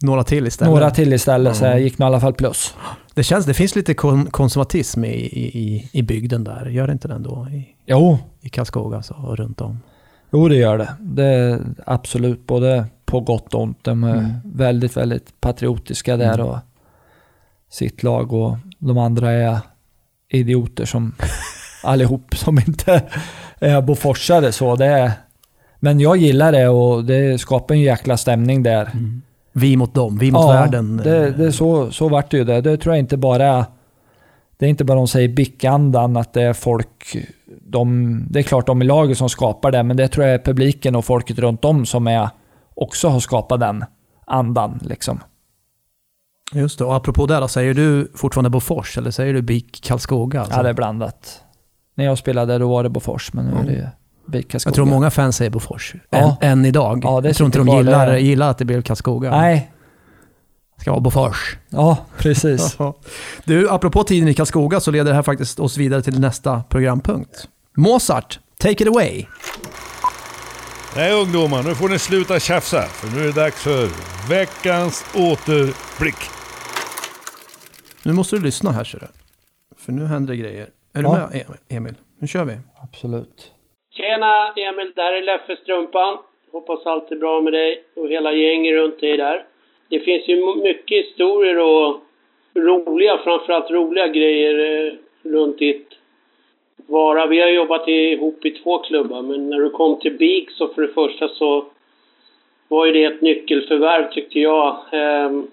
Några 0.02 0.24
till 0.24 0.46
istället. 0.46 0.70
några 0.74 0.90
till 0.90 1.12
istället, 1.12 1.56
så 1.56 1.64
Mm. 1.64 1.76
jag 1.76 1.82
gick 1.84 1.98
nog 1.98 2.06
i 2.06 2.08
alla 2.08 2.20
fall 2.20 2.32
plus. 2.34 2.74
Det 3.14 3.22
känns, 3.22 3.46
det 3.46 3.54
finns 3.54 3.76
lite 3.76 3.94
kon 3.94 4.26
konservatism 4.26 5.04
i, 5.04 5.08
i, 5.08 5.88
i, 5.92 6.02
bygden 6.02 6.44
där. 6.44 6.66
Gör 6.66 6.86
det 6.86 6.92
inte 6.92 7.08
det 7.08 7.14
ändå? 7.14 7.48
I, 7.52 7.66
Jo, 7.86 8.18
i 8.40 8.48
Karlskoga 8.48 9.02
så, 9.02 9.14
och 9.14 9.36
runt 9.36 9.60
om. 9.60 9.80
Jo 10.32 10.48
det 10.48 10.56
gör 10.56 10.78
det. 10.78 10.88
Det 11.00 11.24
är 11.24 11.60
absolut 11.86 12.46
både 12.46 12.84
på 13.04 13.20
gott 13.20 13.54
och 13.54 13.62
ont. 13.62 13.78
De 13.82 14.04
är 14.04 14.14
Mm. 14.16 14.32
väldigt, 14.44 14.96
väldigt 14.96 15.40
patriotiska 15.40 16.16
där 16.16 16.34
Mm. 16.34 16.46
och 16.46 16.58
sitt 17.70 18.02
lag 18.02 18.32
och 18.32 18.56
de 18.78 18.98
andra 18.98 19.30
är 19.32 19.58
idioter 20.28 20.84
som 20.84 21.14
allihop 21.84 22.36
som 22.36 22.58
inte 22.58 23.02
är 23.58 23.82
boforsare 23.82 24.52
så. 24.52 24.76
Det 24.76 24.86
är, 24.86 25.12
men 25.78 26.00
jag 26.00 26.16
gillar 26.16 26.52
det 26.52 26.68
och 26.68 27.04
det 27.04 27.40
skapar 27.40 27.74
en 27.74 27.80
jäkla 27.80 28.16
stämning 28.16 28.62
där. 28.62 28.90
Vi 29.52 29.76
mot 29.76 29.94
dem, 29.94 30.18
vi 30.18 30.32
mot 30.32 30.42
ja, 30.42 30.48
världen. 30.52 30.96
Det, 30.96 31.30
det 31.30 31.52
så, 31.52 31.90
så 31.92 32.08
vart 32.08 32.30
det 32.30 32.36
ju 32.36 32.44
det. 32.44 32.60
Det 32.60 32.76
tror 32.76 32.94
jag 32.94 33.00
inte 33.02 33.16
bara 33.16 33.66
det 34.58 34.66
är 34.66 34.70
inte 34.70 34.84
bara 34.84 34.94
de 34.98 35.08
säger 35.08 35.28
bickandan 35.28 36.16
att 36.16 36.32
det 36.32 36.42
är 36.42 36.52
folk, 36.52 37.16
de, 37.68 38.26
det 38.30 38.38
är 38.38 38.42
klart 38.42 38.66
de 38.66 38.82
i 38.82 38.84
laget 38.84 39.18
som 39.18 39.28
skapar 39.28 39.70
det, 39.70 39.82
men 39.82 39.96
det 39.96 40.08
tror 40.08 40.26
jag 40.26 40.34
är 40.34 40.38
publiken 40.38 40.96
och 40.96 41.04
folket 41.04 41.38
runt 41.38 41.64
om 41.64 41.86
som 41.86 42.06
är, 42.06 42.28
också 42.74 43.08
har 43.08 43.20
skapat 43.20 43.60
den 43.60 43.84
andan. 44.26 44.80
Liksom. 44.82 45.20
Just 46.52 46.78
det, 46.78 46.84
och 46.84 46.94
apropå 46.96 47.26
det 47.26 47.40
då, 47.40 47.48
säger 47.48 47.74
du 47.74 48.12
fortfarande 48.14 48.50
Bofors 48.50 48.98
eller 48.98 49.10
säger 49.10 49.34
du 49.34 49.42
BIK 49.42 49.80
Karlskoga? 49.84 50.40
Alltså? 50.40 50.56
Ja, 50.56 50.62
det 50.62 50.68
är 50.68 50.74
blandat. 50.74 51.40
När 51.94 52.04
jag 52.04 52.18
spelade 52.18 52.58
då 52.58 52.68
var 52.68 52.82
det 52.82 52.88
Bofors, 52.88 53.32
men 53.32 53.44
nu 53.44 53.52
är 53.52 53.64
det 53.64 53.92
BIK 54.26 54.50
Karlskoga. 54.50 54.70
Jag 54.70 54.74
tror 54.74 54.86
många 54.86 55.10
fans 55.10 55.36
säger 55.36 55.50
Bofors. 55.50 55.94
Ja. 56.10 56.36
Än, 56.40 56.50
än 56.50 56.64
idag. 56.64 57.00
Ja, 57.04 57.20
det 57.20 57.28
jag 57.28 57.36
tror 57.36 57.46
inte 57.46 57.58
de 57.58 57.68
gillar, 57.68 58.06
där. 58.06 58.16
gillar 58.16 58.50
att 58.50 58.58
det 58.58 58.64
blev 58.64 58.82
Karlskoga. 58.82 59.30
Nej, 59.30 59.70
Det 60.76 60.80
ska 60.80 60.90
vara 60.90 61.00
Bofors. 61.00 61.56
ja 61.68 61.98
precis. 62.18 62.78
Du, 63.44 63.70
apropå 63.70 64.04
tiden 64.04 64.28
i 64.28 64.34
Karlskoga 64.34 64.80
så 64.80 64.90
leder 64.90 65.10
det 65.10 65.14
här 65.14 65.22
faktiskt 65.22 65.60
oss 65.60 65.76
vidare 65.76 66.02
till 66.02 66.20
nästa 66.20 66.62
programpunkt. 66.62 67.48
Mozart, 67.76 68.38
take 68.58 68.82
it 68.84 68.88
away. 68.88 69.26
Nej 70.96 71.12
ungdomar, 71.22 71.62
nu 71.68 71.74
får 71.74 71.88
ni 71.88 71.98
sluta 71.98 72.40
tjafsa. 72.40 72.82
För 72.82 73.06
nu 73.16 73.22
är 73.22 73.26
det 73.32 73.40
dags 73.40 73.62
för 73.64 73.86
veckans 74.34 75.04
återblick. 75.28 76.20
Nu 78.04 78.12
måste 78.12 78.36
du 78.36 78.42
lyssna 78.42 78.70
här 78.70 78.84
ser 78.84 78.98
du. 78.98 79.06
För 79.84 79.92
nu 79.92 80.04
händer 80.06 80.32
det 80.34 80.40
grejer. 80.40 80.66
Är 80.94 81.02
du 81.02 81.08
Ja. 81.08 81.28
med 81.32 81.44
Emil? 81.68 81.94
Nu 82.20 82.26
kör 82.28 82.44
vi. 82.44 82.54
Absolut. 82.82 83.52
Tjena 83.96 84.52
Emil, 84.56 84.92
där 84.96 85.12
är 85.12 85.22
Leffe 85.22 85.56
Strumpan. 85.62 86.18
Hoppas 86.52 86.86
allt 86.86 87.10
är 87.10 87.16
bra 87.16 87.40
med 87.40 87.52
dig 87.52 87.84
och 87.96 88.08
hela 88.08 88.32
gänget 88.32 88.72
runt 88.74 89.00
dig 89.00 89.16
där. 89.16 89.44
Det 89.90 90.00
finns 90.00 90.28
ju 90.28 90.36
mycket 90.62 90.98
historier 91.06 91.58
och 91.58 92.00
roliga, 92.54 93.18
framförallt 93.24 93.70
roliga 93.70 94.06
grejer 94.08 94.54
eh, 94.86 94.92
runt 95.30 95.58
ditt 95.58 95.88
vara. 96.86 97.26
Vi 97.26 97.40
har 97.40 97.48
jobbat 97.48 97.88
ihop 97.88 98.44
i 98.44 98.50
två 98.50 98.78
klubbar, 98.78 99.22
men 99.22 99.50
när 99.50 99.58
du 99.58 99.70
kom 99.70 99.98
till 99.98 100.12
BIG 100.12 100.50
så 100.50 100.68
för 100.68 100.82
det 100.82 100.88
första 100.88 101.28
så 101.28 101.64
var 102.68 102.86
ju 102.86 102.92
det 102.92 103.04
ett 103.04 103.20
nyckelförvärv 103.20 104.12
tyckte 104.12 104.40
jag. 104.40 104.76
Ehm, 104.92 105.46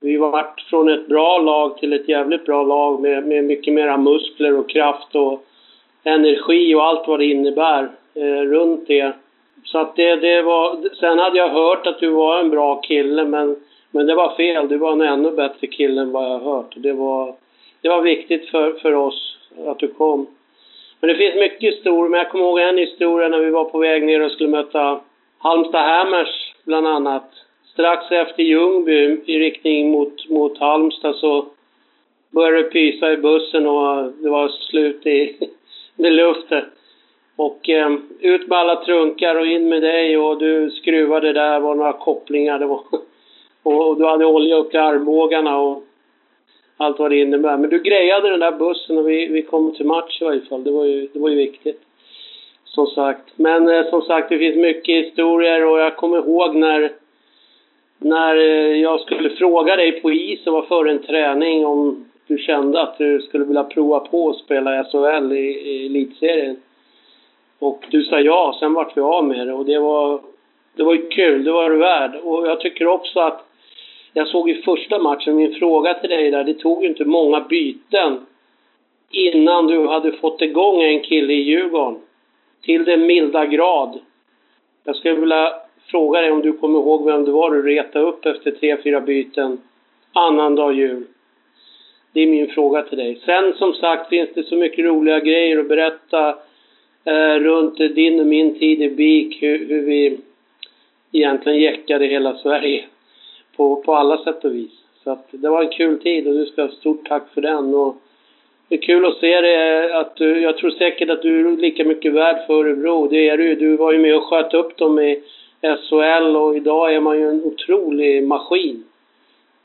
vi 0.00 0.16
var 0.16 0.30
varit 0.30 0.60
från 0.70 0.88
ett 0.88 1.06
bra 1.06 1.38
lag 1.38 1.78
till 1.78 1.92
ett 1.92 2.08
jävligt 2.08 2.46
bra 2.46 2.62
lag 2.62 3.00
med, 3.00 3.26
med 3.26 3.44
mycket 3.44 3.74
mera 3.74 3.96
muskler 3.96 4.58
och 4.58 4.70
kraft 4.70 5.14
och 5.14 5.44
energi 6.04 6.74
och 6.74 6.84
allt 6.84 7.08
vad 7.08 7.18
det 7.18 7.24
innebär 7.24 7.88
eh, 8.14 8.42
runt 8.42 8.86
det. 8.86 9.12
Så 9.64 9.78
att 9.78 9.96
det, 9.96 10.16
det 10.16 10.42
var... 10.42 10.94
Sen 11.00 11.18
hade 11.18 11.38
jag 11.38 11.48
hört 11.48 11.86
att 11.86 12.00
du 12.00 12.08
var 12.08 12.40
en 12.40 12.50
bra 12.50 12.80
kille, 12.80 13.24
men, 13.24 13.56
men 13.90 14.06
det 14.06 14.14
var 14.14 14.36
fel. 14.36 14.68
Du 14.68 14.76
var 14.76 14.92
en 14.92 15.00
ännu 15.00 15.30
bättre 15.30 15.66
kille 15.66 16.00
än 16.00 16.12
vad 16.12 16.24
jag 16.24 16.38
har 16.38 16.54
hört. 16.54 16.74
Det 16.76 16.92
var, 16.92 17.34
det 17.80 17.88
var 17.88 18.02
viktigt 18.02 18.48
för, 18.48 18.72
för 18.72 18.94
oss 18.94 19.27
att 19.66 19.78
du 19.78 19.88
kom. 19.88 20.26
Men 21.00 21.08
det 21.08 21.16
finns 21.16 21.34
mycket 21.34 21.74
historier, 21.74 22.08
men 22.08 22.18
jag 22.18 22.30
kommer 22.30 22.44
ihåg 22.44 22.58
en 22.58 22.78
historia 22.78 23.28
när 23.28 23.38
vi 23.38 23.50
var 23.50 23.64
på 23.64 23.78
väg 23.78 24.04
ner 24.04 24.20
och 24.20 24.30
skulle 24.30 24.48
möta 24.48 25.00
Halmstad 25.38 25.82
Hammers, 25.82 26.54
bland 26.64 26.86
annat. 26.86 27.30
Strax 27.72 28.10
efter 28.10 28.42
Ljungby, 28.42 29.20
i 29.26 29.38
riktning 29.38 29.90
mot, 29.90 30.28
mot 30.28 30.58
Halmstad, 30.58 31.14
så 31.14 31.46
började 32.30 32.62
det 32.62 32.70
pysa 32.70 33.12
i 33.12 33.16
bussen 33.16 33.66
och 33.66 34.12
det 34.12 34.28
var 34.28 34.48
slut 34.48 35.06
i, 35.06 35.36
i 35.96 36.10
luften. 36.10 36.64
Och 37.36 37.68
eh, 37.68 37.92
ut 38.20 38.48
med 38.48 38.58
alla 38.58 38.84
trunkar 38.84 39.34
och 39.34 39.46
in 39.46 39.68
med 39.68 39.82
dig 39.82 40.18
och 40.18 40.38
du 40.38 40.70
skruvade 40.70 41.32
där, 41.32 41.60
var 41.60 41.74
några 41.74 41.92
kopplingar 41.92 42.58
det 42.58 42.66
var. 42.66 42.82
Och, 43.62 43.88
och 43.88 43.96
du 43.96 44.04
hade 44.06 44.26
olja 44.26 44.56
upp 44.56 44.70
till 44.70 44.80
armbågarna 44.80 45.58
och 45.58 45.82
allt 46.80 46.98
vad 46.98 47.10
det 47.10 47.16
innebär. 47.16 47.56
Men 47.56 47.70
du 47.70 47.78
grejade 47.78 48.30
den 48.30 48.40
där 48.40 48.52
bussen 48.52 48.98
och 48.98 49.08
vi, 49.08 49.26
vi 49.26 49.42
kom 49.42 49.74
till 49.74 49.86
match 49.86 50.22
i 50.22 50.24
varje 50.24 50.40
fall. 50.40 50.64
Det 50.64 50.70
var 50.70 50.84
ju, 50.84 51.08
det 51.12 51.18
var 51.18 51.28
ju 51.28 51.36
viktigt. 51.36 51.82
Som 52.64 52.86
sagt. 52.86 53.24
Men 53.36 53.68
eh, 53.68 53.90
som 53.90 54.02
sagt, 54.02 54.28
det 54.28 54.38
finns 54.38 54.56
mycket 54.56 55.06
historier 55.06 55.66
och 55.66 55.78
jag 55.78 55.96
kommer 55.96 56.18
ihåg 56.18 56.54
när, 56.54 56.92
när 57.98 58.36
eh, 58.36 58.80
jag 58.80 59.00
skulle 59.00 59.30
fråga 59.30 59.76
dig 59.76 60.00
på 60.00 60.12
is 60.12 60.46
och 60.46 60.52
var 60.52 60.62
före 60.62 60.90
en 60.90 61.02
träning 61.02 61.66
om 61.66 62.04
du 62.26 62.38
kände 62.38 62.82
att 62.82 62.98
du 62.98 63.20
skulle 63.20 63.44
vilja 63.44 63.64
prova 63.64 64.00
på 64.00 64.30
att 64.30 64.36
spela 64.36 64.80
i 64.80 64.84
SHL 64.84 65.32
i, 65.32 65.38
i 65.38 65.86
elitserien. 65.86 66.56
Och 67.58 67.86
du 67.90 68.02
sa 68.02 68.20
ja, 68.20 68.56
sen 68.60 68.74
vart 68.74 68.96
vi 68.96 69.00
av 69.00 69.24
med 69.24 69.46
det 69.46 69.52
och 69.52 69.64
det 69.64 69.78
var, 69.78 70.20
det 70.76 70.82
var 70.82 70.94
ju 70.94 71.08
kul, 71.08 71.44
det 71.44 71.52
var 71.52 71.70
du 71.70 71.76
värd. 71.76 72.16
Och 72.22 72.46
jag 72.46 72.60
tycker 72.60 72.86
också 72.86 73.20
att 73.20 73.47
jag 74.12 74.28
såg 74.28 74.50
i 74.50 74.54
första 74.54 74.98
matchen, 74.98 75.36
min 75.36 75.54
fråga 75.54 75.94
till 75.94 76.10
dig 76.10 76.30
där, 76.30 76.44
det 76.44 76.54
tog 76.54 76.82
ju 76.82 76.88
inte 76.88 77.04
många 77.04 77.40
byten 77.40 78.26
innan 79.10 79.66
du 79.66 79.86
hade 79.86 80.12
fått 80.12 80.42
igång 80.42 80.82
en 80.82 81.00
kille 81.00 81.32
i 81.32 81.42
Djurgården. 81.42 82.00
Till 82.62 82.84
den 82.84 83.06
milda 83.06 83.46
grad. 83.46 83.98
Jag 84.84 84.96
skulle 84.96 85.14
vilja 85.14 85.52
fråga 85.86 86.20
dig 86.20 86.30
om 86.30 86.42
du 86.42 86.52
kommer 86.52 86.78
ihåg 86.78 87.04
vem 87.04 87.24
det 87.24 87.30
var 87.30 87.50
du 87.50 87.62
retade 87.62 88.04
upp 88.04 88.26
efter 88.26 88.50
tre, 88.50 88.76
fyra 88.82 89.00
byten 89.00 89.58
annandag 90.12 90.72
jul. 90.72 91.04
Det 92.12 92.20
är 92.20 92.26
min 92.26 92.48
fråga 92.48 92.82
till 92.82 92.98
dig. 92.98 93.20
Sen 93.24 93.52
som 93.52 93.72
sagt 93.72 94.08
finns 94.08 94.30
det 94.34 94.42
så 94.42 94.56
mycket 94.56 94.84
roliga 94.84 95.20
grejer 95.20 95.58
att 95.58 95.68
berätta 95.68 96.28
eh, 97.04 97.34
runt 97.34 97.78
din 97.78 98.20
och 98.20 98.26
min 98.26 98.58
tid 98.58 98.82
i 98.82 98.88
BIK, 98.88 99.42
hur, 99.42 99.68
hur 99.68 99.82
vi 99.82 100.18
egentligen 101.12 101.58
jäckade 101.58 102.06
hela 102.06 102.34
Sverige 102.34 102.84
på, 103.58 103.76
på 103.76 103.94
alla 103.94 104.24
sätt 104.24 104.44
och 104.44 104.54
vis. 104.54 104.72
Så 105.04 105.10
att 105.10 105.26
det 105.30 105.48
var 105.48 105.62
en 105.62 105.68
kul 105.68 106.02
tid 106.02 106.28
och 106.28 106.34
du 106.34 106.46
ska 106.46 106.62
ha 106.62 106.68
stort 106.68 107.08
tack 107.08 107.22
för 107.34 107.40
den. 107.40 107.74
Och 107.74 107.96
det 108.68 108.74
är 108.74 108.82
kul 108.82 109.06
att 109.06 109.18
se 109.18 109.40
det, 109.40 109.90
att 110.00 110.16
du, 110.16 110.40
jag 110.40 110.56
tror 110.56 110.70
säkert 110.70 111.10
att 111.10 111.22
du 111.22 111.40
är 111.40 111.56
lika 111.56 111.84
mycket 111.84 112.12
värd 112.12 112.46
för 112.46 112.54
Örebro. 112.54 113.08
Det 113.08 113.28
är 113.28 113.36
du 113.36 113.54
Du 113.54 113.76
var 113.76 113.92
ju 113.92 113.98
med 113.98 114.16
och 114.16 114.24
sköt 114.24 114.54
upp 114.54 114.76
dem 114.76 114.98
i 114.98 115.22
SHL 115.62 116.36
och 116.36 116.56
idag 116.56 116.94
är 116.94 117.00
man 117.00 117.18
ju 117.18 117.28
en 117.28 117.44
otrolig 117.44 118.26
maskin. 118.26 118.84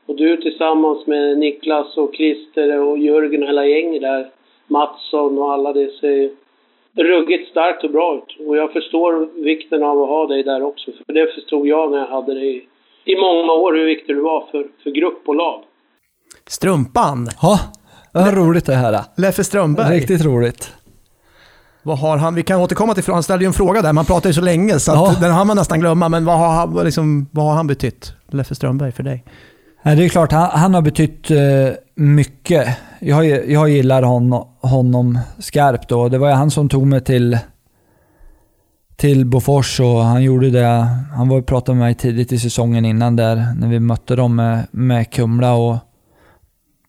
Och 0.05 0.15
du 0.15 0.37
tillsammans 0.37 1.07
med 1.07 1.37
Niklas 1.37 1.97
och 1.97 2.15
Christer 2.15 2.79
och 2.79 2.97
Jörgen 2.97 3.43
och 3.43 3.49
hela 3.49 3.65
gänget 3.65 4.01
där, 4.01 4.27
Mattsson 4.67 5.37
och 5.37 5.53
alla, 5.53 5.73
det 5.73 5.91
ser 5.91 6.29
ruggigt 6.95 7.49
starkt 7.49 7.83
och 7.83 7.89
bra 7.89 8.17
ut. 8.17 8.47
Och 8.47 8.57
jag 8.57 8.73
förstår 8.73 9.27
vikten 9.43 9.83
av 9.83 10.01
att 10.01 10.09
ha 10.09 10.27
dig 10.27 10.43
där 10.43 10.63
också. 10.63 10.91
För 11.05 11.13
det 11.13 11.33
förstod 11.33 11.67
jag 11.67 11.91
när 11.91 11.97
jag 11.97 12.05
hade 12.05 12.33
dig 12.33 12.67
i 13.05 13.15
många 13.15 13.51
år, 13.53 13.73
hur 13.73 13.85
viktig 13.85 14.15
du 14.15 14.21
var 14.21 14.41
för, 14.51 14.63
för 14.83 14.89
grupp 14.99 15.23
och 15.27 15.35
lag. 15.35 15.61
Strumpan, 16.47 17.29
Ja, 17.41 17.59
var 18.11 18.31
roligt 18.31 18.65
det 18.65 18.75
här. 18.75 19.01
Leffe 19.17 19.43
Strömberg. 19.43 19.97
Riktigt 19.97 20.25
roligt. 20.25 20.73
Vad 21.83 21.99
har 21.99 22.17
han, 22.17 22.35
vi 22.35 22.43
kan 22.43 22.59
återkomma 22.61 22.93
till, 22.93 23.03
han 23.07 23.23
ställde 23.23 23.45
ju 23.45 23.47
en 23.47 23.53
fråga 23.53 23.81
där, 23.81 23.93
man 23.93 24.05
pratar 24.05 24.29
ju 24.29 24.33
så 24.33 24.41
länge 24.41 24.79
så 24.79 24.91
att 24.91 24.97
Ja. 24.97 25.15
den 25.21 25.31
har 25.31 25.45
man 25.45 25.57
nästan 25.57 25.79
glömma. 25.79 26.09
Men 26.09 26.25
vad 26.25 26.37
har, 26.39 26.47
han- 26.53 26.73
vad 26.73 26.85
liksom, 26.85 27.27
vad 27.31 27.45
har 27.45 27.53
han 27.53 27.67
betytt, 27.67 28.13
Leffe 28.31 28.55
Strömberg, 28.55 28.91
för 28.91 29.03
dig? 29.03 29.23
Det 29.83 29.89
är 30.05 30.09
klart, 30.09 30.31
han, 30.31 30.49
han 30.49 30.73
har 30.73 30.81
betytt 30.81 31.31
eh, 31.31 31.37
mycket. 31.95 32.67
Jag, 32.99 33.25
jag 33.51 33.69
gillar 33.69 34.03
honom, 34.03 34.47
honom 34.61 35.19
skarpt 35.39 35.89
då. 35.89 36.09
Det 36.09 36.17
var 36.17 36.27
ju 36.29 36.33
han 36.33 36.51
som 36.51 36.69
tog 36.69 36.87
mig 36.87 37.03
till, 37.03 37.37
till 39.03 39.25
Bofors 39.25 39.79
och 39.79 40.03
han 40.03 40.23
gjorde 40.23 40.49
det. 40.49 40.87
Han 41.15 41.29
var 41.29 41.37
och 41.37 41.45
pratade 41.45 41.77
med 41.77 41.85
mig 41.85 41.95
tidigt 41.95 42.31
i 42.31 42.39
säsongen 42.39 42.85
innan 42.85 43.15
där, 43.15 43.53
när 43.57 43.67
vi 43.67 43.79
mötte 43.79 44.15
dem 44.15 44.35
med, 44.35 44.67
med 44.71 45.11
Kumla 45.11 45.53
och 45.53 45.77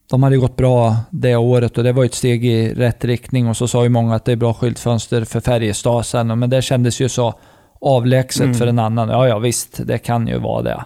de 0.09 0.23
hade 0.23 0.37
gått 0.37 0.55
bra 0.55 0.95
det 1.09 1.35
året 1.35 1.77
och 1.77 1.83
det 1.83 1.91
var 1.91 2.05
ett 2.05 2.13
steg 2.13 2.45
i 2.45 2.73
rätt 2.73 3.05
riktning 3.05 3.47
och 3.47 3.57
så 3.57 3.67
sa 3.67 3.83
ju 3.83 3.89
många 3.89 4.15
att 4.15 4.25
det 4.25 4.31
är 4.31 4.35
bra 4.35 4.53
skyltfönster 4.53 5.25
för 5.25 5.39
Färjestad 5.39 6.05
sen, 6.05 6.39
men 6.39 6.49
det 6.49 6.61
kändes 6.61 7.01
ju 7.01 7.09
så 7.09 7.33
avlägset 7.81 8.43
Mm. 8.43 8.53
för 8.55 8.67
en 8.67 8.79
annan. 8.79 9.09
Ja, 9.09 9.27
ja 9.27 9.39
visst, 9.39 9.87
det 9.87 9.97
kan 9.97 10.27
ju 10.27 10.37
vara 10.39 10.61
det. 10.61 10.85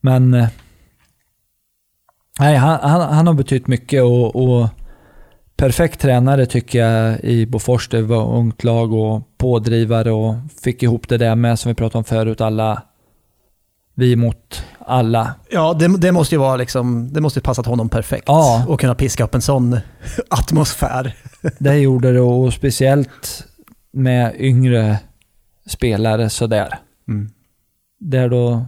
Men... 0.00 0.34
eh, 0.34 0.48
Nej, 2.40 2.56
han, 2.56 2.78
han, 2.82 3.14
han 3.14 3.26
har 3.26 3.34
betytt 3.34 3.66
mycket 3.66 4.02
och, 4.02 4.36
och 4.36 4.68
perfekt 5.56 6.00
tränare 6.00 6.46
tycker 6.46 6.78
jag 6.78 7.20
i 7.20 7.46
Bofors. 7.46 7.88
Det 7.88 8.02
var 8.02 8.34
ungt 8.36 8.64
lag 8.64 8.92
och 8.92 9.22
pådrivare 9.38 10.12
och 10.12 10.34
fick 10.62 10.82
ihop 10.82 11.08
det 11.08 11.18
där 11.18 11.34
med 11.34 11.58
som 11.58 11.68
vi 11.68 11.74
pratade 11.74 11.98
om 11.98 12.04
förut. 12.04 12.40
Alla 12.40 12.82
vi 13.94 14.16
mot 14.16 14.62
alla. 14.78 15.34
Ja, 15.50 15.74
det, 15.74 15.98
det 15.98 16.12
måste 16.12 16.34
ju 16.34 16.38
vara 16.38 16.56
liksom, 16.56 17.12
det 17.12 17.20
måste 17.20 17.38
ju 17.38 17.42
passat 17.42 17.66
honom 17.66 17.88
perfekt. 17.88 18.24
Ja. 18.26 18.64
Och 18.68 18.80
kunna 18.80 18.94
piska 18.94 19.24
upp 19.24 19.34
en 19.34 19.42
sån 19.42 19.78
atmosfär. 20.30 21.14
Det 21.58 21.76
gjorde 21.76 22.12
det 22.12 22.20
och 22.20 22.52
speciellt 22.52 23.46
med 23.92 24.34
yngre 24.38 24.98
spelare 25.66 26.30
sådär. 26.30 26.78
Mm. 27.08 27.30
Där 28.00 28.28
då... 28.28 28.66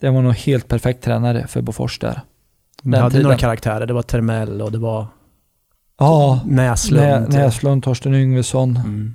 Det 0.00 0.10
var 0.10 0.22
nog 0.22 0.34
helt 0.34 0.68
perfekt 0.68 1.04
tränare 1.04 1.46
för 1.46 1.62
Bofors 1.62 1.98
där. 1.98 2.20
Den 2.82 2.94
hade 2.94 3.10
tiden. 3.10 3.22
några 3.22 3.38
karaktärer, 3.38 3.86
det 3.86 3.92
var 3.92 4.02
Termell 4.02 4.62
och 4.62 4.72
det 4.72 4.78
var 4.78 5.06
Ja, 5.98 6.40
Näslund. 6.46 7.28
Nä, 7.28 7.38
Näslund, 7.38 7.82
Torsten 7.82 8.14
Yngvesson. 8.14 8.76
Mm. 8.76 9.14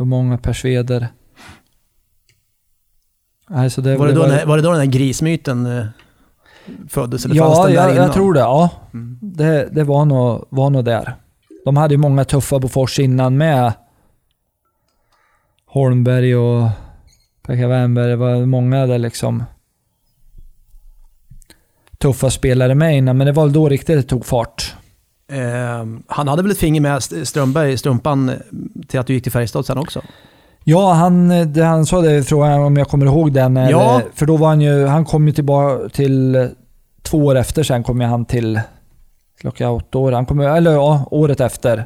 Och 0.00 0.06
många 0.06 0.38
Persveder. 0.38 1.08
Nej, 3.48 3.70
så 3.70 3.80
det 3.80 3.96
Var, 3.96 4.06
det 4.06 4.12
då, 4.12 4.20
var- 4.20 4.28
den- 4.28 4.48
var 4.48 4.56
det 4.56 4.62
då 4.62 4.70
den 4.70 4.78
där 4.80 4.86
grismyten 4.86 5.66
eh, 5.66 5.86
föddes? 6.88 7.24
Eller 7.24 7.34
Ja, 7.34 7.64
den 7.66 7.74
där 7.74 7.82
jag, 7.82 7.90
innan? 7.92 8.04
jag 8.04 8.12
tror 8.14 8.34
det. 8.34 8.40
Ja. 8.40 8.70
Mm. 8.94 9.18
Det, 9.22 9.68
det 9.72 9.84
var, 9.84 10.04
nog, 10.04 10.46
var 10.50 10.70
nog 10.70 10.84
där. 10.84 11.14
De 11.64 11.76
hade 11.76 11.94
ju 11.94 11.98
många 11.98 12.24
tuffa 12.24 12.58
Bofors 12.58 12.98
innan 12.98 13.36
med 13.36 13.72
Holmberg 15.66 16.36
och 16.36 16.68
Pekka 17.42 17.68
Wernberg. 17.68 18.08
Det 18.08 18.16
var 18.16 18.46
många 18.46 18.86
där 18.86 18.98
liksom 18.98 19.44
tuffa 21.98 22.30
spelare 22.30 22.74
med 22.74 22.96
innan, 22.96 23.16
men 23.18 23.26
det 23.26 23.32
var 23.32 23.48
då 23.48 23.68
riktigt 23.68 23.96
det 23.96 24.02
tog 24.02 24.26
fart. 24.26 24.74
Eh, 25.30 25.86
han 26.06 26.28
hade 26.28 26.42
väl 26.42 26.50
ett 26.50 26.58
finger 26.58 26.80
med 26.80 26.96
St- 26.96 27.24
Strömberg, 27.26 27.76
Strumpan, 27.78 28.28
eh, 28.28 28.34
till 28.88 29.00
att 29.00 29.06
du 29.06 29.14
gick 29.14 29.22
till 29.22 29.32
Färjestad 29.32 29.66
sen 29.66 29.78
också? 29.78 30.00
Ja, 30.64 30.92
han, 30.92 31.28
det, 31.52 31.64
han 31.64 31.86
sa 31.86 32.00
det 32.00 32.16
i 32.16 32.22
frågan 32.22 32.60
om 32.62 32.76
jag 32.76 32.88
kommer 32.88 33.06
ihåg 33.06 33.32
den. 33.32 33.56
Eller, 33.56 33.70
Ja. 33.70 34.02
För 34.14 34.26
då 34.26 34.36
var 34.36 34.48
han 34.48 34.60
ju, 34.60 34.86
han 34.86 35.04
kom 35.04 35.26
ju 35.26 35.32
tillbaka 35.32 35.88
till, 35.88 36.48
två 37.02 37.18
år 37.26 37.36
efter 37.36 37.62
sen 37.62 37.82
kom 37.82 38.00
ju 38.00 38.06
han 38.06 38.24
till 38.24 38.60
lockout 39.42 39.94
år. 39.94 40.12
Han 40.12 40.26
kom, 40.26 40.40
eller 40.40 40.72
ja, 40.72 41.04
året 41.10 41.40
efter. 41.40 41.84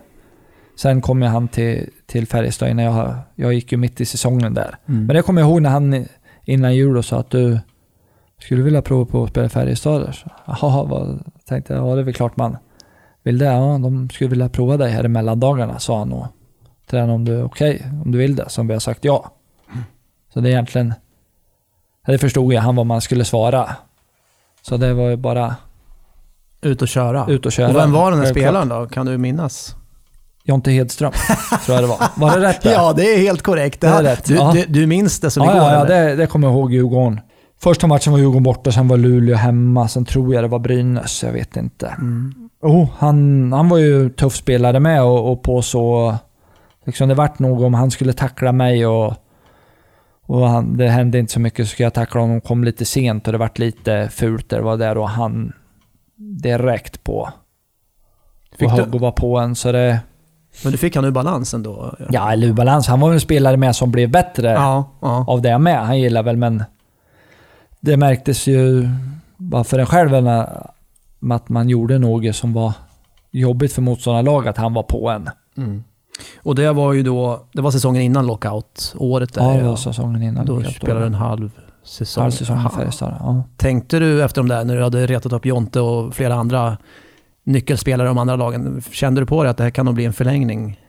Sen 0.76 1.00
kom 1.00 1.22
ju 1.22 1.28
han 1.28 1.48
till, 1.48 1.90
till 2.06 2.26
Färjestad 2.26 2.68
innan 2.70 2.84
jag, 2.84 3.14
jag 3.34 3.54
gick 3.54 3.72
ju 3.72 3.78
mitt 3.78 4.00
i 4.00 4.04
säsongen 4.04 4.54
där. 4.54 4.76
Mm. 4.88 5.06
Men 5.06 5.16
det 5.16 5.22
kommer 5.22 5.40
jag 5.40 5.50
ihåg 5.50 5.62
när 5.62 5.70
han 5.70 6.06
innan 6.44 6.74
jul 6.74 7.02
sa 7.02 7.18
att 7.18 7.30
du 7.30 7.58
skulle 8.40 8.62
vilja 8.62 8.82
prova 8.82 9.04
på 9.04 9.22
att 9.24 9.30
spela 9.30 9.46
i 9.46 9.48
Färjestad. 9.48 10.00
där?" 10.02 10.12
Så, 10.12 10.30
Jaha, 10.46 11.18
tänkte 11.48 11.74
jag, 11.74 11.88
ja 11.88 11.94
det 11.94 12.00
är 12.00 12.04
väl 12.04 12.14
klart 12.14 12.36
man 12.36 12.56
vill 13.24 13.38
det. 13.38 13.44
Ja, 13.44 13.78
de 13.82 14.08
skulle 14.10 14.30
vilja 14.30 14.48
prova 14.48 14.76
dig 14.76 14.90
här 14.92 15.04
i 15.04 15.08
mellandagarna, 15.08 15.78
sa 15.78 15.98
han 15.98 16.12
och 16.12 16.26
träna 16.90 17.12
om 17.12 17.24
du 17.24 17.38
är 17.38 17.44
okej, 17.44 17.86
om 18.04 18.12
du 18.12 18.18
vill 18.18 18.36
det. 18.36 18.48
Som 18.48 18.66
vi 18.66 18.72
har 18.72 18.80
sagt 18.80 19.04
ja. 19.04 19.30
Så 20.34 20.40
det 20.40 20.48
är 20.48 20.52
egentligen, 20.52 20.94
det 22.06 22.18
förstod 22.18 22.52
jag 22.52 22.62
han 22.62 22.76
vad 22.76 22.86
man 22.86 23.00
skulle 23.00 23.24
svara. 23.24 23.70
Så 24.62 24.76
det 24.76 24.94
var 24.94 25.08
ju 25.10 25.16
bara 25.16 25.56
Ut 26.60 26.82
och 26.82 26.88
köra. 26.88 27.26
ut 27.28 27.46
och 27.46 27.52
köra. 27.52 27.68
och 27.68 27.76
vem 27.76 27.92
var 27.92 28.10
den 28.10 28.18
här 28.20 28.26
Självklart. 28.26 28.44
spelaren 28.44 28.68
då? 28.68 28.86
Kan 28.88 29.06
du 29.06 29.18
minnas? 29.18 29.76
Jonte 30.46 30.70
Hedström, 30.70 31.12
tror 31.66 31.74
jag 31.76 31.84
det 31.84 31.88
var. 31.88 32.08
Var 32.16 32.40
det 32.40 32.48
rätt 32.48 32.60
där? 32.62 32.72
Ja, 32.72 32.92
det 32.92 33.14
är 33.14 33.18
helt 33.18 33.42
korrekt. 33.42 33.80
Det 33.80 33.86
Det 33.86 33.92
är 33.94 34.02
rätt. 34.02 34.24
Du, 34.24 34.34
Ja. 34.34 34.52
du, 34.54 34.64
du 34.68 34.86
minns 34.86 35.20
det 35.20 35.30
som 35.30 35.44
ja, 35.44 35.50
igår? 35.56 35.62
ja, 35.68 35.74
ja 35.74 35.84
det, 35.84 36.16
det 36.16 36.26
kommer 36.26 36.48
jag 36.48 36.54
ihåg 36.56 36.72
Djurgården. 36.72 37.20
Första 37.60 37.86
matchen 37.86 38.12
var 38.12 38.18
Djurgården 38.20 38.42
borta, 38.42 38.72
sen 38.72 38.88
var 38.88 38.96
Luleå 38.96 39.36
hemma, 39.36 39.88
sen 39.88 40.04
tror 40.04 40.34
jag 40.34 40.44
det 40.44 40.48
var 40.48 40.58
Brynäs, 40.58 41.22
jag 41.22 41.32
vet 41.32 41.56
inte. 41.56 41.86
Mm. 41.88 42.34
Oh, 42.62 42.88
han, 42.98 43.52
han 43.52 43.68
var 43.68 43.78
ju 43.78 44.10
tuff 44.10 44.34
spelare 44.34 44.80
med 44.80 45.02
och, 45.02 45.32
och 45.32 45.42
på 45.42 45.62
så... 45.62 46.14
Liksom 46.86 47.08
det 47.08 47.14
vart 47.14 47.38
nog 47.38 47.62
om 47.62 47.74
han 47.74 47.90
skulle 47.90 48.12
tackla 48.12 48.52
mig 48.52 48.86
och, 48.86 49.14
och 50.26 50.48
han, 50.48 50.76
det 50.76 50.88
hände 50.88 51.18
inte 51.18 51.32
så 51.32 51.40
mycket 51.40 51.66
så 51.66 51.70
skulle 51.72 51.86
jag 51.86 51.94
tackla 51.94 52.20
honom. 52.20 52.40
kom 52.40 52.64
lite 52.64 52.84
sent 52.84 53.26
och 53.26 53.32
det 53.32 53.38
vart 53.38 53.58
lite 53.58 54.08
fult 54.12 54.48
det 54.48 54.60
var 54.60 54.76
där 54.76 54.98
och 54.98 55.08
han 55.08 55.52
direkt 56.16 57.04
på. 57.04 57.28
Fick 58.58 58.68
och 58.72 58.76
du- 58.76 58.82
och 58.92 59.00
var 59.00 59.12
på 59.12 59.38
en 59.38 59.54
så 59.54 59.72
det... 59.72 60.00
Men 60.62 60.72
du 60.72 60.78
fick 60.78 60.96
han 60.96 61.04
ur 61.04 61.10
balans 61.10 61.54
ändå? 61.54 61.94
Ja, 62.10 62.32
eller 62.32 62.46
ur 62.46 62.52
balans. 62.52 62.86
Han 62.86 63.00
var 63.00 63.08
väl 63.08 63.14
en 63.14 63.20
spelare 63.20 63.56
med 63.56 63.76
som 63.76 63.90
blev 63.90 64.10
bättre 64.10 64.50
Ja, 64.50 64.90
ja. 65.00 65.24
av 65.28 65.42
det 65.42 65.58
med. 65.58 65.86
Han 65.86 66.00
gillar 66.00 66.22
väl 66.22 66.36
men 66.36 66.64
det 67.84 67.96
märktes 67.96 68.46
ju 68.46 68.88
bara 69.36 69.64
för 69.64 69.78
en 69.78 69.86
själv 69.86 70.28
att 71.32 71.48
man 71.48 71.68
gjorde 71.68 71.98
något 71.98 72.36
som 72.36 72.52
var 72.52 72.72
jobbigt 73.30 73.72
för 73.72 73.82
motståndarlag 73.82 74.48
att 74.48 74.56
han 74.56 74.74
var 74.74 74.82
på 74.82 75.10
en. 75.10 75.30
Mm. 75.56 75.84
Och 76.42 76.54
det 76.54 76.72
var 76.72 76.92
ju 76.92 77.02
då, 77.02 77.44
det 77.52 77.62
var 77.62 77.70
säsongen 77.70 78.02
innan 78.02 78.26
lockout, 78.26 78.94
året 78.98 79.34
där. 79.34 79.42
Ja, 79.42 79.60
det 79.60 79.68
var 79.68 79.76
säsongen 79.76 80.22
innan. 80.22 80.46
Då 80.46 80.62
spelade 80.62 81.00
du 81.00 81.06
en 81.06 81.14
halv 81.14 81.50
säsong. 81.82 82.22
halv 82.22 82.30
säsong 82.30 82.66
i 82.66 82.76
Färjestad. 82.76 83.14
Ja. 83.20 83.44
Tänkte 83.56 83.98
du 83.98 84.24
efter 84.24 84.40
de 84.40 84.48
där, 84.48 84.64
när 84.64 84.76
du 84.76 84.82
hade 84.82 85.06
retat 85.06 85.32
upp 85.32 85.46
Jonte 85.46 85.80
och 85.80 86.14
flera 86.14 86.34
andra 86.34 86.78
nyckelspelare 87.44 88.06
i 88.06 88.10
de 88.10 88.18
andra 88.18 88.36
lagen, 88.36 88.82
kände 88.90 89.20
du 89.20 89.26
på 89.26 89.42
dig 89.42 89.50
att 89.50 89.56
det 89.56 89.62
här 89.62 89.70
kan 89.70 89.86
nog 89.86 89.94
bli 89.94 90.04
en 90.04 90.12
förlängning? 90.12 90.80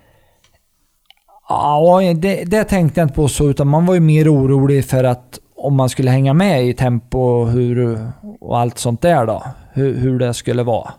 Ja, 1.49 2.01
det, 2.15 2.43
det 2.43 2.63
tänkte 2.63 2.99
jag 2.99 3.05
inte 3.05 3.15
på 3.15 3.27
så, 3.27 3.49
utan 3.49 3.67
man 3.67 3.85
var 3.85 3.93
ju 3.93 3.99
mer 3.99 4.33
orolig 4.33 4.85
för 4.85 5.03
att 5.03 5.39
om 5.66 5.76
man 5.76 5.89
skulle 5.89 6.11
hänga 6.11 6.34
med 6.34 6.66
i 6.68 6.74
tempo 6.74 7.20
och, 7.20 7.49
hur, 7.49 8.07
och 8.39 8.59
allt 8.59 8.78
sånt 8.78 9.01
där 9.01 9.26
då. 9.26 9.43
Hur, 9.74 9.97
hur 9.97 10.20
det 10.20 10.34
skulle 10.34 10.63
vara. 10.63 10.93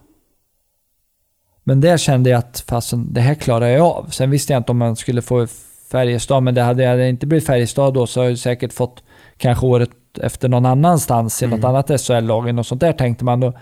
Men 1.64 1.81
där 1.81 1.97
kände 1.97 2.31
jag 2.31 2.39
att 2.39 2.64
fasen, 2.69 3.12
det 3.12 3.21
här 3.21 3.35
klarar 3.35 3.67
jag 3.67 3.87
av. 3.87 4.09
Sen 4.11 4.31
visste 4.31 4.53
jag 4.53 4.61
inte 4.61 4.73
om 4.73 4.79
man 4.79 4.97
skulle 4.97 5.23
få 5.23 5.47
Färjestad, 5.91 6.43
men 6.43 6.55
det 6.55 6.62
hade, 6.62 6.97
det 6.97 7.09
inte 7.09 7.27
blivit 7.27 7.47
Färjestad 7.47 7.95
då 7.95 8.07
så 8.07 8.21
hade 8.21 8.31
jag 8.31 8.39
säkert 8.39 8.73
fått 8.73 9.03
kanske 9.37 9.67
året 9.67 9.91
efter 10.23 10.49
någon 10.49 10.67
annanstans 10.67 11.43
i 11.43 11.47
något 11.47 11.64
annat 11.64 12.01
SHL-lag 12.01 12.59
och 12.59 12.67
sånt 12.67 12.81
där 12.81 12.93
tänkte 12.93 13.25
man. 13.25 13.41
Då, 13.41 13.53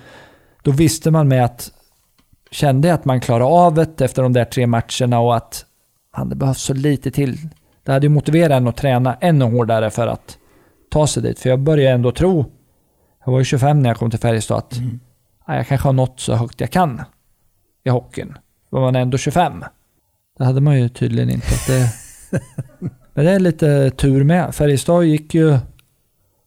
då 0.62 0.70
visste 0.70 1.10
man 1.10 1.28
med 1.28 1.44
att, 1.44 1.70
kände 2.50 2.88
jag 2.88 2.94
att 2.94 3.04
man 3.04 3.20
klarade 3.20 3.44
av 3.44 3.74
det 3.74 4.00
efter 4.00 4.22
de 4.22 4.32
där 4.32 4.44
tre 4.44 4.66
matcherna 4.66 5.20
och 5.20 5.36
att 5.36 5.64
fan, 6.16 6.28
det 6.28 6.36
behövs 6.36 6.62
så 6.62 6.74
lite 6.74 7.10
till. 7.10 7.38
Det 7.82 7.92
hade 7.92 8.06
ju 8.06 8.10
motiverat 8.10 8.56
en 8.56 8.68
att 8.68 8.76
träna 8.76 9.16
ännu 9.20 9.44
hårdare 9.44 9.90
för 9.90 10.06
att 10.06 10.38
ta 10.90 11.06
sig 11.06 11.22
dit. 11.22 11.38
För 11.38 11.50
jag 11.50 11.60
började 11.60 11.94
ändå 11.94 12.12
tro, 12.12 12.44
jag 13.24 13.32
var 13.32 13.38
ju 13.38 13.44
25 13.44 13.82
när 13.82 13.90
jag 13.90 13.96
kom 13.96 14.10
till 14.10 14.20
Färjestad, 14.20 14.58
att 14.58 14.74
ja, 15.46 15.56
jag 15.56 15.66
kanske 15.66 15.88
har 15.88 15.92
nått 15.92 16.20
så 16.20 16.34
högt 16.34 16.60
jag 16.60 16.70
kan 16.70 17.02
i 17.84 17.90
hockeyn. 17.90 18.38
Var 18.70 18.80
man 18.80 18.96
ändå 18.96 19.18
25. 19.18 19.64
Det 20.38 20.44
hade 20.44 20.60
man 20.60 20.80
ju 20.80 20.88
tydligen 20.88 21.30
inte. 21.30 21.46
Det, 21.68 21.92
men 23.14 23.24
det 23.24 23.30
är 23.30 23.40
lite 23.40 23.90
tur 23.90 24.24
med. 24.24 24.54
Färjestad 24.54 25.04
gick 25.04 25.34
ju, 25.34 25.58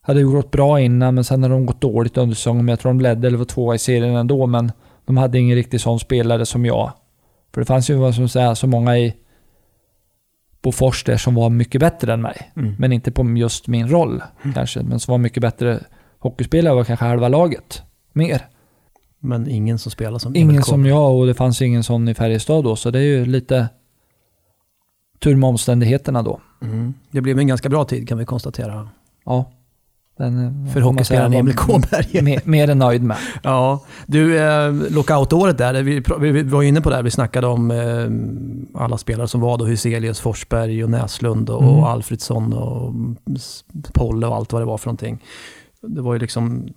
hade 0.02 0.20
ju 0.20 0.28
gått 0.28 0.52
bra 0.52 0.80
innan, 0.80 1.16
men 1.16 1.24
sen 1.24 1.44
har 1.44 1.50
de 1.50 1.66
gått 1.66 1.82
dåligt 1.82 2.18
under 2.18 2.36
säsongen. 2.36 2.66
Men 2.66 2.72
jag 2.72 2.80
tror 2.80 2.90
de 2.90 3.02
ledde 3.02 3.28
eller 3.28 3.38
var 3.38 3.46
tvåa 3.46 3.76
i 3.76 3.80
serien 3.80 4.16
ändå, 4.16 4.46
men 4.46 4.72
de 5.06 5.18
hade 5.18 5.40
ingen 5.40 5.56
riktigt 5.56 5.82
sån 5.82 6.00
spelare 6.00 6.46
som 6.46 6.66
jag. 6.66 6.92
För 7.54 7.62
det 7.62 7.66
fanns 7.66 7.90
ju 7.90 7.96
vad 7.96 8.16
som 8.16 8.30
säga, 8.30 8.56
så 8.56 8.68
många 8.68 8.98
i 8.98 9.16
Bofors 10.68 11.04
där 11.04 11.18
som 11.18 11.36
var 11.36 11.50
mycket 11.50 11.82
bättre 11.82 12.14
än 12.14 12.22
mig. 12.22 12.52
Mm. 12.56 12.76
Men 12.80 12.94
inte 12.94 13.12
på 13.12 13.24
just 13.38 13.68
min 13.68 13.88
roll 13.88 14.24
kanske. 14.54 14.84
Men 14.84 15.00
som 15.00 15.12
var 15.12 15.18
mycket 15.18 15.42
bättre 15.42 15.80
hockeyspelare 16.20 16.76
var 16.76 16.84
kanske 16.84 17.06
halva 17.06 17.28
laget. 17.28 17.82
Mer. 18.14 18.48
Men 19.20 19.50
ingen 19.50 19.80
som 19.80 19.92
spelar 19.92 20.20
som 20.20 20.36
Ingen 20.36 20.64
som 20.64 20.86
jag 20.86 21.16
och 21.16 21.28
det 21.28 21.34
fanns 21.34 21.62
ingen 21.62 21.84
sån 21.84 22.08
i 22.08 22.14
Färjestad 22.14 22.64
då. 22.64 22.76
Så 22.76 22.92
det 22.92 23.00
är 23.00 23.04
ju 23.04 23.26
lite 23.26 23.70
tur 25.20 25.36
med 25.36 25.48
omständigheterna 25.48 26.24
då. 26.24 26.40
Mm. 26.62 26.94
Det 27.12 27.22
blev 27.22 27.40
en 27.40 27.48
ganska 27.48 27.70
bra 27.70 27.86
tid 27.86 28.08
kan 28.08 28.18
vi 28.18 28.26
konstatera. 28.26 28.90
Ja. 29.26 29.52
Den, 30.18 30.66
eh, 30.68 30.74
För 30.74 30.82
hockeyspelaren 30.82 31.34
Emil 31.34 31.56
Kåberg. 31.56 32.22
Mer, 32.22 32.42
mer 32.44 32.70
än 32.70 32.80
nöjd 32.80 33.04
med. 33.04 33.18
Ja, 33.44 33.80
du, 34.06 34.40
eh, 34.40 34.72
lockoutåret 34.90 35.58
där, 35.58 35.84
vi, 35.84 36.04
vi, 36.20 36.32
vi 36.32 36.44
var 36.44 36.64
inne 36.64 36.82
på 36.82 36.90
det 36.90 36.96
här, 36.96 37.04
vi 37.04 37.12
snackade 37.12 37.48
om 37.48 37.72
eh, 37.72 38.82
alla 38.84 38.98
spelare 38.98 39.28
som 39.28 39.42
var 39.42 39.58
då, 39.58 39.66
Hyselius, 39.66 40.20
Forsberg 40.20 40.84
och 40.84 40.90
Näslund 40.90 41.50
och, 41.50 41.64
Mm. 41.64 41.76
och 41.76 41.90
Alfredsson 41.90 42.54
och 42.54 42.94
S- 43.36 43.64
Polle 43.94 44.28
och 44.28 44.36
allt 44.36 44.54
vad 44.54 44.62
det 44.62 44.66
var 44.66 44.78
för 44.78 44.88
någonting. 44.88 45.20
Det 45.82 46.02
var 46.02 46.14
ju 46.14 46.20
liksom 46.20 46.68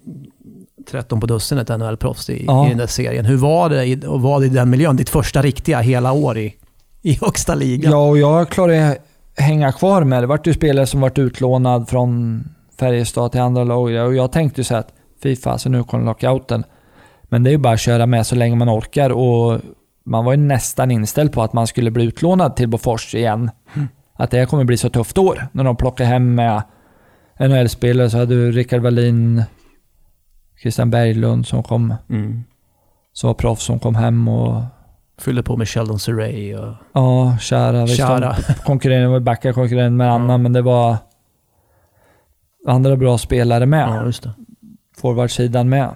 13 0.91 1.21
på 1.21 1.27
dussinet 1.27 1.69
NHL-proffs 1.69 2.31
i, 2.31 2.45
Ja. 2.47 2.67
i 2.67 2.69
den 2.69 2.79
där 2.79 2.87
serien. 2.87 3.25
Hur 3.25 3.37
var 3.37 3.69
det 3.71 3.87
i, 3.87 4.03
och 4.07 4.23
var 4.23 4.41
det 4.41 4.47
i 4.47 4.49
den 4.49 4.71
miljön? 4.71 4.97
Ditt 4.97 5.09
första 5.09 5.43
riktiga 5.43 5.81
hela 5.81 6.13
år 6.13 6.39
i, 6.39 6.55
i 7.03 7.19
högsta 7.23 7.55
ligan? 7.55 7.93
Ja, 7.93 8.09
och 8.09 8.19
jag 8.19 8.49
klarade 8.49 8.99
hänga 9.37 9.73
kvar 9.73 10.05
med 10.05 10.17
det. 10.19 10.21
Det 10.21 10.27
vart 10.27 10.47
ju 10.47 10.55
spelare 10.55 10.87
som 10.87 11.01
vart 11.01 11.19
utlånad 11.19 11.89
från 11.89 12.45
Färjestad 12.81 13.33
till 13.33 13.41
andra 13.41 13.65
lag. 13.65 13.83
Och 13.83 14.15
jag 14.15 14.33
tänkte 14.33 14.61
ju 14.61 14.65
så 14.65 14.75
här 14.75 14.81
att 14.81 14.93
fy 15.23 15.37
fasen, 15.37 15.73
nu 15.73 15.85
kommer 15.85 16.05
lockouten. 16.05 16.65
Men 17.23 17.43
det 17.43 17.51
är 17.51 17.53
ju 17.53 17.59
bara 17.59 17.75
att 17.75 17.81
köra 17.81 18.07
med 18.07 18.27
så 18.27 18.35
länge 18.37 18.57
man 18.57 18.69
orkar 18.71 19.11
och 19.11 19.61
man 20.05 20.25
var 20.25 20.33
ju 20.33 20.37
nästan 20.39 20.91
inställd 20.91 21.33
på 21.33 21.43
att 21.43 21.53
man 21.53 21.67
skulle 21.67 21.91
bli 21.91 22.05
utlånad 22.05 22.57
till 22.57 22.69
Bofors 22.69 23.15
igen. 23.15 23.51
Att 24.15 24.31
det 24.31 24.39
här 24.39 24.47
kommer 24.47 24.65
bli 24.65 24.77
så 24.77 24.91
tufft 24.91 25.19
år. 25.19 25.47
När 25.53 25.65
de 25.65 25.77
plockar 25.77 26.05
hem 26.05 26.35
med 26.35 26.63
NHL-spelare 27.41 28.11
så 28.11 28.19
hade 28.19 28.35
du 28.35 28.53
Rickard 28.53 28.83
Wallin, 28.83 29.43
Christian 30.63 30.91
Berglund 30.91 31.47
som 31.47 31.63
kom, 31.63 31.95
Mm. 32.11 32.45
som 33.13 33.27
var 33.29 33.35
proffs 33.35 33.65
som 33.65 33.79
kom 33.79 33.95
hem 33.95 34.29
och 34.29 34.63
Fyllde 35.21 35.43
på 35.43 35.57
med 35.57 35.69
Sheldon 35.69 35.99
Surrey 35.99 36.55
och 36.57 36.75
Ja, 36.93 37.37
Kära. 37.41 37.87
Kära. 37.87 38.37
de 38.49 38.55
konkurrerade 38.55 39.09
var 39.09 39.21
backa 39.21 39.53
konkurrerade 39.53 39.91
med 39.91 40.13
Anna, 40.13 40.39
men 40.39 40.53
det 40.53 40.63
var 40.63 40.97
andra 42.67 42.97
bra 42.97 43.19
spelare 43.19 43.67
med. 43.67 43.89
Ja, 43.89 44.05
just 44.05 44.23
det. 44.23 44.31
Forwardsidan 44.97 45.69
med. 45.69 45.95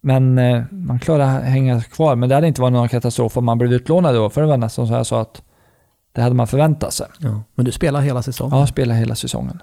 Men 0.00 0.38
eh, 0.38 0.62
man 0.70 0.98
klarade 0.98 1.30
att 1.32 1.44
hänga 1.44 1.80
kvar. 1.82 2.16
Men 2.16 2.28
det 2.28 2.34
hade 2.34 2.46
inte 2.46 2.60
varit 2.60 2.72
någon 2.72 2.88
katastrof 2.88 3.36
om 3.36 3.44
man 3.44 3.58
blev 3.58 3.72
utlånad 3.72 4.14
då. 4.14 4.30
För 4.30 4.40
det 4.40 4.46
var 4.46 4.56
nästan 4.56 4.86
så 4.86 4.92
jag 4.92 5.06
sa 5.06 5.20
att 5.20 5.42
det 6.14 6.22
hade 6.22 6.34
man 6.34 6.46
förväntat 6.46 6.92
sig. 6.92 7.06
Ja. 7.18 7.42
Men 7.54 7.64
du 7.64 7.72
spelar 7.72 8.00
hela 8.00 8.22
säsongen? 8.22 8.58
Ja, 8.58 8.66
spela 8.66 8.94
hela 8.94 9.14
säsongen. 9.14 9.62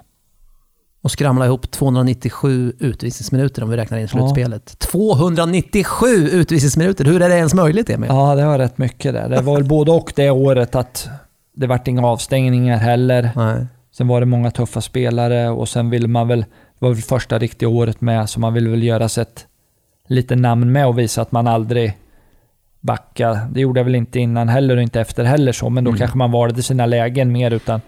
och 1.02 1.10
skramla 1.10 1.46
ihop 1.46 1.70
297 1.70 2.72
utvisningsminuter 2.78 3.62
om 3.62 3.70
vi 3.70 3.76
räknar 3.76 3.98
in 3.98 4.02
Ja. 4.02 4.08
slutspelet. 4.08 4.78
297 4.78 6.06
utvisningsminuter! 6.28 7.04
Hur 7.04 7.22
är 7.22 7.28
det 7.28 7.36
ens 7.36 7.54
möjligt, 7.54 7.90
Emil? 7.90 8.08
Ja, 8.12 8.34
det 8.34 8.46
var 8.46 8.58
rätt 8.58 8.78
mycket 8.78 9.12
där. 9.14 9.28
Det 9.28 9.40
var 9.42 9.54
väl 9.54 9.64
både 9.64 9.90
och 9.92 10.12
det 10.16 10.30
året 10.30 10.74
att 10.74 11.08
det 11.56 11.66
vart 11.66 11.88
inga 11.88 12.06
avstängningar 12.06 12.76
heller. 12.76 13.30
Nej. 13.36 13.66
Sen 13.92 14.08
var 14.08 14.20
det 14.20 14.26
många 14.26 14.50
tuffa 14.50 14.80
spelare 14.80 15.50
och 15.50 15.68
sen 15.68 15.90
ville 15.90 16.08
man 16.08 16.28
väl, 16.28 16.40
det 16.40 16.46
var 16.78 16.90
väl 16.90 17.02
första 17.02 17.38
riktiga 17.38 17.68
året 17.68 18.00
med, 18.00 18.30
så 18.30 18.40
man 18.40 18.54
ville 18.54 18.70
väl 18.70 18.82
göra 18.82 19.08
sig 19.08 19.22
ett 19.22 19.46
lite 20.06 20.36
namn 20.36 20.72
med 20.72 20.86
och 20.86 20.98
visa 20.98 21.22
att 21.22 21.32
man 21.32 21.46
aldrig 21.46 21.98
backar. 22.80 23.38
Det 23.50 23.60
gjorde 23.60 23.80
jag 23.80 23.84
väl 23.84 23.94
inte 23.94 24.20
innan 24.20 24.48
heller 24.48 24.76
och 24.76 24.82
inte 24.82 25.00
efter 25.00 25.24
heller 25.24 25.52
så, 25.52 25.70
men 25.70 25.84
då 25.84 25.92
kanske 25.92 26.18
man 26.18 26.30
valde 26.30 26.62
sina 26.62 26.86
lägen 26.86 27.32
mer 27.32 27.50
utan 27.50 27.80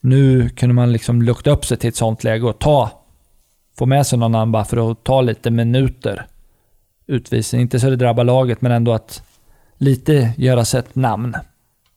nu 0.00 0.48
kunde 0.48 0.74
man 0.74 0.92
liksom 0.92 1.22
lukta 1.22 1.50
upp 1.50 1.64
sig 1.64 1.76
till 1.76 1.88
ett 1.88 1.96
sånt 1.96 2.24
läge 2.24 2.46
och 2.46 2.58
ta, 2.58 2.90
få 3.78 3.86
med 3.86 4.06
sig 4.06 4.18
någon 4.18 4.34
annan 4.34 4.52
bara 4.52 4.64
för 4.64 4.90
att 4.90 5.04
ta 5.04 5.20
lite 5.20 5.50
minuter 5.50 6.26
utvisning. 7.06 7.62
Inte 7.62 7.80
så 7.80 7.90
det 7.90 7.96
drabbar 7.96 8.24
laget, 8.24 8.62
men 8.62 8.72
ändå 8.72 8.92
att 8.92 9.22
lite 9.78 10.32
göra 10.36 10.64
sig 10.64 10.80
ett 10.80 10.94
namn. 10.94 11.34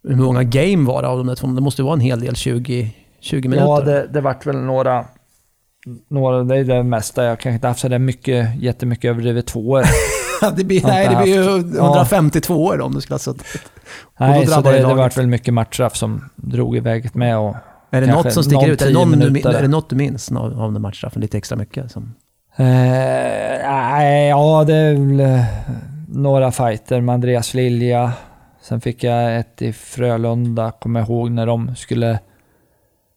Hur 0.03 0.15
många 0.15 0.43
game 0.43 0.88
var 0.88 1.01
det 1.01 1.07
av 1.07 1.17
de 1.17 1.27
där 1.27 1.36
två? 1.36 1.47
Det 1.47 1.61
måste 1.61 1.81
ju 1.81 1.86
vara 1.86 1.93
en 1.93 1.99
hel 1.99 2.19
del, 2.19 2.36
20, 2.36 2.91
20 3.26 3.49
minuter. 3.49 3.67
Ja, 3.67 3.82
det, 3.82 4.07
det 4.07 4.21
vart 4.21 4.45
väl 4.45 4.57
några... 4.57 5.05
några 6.09 6.43
det 6.43 6.57
är 6.57 6.63
det 6.63 6.84
mesta. 6.84 7.23
Jag 7.23 7.39
kanske 7.39 7.55
inte 7.55 7.67
haft 7.67 7.80
så 7.80 7.88
där 7.88 7.99
mycket, 7.99 8.55
jättemycket 8.61 9.09
överdrivet 9.09 9.45
tvåor. 9.45 9.84
det 10.55 10.63
blir, 10.63 10.84
nej, 10.84 11.09
det 11.09 11.15
blir 11.23 11.34
ju 11.34 11.43
haft. 11.43 11.76
152 11.76 12.63
år 12.63 12.82
om 12.82 12.93
du 12.93 13.01
skulle 13.01 13.13
ha 13.13 13.19
suttit. 13.19 13.61
Nej, 14.19 14.47
så 14.47 14.61
det 14.61 14.71
det, 14.71 14.93
vart 14.93 15.17
väl 15.17 15.28
mycket 15.28 15.53
matchstraff 15.53 15.95
som 15.95 16.30
drog 16.36 16.78
iväg 16.78 17.15
med. 17.15 17.38
Och, 17.38 17.55
Är 17.89 18.01
det 18.01 18.07
något 18.07 18.34
som 18.34 18.43
sticker 18.43 18.67
ut? 18.67 18.82
Är 18.82 18.88
det, 18.88 18.93
någon 18.93 19.11
du, 19.11 19.39
är 19.49 19.61
det 19.61 19.67
något 19.67 19.89
du 19.89 19.95
minns 19.95 20.32
av 20.32 20.61
av 20.61 20.73
den 20.73 20.82
matchstraffen 20.82 21.21
lite 21.21 21.38
extra 21.38 21.57
mycket? 21.57 21.91
Som, 21.91 22.15
eh, 22.55 22.65
nej, 23.65 24.28
ja, 24.28 24.63
det 24.67 24.76
är 24.76 24.93
väl 24.93 25.19
eh, 25.19 25.45
några 26.07 26.51
fighter 26.51 27.01
med 27.01 27.13
Andreas 27.13 27.53
Lilja. 27.53 28.13
Sen 28.61 28.82
fick 28.82 29.03
jag 29.03 29.38
ett 29.39 29.61
i 29.61 29.73
Frölunda, 29.73 30.71
kommer 30.71 30.99
jag 30.99 31.09
ihåg, 31.09 31.32
när 31.32 31.45
de 31.45 31.76
skulle... 31.76 32.19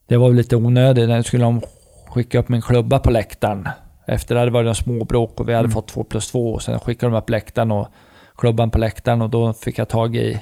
Det 0.09 0.16
var 0.16 0.30
lite 0.30 0.56
onödigt. 0.56 1.09
När 1.09 1.22
skulle 1.22 1.44
de 1.44 1.61
skicka 2.09 2.38
upp 2.38 2.48
min 2.48 2.62
klubba 2.62 2.98
på 2.98 3.11
läktaren. 3.11 3.68
Efter 4.06 4.34
det 4.34 4.40
hade 4.40 4.50
varit 4.50 4.68
en 4.68 4.74
småbråk 4.74 5.40
och 5.40 5.48
vi 5.48 5.52
hade 5.52 5.64
Mm. 5.64 5.70
fått 5.70 5.88
två 5.88 6.04
plus 6.04 6.30
två. 6.30 6.52
Och 6.52 6.62
sen 6.62 6.80
skickade 6.80 7.12
de 7.12 7.18
upp 7.18 7.30
läktaren 7.30 7.70
och 7.72 7.88
klubban 8.38 8.70
på 8.70 8.78
läktaren 8.78 9.22
och 9.22 9.30
då 9.30 9.52
fick 9.52 9.78
jag 9.78 9.88
tag 9.88 10.16
i 10.16 10.40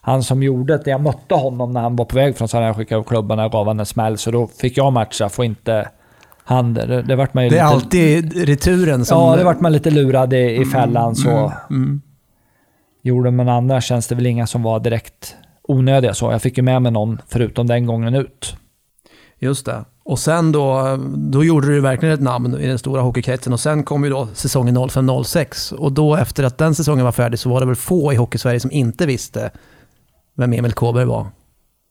han 0.00 0.22
som 0.22 0.42
gjorde 0.42 0.78
det. 0.78 0.90
Jag 0.90 1.00
mötte 1.00 1.34
honom 1.34 1.72
när 1.72 1.80
han 1.80 1.96
var 1.96 2.04
på 2.04 2.16
väg 2.16 2.36
från 2.36 2.48
så 2.48 2.56
jag 2.56 2.76
skickat 2.76 2.98
upp 2.98 3.06
klubban 3.06 3.38
och 3.38 3.52
gav 3.52 3.66
han 3.66 3.80
en 3.80 3.86
smäll. 3.86 4.18
Så 4.18 4.30
då 4.30 4.46
fick 4.46 4.76
jag 4.76 4.92
matcha, 4.92 5.28
få 5.28 5.44
inte 5.44 5.88
han. 6.44 6.74
Det, 6.74 7.02
det 7.02 7.16
vart 7.16 7.34
man 7.34 7.44
ju 7.44 7.50
det 7.50 7.58
är 7.58 7.64
lite, 7.64 7.74
alltid 7.74 8.48
returen 8.48 9.04
som... 9.04 9.18
Ja, 9.20 9.36
det 9.36 9.44
vart 9.44 9.60
man 9.60 9.72
lite 9.72 9.90
lurad 9.90 10.32
i, 10.32 10.56
i 10.60 10.64
fällan 10.64 11.16
så. 11.16 11.52
Mm. 11.70 12.02
Gjorde 13.02 13.30
man 13.30 13.48
andra 13.48 13.80
känns 13.80 14.06
det 14.06 14.14
väl 14.14 14.26
inga 14.26 14.46
som 14.46 14.62
var 14.62 14.80
direkt 14.80 15.36
onödiga 15.62 16.14
så. 16.14 16.32
Jag 16.32 16.42
fick 16.42 16.56
ju 16.56 16.62
med 16.62 16.82
mig 16.82 16.92
någon 16.92 17.20
förutom 17.28 17.66
den 17.66 17.86
gången 17.86 18.14
ut. 18.14 18.56
Just 19.38 19.66
det. 19.66 19.84
Och 20.04 20.18
sen 20.18 20.52
då, 20.52 20.96
då 21.16 21.44
gjorde 21.44 21.66
du 21.66 21.80
verkligen 21.80 22.14
ett 22.14 22.20
namn 22.20 22.60
i 22.60 22.66
den 22.66 22.78
stora 22.78 23.02
hockeykretsen 23.02 23.52
och 23.52 23.60
sen 23.60 23.82
kom 23.82 24.04
ju 24.04 24.10
då 24.10 24.28
säsongen 24.34 24.76
05-06 24.78 25.74
och 25.74 25.92
då 25.92 26.16
efter 26.16 26.44
att 26.44 26.58
den 26.58 26.74
säsongen 26.74 27.04
var 27.04 27.12
färdig 27.12 27.38
så 27.38 27.50
var 27.50 27.60
det 27.60 27.66
väl 27.66 27.76
få 27.76 28.12
i 28.12 28.16
Hockeysverige 28.16 28.60
som 28.60 28.70
inte 28.70 29.06
visste 29.06 29.50
vem 30.34 30.52
Emil 30.52 30.72
Kåberg 30.72 31.04
var. 31.04 31.26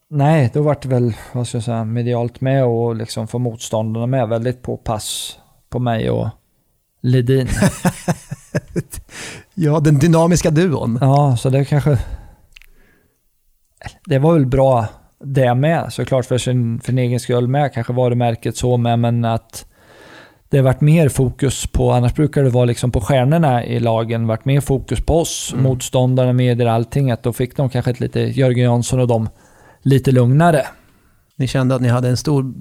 Nej, 0.10 0.52
då 0.54 0.62
var 0.62 0.78
det 0.82 0.88
väl, 0.88 1.14
vad 1.32 1.48
ska 1.48 1.58
jag 1.58 1.64
säga, 1.64 1.84
medialt 1.84 2.42
med 2.42 2.66
och 2.66 2.96
liksom 2.96 3.28
få 3.28 3.40
motståndarna 3.40 4.06
med 4.08 4.30
väldigt 4.30 4.62
på 4.62 4.78
pass 4.78 5.38
på 5.70 5.80
mig 5.80 6.10
och 6.10 6.30
Ledin. 7.02 7.48
Ja, 9.56 9.80
den 9.80 10.00
dynamiska 10.00 10.52
duon. 10.52 10.98
Ja, 11.02 11.38
så 11.38 11.50
det 11.50 11.66
kanske... 11.66 11.98
Det 14.06 14.20
var 14.20 14.34
väl 14.34 14.46
bra 14.46 14.88
det 15.26 15.56
med, 15.56 15.94
såklart 15.94 16.26
för 16.26 16.38
sin, 16.38 16.80
för 16.80 16.86
sin 16.86 16.98
egen 17.00 17.20
skull 17.20 17.48
med, 17.48 17.74
kanske 17.74 17.94
varumärket 17.94 18.58
så 18.58 18.78
med, 18.78 19.00
men 19.00 19.26
att 19.26 19.66
det 20.50 20.58
har 20.58 20.64
varit 20.64 20.82
mer 20.82 21.10
fokus 21.10 21.68
på, 21.68 21.92
annars 21.92 22.14
brukar 22.14 22.44
det 22.44 22.50
vara 22.50 22.66
liksom 22.66 22.92
på 22.92 23.02
stjärnorna 23.02 23.66
i 23.66 23.80
lagen, 23.80 24.28
varit 24.28 24.46
mer 24.46 24.62
fokus 24.62 25.06
på 25.06 25.20
oss, 25.20 25.50
Mm. 25.54 25.64
motståndarna, 25.64 26.34
medier, 26.34 26.68
allting. 26.68 27.12
Att 27.12 27.24
då 27.24 27.34
fick 27.34 27.58
de 27.58 27.70
kanske 27.70 27.92
ett 27.92 28.00
lite, 28.00 28.20
Jörgen 28.20 28.64
Jansson 28.66 29.00
och 29.00 29.08
dem, 29.08 29.30
lite 29.82 30.12
lugnare. 30.12 30.62
Ni 31.36 31.48
kände 31.48 31.76
att 31.76 31.82
ni 31.82 31.88
hade 31.90 32.10
en 32.10 32.18
stor... 32.18 32.54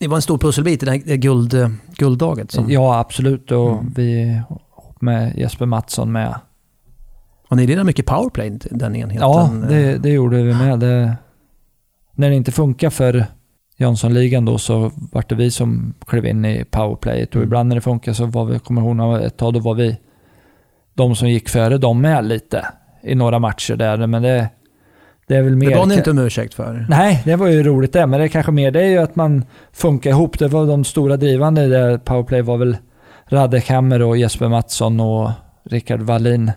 Ni 0.00 0.06
var 0.06 0.16
en 0.16 0.22
stor 0.22 0.38
pusselbit 0.38 0.82
i 0.82 0.86
det 0.86 0.92
här 0.92 1.16
guld, 1.16 1.54
gulddaget. 1.96 2.50
Som, 2.50 2.70
Ja, 2.70 2.98
absolut. 2.98 3.50
Och 3.52 3.70
Mm. 3.72 3.92
vi 3.96 4.40
med 5.00 5.36
Jesper 5.38 5.66
Mattsson 5.66 6.12
med. 6.12 6.34
Och 7.48 7.56
ni 7.56 7.66
lirade 7.66 7.84
mycket 7.84 8.06
powerplay 8.06 8.58
den 8.70 8.96
enheten. 8.96 9.28
Ja, 9.28 9.50
det, 9.68 9.98
det 9.98 10.08
gjorde 10.10 10.42
vi 10.42 10.54
med. 10.54 10.78
Det, 10.80 11.16
när 12.18 12.30
det 12.30 12.36
inte 12.36 12.52
funkar 12.52 12.90
för 12.90 13.26
Jönssonligan 13.76 14.44
då 14.44 14.58
så 14.58 14.90
var 15.12 15.24
det 15.28 15.34
vi 15.34 15.50
som 15.50 15.94
klev 16.06 16.26
in 16.26 16.44
i 16.44 16.64
powerplayet 16.70 17.28
och 17.28 17.36
Mm. 17.36 17.46
ibland 17.46 17.68
när 17.68 17.76
det 17.76 17.80
funkar 17.80 18.12
så 18.12 18.26
var 18.26 18.44
vi, 18.44 18.58
kommer 18.58 18.82
ihåg 18.82 19.22
ett 19.22 19.36
tag, 19.36 19.54
då 19.54 19.60
var 19.60 19.74
vi 19.74 19.96
de 20.94 21.16
som 21.16 21.28
gick 21.28 21.48
före 21.48 21.78
dem 21.78 22.00
med 22.00 22.24
lite 22.24 22.66
i 23.02 23.14
några 23.14 23.38
matcher 23.38 23.76
där. 23.76 24.06
Men 24.06 24.22
det, 24.22 24.48
det 25.26 25.36
är 25.36 25.42
väl 25.42 25.56
mer... 25.56 25.70
Det 25.70 25.76
var 25.76 25.86
ni 25.86 25.94
inte 25.94 26.10
om 26.10 26.18
ursäkt 26.18 26.54
för. 26.54 26.86
Nej, 26.88 27.22
det 27.24 27.36
var 27.36 27.46
ju 27.46 27.62
roligt 27.62 27.92
det, 27.92 28.06
men 28.06 28.20
det 28.20 28.26
är 28.26 28.28
kanske 28.28 28.52
mer 28.52 28.70
det 28.70 28.80
är 28.80 28.88
ju 28.88 28.98
att 28.98 29.16
man 29.16 29.44
funkar 29.72 30.10
ihop. 30.10 30.38
Det 30.38 30.48
var 30.48 30.66
de 30.66 30.84
stora 30.84 31.16
drivande 31.16 31.64
i 31.64 31.68
det 31.68 32.00
powerplay 32.04 32.42
var 32.42 32.56
väl 32.56 32.76
Radek 33.28 33.68
Hammer 33.68 34.02
och 34.02 34.16
Jesper 34.16 34.48
Mattsson 34.48 35.00
och 35.00 35.30
Rickard 35.64 36.00
Wallin 36.00 36.52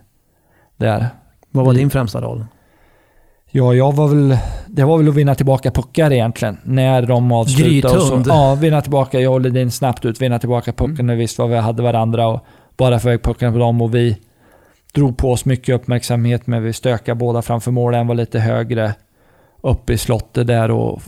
där. 0.78 1.07
Vad 1.49 1.66
var 1.66 1.74
din 1.74 1.89
främsta 1.89 2.22
roll? 2.22 2.45
Ja, 3.52 3.74
jag 3.74 3.91
var 3.95 4.08
väl... 4.08 4.38
Det 4.68 4.84
var 4.84 4.97
väl 4.97 5.10
att 5.10 5.16
vinna 5.16 5.36
tillbaka 5.36 5.72
puckar 5.72 6.14
egentligen. 6.14 6.58
När 6.64 7.02
de 7.02 7.32
avslutade. 7.32 7.95
och 7.97 8.02
så- 8.04 8.08
Grythund. 8.16 8.28
Ja, 8.28 8.56
vinna 8.56 8.82
tillbaka. 8.82 9.20
Jag 9.20 9.34
och 9.34 9.41
Ledin 9.41 9.72
snabbt 9.72 10.06
ut, 10.06 10.22
vinna 10.22 10.39
tillbaka 10.39 10.74
pucken 10.74 11.06
när 11.08 11.14
vi 11.16 11.20
visste 11.20 11.41
vad 11.41 11.52
vi 11.52 11.58
hade 11.58 11.84
varandra 11.84 12.28
och 12.28 12.45
bara 12.78 12.99
få 12.99 13.08
iväg 13.10 13.24
pucken 13.24 13.54
på 13.54 13.60
dem. 13.60 13.82
Och 13.82 13.95
vi 13.95 14.18
drog 14.93 15.18
på 15.18 15.32
oss 15.32 15.45
mycket 15.45 15.76
uppmärksamhet 15.76 16.47
med 16.47 16.62
vi 16.62 16.74
stökade 16.74 17.16
båda 17.16 17.41
framför 17.41 17.72
mål. 17.72 17.93
En 17.93 18.08
var 18.08 18.16
lite 18.16 18.39
högre 18.39 18.93
upp 19.62 19.89
i 19.89 19.97
slottet 19.97 20.47
där 20.47 20.72
och 20.72 21.02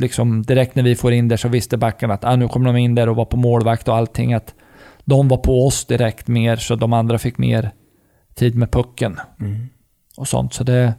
liksom 0.00 0.42
direkt 0.42 0.74
när 0.74 0.82
vi 0.82 0.94
får 0.96 1.12
in 1.12 1.28
där 1.28 1.36
så 1.36 1.48
visste 1.48 1.76
backarna 1.76 2.14
att 2.14 2.24
ah, 2.24 2.36
nu 2.36 2.48
kommer 2.48 2.66
de 2.72 2.76
in 2.76 2.94
där 2.94 3.08
och 3.08 3.16
var 3.16 3.24
på 3.24 3.36
målvakt 3.36 3.88
och 3.88 3.96
allting. 3.96 4.34
Att 4.34 4.54
de 5.04 5.28
var 5.28 5.36
på 5.36 5.66
oss 5.66 5.84
direkt 5.84 6.28
mer 6.28 6.56
så 6.56 6.74
de 6.76 6.92
andra 6.92 7.18
fick 7.18 7.38
mer 7.38 7.70
tid 8.34 8.54
med 8.54 8.70
pucken 8.70 9.20
och 10.16 10.28
sånt. 10.28 10.52
Så 10.54 10.64
det... 10.64 10.92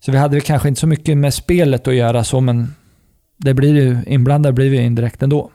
Så 0.00 0.12
vi 0.12 0.18
hade 0.18 0.34
väl 0.36 0.42
kanske 0.42 0.68
inte 0.68 0.80
så 0.80 0.86
mycket 0.86 1.16
med 1.18 1.34
spelet 1.34 1.88
att 1.88 1.94
göra 1.94 2.24
så, 2.24 2.40
men 2.40 2.74
det 3.36 3.54
blir 3.54 3.74
ju, 3.74 3.98
inblandade 4.06 4.52
blir 4.52 4.70
vi 4.70 4.76
indirekt 4.80 5.22
ändå. 5.22 5.50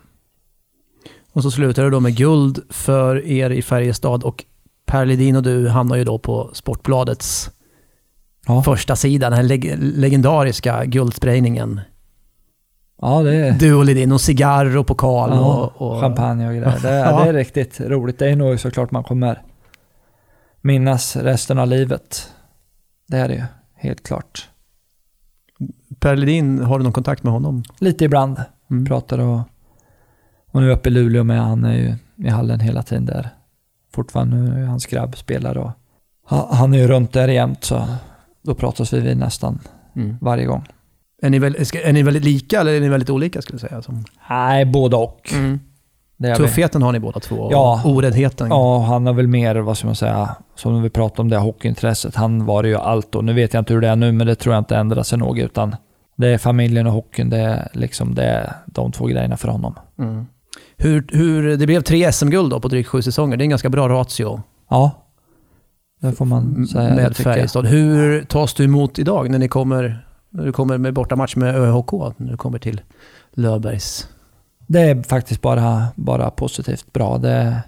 Och 1.33 1.43
så 1.43 1.51
slutade 1.51 1.87
det 1.87 1.91
då 1.91 1.99
med 1.99 2.15
guld 2.15 2.59
för 2.69 3.25
er 3.27 3.49
i 3.49 3.61
Färjestad 3.61 4.23
och 4.23 4.45
Per 4.85 5.05
Ledin 5.05 5.35
och 5.35 5.43
du 5.43 5.69
hamnar 5.69 5.95
ju 5.95 6.03
då 6.03 6.17
på 6.19 6.49
Sportbladets 6.53 7.49
Ja, 8.47 8.63
första 8.63 8.95
sida, 8.95 9.29
den 9.29 9.37
här 9.37 9.43
leg 9.43 9.75
legendariska 9.79 10.85
guldsprayningen. 10.85 11.81
ja 13.01 13.21
det 13.23 13.35
är... 13.35 13.51
Du 13.51 13.73
och 13.75 13.85
Ledin 13.85 14.11
och 14.11 14.21
cigarr 14.21 14.77
och 14.77 14.87
pokal 14.87 15.29
Ja, 15.33 15.71
och, 15.75 15.91
och... 15.91 16.01
champagne 16.01 16.47
och 16.47 16.53
grejer. 16.53 16.79
Det, 16.81 16.89
Ja. 16.97 17.23
det 17.23 17.29
är 17.29 17.33
riktigt 17.33 17.79
roligt. 17.81 18.19
Det 18.19 18.29
är 18.29 18.35
nog 18.35 18.59
såklart 18.59 18.91
man 18.91 19.03
kommer 19.03 19.41
minnas 20.61 21.15
resten 21.15 21.59
av 21.59 21.67
livet. 21.67 22.29
Det 23.07 23.17
är 23.17 23.27
det 23.27 23.33
ju, 23.33 23.43
helt 23.83 24.03
klart. 24.03 24.49
Per 25.99 26.15
Ledin, 26.15 26.59
har 26.59 26.77
du 26.79 26.83
någon 26.83 26.93
kontakt 26.93 27.23
med 27.23 27.33
honom? 27.33 27.63
Lite 27.79 28.05
ibland. 28.05 28.41
Mm. 28.71 28.85
Pratar 28.85 29.19
och... 29.19 29.39
Och 30.51 30.61
nu 30.61 30.71
uppe 30.71 30.89
i 30.89 30.91
Luleå 30.91 31.23
med, 31.23 31.41
han 31.43 31.63
är 31.65 31.73
ju 31.73 31.95
i 32.27 32.29
hallen 32.29 32.59
hela 32.59 32.83
tiden 32.83 33.05
där. 33.05 33.29
Fortfarande, 33.93 34.37
nu 34.37 34.61
är 34.63 34.65
hans 34.65 34.85
grabb 34.85 35.17
spelar 35.17 35.57
och... 35.57 35.71
ha- 36.29 36.49
Han 36.55 36.73
är 36.73 36.77
ju 36.77 36.87
runt 36.87 37.13
där 37.13 37.27
jämt 37.27 37.63
så 37.63 37.87
då 38.41 38.55
pratas 38.55 38.93
vi 38.93 38.99
vid 38.99 39.17
nästan 39.17 39.59
Mm. 39.95 40.17
varje 40.21 40.45
gång. 40.45 40.65
Är, 41.21 41.29
ni 41.29 41.39
väl, 41.39 41.55
är 41.83 41.93
ni 41.93 42.03
väldigt 42.03 42.23
lika 42.23 42.59
eller 42.61 42.71
är 42.73 42.79
ni 42.81 42.89
väldigt 42.89 43.09
olika 43.09 43.41
skulle 43.41 43.59
jag 43.61 43.69
säga? 43.69 43.81
Som... 43.81 44.05
Nej, 44.29 44.65
både 44.65 44.95
och. 44.95 45.29
Vi. 45.33 45.59
Tuffheten 46.37 46.81
har 46.81 46.91
ni 46.91 46.99
båda 46.99 47.19
två 47.19 47.35
och 47.35 47.51
Ja. 47.53 47.81
oräddheten. 47.85 48.47
Ja, 48.49 48.79
han 48.79 49.05
har 49.07 49.13
väl 49.13 49.27
mer, 49.27 49.55
vad 49.55 49.77
ska 49.77 49.87
man 49.87 49.95
säga, 49.95 50.29
som 50.55 50.83
vi 50.83 50.89
pratade 50.89 51.21
om 51.21 51.29
det 51.29 51.37
hockeyintresset. 51.37 52.15
Han 52.15 52.45
var 52.45 52.63
det 52.63 52.69
ju 52.69 52.75
allt 52.75 53.15
och 53.15 53.23
nu 53.23 53.33
vet 53.33 53.53
jag 53.53 53.61
inte 53.61 53.73
hur 53.73 53.81
det 53.81 53.87
är 53.87 53.95
nu, 53.95 54.11
men 54.11 54.27
det 54.27 54.35
tror 54.35 54.55
jag 54.55 54.61
inte 54.61 54.75
ändrar 54.75 55.03
sig 55.03 55.17
nog 55.19 55.39
utan 55.39 55.75
det 56.15 56.27
är 56.27 56.37
familjen 56.37 56.87
och 56.87 56.93
hockeyn, 56.93 57.29
det 57.29 57.37
är 57.37 57.69
liksom 57.73 58.15
det 58.15 58.23
är 58.23 58.53
de 58.65 58.91
två 58.91 59.05
grejerna 59.05 59.37
för 59.37 59.47
honom. 59.47 59.75
Mm. 59.99 60.25
Hur, 60.77 61.07
hur, 61.11 61.57
det 61.57 61.65
blev 61.65 61.81
tre 61.81 62.11
SM-guld 62.11 62.51
då 62.51 62.59
på 62.59 62.67
drygt 62.67 62.89
sju 62.89 63.01
säsonger. 63.01 63.37
Det 63.37 63.41
är 63.41 63.45
en 63.45 63.49
ganska 63.49 63.69
bra 63.69 63.89
ratio 63.89 64.41
Ja, 64.69 64.91
det 66.01 66.11
får 66.11 66.25
man 66.25 66.67
säga. 66.67 66.95
med. 66.95 67.15
Färjestad. 67.17 67.65
Hur 67.65 68.23
tas 68.23 68.53
du 68.53 68.63
emot 68.63 68.99
idag 68.99 69.29
när 69.29 69.39
ni 69.39 69.47
kommer, 69.47 70.05
när 70.29 70.45
du 70.45 70.51
kommer 70.51 70.77
med 70.77 70.93
bortamatch 70.93 71.35
med 71.35 71.55
ÖHK? 71.55 71.91
När 72.17 72.31
du 72.31 72.37
kommer 72.37 72.59
till 72.59 72.81
Löfbergs? 73.33 74.07
Det 74.67 74.79
är 74.81 75.03
faktiskt 75.03 75.41
bara, 75.41 75.87
bara 75.95 76.31
positivt 76.31 76.93
bra. 76.93 77.17
Det, 77.17 77.61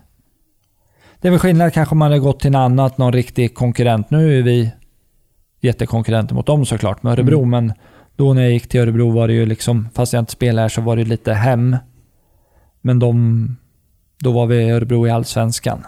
det 1.21 1.27
är 1.27 1.31
väl 1.31 1.39
skillnad 1.39 1.73
kanske 1.73 1.93
om 1.93 1.99
man 1.99 2.11
hade 2.11 2.19
gått 2.19 2.39
till 2.39 2.47
en 2.47 2.55
annat, 2.55 2.97
någon 2.97 3.13
riktig 3.13 3.55
konkurrent. 3.55 4.09
Nu 4.09 4.39
är 4.39 4.43
vi 4.43 4.71
jättekonkurrenter 5.61 6.35
mot 6.35 6.45
dem 6.45 6.65
såklart 6.65 7.03
med 7.03 7.13
Örebro, 7.13 7.37
Mm. 7.43 7.49
men 7.49 7.73
då 8.15 8.33
när 8.33 8.41
jag 8.41 8.51
gick 8.51 8.67
till 8.69 8.79
Örebro 8.79 9.09
var 9.11 9.27
det 9.27 9.33
ju 9.33 9.45
liksom, 9.45 9.89
fast 9.93 10.13
jag 10.13 10.21
inte 10.21 10.31
spelade 10.31 10.61
här 10.61 10.69
så 10.69 10.81
var 10.81 10.95
det 10.95 11.03
lite 11.03 11.33
hem. 11.33 11.77
Men 12.81 12.99
de, 12.99 13.57
då 14.20 14.32
var 14.32 14.45
vi 14.45 14.55
i 14.55 14.70
Örebro 14.71 15.07
i 15.07 15.11
Allsvenskan. 15.11 15.83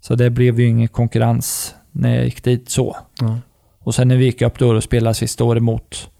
Så 0.00 0.14
det 0.14 0.30
blev 0.30 0.60
ju 0.60 0.68
ingen 0.68 0.88
konkurrens 0.88 1.74
när 1.92 2.14
jag 2.14 2.24
gick 2.24 2.44
dit 2.44 2.68
så. 2.68 2.96
Ja. 3.20 3.38
Och 3.78 3.94
sen 3.94 4.08
när 4.08 4.16
vi 4.16 4.24
gick 4.24 4.42
upp 4.42 4.58
då 4.58 4.68
och 4.76 4.82
spelade 4.82 5.14
sista 5.14 5.44
året 5.44 5.62
mot, 5.62 6.10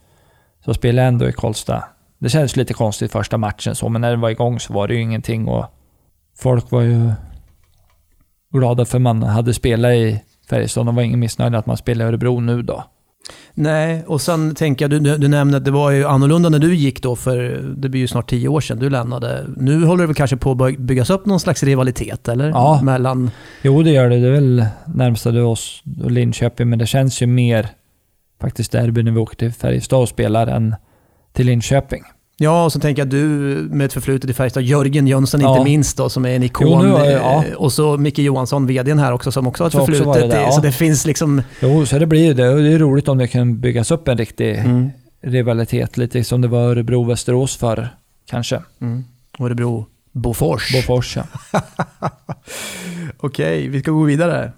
så 0.64 0.74
spelade 0.74 1.02
jag 1.02 1.08
ändå 1.08 1.28
i 1.28 1.32
Karlstad. 1.32 1.84
Det 2.18 2.28
kändes 2.28 2.56
lite 2.56 2.74
konstigt 2.74 3.12
första 3.12 3.38
matchen 3.38 3.74
så, 3.74 3.88
men 3.88 4.00
när 4.00 4.10
den 4.10 4.20
var 4.20 4.30
igång 4.30 4.60
så 4.60 4.72
var 4.72 4.88
det 4.88 4.94
ju 4.94 5.00
ingenting 5.00 5.48
och 5.48 5.66
folk 6.38 6.70
var 6.70 6.80
ju 6.80 7.12
glada 8.52 8.84
för 8.84 8.98
man 8.98 9.22
hade 9.22 9.54
spelat 9.54 9.92
i 9.92 10.22
Färjestad. 10.50 10.86
De 10.86 10.94
var 10.94 11.02
ingen 11.02 11.20
missnöjda 11.20 11.58
att 11.58 11.66
man 11.66 11.76
spelar 11.76 12.04
i 12.04 12.08
Örebro 12.08 12.40
nu 12.40 12.62
då. 12.62 12.84
Nej, 13.54 14.04
och 14.06 14.20
sen 14.20 14.54
tänker 14.54 14.84
jag, 14.84 15.02
du, 15.02 15.18
du 15.18 15.28
nämnde 15.28 15.56
att 15.56 15.64
det 15.64 15.70
var 15.70 15.90
ju 15.90 16.04
annorlunda 16.04 16.48
när 16.48 16.58
du 16.58 16.74
gick 16.74 17.02
då, 17.02 17.16
för 17.16 17.36
det 17.76 17.88
blir 17.88 18.00
ju 18.00 18.08
snart 18.08 18.30
tio 18.30 18.48
år 18.48 18.60
sedan 18.60 18.78
du 18.78 18.90
lämnade. 18.90 19.46
Nu 19.56 19.84
håller 19.84 20.02
det 20.02 20.06
väl 20.06 20.16
kanske 20.16 20.36
på 20.36 20.52
att 20.52 20.78
byggas 20.78 21.10
upp 21.10 21.26
någon 21.26 21.40
slags 21.40 21.62
rivalitet, 21.62 22.28
eller? 22.28 22.48
Ja. 22.48 22.80
Mellan... 22.82 23.30
Jo, 23.62 23.82
det 23.82 23.90
gör 23.90 24.10
det. 24.10 24.20
Det 24.20 24.26
är 24.26 24.32
väl 24.32 24.66
närmsta 24.86 25.44
oss 25.44 25.82
och 26.04 26.10
Linköping, 26.10 26.68
men 26.68 26.78
det 26.78 26.86
känns 26.86 27.22
ju 27.22 27.26
mer 27.26 27.68
faktiskt 28.40 28.72
derby 28.72 29.02
när 29.02 29.12
vi 29.12 29.18
åker 29.18 29.36
till 29.36 29.52
Färjestad 29.52 30.00
och 30.00 30.08
spelar 30.08 30.46
än 30.46 30.74
till 31.38 31.46
Linköping. 31.46 32.02
Ja, 32.36 32.64
och 32.64 32.72
så 32.72 32.80
tänker 32.80 33.02
jag 33.02 33.08
du 33.08 33.18
med 33.70 33.84
ett 33.84 33.92
förflutet 33.92 34.30
i 34.30 34.34
Färjestad, 34.34 34.62
Jörgen 34.62 35.06
Jönsson 35.06 35.40
Ja. 35.40 35.50
inte 35.52 35.64
minst 35.70 35.96
då, 35.96 36.08
som 36.08 36.24
är 36.26 36.28
en 36.36 36.42
ikon. 36.42 36.68
Jo, 36.68 36.74
har 36.96 37.04
jag- 37.04 37.12
ja. 37.22 37.44
Eh, 37.44 37.54
Och 37.54 37.72
så 37.72 37.96
Micke 37.96 38.18
Johansson, 38.18 38.66
vdn 38.66 38.98
här 38.98 39.12
också, 39.12 39.32
som 39.32 39.46
också 39.46 39.62
har 39.64 39.68
ett 39.68 39.74
förflutet. 39.74 40.14
det 40.14 40.26
där, 40.28 40.40
ja. 40.42 40.50
Så 40.52 40.60
det 40.60 40.72
finns 40.72 41.06
liksom... 41.06 41.42
Jo, 41.60 41.86
så 41.86 41.98
det 41.98 42.06
blir 42.06 42.34
det. 42.34 42.48
Och 42.48 42.58
det 42.62 42.72
är 42.72 42.78
roligt 42.78 43.08
om 43.08 43.18
det 43.18 43.28
kan 43.28 43.60
byggas 43.60 43.90
upp 43.90 44.08
en 44.08 44.18
riktig 44.18 44.54
Mm. 44.58 44.90
rivalitet. 45.22 45.96
Lite 45.96 46.24
som 46.24 46.40
det 46.40 46.48
var 46.48 46.60
Örebro-Västerås 46.68 47.56
för 47.56 47.88
kanske. 48.30 48.62
Mm. 48.80 49.04
Örebro, 49.40 49.86
Bofors. 50.12 50.72
Bofors, 50.72 51.16
ja. 51.16 51.22
Okej, 53.20 53.68
vi 53.68 53.80
ska 53.80 53.90
gå 53.90 54.02
vidare. 54.02 54.52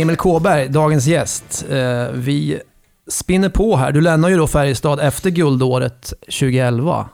Emil 0.00 0.16
Kåberg, 0.16 0.68
dagens 0.68 1.06
gäst. 1.06 1.64
Eh, 1.70 2.08
vi 2.12 2.60
spinner 3.08 3.48
på 3.48 3.76
här. 3.76 3.92
Du 3.92 4.00
lämnar 4.00 4.28
ju 4.28 4.36
då 4.36 4.46
Färjestad 4.46 5.00
efter 5.00 5.30
guldåret 5.30 6.12
2011. 6.20 7.08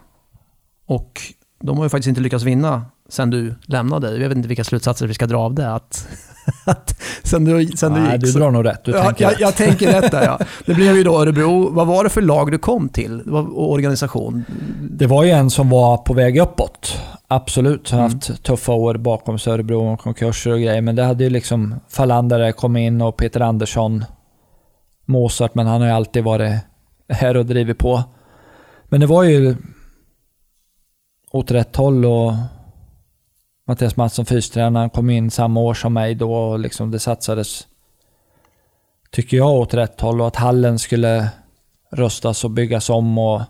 Och 0.86 1.20
de 1.62 1.76
har 1.76 1.84
ju 1.84 1.88
faktiskt 1.88 2.08
inte 2.08 2.20
lyckats 2.20 2.44
vinna 2.44 2.82
sen 3.14 3.30
du 3.30 3.54
lämnade. 3.62 4.16
Jag 4.16 4.28
vet 4.28 4.36
inte 4.36 4.48
vilka 4.48 4.64
slutsatser 4.64 5.06
vi 5.06 5.14
ska 5.14 5.26
dra 5.26 5.38
av 5.38 5.54
det. 5.54 5.74
Att, 5.74 6.08
att 6.64 7.00
sen 7.22 7.44
du, 7.44 7.66
sen 7.66 7.94
du 7.94 8.00
Nej, 8.00 8.12
gick 8.12 8.20
du 8.20 8.26
så- 8.26 8.38
drar 8.38 8.50
nog 8.50 8.64
rätt. 8.66 8.84
Du 8.84 8.90
ja, 8.92 9.04
tänker 9.04 9.24
jag, 9.24 9.32
rätt. 9.32 9.40
jag 9.40 9.54
tänker 9.56 9.92
rätt 10.00 10.10
där 10.10 10.24
ja. 10.24 10.38
Det 10.66 10.74
blev 10.74 10.96
ju 10.96 11.02
då 11.04 11.20
Örebro. 11.22 11.70
Vad 11.70 11.86
var 11.86 12.04
det 12.04 12.10
för 12.10 12.22
lag 12.22 12.50
du 12.50 12.58
kom 12.58 12.88
till? 12.88 13.20
Och 13.20 13.70
organisation? 13.72 14.44
Det 14.90 15.06
var 15.06 15.24
ju 15.24 15.30
en 15.30 15.50
som 15.50 15.70
var 15.70 15.96
på 15.96 16.14
väg 16.14 16.38
uppåt. 16.38 16.98
Absolut. 17.28 17.90
Har 17.90 17.98
Mm. 17.98 18.12
haft 18.12 18.42
tuffa 18.44 18.72
år 18.72 18.94
bakom 18.94 19.38
sig, 19.38 19.52
Örebro 19.52 19.92
och 19.92 20.00
konkurser 20.00 20.50
och 20.52 20.58
grejer. 20.60 20.80
Men 20.80 20.96
det 20.96 21.04
hade 21.04 21.24
ju 21.24 21.30
liksom 21.30 21.74
Falandare 21.88 22.52
kommit 22.52 22.80
in 22.80 23.02
och 23.02 23.16
Peter 23.16 23.40
Andersson, 23.40 24.04
Mozart, 25.06 25.54
men 25.54 25.66
han 25.66 25.80
har 25.80 25.88
ju 25.88 25.94
alltid 25.94 26.24
varit 26.24 26.52
här 27.08 27.36
och 27.36 27.46
drivit 27.46 27.78
på. 27.78 28.02
Men 28.88 29.00
det 29.00 29.06
var 29.06 29.22
ju 29.22 29.56
åt 31.30 31.50
rätt 31.50 31.76
håll 31.76 32.04
och 32.04 32.32
Mattias 33.66 33.96
Mattsson, 33.96 34.26
fystränaren, 34.26 34.90
kom 34.90 35.10
in 35.10 35.30
samma 35.30 35.60
år 35.60 35.74
som 35.74 35.92
mig 35.92 36.14
då 36.14 36.34
och 36.34 36.58
liksom 36.58 36.90
det 36.90 36.98
satsades, 36.98 37.66
tycker 39.10 39.36
jag, 39.36 39.50
åt 39.50 39.74
rätt 39.74 40.00
håll 40.00 40.20
och 40.20 40.26
att 40.26 40.36
hallen 40.36 40.78
skulle 40.78 41.28
rustas 41.90 42.44
och 42.44 42.50
byggas 42.50 42.90
om 42.90 43.18
och 43.18 43.42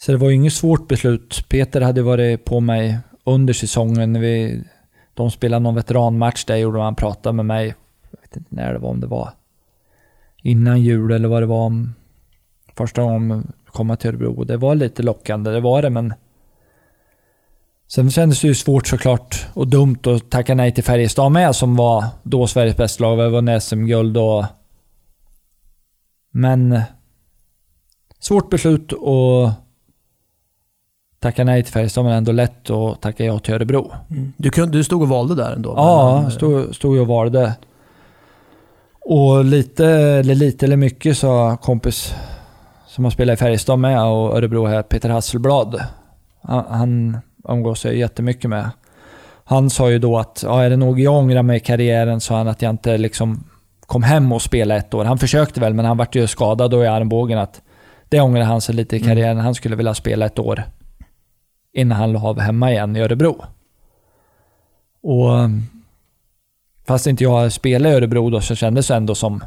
så 0.00 0.12
det 0.12 0.18
var 0.18 0.28
ju 0.28 0.34
inget 0.34 0.52
svårt 0.52 0.88
beslut. 0.88 1.44
Peter 1.48 1.80
hade 1.80 2.02
varit 2.02 2.44
på 2.44 2.60
mig 2.60 2.98
under 3.24 3.54
säsongen. 3.54 4.12
När 4.12 4.20
vi, 4.20 4.64
de 5.14 5.30
spelade 5.30 5.62
någon 5.62 5.74
veteranmatch 5.74 6.44
där 6.44 6.56
gjorde 6.56 6.80
han 6.80 6.94
pratade 6.94 7.32
med 7.32 7.46
mig. 7.46 7.74
Jag 8.10 8.20
vet 8.20 8.36
inte 8.36 8.54
när 8.54 8.72
det 8.72 8.78
var, 8.78 8.90
om 8.90 9.00
det 9.00 9.06
var 9.06 9.30
innan 10.42 10.82
jul 10.82 11.12
eller 11.12 11.28
vad 11.28 11.42
det 11.42 11.46
var. 11.46 11.66
Om 11.66 11.94
första 12.76 13.02
gången 13.02 13.52
komma 13.66 13.96
till 13.96 14.10
Örebro. 14.10 14.44
Det 14.44 14.56
var 14.56 14.74
lite 14.74 15.02
lockande, 15.02 15.50
det 15.50 15.60
var 15.60 15.82
det, 15.82 15.90
men 15.90 16.14
Sen 17.88 18.10
kändes 18.10 18.40
det 18.40 18.48
ju 18.48 18.54
svårt 18.54 18.86
såklart 18.86 19.46
och 19.54 19.68
dumt 19.68 19.98
att 20.06 20.30
tacka 20.30 20.54
nej 20.54 20.74
till 20.74 20.84
Färjestad 20.84 21.32
med 21.32 21.56
som 21.56 21.76
var 21.76 22.04
då 22.22 22.46
Sveriges 22.46 22.76
bästa 22.76 23.04
lag. 23.04 23.16
Vi 23.16 23.30
vann 23.30 23.60
SM-guld 23.60 24.16
och... 24.16 24.44
Men... 26.30 26.80
Svårt 28.20 28.50
beslut 28.50 28.92
att 28.92 29.52
tacka 31.20 31.44
nej 31.44 31.62
till 31.62 31.72
Färjestad 31.72 32.04
men 32.04 32.12
ändå 32.12 32.32
lätt 32.32 32.70
att 32.70 33.02
tacka 33.02 33.24
ja 33.24 33.38
till 33.38 33.54
Örebro. 33.54 33.92
Du, 34.36 34.50
kunde, 34.50 34.78
du 34.78 34.84
stod 34.84 35.02
och 35.02 35.08
valde 35.08 35.34
där 35.34 35.52
ändå? 35.52 35.74
Ja, 35.76 36.20
Men, 36.22 36.30
stod, 36.30 36.74
stod 36.74 36.96
jag 36.96 37.02
och 37.02 37.08
valde. 37.08 37.54
Och 39.00 39.44
lite, 39.44 39.86
eller 39.86 40.34
lite 40.34 40.66
eller 40.66 40.76
mycket 40.76 41.18
sa 41.18 41.56
kompis 41.56 42.14
som 42.86 43.04
har 43.04 43.10
spelat 43.10 43.34
i 43.34 43.36
Färjestad 43.36 43.78
med 43.78 44.02
och 44.02 44.36
Örebro 44.36 44.66
här, 44.66 44.82
Peter 44.82 45.08
Hasselblad. 45.08 45.82
Han 46.42 47.18
umgås 47.48 47.84
jag 47.84 47.96
jättemycket 47.96 48.50
med. 48.50 48.70
Han 49.44 49.70
sa 49.70 49.90
ju 49.90 49.98
då 49.98 50.18
att, 50.18 50.42
ja 50.46 50.62
är 50.62 50.70
det 50.70 50.76
nog 50.76 51.00
jag 51.00 51.14
ångrar 51.14 51.42
mig 51.42 51.56
i 51.56 51.60
karriären, 51.60 52.20
sa 52.20 52.36
han, 52.36 52.48
att 52.48 52.62
jag 52.62 52.70
inte 52.70 52.98
liksom 52.98 53.44
kom 53.86 54.02
hem 54.02 54.32
och 54.32 54.42
spelade 54.42 54.80
ett 54.80 54.94
år. 54.94 55.04
Han 55.04 55.18
försökte 55.18 55.60
väl, 55.60 55.74
men 55.74 55.84
han 55.84 55.96
vart 55.96 56.14
ju 56.14 56.26
skadad 56.26 56.70
då 56.70 56.84
i 56.84 56.86
armbågen. 56.86 57.38
Att 57.38 57.62
det 58.08 58.20
ångrar 58.20 58.42
han 58.42 58.60
sig 58.60 58.74
lite 58.74 58.96
i 58.96 59.00
karriären. 59.00 59.38
Han 59.38 59.54
skulle 59.54 59.76
vilja 59.76 59.94
spela 59.94 60.26
ett 60.26 60.38
år 60.38 60.64
innan 61.72 61.98
han 61.98 62.12
la 62.12 62.22
av 62.22 62.40
hemma 62.40 62.70
igen 62.70 62.96
i 62.96 63.00
Örebro. 63.00 63.44
Och 65.02 65.30
fast 66.86 67.06
inte 67.06 67.24
jag 67.24 67.52
spelade 67.52 67.94
i 67.94 67.96
Örebro 67.96 68.30
då 68.30 68.40
så 68.40 68.54
kändes 68.54 68.88
det 68.88 68.94
ändå 68.94 69.14
som 69.14 69.44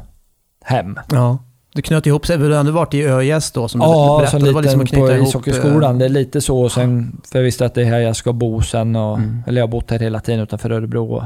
hem. 0.64 0.98
Ja. 1.10 1.38
Det 1.74 1.82
knöt 1.82 2.06
ihop 2.06 2.26
sig. 2.26 2.38
Du 2.38 2.56
ändå 2.56 2.72
varit 2.72 2.94
i 2.94 3.02
ÖIS 3.04 3.50
då 3.50 3.68
som 3.68 3.80
du 3.80 3.86
Ja, 3.86 4.18
berättade. 4.18 4.30
som 4.40 4.46
Det 4.48 4.52
var 4.52 4.62
liksom 4.62 4.80
att 4.80 4.90
på 4.90 5.12
ishockeyskolan. 5.12 5.98
Det 5.98 6.04
är 6.04 6.08
lite 6.08 6.40
så. 6.40 6.68
Sen, 6.68 7.20
för 7.30 7.38
jag 7.38 7.44
visste 7.44 7.66
att 7.66 7.74
det 7.74 7.82
är 7.82 7.86
här 7.86 7.98
jag 7.98 8.16
ska 8.16 8.32
bo 8.32 8.62
sen. 8.62 8.96
Och, 8.96 9.18
Mm. 9.18 9.42
Eller 9.46 9.60
jag 9.60 9.66
har 9.66 9.70
bott 9.70 9.90
här 9.90 9.98
hela 9.98 10.20
tiden 10.20 10.40
utanför 10.40 10.70
Örebro. 10.70 11.24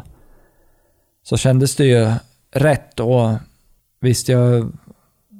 Så 1.22 1.36
kändes 1.36 1.76
det 1.76 1.84
ju 1.84 2.12
rätt. 2.54 3.00
Och 3.00 3.30
visst, 4.00 4.28
jag 4.28 4.72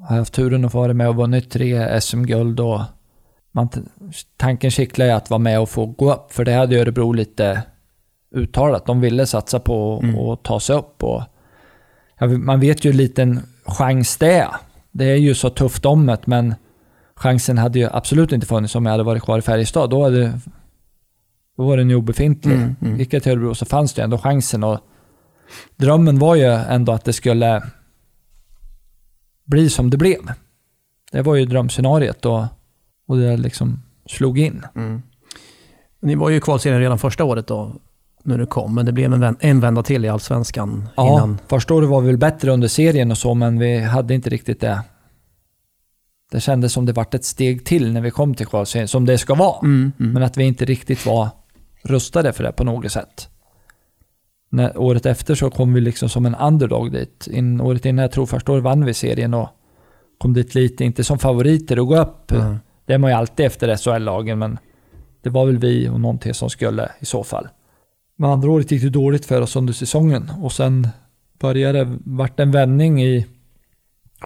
har 0.08 0.16
haft 0.16 0.32
turen 0.34 0.64
att 0.64 0.72
få 0.72 0.78
vara 0.78 0.92
med 0.94 1.08
och 1.08 1.16
vunnit 1.16 1.50
tre 1.50 2.00
SM-guld. 2.00 2.60
Och 2.60 2.80
man, 3.52 3.68
tanken 4.36 4.70
kittlar 4.70 5.06
ju 5.06 5.12
att 5.12 5.30
vara 5.30 5.38
med 5.38 5.60
och 5.60 5.68
få 5.70 5.86
gå 5.86 6.12
upp. 6.12 6.32
För 6.32 6.44
det 6.44 6.52
hade 6.52 6.74
ju 6.74 6.80
Örebro 6.80 7.12
lite 7.12 7.62
uttalat. 8.34 8.86
De 8.86 9.00
ville 9.00 9.26
satsa 9.26 9.60
på 9.60 10.00
Mm. 10.02 10.18
att 10.18 10.42
ta 10.42 10.60
sig 10.60 10.76
upp. 10.76 11.02
Och, 11.02 11.22
ja, 12.18 12.26
man 12.26 12.60
vet 12.60 12.84
ju 12.84 12.90
hur 12.90 12.98
liten 12.98 13.40
chans 13.66 14.16
det 14.16 14.32
är. 14.32 14.48
Det 14.96 15.04
är 15.04 15.16
ju 15.16 15.34
så 15.34 15.50
tufft 15.50 15.86
om 15.86 16.06
det, 16.06 16.26
men 16.26 16.54
chansen 17.14 17.58
hade 17.58 17.78
ju 17.78 17.88
absolut 17.92 18.32
inte 18.32 18.46
funnits 18.46 18.74
om 18.74 18.86
jag 18.86 18.92
hade 18.92 19.04
varit 19.04 19.22
kvar 19.22 19.38
i 19.38 19.42
Färjestad. 19.42 19.90
Då, 19.90 20.04
hade, 20.04 20.40
då 21.56 21.66
var 21.66 21.76
den 21.76 21.90
ju 21.90 21.96
obefintlig. 21.96 22.54
Mm, 22.54 22.76
mm. 22.82 22.98
Gick 22.98 23.12
jag 23.12 23.22
till 23.22 23.32
Örebro 23.32 23.54
så 23.54 23.66
fanns 23.66 23.94
det 23.94 24.02
ändå 24.02 24.18
chansen. 24.18 24.64
Och 24.64 24.78
drömmen 25.76 26.18
var 26.18 26.34
ju 26.34 26.44
ändå 26.44 26.92
att 26.92 27.04
det 27.04 27.12
skulle 27.12 27.62
bli 29.44 29.70
som 29.70 29.90
det 29.90 29.96
blev. 29.96 30.20
Det 31.12 31.22
var 31.22 31.34
ju 31.34 31.46
drömscenariet 31.46 32.26
och, 32.26 32.44
och 33.06 33.16
det 33.16 33.36
liksom 33.36 33.82
slog 34.06 34.38
in. 34.38 34.62
Mm. 34.74 35.02
Ni 36.00 36.14
var 36.14 36.30
ju 36.30 36.36
i 36.36 36.40
kvalserien 36.40 36.80
redan 36.80 36.98
första 36.98 37.24
året 37.24 37.46
då, 37.46 37.74
när 38.26 38.38
du 38.38 38.46
kom. 38.46 38.74
Men 38.74 38.86
det 38.86 38.92
blev 38.92 39.12
en, 39.12 39.20
vän, 39.20 39.36
en 39.40 39.60
vända 39.60 39.82
till 39.82 40.04
i 40.04 40.08
Allsvenskan 40.08 40.88
Ja, 40.96 41.12
innan. 41.12 41.38
första 41.48 41.74
året 41.74 41.88
var 41.88 42.00
vi 42.00 42.06
väl 42.06 42.18
bättre 42.18 42.50
under 42.50 42.68
serien 42.68 43.10
och 43.10 43.18
så, 43.18 43.34
men 43.34 43.58
vi 43.58 43.78
hade 43.78 44.14
inte 44.14 44.30
riktigt 44.30 44.60
det. 44.60 44.82
Det 46.30 46.40
kändes 46.40 46.72
som 46.72 46.86
det 46.86 46.92
vart 46.92 47.14
ett 47.14 47.24
steg 47.24 47.64
till 47.64 47.92
när 47.92 48.00
vi 48.00 48.10
kom 48.10 48.34
till 48.34 48.46
kvalserien, 48.46 48.88
som 48.88 49.06
det 49.06 49.18
ska 49.18 49.34
vara. 49.34 49.58
Mm, 49.62 49.92
mm. 50.00 50.12
Men 50.12 50.22
att 50.22 50.36
vi 50.36 50.44
inte 50.44 50.64
riktigt 50.64 51.06
var 51.06 51.28
rustade 51.82 52.32
för 52.32 52.44
det 52.44 52.52
på 52.52 52.64
något 52.64 52.92
sätt. 52.92 53.28
När, 54.50 54.78
året 54.78 55.06
efter 55.06 55.34
så 55.34 55.50
kom 55.50 55.74
vi 55.74 55.80
liksom 55.80 56.08
som 56.08 56.26
en 56.26 56.34
underdog 56.34 56.92
dit. 56.92 57.26
In, 57.30 57.60
året 57.60 57.84
innan, 57.84 58.02
jag 58.02 58.12
tror 58.12 58.26
första 58.26 58.52
året 58.52 58.64
vann 58.64 58.84
vi 58.84 58.94
serien 58.94 59.34
och 59.34 59.48
kom 60.18 60.32
dit 60.32 60.54
lite, 60.54 60.84
inte 60.84 61.04
som 61.04 61.18
favoriter 61.18 61.76
att 61.76 61.86
gå 61.86 61.98
upp. 61.98 62.32
Mm. 62.32 62.56
Det 62.86 62.94
är 62.94 62.98
man 62.98 63.10
ju 63.10 63.16
alltid 63.16 63.46
efter 63.46 63.76
SHL-lagen, 63.76 64.38
men 64.38 64.58
det 65.22 65.30
var 65.30 65.46
väl 65.46 65.58
vi 65.58 65.88
och 65.88 66.00
någon 66.00 66.18
till 66.18 66.34
som 66.34 66.50
skulle 66.50 66.90
i 67.00 67.04
så 67.04 67.24
fall. 67.24 67.48
Men 68.16 68.30
andra 68.30 68.50
året 68.50 68.70
gick 68.70 68.82
det 68.82 68.90
dåligt 68.90 69.24
för 69.24 69.40
oss 69.40 69.56
under 69.56 69.72
säsongen 69.72 70.30
och 70.42 70.52
sen 70.52 70.88
började, 71.38 71.96
vart 72.04 72.40
en 72.40 72.50
vändning 72.50 73.02
i 73.02 73.26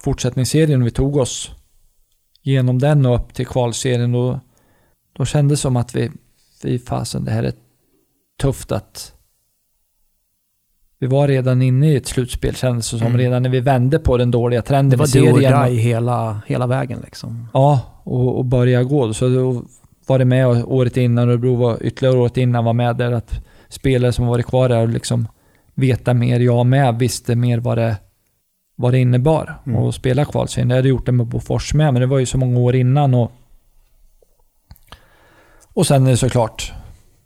fortsättningsserien 0.03 0.81
och 0.81 0.87
vi 0.87 0.91
tog 0.91 1.17
oss 1.17 1.51
genom 2.43 2.79
den 2.79 3.07
och 3.07 3.17
upp 3.17 3.35
till 3.35 3.47
kvalserien 3.47 4.15
och 4.15 4.39
då 5.13 5.25
kändes 5.25 5.59
det 5.59 5.63
som 5.63 5.77
att 5.77 5.95
vi, 5.95 6.11
vi 6.63 6.79
fasen 6.79 7.25
det 7.25 7.31
här 7.31 7.43
är 7.43 7.53
tufft 8.41 8.73
att 8.73 9.13
vi 10.99 11.07
var 11.07 11.29
redan 11.29 11.63
inne 11.63 11.93
i 11.93 11.97
ett 11.97 12.07
slutspel 12.07 12.57
kändes 12.57 12.91
det 12.91 12.99
som. 12.99 13.07
Mm. 13.07 13.19
Redan 13.19 13.43
när 13.43 13.51
vi 13.51 13.61
vände 13.61 13.99
på 13.99 14.17
den 14.17 14.31
dåliga 14.31 14.63
trenden 14.63 14.91
Det 14.91 14.97
var 14.97 15.17
i 15.17 15.21
do 15.21 15.37
or 15.37 15.41
serien. 15.41 15.71
die 15.71 15.81
hela, 15.81 16.43
hela 16.47 16.67
vägen 16.67 17.01
liksom. 17.05 17.49
Ja, 17.53 17.81
och, 18.03 18.39
och 18.39 18.45
börja 18.45 18.83
gå. 18.83 19.15
Så 19.15 19.29
då 19.29 19.63
var 20.07 20.19
det 20.19 20.25
med 20.25 20.65
året 20.65 20.97
innan, 20.97 21.29
Örebro 21.29 21.55
var 21.57 21.83
ytterligare 21.83 22.17
året 22.17 22.37
innan 22.37 22.65
var 22.65 22.73
med 22.73 22.97
där. 22.97 23.13
Att 23.13 23.45
spelare 23.71 24.13
som 24.13 24.27
varit 24.27 24.47
kvar 24.47 24.69
där 24.69 24.81
och 24.81 24.89
liksom 24.89 25.29
veta 25.75 26.15
mer, 26.15 26.41
jag 26.41 26.67
med, 26.67 26.99
visste 26.99 27.37
mer 27.37 27.59
vad 27.59 27.79
det, 27.79 27.97
vad 28.77 28.93
det 28.93 28.99
innebar. 28.99 29.61
Mm. 29.67 29.79
Och 29.79 29.95
spela 29.95 30.25
kvalserien. 30.25 30.71
Jag 30.71 30.77
hade 30.77 30.89
gjort 30.89 31.07
det 31.07 31.13
med 31.13 31.27
Bofors 31.27 31.75
med, 31.75 31.93
men 31.93 32.01
det 32.01 32.07
var 32.07 32.19
ju 32.19 32.27
så 32.27 32.39
många 32.39 32.59
år 32.59 32.75
innan. 32.75 33.15
Och, 33.15 33.33
och 35.75 35.87
sen 35.87 36.07
är 36.07 36.11
det 36.11 36.17
såklart, 36.17 36.73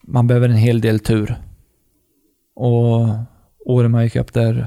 man 0.02 0.26
behöver 0.26 0.48
en 0.48 0.56
hel 0.56 0.80
del 0.80 1.00
tur. 1.00 1.36
Och 2.56 3.08
året 3.66 3.90
man 3.90 4.04
gick 4.04 4.16
upp 4.16 4.32
där, 4.32 4.66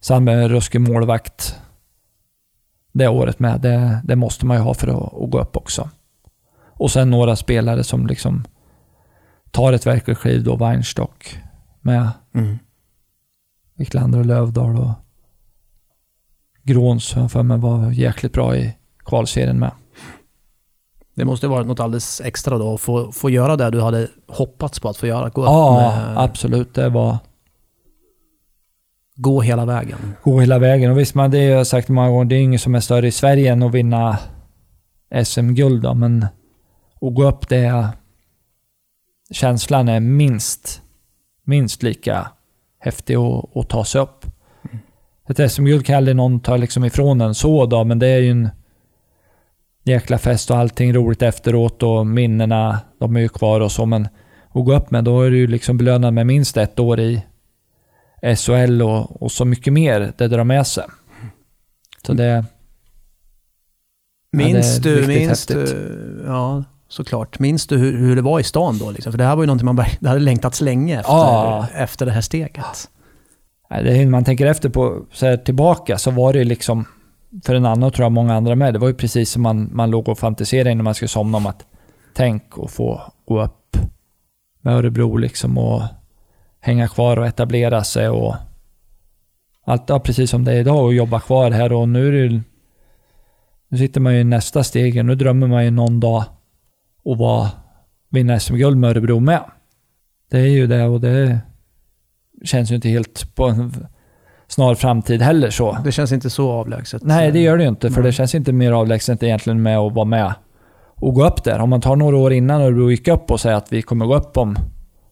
Sandberg 0.00 0.48
ruskig 0.48 0.80
målvakt 0.80 1.56
det 2.92 3.08
året 3.08 3.38
med. 3.38 3.60
Det, 3.60 4.00
det 4.04 4.16
måste 4.16 4.46
man 4.46 4.56
ju 4.56 4.62
ha 4.62 4.74
för 4.74 4.88
att, 4.88 5.22
att 5.22 5.30
gå 5.30 5.40
upp 5.40 5.56
också. 5.56 5.90
Och 6.76 6.90
sen 6.90 7.10
några 7.10 7.36
spelare 7.36 7.84
som 7.84 8.06
liksom 8.06 8.44
tar 9.54 9.72
ett 9.72 9.86
verkligt 9.86 10.18
kliv 10.18 10.44
då, 10.44 10.56
Weinstock 10.56 11.38
med 11.80 12.10
Mm. 12.34 12.58
Wiklander 13.76 14.18
och 14.18 14.26
Lövdahl 14.26 14.76
och 14.76 14.90
Gråns 16.62 17.12
har 17.12 17.28
för 17.28 17.42
mig 17.42 17.58
var 17.58 17.90
jäkligt 17.90 18.32
bra 18.32 18.56
i 18.56 18.76
kvalserien 19.04 19.58
med. 19.58 19.70
Det 21.14 21.24
måste 21.24 21.46
varit 21.46 21.66
något 21.66 21.80
alldeles 21.80 22.20
extra 22.20 22.58
då, 22.58 22.74
att 22.74 22.80
få, 22.80 23.12
få 23.12 23.30
göra 23.30 23.56
det 23.56 23.70
du 23.70 23.80
hade 23.80 24.08
hoppats 24.28 24.80
på 24.80 24.88
att 24.88 24.96
få 24.96 25.06
göra. 25.06 25.28
Gå, 25.28 25.44
Ja, 25.44 25.94
med, 25.96 26.18
absolut. 26.18 26.74
Det 26.74 26.88
var 26.88 27.18
gå 29.16 29.40
hela 29.40 29.64
vägen. 29.64 29.98
gå 30.22 30.40
hela 30.40 30.58
vägen. 30.58 30.90
Och 30.90 30.98
visst, 30.98 31.14
man, 31.14 31.30
det 31.30 31.38
har 31.38 31.56
jag 31.56 31.66
sagt 31.66 31.88
många 31.88 32.08
gånger, 32.08 32.24
det 32.24 32.36
är 32.36 32.40
inget 32.40 32.60
som 32.60 32.74
är 32.74 32.80
större 32.80 33.06
i 33.06 33.12
Sverige 33.12 33.52
än 33.52 33.62
att 33.62 33.74
vinna 33.74 34.18
SM-guld 35.24 35.96
men 35.96 36.22
att 37.00 37.14
gå 37.14 37.28
upp 37.28 37.48
det... 37.48 37.88
Känslan 39.30 39.88
är 39.88 40.00
minst, 40.00 40.82
minst 41.44 41.82
lika 41.82 42.30
häftig 42.78 43.14
att, 43.14 43.56
att 43.56 43.68
ta 43.68 43.84
sig 43.84 44.00
upp. 44.00 44.26
Ett 45.28 45.52
SM-guld 45.52 45.86
kan 45.86 45.96
aldrig 45.96 46.16
någon 46.16 46.40
ta 46.40 46.56
liksom 46.56 46.84
ifrån 46.84 47.20
en 47.20 47.34
så 47.34 47.66
då, 47.66 47.84
men 47.84 47.98
det 47.98 48.06
är 48.06 48.18
ju 48.18 48.30
en 48.30 48.48
jäkla 49.84 50.18
fest 50.18 50.50
och 50.50 50.56
allting 50.56 50.92
roligt 50.92 51.22
efteråt 51.22 51.82
och 51.82 52.06
minnena, 52.06 52.80
de 52.98 53.16
är 53.16 53.20
ju 53.20 53.28
kvar 53.28 53.60
och 53.60 53.72
så, 53.72 53.86
men 53.86 54.08
att 54.48 54.64
gå 54.64 54.76
upp 54.76 54.90
med, 54.90 55.04
då 55.04 55.22
är 55.22 55.30
du 55.30 55.36
ju 55.38 55.46
liksom 55.46 55.76
belönad 55.76 56.14
med 56.14 56.26
minst 56.26 56.56
ett 56.56 56.78
år 56.78 57.00
i 57.00 57.22
SHL 58.36 58.82
och, 58.82 59.22
och 59.22 59.32
så 59.32 59.44
mycket 59.44 59.72
mer 59.72 60.12
det 60.18 60.28
drar 60.28 60.44
med 60.44 60.66
sig. 60.66 60.84
Så 62.06 62.12
det... 62.12 62.44
Minns 64.32 64.78
är 64.78 64.82
du, 64.82 65.06
minns 65.06 65.28
häftigt. 65.28 65.56
du, 65.56 66.24
ja 66.26 66.64
såklart. 66.94 67.38
Minns 67.38 67.66
du 67.66 67.76
hur, 67.78 67.98
hur 67.98 68.16
det 68.16 68.22
var 68.22 68.40
i 68.40 68.42
stan 68.42 68.78
då? 68.78 68.90
Liksom? 68.90 69.12
För 69.12 69.18
det 69.18 69.24
här 69.24 69.36
var 69.36 69.42
ju 69.42 69.46
någonting 69.46 69.66
man 69.66 69.76
det 70.00 70.08
hade 70.08 70.20
längtats 70.20 70.60
länge 70.60 71.00
efter, 71.00 71.12
Ja. 71.12 71.66
efter 71.74 72.06
det 72.06 72.12
här 72.12 72.20
steget. 72.20 72.90
Nej, 73.70 73.84
det 73.84 73.96
är, 73.98 74.06
man 74.06 74.24
tänker 74.24 74.46
efter 74.46 74.68
på, 74.68 75.06
så 75.12 75.26
här 75.26 75.36
tillbaka, 75.36 75.98
så 75.98 76.10
var 76.10 76.32
det 76.32 76.38
ju 76.38 76.44
liksom, 76.44 76.84
för 77.44 77.54
en 77.54 77.66
annan 77.66 77.82
och 77.82 77.94
tror 77.94 78.04
jag 78.04 78.12
många 78.12 78.34
andra 78.34 78.54
med, 78.54 78.72
det 78.74 78.78
var 78.78 78.88
ju 78.88 78.94
precis 78.94 79.30
som 79.30 79.42
man, 79.42 79.68
man 79.72 79.90
låg 79.90 80.08
och 80.08 80.18
fantiserade 80.18 80.70
innan 80.70 80.84
man 80.84 80.94
skulle 80.94 81.08
somna 81.08 81.38
om 81.38 81.46
att 81.46 81.64
tänk 82.14 82.58
och 82.58 82.70
få 82.70 83.02
gå 83.24 83.42
upp 83.42 83.76
med 84.60 84.74
Örebro 84.74 85.16
liksom 85.16 85.58
och 85.58 85.82
hänga 86.60 86.88
kvar 86.88 87.16
och 87.18 87.26
etablera 87.26 87.84
sig 87.84 88.08
och 88.08 88.34
allt, 89.66 89.88
ja, 89.88 90.00
precis 90.00 90.30
som 90.30 90.44
det 90.44 90.52
är 90.52 90.56
idag 90.60 90.84
och 90.84 90.94
jobba 90.94 91.20
kvar 91.20 91.50
här 91.50 91.72
och 91.72 91.88
nu 91.88 92.08
är 92.08 92.12
det 92.12 92.18
ju, 92.18 92.40
nu 93.68 93.78
sitter 93.78 94.00
man 94.00 94.14
ju 94.14 94.20
i 94.20 94.24
nästa 94.24 94.64
steg, 94.64 95.04
nu 95.04 95.14
drömmer 95.14 95.46
man 95.46 95.64
ju 95.64 95.70
någon 95.70 96.00
dag 96.00 96.24
att 97.06 97.18
vara, 97.18 97.48
vinna 98.10 98.40
SM-guld 98.40 98.76
med 98.76 98.90
Örebro 98.90 99.20
med. 99.20 99.40
Det 100.30 100.38
är 100.38 100.46
ju 100.46 100.66
det 100.66 100.84
och 100.84 101.00
det 101.00 101.38
känns 102.44 102.70
ju 102.70 102.74
inte 102.74 102.88
helt 102.88 103.34
på 103.34 103.44
en 103.44 103.86
snar 104.48 104.74
framtid 104.74 105.22
heller 105.22 105.50
så. 105.50 105.78
Det 105.84 105.92
känns 105.92 106.12
inte 106.12 106.30
så 106.30 106.50
avlägset. 106.52 107.02
Nej, 107.02 107.32
det 107.32 107.40
gör 107.40 107.56
det 107.56 107.62
ju 107.62 107.68
inte, 107.68 107.90
för 107.90 108.00
Nej. 108.00 108.08
det 108.08 108.12
känns 108.12 108.34
inte 108.34 108.52
mer 108.52 108.72
avlägset 108.72 109.22
egentligen 109.22 109.62
med 109.62 109.78
att 109.78 109.92
vara 109.92 110.04
med 110.04 110.34
och 110.96 111.14
gå 111.14 111.26
upp 111.26 111.44
där. 111.44 111.58
Om 111.58 111.70
man 111.70 111.80
tar 111.80 111.96
några 111.96 112.16
år 112.16 112.32
innan 112.32 112.60
Örebro 112.60 112.90
gick 112.90 113.08
upp 113.08 113.30
och 113.30 113.40
säger 113.40 113.56
att 113.56 113.72
vi 113.72 113.82
kommer 113.82 114.06
gå 114.06 114.16
upp 114.16 114.36
om 114.36 114.56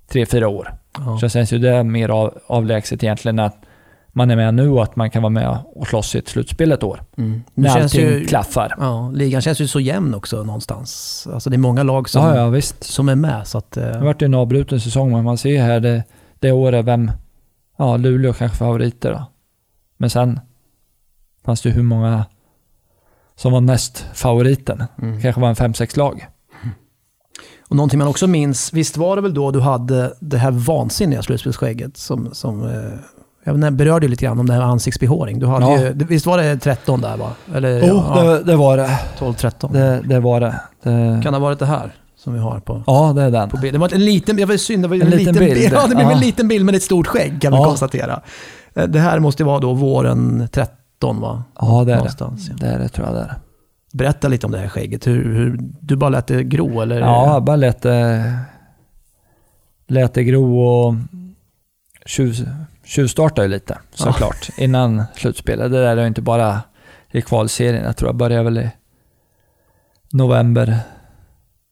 tre, 0.08 0.26
fyra 0.26 0.48
år, 0.48 0.74
Ja. 0.98 1.18
så 1.20 1.28
känns 1.28 1.52
ju 1.52 1.58
det 1.58 1.84
mer 1.84 2.08
av, 2.08 2.38
avlägset 2.46 3.02
egentligen 3.02 3.38
att 3.38 3.56
man 4.12 4.30
är 4.30 4.36
med 4.36 4.54
nu 4.54 4.68
och 4.68 4.82
att 4.82 4.96
man 4.96 5.10
kan 5.10 5.22
vara 5.22 5.30
med 5.30 5.58
och 5.74 5.86
slåss 5.86 6.14
i 6.14 6.18
ett 6.18 6.28
slutspel 6.28 6.72
ett 6.72 6.82
år. 6.82 7.02
Mm. 7.16 7.42
När 7.54 7.80
allting 7.82 8.00
ju, 8.00 8.26
klaffar. 8.26 8.74
ja, 8.78 9.10
ligan 9.14 9.42
känns 9.42 9.60
ju 9.60 9.66
så 9.68 9.80
jämn 9.80 10.14
också 10.14 10.42
någonstans. 10.42 11.26
Alltså 11.32 11.50
det 11.50 11.56
är 11.56 11.58
många 11.58 11.82
lag 11.82 12.08
som, 12.08 12.24
Ja, 12.24 12.36
ja, 12.36 12.48
visst. 12.48 12.84
som 12.84 13.08
är 13.08 13.14
med. 13.14 13.46
Så 13.46 13.58
att, 13.58 13.76
eh, 13.76 13.84
Det 13.84 13.98
har 13.98 14.04
varit 14.04 14.22
en 14.22 14.34
avbruten 14.34 14.80
säsong, 14.80 15.12
men 15.12 15.24
man 15.24 15.38
ser 15.38 15.62
här 15.62 15.80
det, 15.80 16.04
det 16.38 16.52
året 16.52 16.84
vem... 16.84 17.10
Ja, 17.76 17.96
Luleå 17.96 18.32
kanske 18.32 18.56
favoriter 18.58 19.10
då. 19.12 19.24
Men 19.96 20.10
sen 20.10 20.40
fanns 21.44 21.60
det 21.62 21.68
ju 21.68 21.74
hur 21.74 21.82
många 21.82 22.24
som 23.36 23.52
var 23.52 23.60
näst 23.60 24.06
favoriten. 24.14 24.84
mm. 25.02 25.20
kanske 25.22 25.40
var 25.40 25.48
en 25.48 25.56
fem 25.56 25.74
sex 25.74 25.96
lag. 25.96 26.26
Och 27.68 27.76
någonting 27.76 27.98
man 27.98 28.08
också 28.08 28.26
minns, 28.26 28.72
visst 28.72 28.96
var 28.96 29.16
det 29.16 29.22
väl 29.22 29.34
då 29.34 29.50
du 29.50 29.60
hade 29.60 30.14
det 30.20 30.38
här 30.38 30.50
vansinniga 30.50 31.22
slutspelsskägget 31.22 31.96
som, 31.96 32.28
som 32.34 32.62
eh, 32.62 32.98
jag 33.44 33.72
berörde 33.72 34.06
ju 34.06 34.10
lite 34.10 34.24
grann 34.24 34.38
om 34.40 34.46
det 34.46 34.52
här 34.52 34.60
med 34.60 34.68
ansiktsbehåring. 34.68 35.38
Du 35.38 35.46
hade 35.46 35.64
Ja. 35.66 35.80
ju, 35.80 35.92
det- 35.92 36.04
visst 36.04 36.26
var 36.26 36.38
det 36.38 36.56
13 36.58 37.00
där 37.00 37.16
va? 37.16 37.30
Eller 37.54 37.88
Jo, 37.88 38.02
ja, 38.14 38.22
det, 38.22 38.42
det 38.44 38.56
var 38.56 38.76
det. 38.76 38.98
12-13. 39.18 39.72
det. 39.72 40.00
Det 40.04 40.20
var 40.20 40.40
det. 40.40 40.60
det 40.82 41.20
Kan 41.22 41.32
det 41.32 41.38
ha 41.38 41.38
varit 41.38 41.58
det 41.58 41.66
här 41.66 41.94
som 42.16 42.34
vi 42.34 42.38
har 42.40 42.60
på, 42.60 42.82
ja, 42.86 43.12
det 43.16 43.22
är 43.22 43.30
den. 43.30 43.48
på 43.48 43.56
bild? 43.56 43.74
Det 43.74 43.78
var 43.78 43.94
en 43.94 44.04
liten, 44.04 44.38
jag 44.38 44.46
var 44.46 44.56
synd, 44.56 44.82
det 44.84 44.88
var 44.88 44.96
en, 44.96 45.02
En 45.02 45.10
liten 45.10 45.34
bild. 45.34 45.72
Ja, 45.72 45.82
det 45.88 45.94
blev 45.94 46.06
Ja. 46.08 46.12
en 46.12 46.20
liten 46.20 46.48
bild 46.48 46.64
med 46.64 46.74
ett 46.74 46.82
stort 46.82 47.06
skägg 47.06 47.42
kan 47.42 47.52
vi 47.52 47.58
konstatera. 47.58 48.20
Eh, 48.74 48.84
Det 48.84 48.98
här 48.98 49.18
måste 49.18 49.44
vara 49.44 49.58
då 49.58 49.72
våren 49.74 50.48
13 50.52 51.20
va? 51.20 51.42
Ja, 51.60 51.66
det 51.66 51.80
är 51.80 51.84
det. 51.84 51.96
Någonstans, 51.96 52.48
ja. 52.48 52.54
Det 52.60 52.66
är 52.66 52.78
det 52.78 52.88
tror 52.88 53.06
jag 53.06 53.16
det 53.16 53.20
är. 53.20 53.34
Berätta 53.92 54.28
lite 54.28 54.46
om 54.46 54.52
det 54.52 54.58
här 54.58 54.68
skägget. 54.68 55.06
Hur, 55.06 55.34
hur, 55.34 55.58
du 55.80 55.96
bara 55.96 56.10
lät 56.10 56.26
det 56.26 56.44
gro 56.44 56.80
eller? 56.80 57.00
Ja, 57.00 57.40
bara 57.40 57.56
lät 57.56 57.82
det, 57.82 58.32
lät 59.88 60.14
det 60.14 60.24
gro 60.24 60.58
och 60.60 60.94
tjuv, 62.06 62.48
tjuvstartade 62.84 63.46
ju 63.46 63.52
lite 63.52 63.78
såklart 63.94 64.48
innan 64.56 65.04
slutspelet. 65.14 65.72
Det 65.72 65.82
där 65.82 65.96
är 65.96 66.00
ju 66.00 66.06
inte 66.06 66.22
bara 66.22 66.60
i 67.10 67.22
kvalserien. 67.22 67.84
Jag 67.84 67.96
tror 67.96 68.08
jag 68.08 68.16
började 68.16 68.44
väl 68.44 68.58
i 68.58 68.70
november, 70.12 70.78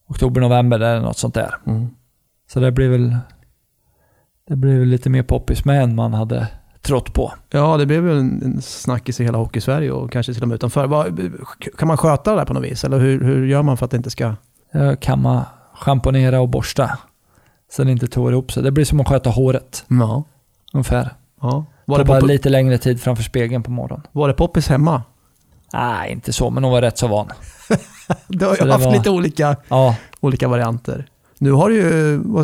oktober, 0.08 0.40
november 0.40 0.80
eller 0.80 1.00
något 1.00 1.18
sånt 1.18 1.34
där. 1.34 1.54
Mm. 1.66 1.90
Så 2.52 2.60
det 2.60 2.72
blir 2.72 2.88
väl 2.88 3.16
det 4.48 4.56
blir 4.56 4.78
väl 4.78 4.88
lite 4.88 5.10
mer 5.10 5.22
poppis 5.22 5.64
med 5.64 5.82
än 5.82 5.94
man 5.94 6.14
hade 6.14 6.46
trott 6.82 7.14
på. 7.14 7.32
Ja, 7.50 7.76
det 7.76 7.86
blev 7.86 8.02
väl 8.02 8.18
en, 8.18 8.42
en 8.42 8.62
snackis 8.62 9.20
i 9.20 9.24
hela 9.24 9.38
Hockeysverige 9.38 9.90
och 9.90 10.12
kanske 10.12 10.34
till 10.34 10.42
och 10.42 10.48
med 10.48 10.54
utanför. 10.54 11.12
Kan 11.78 11.88
man 11.88 11.96
sköta 11.96 12.30
det 12.30 12.36
där 12.36 12.44
på 12.44 12.54
något 12.54 12.64
vis? 12.64 12.84
Eller 12.84 12.98
hur, 12.98 13.24
hur 13.24 13.46
gör 13.46 13.62
man 13.62 13.76
för 13.76 13.84
att 13.84 13.90
det 13.90 13.96
inte 13.96 14.10
ska... 14.10 14.34
Kamma, 15.00 15.46
schamponera 15.74 16.40
och 16.40 16.48
borsta. 16.48 16.98
Så 17.72 17.84
det 17.84 17.90
inte 17.90 18.06
tår 18.06 18.32
ihop 18.32 18.52
sig. 18.52 18.62
Det 18.62 18.70
blir 18.70 18.84
som 18.84 19.00
att 19.00 19.08
sköta 19.08 19.30
håret 19.30 19.84
Ja. 19.88 20.24
Ungefär. 20.72 21.10
ja. 21.42 21.64
Var 21.84 21.98
det 21.98 22.04
bara 22.04 22.20
lite 22.20 22.48
längre 22.48 22.78
tid 22.78 23.00
framför 23.00 23.22
spegeln 23.22 23.62
på 23.62 23.70
morgonen. 23.70 24.06
var 24.12 24.28
det 24.28 24.34
poppis 24.34 24.68
hemma? 24.68 25.02
Nej, 25.72 26.12
inte 26.12 26.32
så, 26.32 26.50
men 26.50 26.64
hon 26.64 26.72
var 26.72 26.82
rätt 26.82 26.98
så 26.98 27.06
van. 27.08 27.28
Du 28.28 28.46
har 28.46 28.56
ju 28.56 28.70
haft 28.70 28.84
var- 28.84 28.92
lite 28.92 29.10
olika, 29.10 29.56
Ja, 29.68 29.96
olika 30.20 30.48
varianter. 30.48 31.06
Nu 31.38 31.52
har 31.52 31.68
du 31.68 31.74
ju, 31.76 31.82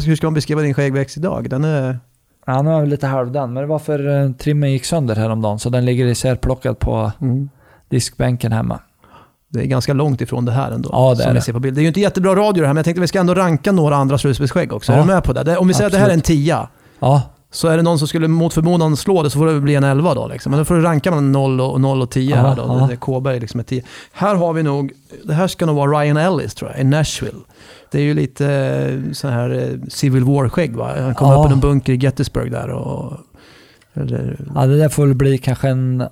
hur 0.07 0.17
ska 0.17 0.27
man 0.27 0.35
beskriva 0.35 0.63
din 0.63 0.75
skäggväxt 0.75 1.17
idag? 1.17 1.51
Den 1.51 1.65
är... 1.65 1.99
han 2.47 2.67
var 2.67 2.81
väl 2.81 2.89
lite 2.89 3.07
halvdan, 3.07 3.53
men 3.53 3.61
det 3.63 3.67
var 3.67 3.79
för 3.79 4.23
eh, 4.25 4.31
trimmen 4.33 4.73
gick 4.73 4.85
sönder 4.85 5.15
häromdagen, 5.17 5.59
så 5.59 5.71
den 5.71 5.85
ligger 5.85 6.07
isärplockad 6.07 6.79
på 6.79 7.13
Mm. 7.21 7.49
diskbänken 7.89 8.53
hemma. 8.53 8.81
Det 9.49 9.61
är 9.61 9.65
ganska 9.67 9.93
långt 9.93 10.21
ifrån 10.21 10.45
det 10.45 10.53
här 10.53 10.71
ändå. 10.71 10.91
Ja, 10.93 11.11
det 11.11 11.17
som 11.23 11.31
är 11.31 11.35
det. 11.35 11.41
ser 11.41 11.53
på 11.53 11.61
bild. 11.61 11.75
Det 11.77 11.81
är 11.81 11.83
ju 11.83 11.89
inte 11.89 12.01
jättebra 12.01 12.35
radio 12.37 12.61
det 12.61 12.67
här, 12.67 12.75
men 12.75 12.77
jag 12.77 12.85
tänkte 12.85 13.01
vi 13.01 13.07
ska 13.07 13.21
ändå 13.21 13.35
ranka 13.35 13.73
några 13.73 13.97
andra 13.97 14.19
slutspelsskägg 14.19 14.73
också. 14.73 14.93
Ja. 14.93 14.99
Är 14.99 15.03
du 15.03 15.07
med 15.09 15.25
på 15.25 15.33
det? 15.33 15.57
om 15.57 15.69
vi 15.69 15.75
säger 15.75 15.87
att 15.87 15.93
det 15.93 15.99
här 15.99 16.09
är 16.09 16.13
en 16.13 16.19
Absolut. 16.19 16.45
10, 16.45 16.69
Ja, 16.99 17.23
så 17.51 17.69
är 17.69 17.77
det 17.77 17.83
någon 17.83 17.99
som 17.99 18.09
skulle 18.09 18.29
mot 18.29 18.55
förmodan 18.55 18.97
slå 18.97 19.23
det 19.23 19.31
så 19.31 19.39
får 19.39 19.47
det 19.47 19.61
bli 19.61 19.75
en 19.75 19.85
11 19.85 20.15
då. 20.15 20.29
Liksom. 20.29 20.51
Men 20.51 20.59
då 20.59 20.65
får 20.65 20.75
du 20.75 20.81
ranka 20.83 21.11
mellan 21.11 21.33
0 21.33 21.61
och, 21.61 21.81
0 21.81 22.03
och 22.03 22.11
10 22.11 22.31
Ja, 22.37 22.43
här 22.43 22.57
då. 22.57 22.63
ja. 22.81 22.87
Det- 22.91 22.97
Kåberg 22.97 23.41
liksom 23.41 23.61
är 23.61 23.65
10. 23.65 23.83
Här 24.13 24.35
har 24.35 24.53
vi 24.53 24.63
nog, 24.63 24.93
det 25.25 25.35
här 25.35 25.47
ska 25.49 25.67
nog 25.67 25.77
vara 25.77 26.01
Ryan 26.01 26.17
Ellis 26.17 26.55
tror 26.55 26.71
jag, 26.71 26.81
i 26.81 26.85
Nashville. 26.85 27.39
Det 27.91 27.99
är 27.99 28.03
ju 28.03 28.15
lite 28.15 28.47
eh, 28.47 29.13
så 29.13 29.29
här 29.29 29.51
eh, 29.51 29.89
Civil 29.89 30.25
War-skägg 30.25 30.77
va? 30.77 30.91
Han 31.01 31.15
kommer 31.15 31.33
Ja. 31.33 31.45
upp 31.45 31.51
i 31.51 31.53
en 31.53 31.61
bunker 31.61 31.93
i 31.93 31.97
Gettysburg 31.97 32.53
där 32.53 32.69
och... 32.71 33.13
Eller, 33.95 34.41
ja 34.55 34.67
det 34.67 34.79
där 34.79 34.89
får 34.89 35.07
väl 35.07 35.15
bli 35.15 35.39
kanske 35.39 35.69
en 35.69 36.05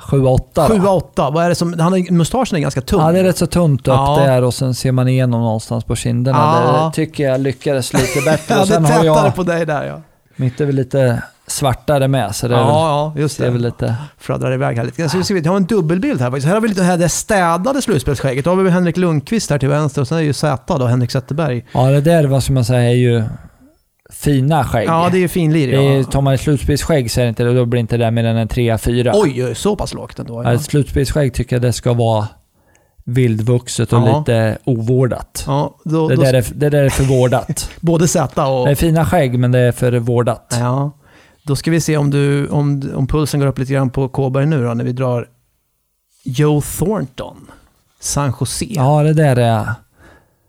7-8 0.00 0.38
då. 0.54 0.62
7-8, 0.62 1.32
vad 1.34 1.44
är 1.44 1.48
det 1.48 1.54
som... 1.54 1.78
Han 1.80 2.06
mustaschen 2.10 2.56
är 2.56 2.60
ganska 2.60 2.80
tunn. 2.80 3.00
Ja, 3.00 3.12
det 3.12 3.18
är 3.18 3.24
rätt 3.24 3.38
så 3.38 3.46
tunt 3.46 3.80
upp 3.80 3.86
Ja. 3.94 4.16
där 4.26 4.42
och 4.44 4.54
sen 4.54 4.74
ser 4.74 4.92
man 4.92 5.08
igenom 5.08 5.40
någonstans 5.40 5.84
på 5.84 5.96
kinderna. 5.96 6.38
Ja. 6.38 6.84
Det 6.86 6.94
tycker 6.94 7.24
jag 7.24 7.40
lyckades 7.40 7.92
lite 7.92 8.20
bättre. 8.24 8.54
Ja, 8.54 8.64
det 8.64 8.86
tätare 8.88 9.06
jag, 9.06 9.34
på 9.34 9.42
dig 9.42 9.66
där 9.66 9.84
ja. 9.86 10.00
Mitt 10.36 10.60
är 10.60 10.66
väl 10.66 10.74
lite 10.74 11.22
svartare 11.46 12.08
med, 12.08 12.34
så 12.34 12.48
det 12.48 12.54
är 12.54 12.58
väl, 12.58 12.68
Ja, 12.68 13.12
ja, 13.14 13.20
just 13.20 13.38
det 13.38 13.46
är 13.46 13.50
väl 13.50 13.62
det. 13.62 13.68
lite... 13.68 13.94
Fladdrar 14.18 14.52
iväg 14.52 14.76
här 14.76 14.84
lite. 14.84 15.08
Så 15.08 15.34
vi 15.34 15.40
vi 15.40 15.48
har 15.48 15.56
en 15.56 15.64
dubbelbild 15.64 16.20
här 16.20 16.30
faktiskt. 16.30 16.46
Här 16.46 16.54
har 16.54 16.60
vi 16.60 16.68
lite 16.68 16.80
det 16.80 16.86
här 16.86 16.98
det 16.98 17.08
städade 17.08 17.82
slutspelsskägget. 17.82 18.44
Då 18.44 18.50
har 18.50 18.56
vi 18.56 18.70
Henrik 18.70 18.96
Lundqvist 18.96 19.50
här 19.50 19.58
till 19.58 19.68
vänster 19.68 20.00
och 20.00 20.08
sen 20.08 20.18
är 20.18 20.22
det 20.22 20.26
ju 20.26 20.32
Z 20.32 20.78
då, 20.78 20.86
Henrik 20.86 21.10
Zetterberg. 21.10 21.64
Ja, 21.72 21.90
det 21.90 22.00
där, 22.00 22.24
vad 22.24 22.42
ska 22.42 22.52
man 22.52 22.64
säga, 22.64 22.90
är 22.90 22.94
ju 22.94 23.22
fina 24.12 24.64
skägg. 24.64 24.88
Ja, 24.88 25.08
det 25.12 25.18
är 25.18 25.20
ju 25.20 25.28
finlir 25.28 25.68
Det 25.72 25.82
ja. 25.82 26.04
tar 26.04 26.20
man 26.20 26.34
ett 26.34 26.40
slutspelsskägg 26.40 27.10
så 27.10 27.20
är 27.20 27.24
det 27.24 27.28
inte, 27.28 27.44
då 27.44 27.64
blir 27.64 27.80
inte 27.80 27.96
det 27.96 28.10
mer 28.10 28.24
än 28.24 28.36
en 28.36 28.48
3-4. 28.48 29.10
Oj, 29.14 29.44
oj, 29.44 29.54
så 29.54 29.76
pass 29.76 29.94
lågt 29.94 30.18
ändå. 30.18 30.42
Ja. 30.42 30.48
Ja. 30.48 30.54
Ett 30.54 30.62
slutspelsskägg 30.62 31.34
tycker 31.34 31.56
jag 31.56 31.62
det 31.62 31.72
ska 31.72 31.92
vara 31.92 32.28
vildvuxet 33.04 33.92
och 33.92 33.98
Ja. 33.98 34.18
lite 34.18 34.58
ovårdat. 34.64 35.44
Ja, 35.46 35.76
då, 35.84 36.08
Det 36.08 36.16
då, 36.16 36.22
där, 36.22 36.34
är, 36.34 36.44
det 36.54 36.70
där 36.70 36.82
är 36.84 36.88
för 36.90 37.04
vårdat. 37.04 37.70
både 37.80 38.08
Z 38.08 38.46
och... 38.46 38.66
Det 38.66 38.70
är 38.70 38.74
fina 38.74 39.06
skägg, 39.06 39.38
men 39.38 39.52
det 39.52 39.58
är 39.58 39.72
för 39.72 39.92
vårdat. 39.92 40.56
Ja. 40.60 40.90
Då 41.42 41.56
ska 41.56 41.70
vi 41.70 41.80
se 41.80 41.96
om, 41.96 42.10
du, 42.10 42.48
om, 42.48 42.90
om 42.94 43.06
pulsen 43.06 43.40
går 43.40 43.46
upp 43.46 43.58
lite 43.58 43.72
grann 43.72 43.90
på 43.90 44.08
Kåberg 44.08 44.46
nu 44.46 44.64
då, 44.64 44.74
när 44.74 44.84
vi 44.84 44.92
drar 44.92 45.28
Joe 46.24 46.60
Thornton, 46.78 47.50
San 48.00 48.32
Jose. 48.40 48.64
Ja, 48.68 49.02
det 49.02 49.12
där 49.12 49.36
är... 49.36 49.68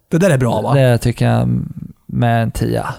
Det 0.09 0.17
där 0.17 0.29
är 0.29 0.37
bra 0.37 0.61
va? 0.61 0.73
Det, 0.73 0.81
Det 0.91 0.97
tycker 0.97 1.25
jag 1.29 1.49
med 2.05 2.43
en 2.43 2.51
tia. 2.51 2.93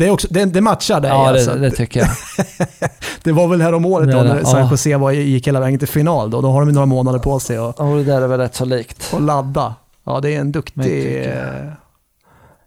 Är 0.00 0.10
också, 0.10 0.28
det, 0.30 0.44
det 0.44 0.60
matchar 0.60 1.00
dig 1.00 1.10
Ja, 1.10 1.28
alltså. 1.28 1.50
det, 1.54 1.58
det 1.58 1.70
tycker 1.70 2.00
jag. 2.00 2.08
Det 3.24 3.32
var 3.32 3.48
väl 3.48 3.60
här 3.62 3.74
om 3.74 3.86
året 3.86 4.06
Det 4.06 4.12
då 4.12 4.18
är 4.18 4.24
det, 4.24 4.34
när 4.34 4.44
San 4.44 4.60
ja. 4.60 4.70
Jose 4.70 4.96
var, 4.96 5.10
gick 5.10 5.46
hela 5.48 5.60
vägen 5.60 5.78
till 5.78 5.88
final 5.88 6.30
då. 6.30 6.40
Då 6.40 6.50
har 6.50 6.60
de 6.66 6.72
några 6.72 6.86
månader 6.86 7.18
på 7.18 7.40
sig 7.40 7.56
att 7.56 7.80
Och 7.80 7.96
det 7.96 8.04
där 8.04 8.22
är 8.22 8.26
väl 8.26 8.40
rätt 8.40 8.54
så 8.54 8.64
likt. 8.64 9.14
att 9.14 9.22
ladda. 9.22 9.74
Ja, 10.04 10.20
det 10.20 10.34
är 10.34 10.40
en 10.40 10.52
duktig... 10.52 10.82
Det 10.82 11.24
är 11.24 11.32
en 11.58 11.72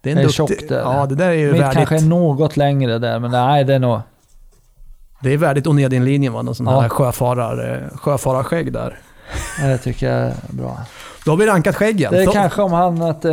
Det 0.02 0.10
är 0.10 0.14
duktig... 0.16 0.34
tjockt 0.34 0.68
där. 0.68 0.78
Ja, 0.80 1.06
det 1.06 1.14
där 1.14 1.28
är 1.28 1.32
ju 1.32 1.52
Mitt 1.52 1.60
värdigt. 1.60 1.76
kanske 1.88 1.96
är 1.96 2.08
något 2.08 2.56
längre 2.56 2.98
där, 2.98 3.18
men 3.18 3.30
nej, 3.30 3.64
det 3.64 3.74
är 3.74 3.78
nog... 3.78 4.00
Det 5.20 5.32
är 5.32 5.36
värdigt 5.36 5.66
Onedin-linjen 5.66 6.32
va? 6.32 6.42
Någon 6.42 6.54
sån 6.54 6.66
Ja. 6.66 6.80
här 6.80 6.88
sjöfarar, 6.88 7.90
sjöfararskägg 7.94 8.72
där. 8.72 8.98
Det 9.62 9.78
tycker 9.78 10.10
jag 10.12 10.20
är 10.26 10.34
bra. 10.50 10.78
Då 11.24 11.30
har 11.32 11.36
vi 11.36 11.46
rankat 11.46 11.76
skäggen. 11.76 12.12
Det 12.12 12.22
är 12.22 12.26
Då- 12.26 12.32
kanske 12.32 12.62
om 12.62 12.72
han 12.72 13.02
att... 13.02 13.24
Eh, 13.24 13.32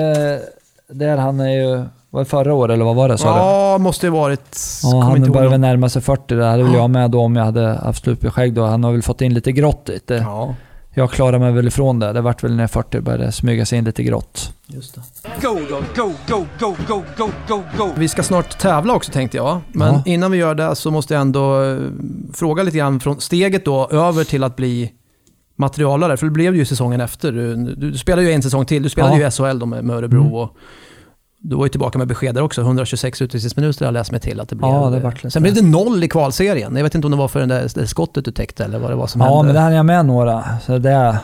där 0.89 1.17
han 1.17 1.39
är 1.39 1.49
ju 1.51 1.83
var 2.13 2.19
det 2.19 2.25
förra 2.25 2.53
året 2.53 2.73
eller 2.73 2.85
vad 2.85 2.95
var 2.95 3.09
det? 3.09 3.17
Sa 3.17 3.37
ja, 3.37 3.75
du? 3.77 3.83
måste 3.83 4.05
ju 4.05 4.09
varit. 4.09 4.57
Ja, 4.83 5.01
han 5.01 5.31
börjar 5.31 5.49
väl 5.49 5.59
närma 5.59 5.89
sig 5.89 6.01
40. 6.01 6.35
Det 6.35 6.45
hade 6.45 6.63
väl 6.63 6.73
jag 6.73 6.89
med 6.89 7.11
då 7.11 7.21
om 7.21 7.35
jag 7.35 7.45
hade 7.45 7.67
haft 7.67 8.03
slut 8.03 8.33
skägg 8.33 8.53
då. 8.53 8.65
Han 8.65 8.83
har 8.83 8.91
väl 8.91 9.01
fått 9.01 9.21
in 9.21 9.33
lite 9.33 9.51
grått 9.51 9.89
lite. 9.89 10.13
Ja. 10.13 10.55
Jag 10.93 11.11
klarar 11.11 11.39
mig 11.39 11.51
väl 11.51 11.67
ifrån 11.67 11.99
det. 11.99 12.13
Det 12.13 12.21
vart 12.21 12.43
väl 12.43 12.55
när 12.55 12.67
40 12.67 13.01
började 13.01 13.31
smyga 13.31 13.65
sig 13.65 13.77
in 13.77 13.85
lite 13.85 14.03
grått. 14.03 14.53
Just 14.67 14.95
det. 14.95 15.01
Go, 15.41 15.59
go, 15.69 15.81
go, 15.95 16.13
go, 16.59 16.75
go, 16.87 17.03
go, 17.17 17.29
go, 17.47 17.63
go. 17.77 17.89
Vi 17.95 18.07
ska 18.07 18.23
snart 18.23 18.59
tävla 18.59 18.93
också 18.93 19.11
tänkte 19.11 19.37
jag. 19.37 19.61
Men 19.71 19.93
ja. 19.93 20.03
innan 20.05 20.31
vi 20.31 20.37
gör 20.37 20.55
det 20.55 20.75
så 20.75 20.91
måste 20.91 21.13
jag 21.13 21.21
ändå 21.21 21.63
eh, 21.63 21.77
fråga 22.33 22.63
lite 22.63 22.77
grann 22.77 22.99
från 22.99 23.21
steget 23.21 23.65
då 23.65 23.87
över 23.91 24.23
till 24.23 24.43
att 24.43 24.55
bli 24.55 24.91
materialare. 25.55 26.17
För 26.17 26.25
det 26.25 26.31
blev 26.31 26.55
ju 26.55 26.65
säsongen 26.65 27.01
efter. 27.01 27.31
Du, 27.31 27.55
du 27.75 27.97
spelade 27.97 28.27
ju 28.27 28.33
en 28.33 28.43
säsong 28.43 28.65
till. 28.65 28.83
Du 28.83 28.89
spelade 28.89 29.19
ja. 29.19 29.25
ju 29.25 29.31
SHL 29.31 29.59
då 29.59 29.65
med 29.65 29.89
Örebro. 29.89 30.21
Mm. 30.21 30.33
Och 30.33 30.57
du 31.45 31.55
var 31.55 31.65
ju 31.65 31.69
tillbaka 31.69 31.97
med 31.97 32.07
besked 32.07 32.35
där 32.35 32.41
också. 32.41 32.61
126 32.61 33.21
utvisningsminuter 33.21 33.79
har 33.85 33.87
jag 33.87 33.93
läst 33.93 34.11
mig 34.11 34.19
till 34.19 34.39
att 34.39 34.49
det 34.49 34.55
blev. 34.55 34.69
Ja, 34.71 34.89
det 34.89 35.29
Sen 35.31 35.41
blev 35.43 35.55
det 35.55 35.61
noll 35.61 36.03
i 36.03 36.07
kvalserien. 36.07 36.75
Jag 36.75 36.83
vet 36.83 36.95
inte 36.95 37.07
om 37.07 37.11
det 37.11 37.17
var 37.17 37.27
för 37.27 37.39
den 37.39 37.49
där, 37.49 37.67
det 37.75 37.87
skottet 37.87 38.25
du 38.25 38.31
täckte 38.31 38.63
eller 38.63 38.79
vad 38.79 38.89
det 38.91 38.95
var 38.95 39.07
som 39.07 39.21
Ja, 39.21 39.27
hände. 39.27 39.43
men 39.45 39.53
det 39.55 39.59
hann 39.61 39.73
jag 39.73 39.85
med 39.85 40.05
några. 40.05 40.43
Så 40.59 40.77
det... 40.77 41.17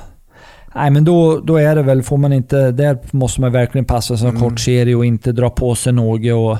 Nej, 0.75 0.89
men 0.91 1.03
då, 1.05 1.39
då 1.39 1.57
är 1.57 1.75
det 1.75 1.81
väl, 1.83 2.03
får 2.03 2.17
man 2.17 2.33
inte... 2.33 2.71
Där 2.71 2.97
måste 3.11 3.41
man 3.41 3.51
verkligen 3.51 3.85
passa 3.85 4.17
sig 4.17 4.27
en 4.27 4.35
Mm. 4.35 4.49
kort 4.49 4.59
serie 4.59 4.95
och 4.95 5.05
inte 5.05 5.31
dra 5.31 5.49
på 5.49 5.75
sig 5.75 5.93
något. 5.93 6.19
Och 6.33 6.57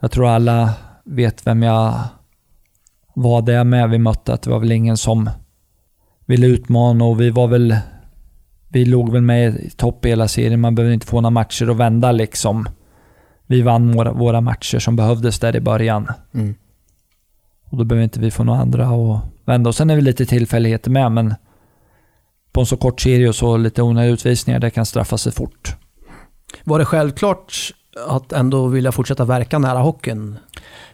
jag 0.00 0.10
tror 0.10 0.28
alla 0.28 0.70
vet 1.04 1.46
vem 1.46 1.62
jag 1.62 1.94
var 3.14 3.42
där 3.42 3.64
med 3.64 3.90
vi 3.90 3.98
mötte. 3.98 4.32
Att 4.34 4.42
det 4.42 4.50
var 4.50 4.58
väl 4.58 4.72
ingen 4.72 4.96
som 4.96 5.30
ville 6.26 6.46
utmana 6.46 7.04
och 7.04 7.20
vi 7.20 7.30
var 7.30 7.46
väl... 7.48 7.76
Vi 8.74 8.84
låg 8.84 9.12
väl 9.12 9.22
med 9.22 9.54
i 9.54 9.70
topp 9.70 10.06
i 10.06 10.08
hela 10.08 10.28
serien. 10.28 10.60
Man 10.60 10.74
behöver 10.74 10.94
inte 10.94 11.06
få 11.06 11.20
några 11.20 11.30
matcher 11.30 11.70
att 11.70 11.76
vända 11.76 12.12
liksom. 12.12 12.68
Vi 13.46 13.62
vann 13.62 13.92
våra, 13.92 14.12
våra 14.12 14.40
matcher 14.40 14.78
som 14.78 14.96
behövdes 14.96 15.38
där 15.38 15.56
i 15.56 15.60
början. 15.60 16.08
Mm. 16.34 16.54
Och 17.70 17.78
då 17.78 17.84
behöver 17.84 18.04
inte 18.04 18.20
vi 18.20 18.30
få 18.30 18.44
några 18.44 18.60
andra 18.60 18.86
att 18.86 19.20
vända. 19.44 19.68
Och 19.68 19.74
sen 19.74 19.90
är 19.90 19.96
det 19.96 20.02
lite 20.02 20.26
tillfälligheter 20.26 20.90
med, 20.90 21.12
men 21.12 21.34
på 22.52 22.60
en 22.60 22.66
så 22.66 22.76
kort 22.76 23.00
serie 23.00 23.28
och 23.28 23.34
så 23.34 23.56
lite 23.56 23.82
onödiga 23.82 24.12
utvisningar, 24.12 24.58
det 24.60 24.70
kan 24.70 24.86
straffa 24.86 25.18
sig 25.18 25.32
fort. 25.32 25.76
Var 26.64 26.78
det 26.78 26.84
självklart 26.84 27.52
att 28.08 28.32
ändå 28.32 28.66
vilja 28.66 28.92
fortsätta 28.92 29.24
verka 29.24 29.58
nära 29.58 29.78
hockeyn? 29.78 30.38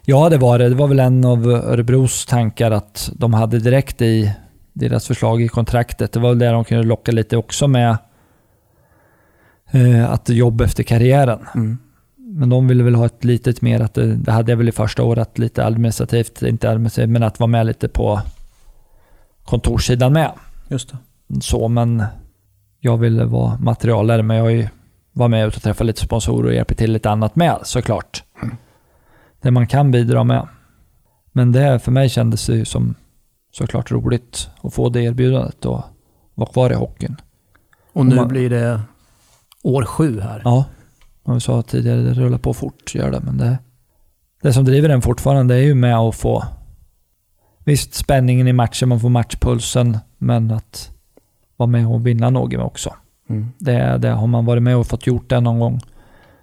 Ja, 0.05 0.29
det 0.29 0.39
var 0.39 0.59
det. 0.59 0.69
Det 0.69 0.75
var 0.75 0.89
väl 0.89 1.01
en 1.01 1.25
av 1.25 1.47
Örebros 1.47 2.27
tankar 2.27 2.71
att 2.71 3.11
de 3.17 3.35
hade 3.35 3.59
direkt 3.59 4.03
i 4.03 4.33
deras 4.81 5.07
förslag 5.07 5.43
i 5.43 5.49
kontraktet. 5.49 6.13
Det 6.13 6.21
var 6.21 6.29
väl 6.29 6.39
det 6.39 6.51
de 6.51 6.65
kunde 6.65 6.85
locka 6.85 7.13
lite 7.13 7.37
också 7.37 7.69
med 7.69 7.99
eh, 9.71 10.11
att 10.11 10.29
jobba 10.29 10.65
efter 10.65 10.83
karriären. 10.83 11.47
Mm. 11.55 11.79
Men 12.17 12.49
de 12.49 12.69
ville 12.69 12.83
väl 12.83 12.95
ha 12.95 13.07
ett 13.07 13.25
litet 13.25 13.63
mer, 13.63 13.81
att 13.81 13.95
det, 13.95 14.17
det 14.17 14.33
hade 14.33 14.53
jag 14.53 14.57
väl 14.57 14.69
i 14.69 14.73
första 14.73 15.03
året, 15.03 15.39
lite 15.39 15.65
administrativt, 15.65 16.43
inte 16.43 16.71
administrativt, 16.71 17.11
men 17.11 17.23
att 17.23 17.41
vara 17.41 17.49
med 17.49 17.67
lite 17.67 17.89
på 17.89 18.21
kontorssidan 19.45 20.13
med. 20.13 20.33
Just 20.69 20.91
det. 20.91 21.41
så, 21.41 21.69
men 21.69 22.05
jag 22.81 22.97
ville 22.97 23.25
vara 23.25 23.59
materialare, 23.59 24.23
men 24.23 24.37
jag 24.37 24.69
var 25.13 25.29
med 25.29 25.47
och 25.47 25.63
träffa 25.63 25.85
lite 25.85 26.01
sponsorer 26.01 26.49
och 26.49 26.55
hjälper 26.55 26.75
till 26.75 26.93
lite 26.93 27.11
annat 27.11 27.37
med 27.37 27.59
såklart. 27.63 28.23
Det 29.43 29.51
man 29.51 29.67
kan 29.67 29.91
bidra 29.91 30.25
med. 30.25 30.49
Men 31.33 31.53
det 31.53 31.79
för 31.79 31.93
mig 31.93 32.09
kändes 32.09 32.47
det 32.47 32.57
ju 32.57 32.65
som 32.65 32.95
såklart 33.51 33.91
roligt 33.91 34.49
att 34.63 34.75
få 34.75 34.89
det 34.89 35.03
erbjudandet 35.03 35.65
och 35.65 35.83
vara 36.35 36.51
kvar 36.51 36.71
i 36.71 36.75
hockeyn. 36.75 37.17
Och 37.93 38.07
nu 38.07 38.15
man- 38.15 38.29
blir 38.29 38.51
det 38.51 38.81
år 39.63 39.85
sju 39.85 40.21
här. 40.21 40.43
Ja, 40.45 40.65
som 41.25 41.35
vi 41.35 41.41
sa 41.41 41.63
tidigare, 41.63 42.01
det 42.01 42.13
rullar 42.15 42.39
på 42.39 42.55
fort, 42.55 42.95
gör 42.95 43.11
det. 43.11 43.21
Men 43.21 43.39
det, 43.39 43.59
det 44.43 44.53
som 44.53 44.65
driver 44.65 44.89
den 44.89 45.03
fortfarande 45.03 45.55
är 45.55 45.59
ju 45.63 45.75
med 45.75 45.97
att 45.97 46.15
få 46.15 46.45
visst 47.65 47.95
spänningen 47.95 48.49
i 48.49 48.53
matchen, 48.53 48.89
man 48.89 49.01
får 49.01 49.09
matchpulsen, 49.09 49.99
men 50.19 50.51
att 50.51 50.91
vara 51.57 51.67
med 51.67 51.87
och 51.87 52.07
vinna 52.07 52.31
något 52.31 52.59
också. 52.61 52.95
Mm. 53.29 53.49
Det, 53.59 53.99
det 53.99 54.09
har 54.09 54.27
man 54.27 54.45
varit 54.45 54.63
med 54.63 54.77
och 54.77 54.87
fått 54.87 55.07
gjort 55.07 55.29
det 55.31 55.41
någon 55.41 55.59
gång 55.61 55.81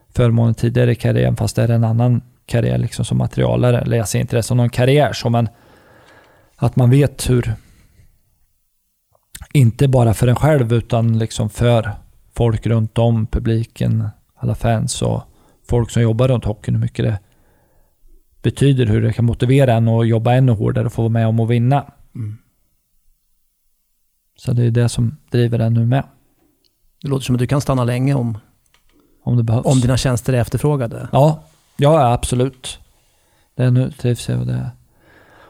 förmånen 0.09 0.53
tidigare 0.55 0.91
i 0.91 0.95
karriären, 0.95 1.35
fast 1.35 1.55
det 1.55 1.63
är 1.63 1.69
en 1.69 1.84
annan 1.84 2.21
karriär 2.45 2.77
liksom 2.77 3.05
som 3.05 3.17
materialare. 3.17 3.79
Eller 3.81 3.97
jag 3.97 4.07
ser 4.07 4.19
inte 4.19 4.35
det 4.35 4.43
som 4.43 4.57
någon 4.57 4.69
karriär 4.69 5.13
så, 5.13 5.29
men 5.29 5.49
att 6.57 6.75
man 6.75 6.89
vet 6.89 7.29
hur, 7.29 7.53
inte 9.53 9.88
bara 9.88 10.13
för 10.13 10.27
en 10.27 10.35
själv, 10.35 10.73
utan 10.73 11.19
liksom 11.19 11.49
för 11.49 11.91
folk 12.34 12.65
runt 12.65 12.97
om, 12.97 13.25
publiken, 13.25 14.09
alla 14.35 14.55
fans 14.55 15.01
och 15.01 15.23
folk 15.67 15.91
som 15.91 16.01
jobbar 16.01 16.27
runt 16.27 16.45
hockeyn, 16.45 16.75
hur 16.75 16.81
mycket 16.81 17.05
det 17.05 17.19
betyder, 18.41 18.85
hur 18.85 19.01
det 19.01 19.13
kan 19.13 19.25
motivera 19.25 19.73
en 19.73 19.88
att 19.88 20.07
jobba 20.07 20.34
ännu 20.34 20.51
hårdare 20.51 20.85
och 20.85 20.93
få 20.93 21.01
vara 21.01 21.09
med 21.09 21.27
om 21.27 21.39
att 21.39 21.49
vinna. 21.49 21.91
Mm. 22.15 22.38
Så 24.35 24.53
det 24.53 24.63
är 24.63 24.71
det 24.71 24.89
som 24.89 25.17
driver 25.31 25.59
en 25.59 25.73
nu 25.73 25.85
med, 25.85 26.03
Det 27.01 27.07
låter 27.07 27.25
som 27.25 27.35
att 27.35 27.39
du 27.39 27.47
kan 27.47 27.61
stanna 27.61 27.84
länge 27.84 28.13
om, 28.13 28.38
om 29.23 29.38
det 29.38 29.43
behövs. 29.43 29.65
om 29.65 29.79
dina 29.79 29.97
tjänster 29.97 30.34
är 30.34 30.38
efterfrågade. 30.38 31.07
Ja, 31.11 31.43
ja 31.77 32.13
absolut. 32.13 32.79
Det 33.55 33.63
är 33.63 33.71
nu 33.71 33.91
trivs 33.91 34.29
jag 34.29 34.39
och 34.39 34.45
det. 34.45 34.71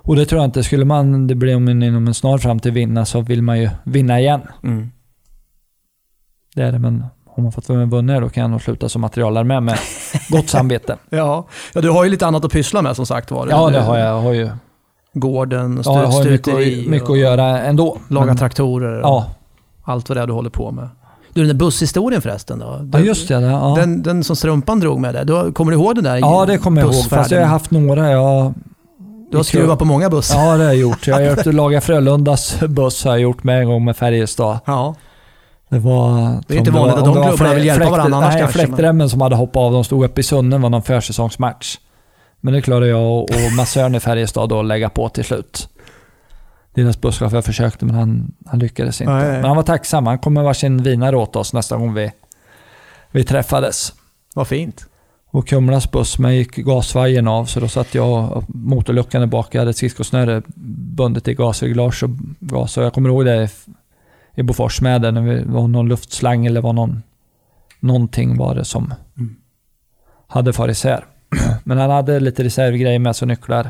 Och 0.08 0.16
det 0.16 0.26
tror 0.26 0.42
jag 0.42 0.48
inte, 0.48 0.64
skulle 0.64 0.86
man, 0.86 1.28
det 1.28 1.36
blir 1.36 1.56
om 1.56 1.68
en, 1.68 1.84
inom 1.84 2.08
en 2.08 2.14
snar 2.14 2.38
framtid 2.38 2.74
vinna 2.74 3.06
så 3.06 3.22
vill 3.22 3.42
man 3.42 3.60
ju 3.60 3.70
vinna 3.84 4.20
igen. 4.20 4.42
Mm. 4.64 4.92
Det 6.56 6.62
är 6.62 6.72
det, 6.72 6.80
men 6.80 7.06
om 7.26 7.44
man 7.44 7.52
fått 7.52 7.70
vara 7.70 7.80
med 7.80 7.90
vunnit 7.90 8.22
då 8.22 8.30
kan 8.30 8.42
jag 8.42 8.52
nog 8.52 8.62
sluta 8.62 8.90
som 8.90 9.02
materialare 9.02 9.44
med, 9.44 9.64
med 9.64 9.78
gott 10.30 10.50
samvete. 10.50 10.98
Ja. 11.10 11.48
ja, 11.74 11.82
du 11.82 11.90
har 11.90 12.04
ju 12.04 12.10
lite 12.10 12.28
annat 12.28 12.46
att 12.46 12.52
pyssla 12.52 12.82
med 12.82 12.96
som 12.96 13.06
sagt 13.06 13.32
var. 13.32 13.48
Ja, 13.48 13.70
det 13.70 13.80
har 13.82 13.98
jag. 13.98 14.08
Jag 14.08 14.22
har 14.22 14.34
ju, 14.34 14.50
Gården, 15.14 15.82
ja, 15.86 16.02
jag 16.02 16.08
har 16.08 16.24
mycket, 16.32 16.88
mycket 16.90 17.10
att 17.10 17.18
göra 17.18 17.62
ändå. 17.62 17.98
laga 18.08 18.26
Men- 18.26 18.38
traktorer 18.38 18.94
och 19.00 19.08
Ja, 19.08 19.26
allt 19.84 20.10
vad 20.10 20.18
det 20.18 20.22
är 20.22 20.28
du 20.28 20.34
håller 20.34 20.50
på 20.50 20.72
med. 20.72 20.90
Du, 21.34 21.42
den 21.42 21.48
där 21.48 21.56
busshistorien 21.66 22.22
förresten 22.22 22.60
då? 22.60 22.66
ja 22.66 22.78
Den- 22.84 23.06
just 23.06 23.28
det. 23.28 23.34
Ja, 23.42 23.76
Den, 23.80 24.04
den 24.04 24.24
som 24.24 24.36
Strumpan 24.36 24.80
drog 24.80 25.00
med 25.00 25.16
det. 25.16 25.24
Du, 25.24 25.52
kommer 25.52 25.72
du 25.72 25.78
ihåg 25.78 25.96
den 25.96 26.04
där 26.04 26.18
ja 26.18 26.46
det 26.46 26.58
kommer 26.58 26.82
jag 26.82 26.94
ihåg. 26.94 27.06
Fast 27.06 27.32
jag 27.32 27.40
har 27.42 27.48
haft 27.48 27.72
några. 27.72 28.12
Jag, 28.12 28.54
Du 29.32 29.38
har 29.38 29.44
skruvat 29.44 29.80
på 29.80 29.86
många 29.86 30.10
bussar. 30.10 30.40
Ja, 30.40 30.58
det 30.58 30.64
har 30.64 30.64
jag 30.64 30.76
gjort. 30.76 31.08
Jag 31.08 31.16
har 31.16 31.22
att 31.40 31.46
laga 31.46 31.82
Frölundas 31.82 32.60
buss 32.60 33.04
har 33.04 33.12
jag 33.12 33.20
gjort 33.20 33.44
med 33.44 33.60
en 33.62 33.68
gång 33.68 33.86
med 33.86 33.98
Färjestad. 33.98 34.60
Ja. 34.66 34.96
Det 35.70 35.80
var... 35.80 36.42
Det 36.48 36.54
är 36.54 36.58
inte 36.58 36.72
vanligt 36.72 36.98
att 36.98 37.06
de 37.06 37.14
klubbarna 37.14 37.54
vill 37.54 37.66
hjälpa 37.66 37.90
varandra 37.90 38.18
annars 38.18 38.34
Nej, 38.34 38.42
kanske, 38.42 38.60
men- 38.60 38.68
fläktremmen 38.68 39.10
som 39.10 39.22
hade 39.22 39.36
hoppat 39.36 39.58
av, 39.62 39.72
de 39.74 39.84
stod 39.84 40.06
uppe 40.06 40.22
i 40.22 40.24
Sunne 40.24 40.58
var 40.58 40.70
någon 40.70 40.84
försäsongsmatch. 40.84 41.78
Men 42.42 42.54
det 42.54 42.62
klarade 42.62 42.88
jag 42.88 43.02
och, 43.02 43.22
och 43.24 43.52
massören 43.58 43.96
i 43.96 44.00
Färjestad 44.00 44.50
då 44.50 44.60
att 44.60 44.66
lägga 44.66 44.90
på 44.90 45.10
till 45.10 45.24
slut. 45.24 45.70
Deras 46.74 47.02
busschaufför 47.02 47.42
försökte 47.42 47.86
men 47.86 47.96
han, 47.96 48.32
han 48.46 48.60
lyckades 48.60 49.02
inte. 49.02 49.14
Nej, 49.14 49.24
nej. 49.24 49.32
Men 49.32 49.46
han 49.46 49.56
var 49.56 49.64
tacksam. 49.64 50.08
Han 50.08 50.20
kom 50.20 50.34
med 50.34 50.44
varsin 50.44 50.84
vinare 50.84 51.18
åt 51.18 51.36
oss 51.36 51.54
nästa 51.54 51.78
gång 51.78 51.94
vi, 51.94 52.12
vi 53.12 53.24
träffades. 53.24 53.94
Vad 54.36 54.48
fint. 54.48 54.86
Och 55.30 55.48
Kumlas 55.48 55.92
buss, 55.92 56.20
men 56.20 56.36
gick 56.36 56.56
gasvajern 56.56 57.28
av 57.28 57.46
så 57.46 57.60
då 57.60 57.68
satt 57.68 57.96
jag 57.96 58.46
motorluckan 58.48 59.22
är 59.22 59.26
bak. 59.26 59.56
Jag 59.56 59.62
hade 59.62 59.70
ett 59.70 59.78
skridskosnöre 59.78 60.42
bundet 60.96 61.28
i 61.28 61.34
gasreglage 61.34 62.04
och 62.04 62.10
gas. 62.40 62.78
Och 62.78 62.84
jag 62.84 62.94
kommer 62.94 63.10
ihåg 63.10 63.26
det 63.26 63.50
i- 64.36 64.44
Bofors 64.44 64.82
med 64.82 65.02
det, 65.02 65.12
när 65.12 65.36
det 65.36 65.44
var 65.46 65.68
någon 65.68 65.88
luftslang 65.90 66.46
eller 66.46 66.62
var 66.62 66.74
någon... 66.74 67.04
Någonting 67.80 68.38
var 68.38 68.56
det 68.56 68.66
som 68.66 68.94
hade 70.28 70.54
farit 70.54 70.72
isär. 70.78 71.06
Men 71.64 71.78
han 71.78 71.90
hade 71.90 72.20
lite 72.20 72.44
reservgrejer 72.44 73.00
med 73.00 73.16
sig, 73.16 73.28
nycklar, 73.28 73.70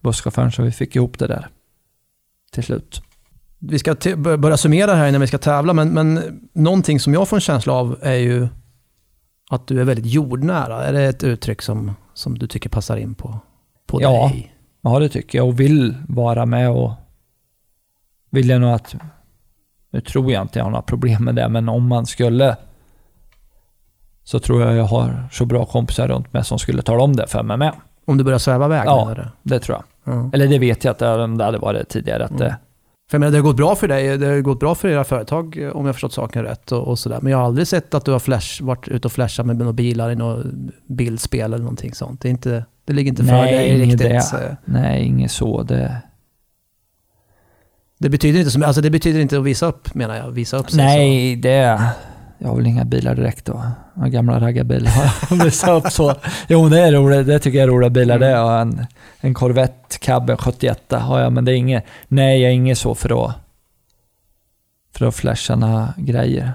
busschauffören, 0.00 0.52
så 0.52 0.62
vi 0.62 0.70
fick 0.72 0.96
ihop 0.96 1.18
det 1.18 1.26
där. 1.26 1.48
Till 2.52 2.62
slut. 2.62 3.02
Vi 3.58 3.78
ska 3.78 3.96
börja 4.16 4.56
summera 4.56 4.94
här 4.94 5.08
innan 5.08 5.20
vi 5.20 5.26
ska 5.26 5.38
tävla, 5.38 5.72
men, 5.72 5.88
men 5.88 6.40
någonting 6.52 7.00
som 7.00 7.14
jag 7.14 7.28
får 7.28 7.36
en 7.36 7.40
känsla 7.40 7.72
av 7.72 7.98
är 8.02 8.14
ju 8.14 8.48
att 9.50 9.66
du 9.66 9.80
är 9.80 9.84
väldigt 9.84 10.06
jordnära. 10.06 10.84
Är 10.84 10.92
det 10.92 11.02
ett 11.04 11.24
uttryck 11.24 11.62
som, 11.62 11.94
som 12.14 12.38
du 12.38 12.46
tycker 12.46 12.70
passar 12.70 12.96
in 12.96 13.14
på, 13.14 13.38
på 13.86 14.02
Ja. 14.02 14.28
dig? 14.28 14.54
Ja, 14.80 14.98
det 14.98 15.08
tycker 15.08 15.38
jag. 15.38 15.48
Och 15.48 15.60
vill 15.60 15.94
vara 16.08 16.46
med 16.46 16.70
och 16.70 16.92
vill 18.30 18.48
jag 18.48 18.60
nog 18.60 18.70
att... 18.70 18.94
Nu 19.90 20.00
tror 20.00 20.32
jag 20.32 20.42
inte 20.42 20.58
jag 20.58 20.64
har 20.64 20.70
några 20.70 20.82
problem 20.82 21.24
med 21.24 21.34
det, 21.34 21.48
men 21.48 21.68
om 21.68 21.88
man 21.88 22.06
skulle 22.06 22.56
så 24.24 24.38
tror 24.38 24.62
jag 24.62 24.76
jag 24.76 24.84
har 24.84 25.28
så 25.32 25.46
bra 25.46 25.64
kompisar 25.66 26.08
runt 26.08 26.32
mig 26.32 26.44
som 26.44 26.58
skulle 26.58 26.82
tala 26.82 27.02
om 27.02 27.16
det 27.16 27.26
för 27.26 27.42
mig 27.42 27.56
med. 27.56 27.72
Om 28.04 28.18
du 28.18 28.24
börjar 28.24 28.38
sväva 28.38 28.66
iväg 28.66 28.82
Ja. 28.86 29.12
du? 29.16 29.26
Det 29.42 29.58
tror 29.60 29.78
jag. 30.04 30.14
Ja. 30.14 30.30
Eller 30.34 30.46
det 30.48 30.58
vet 30.58 30.84
jag 30.84 30.92
att 30.92 30.98
det, 30.98 31.44
hade 31.44 31.58
varit 31.58 31.88
tidigare. 31.88 32.24
Att 32.24 32.38
det, 32.38 32.56
För 33.10 33.14
jag 33.16 33.20
menar, 33.20 33.30
det 33.32 33.38
har 33.38 33.42
gått 33.42 33.56
bra 33.56 33.74
för 33.76 33.88
dig, 33.88 34.18
det 34.18 34.26
har 34.26 34.40
gått 34.40 34.60
bra 34.60 34.74
för 34.74 34.88
era 34.88 35.04
företag 35.04 35.70
om 35.74 35.86
jag 35.86 35.94
förstått 35.94 36.12
saken 36.12 36.42
rätt 36.42 36.72
och, 36.72 36.88
och 36.88 36.98
sådär. 36.98 37.18
Men 37.22 37.32
jag 37.32 37.38
har 37.38 37.44
aldrig 37.44 37.66
sett 37.68 37.94
att 37.94 38.04
du 38.04 38.10
har 38.10 38.18
flash, 38.18 38.62
varit 38.62 38.88
ute 38.88 39.08
och 39.08 39.12
flashat 39.12 39.46
med 39.46 39.56
några 39.56 39.72
bilar 39.72 40.10
i 40.10 40.16
något 40.16 40.46
bildspel 40.86 41.40
eller 41.44 41.58
någonting 41.58 41.94
sånt. 41.94 42.20
Det, 42.20 42.28
är 42.28 42.30
inte, 42.30 42.64
det 42.84 42.92
ligger 42.92 43.10
inte 43.10 43.24
för 43.24 43.32
Nej, 43.32 43.52
dig 43.68 43.78
riktigt. 43.80 43.98
det. 43.98 44.22
så- 44.22 44.36
nej, 44.64 45.04
inget 45.04 45.30
så. 45.30 45.62
Det, 45.62 45.96
Det 47.98 48.08
betyder 48.08 48.40
inte, 48.40 48.66
alltså 48.66 48.82
det 48.82 48.90
betyder 48.90 49.20
inte 49.20 49.38
att 49.38 49.44
visa 49.44 49.66
upp 49.66 49.94
menar 49.94 50.16
jag, 50.16 50.30
visa 50.30 50.56
upp 50.56 50.70
sig. 50.70 50.78
Så. 50.78 50.84
nej, 50.84 51.36
det, 51.36 51.82
jag 52.38 52.48
har 52.48 52.56
väl 52.56 52.66
inga 52.66 52.84
bilar 52.84 53.14
direkt 53.14 53.44
då. 53.44 53.62
Några 53.94 54.08
gamla 54.08 54.40
raggarbilar 54.40 54.90
har 54.90 55.36
jag 55.38 55.44
visat 55.44 55.84
upp 55.84 55.92
så. 55.92 56.14
Jo, 56.48 56.68
det 56.68 56.80
är 56.80 56.92
roligt. 56.92 57.26
Det 57.26 57.38
tycker 57.38 57.58
jag 57.58 57.62
är 57.68 57.68
roliga 57.72 57.90
bilar. 57.90 58.18
Det 58.18 58.26
är 58.26 58.30
jag. 58.30 58.60
en, 58.60 58.86
en 59.20 59.34
Corvette 59.34 59.98
Cab 59.98 60.30
71 60.40 60.92
har 60.92 61.20
jag, 61.20 61.32
men 61.32 61.44
det 61.44 61.52
är 61.52 61.56
inget... 61.56 61.84
Nej, 62.08 62.40
jag 62.40 62.50
är 62.50 62.54
inget 62.54 62.78
så 62.78 62.94
för 62.94 63.24
att... 63.26 63.34
För 64.94 65.06
att 65.06 65.14
flasha 65.14 65.56
några 65.56 65.94
grejer. 65.96 66.52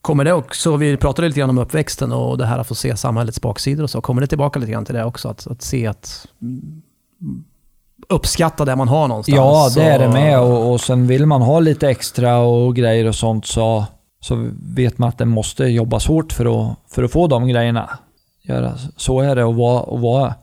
Kommer 0.00 0.24
det 0.24 0.32
också, 0.32 0.76
vi 0.76 0.96
pratade 0.96 1.28
lite 1.28 1.40
grann 1.40 1.50
om 1.50 1.58
uppväxten 1.58 2.12
och 2.12 2.38
det 2.38 2.46
här 2.46 2.58
att 2.58 2.66
få 2.66 2.74
se 2.74 2.96
samhällets 2.96 3.40
baksidor 3.40 3.82
och 3.84 3.90
så. 3.90 4.00
Kommer 4.00 4.20
det 4.20 4.26
tillbaka 4.26 4.58
lite 4.58 4.72
grann 4.72 4.84
till 4.84 4.94
det 4.94 5.04
också? 5.04 5.28
Att, 5.28 5.46
att 5.46 5.62
se 5.62 5.86
att 5.86 6.26
mm, 6.42 6.82
uppskatta 8.08 8.64
det 8.64 8.76
man 8.76 8.88
har 8.88 9.08
någonstans? 9.08 9.36
Ja, 9.36 9.70
det 9.74 9.82
är 9.82 9.98
det 9.98 10.06
och- 10.06 10.12
med. 10.12 10.40
Och, 10.40 10.72
och 10.72 10.80
sen 10.80 11.06
vill 11.06 11.26
man 11.26 11.42
ha 11.42 11.60
lite 11.60 11.88
extra 11.88 12.38
och 12.38 12.76
grejer 12.76 13.08
och 13.08 13.14
sånt 13.14 13.46
så, 13.46 13.84
så 14.24 14.50
vet 14.74 14.98
man 14.98 15.08
att 15.08 15.18
det 15.18 15.24
måste 15.24 15.64
jobbas 15.64 16.06
hårt 16.06 16.32
för 16.32 16.70
att, 16.70 16.76
för 16.88 17.02
att 17.02 17.12
få 17.12 17.26
de 17.26 17.48
grejerna. 17.48 17.98
Göra, 18.42 18.78
så 18.96 19.20
är 19.20 19.36
det 19.36 19.44
och 19.44 19.54
vara, 19.54 19.80
och 19.80 20.00
vara 20.00 20.34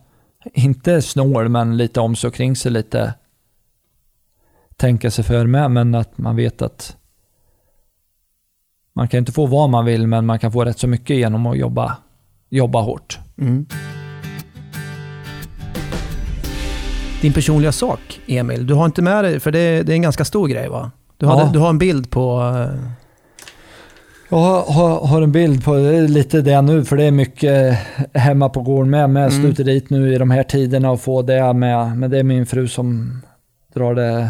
inte 0.53 1.01
snål, 1.01 1.49
men 1.49 1.77
lite 1.77 1.99
om 1.99 2.15
sig 2.15 2.27
och 2.27 2.33
kring 2.33 2.55
sig 2.55 2.71
lite. 2.71 3.13
Tänka 4.75 5.11
sig 5.11 5.23
för 5.23 5.45
med, 5.45 5.71
men 5.71 5.95
att 5.95 6.17
man 6.17 6.35
vet 6.35 6.61
att 6.61 6.97
man 8.93 9.07
kan 9.07 9.17
inte 9.17 9.31
få 9.31 9.45
vad 9.45 9.69
man 9.69 9.85
vill, 9.85 10.07
men 10.07 10.25
man 10.25 10.39
kan 10.39 10.51
få 10.51 10.65
rätt 10.65 10.79
så 10.79 10.87
mycket 10.87 11.17
genom 11.17 11.45
att 11.45 11.57
jobba, 11.57 11.97
jobba 12.49 12.81
hårt. 12.81 13.19
Mm. 13.37 13.65
Din 17.21 17.33
personliga 17.33 17.71
sak, 17.71 18.19
Emil. 18.27 18.67
Du 18.67 18.73
har 18.73 18.85
inte 18.85 19.01
med 19.01 19.23
dig, 19.23 19.39
för 19.39 19.51
det, 19.51 19.83
det 19.83 19.93
är 19.93 19.95
en 19.95 20.01
ganska 20.01 20.25
stor 20.25 20.47
grej 20.47 20.69
va? 20.69 20.91
Du, 21.17 21.25
hade, 21.25 21.41
Ja. 21.41 21.49
du 21.53 21.59
har 21.59 21.69
en 21.69 21.77
bild 21.77 22.09
på... 22.09 22.55
Jag 24.31 24.37
har, 24.37 24.61
har, 24.73 25.07
har 25.07 25.21
en 25.21 25.31
bild 25.31 25.63
på 25.63 25.75
det 25.75 26.01
lite 26.07 26.41
det 26.41 26.61
nu, 26.61 26.85
för 26.85 26.97
det 26.97 27.03
är 27.03 27.11
mycket 27.11 27.77
hemma 28.13 28.49
på 28.49 28.61
gården 28.61 28.89
med. 28.89 29.09
Med 29.09 29.33
Mm. 29.33 29.41
slutet 29.41 29.89
nu 29.89 30.13
i 30.13 30.17
de 30.17 30.31
här 30.31 30.43
tiderna 30.43 30.91
och 30.91 31.01
få 31.01 31.21
det 31.21 31.53
med. 31.53 31.97
Men 31.97 32.11
det 32.11 32.19
är 32.19 32.23
min 32.23 32.45
fru 32.45 32.67
som 32.67 33.21
drar 33.73 33.95
det 33.95 34.29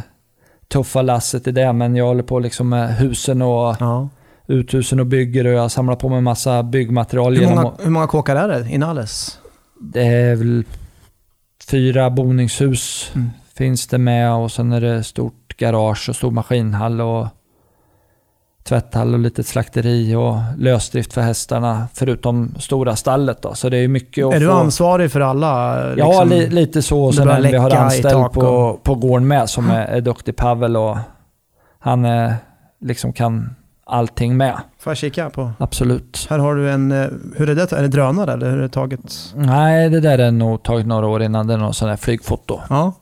tuffa 0.68 1.02
lasset 1.02 1.48
i 1.48 1.52
det. 1.52 1.74
Men 1.74 1.96
jag 1.96 2.06
håller 2.06 2.24
på 2.24 2.40
liksom 2.40 2.70
med 2.70 2.96
husen 2.96 3.42
och 3.42 3.76
Ja. 3.80 4.10
uthusen 4.48 5.00
och 5.00 5.06
bygger 5.06 5.46
och 5.48 5.54
jag 5.54 5.72
samlar 5.72 5.96
på 5.96 6.10
mig 6.10 6.22
massa 6.22 6.64
byggmaterial. 6.64 7.38
Hur, 7.38 7.56
många, 7.56 7.72
hur 7.84 7.90
många 7.92 8.08
kåkar 8.08 8.36
är 8.36 8.48
det 8.48 8.70
i 8.70 8.78
Nalles? 8.78 9.38
Det 9.80 10.04
är 10.04 10.36
väl 10.36 10.64
fyra 11.70 12.10
boningshus 12.10 13.12
Mm. 13.16 13.30
finns 13.56 13.88
det 13.88 13.98
med 13.98 14.34
och 14.34 14.52
sen 14.52 14.72
är 14.72 14.82
det 14.82 15.04
stort 15.04 15.58
garage 15.58 16.10
och 16.10 16.16
stor 16.16 16.32
maskinhall 16.32 17.02
och 17.02 17.28
tvätthall 18.64 19.14
och 19.14 19.20
litet 19.20 19.48
slakteri 19.48 20.16
och 20.16 20.36
lösdrift 20.58 21.14
för 21.14 21.22
hästarna 21.22 21.88
förutom 21.94 22.56
stora 22.60 22.96
stallet 22.96 23.42
då. 23.42 23.54
Så 23.54 23.70
det 23.70 23.78
är 23.78 23.88
mycket 23.88 24.26
Är 24.34 24.40
du 24.40 24.46
få... 24.48 24.52
ansvarig 24.54 25.12
för 25.12 25.20
alla? 25.22 25.78
Ja, 25.98 26.24
liksom? 26.24 26.30
li, 26.30 26.50
lite 26.50 26.82
så. 26.82 27.04
Och 27.04 27.16
sen 27.16 27.30
en 27.30 27.44
vi 27.44 27.56
har 27.58 27.76
anställd 27.76 28.14
tak 28.14 28.34
på, 28.34 28.80
på 28.84 28.96
gården 28.96 29.28
med 29.28 29.50
som 29.50 29.70
är, 29.70 29.86
är 29.86 30.02
duktig 30.02 30.36
Pavel 30.36 30.78
och 30.78 30.98
han 31.80 32.06
är, 32.06 32.36
liksom 32.82 33.14
kan 33.14 33.56
allting 33.86 34.38
med. 34.38 34.58
Får 34.80 34.92
jag 34.92 34.98
kika 34.98 35.30
på? 35.30 35.52
Absolut. 35.58 36.28
Här 36.30 36.40
har 36.40 36.56
du 36.56 36.72
en... 36.72 36.92
eh, 36.92 37.08
Hur 37.36 37.50
är 37.50 37.56
det? 37.56 37.72
Är 37.72 37.82
det 37.82 37.88
drönare 37.88 38.34
eller 38.34 38.50
hur 38.50 38.58
är 38.58 38.62
det 38.62 38.70
taget? 38.70 39.00
Nej, 39.36 39.90
det 39.90 40.00
där 40.00 40.18
är 40.20 40.32
nog 40.32 40.64
tagit 40.64 40.86
några 40.88 41.08
år 41.08 41.22
innan. 41.22 41.48
Det 41.48 41.54
är 41.54 41.58
någon 41.58 41.74
sån 41.74 41.90
här 41.90 41.96
flygfoto. 41.98 42.60
Ja. 42.70 42.94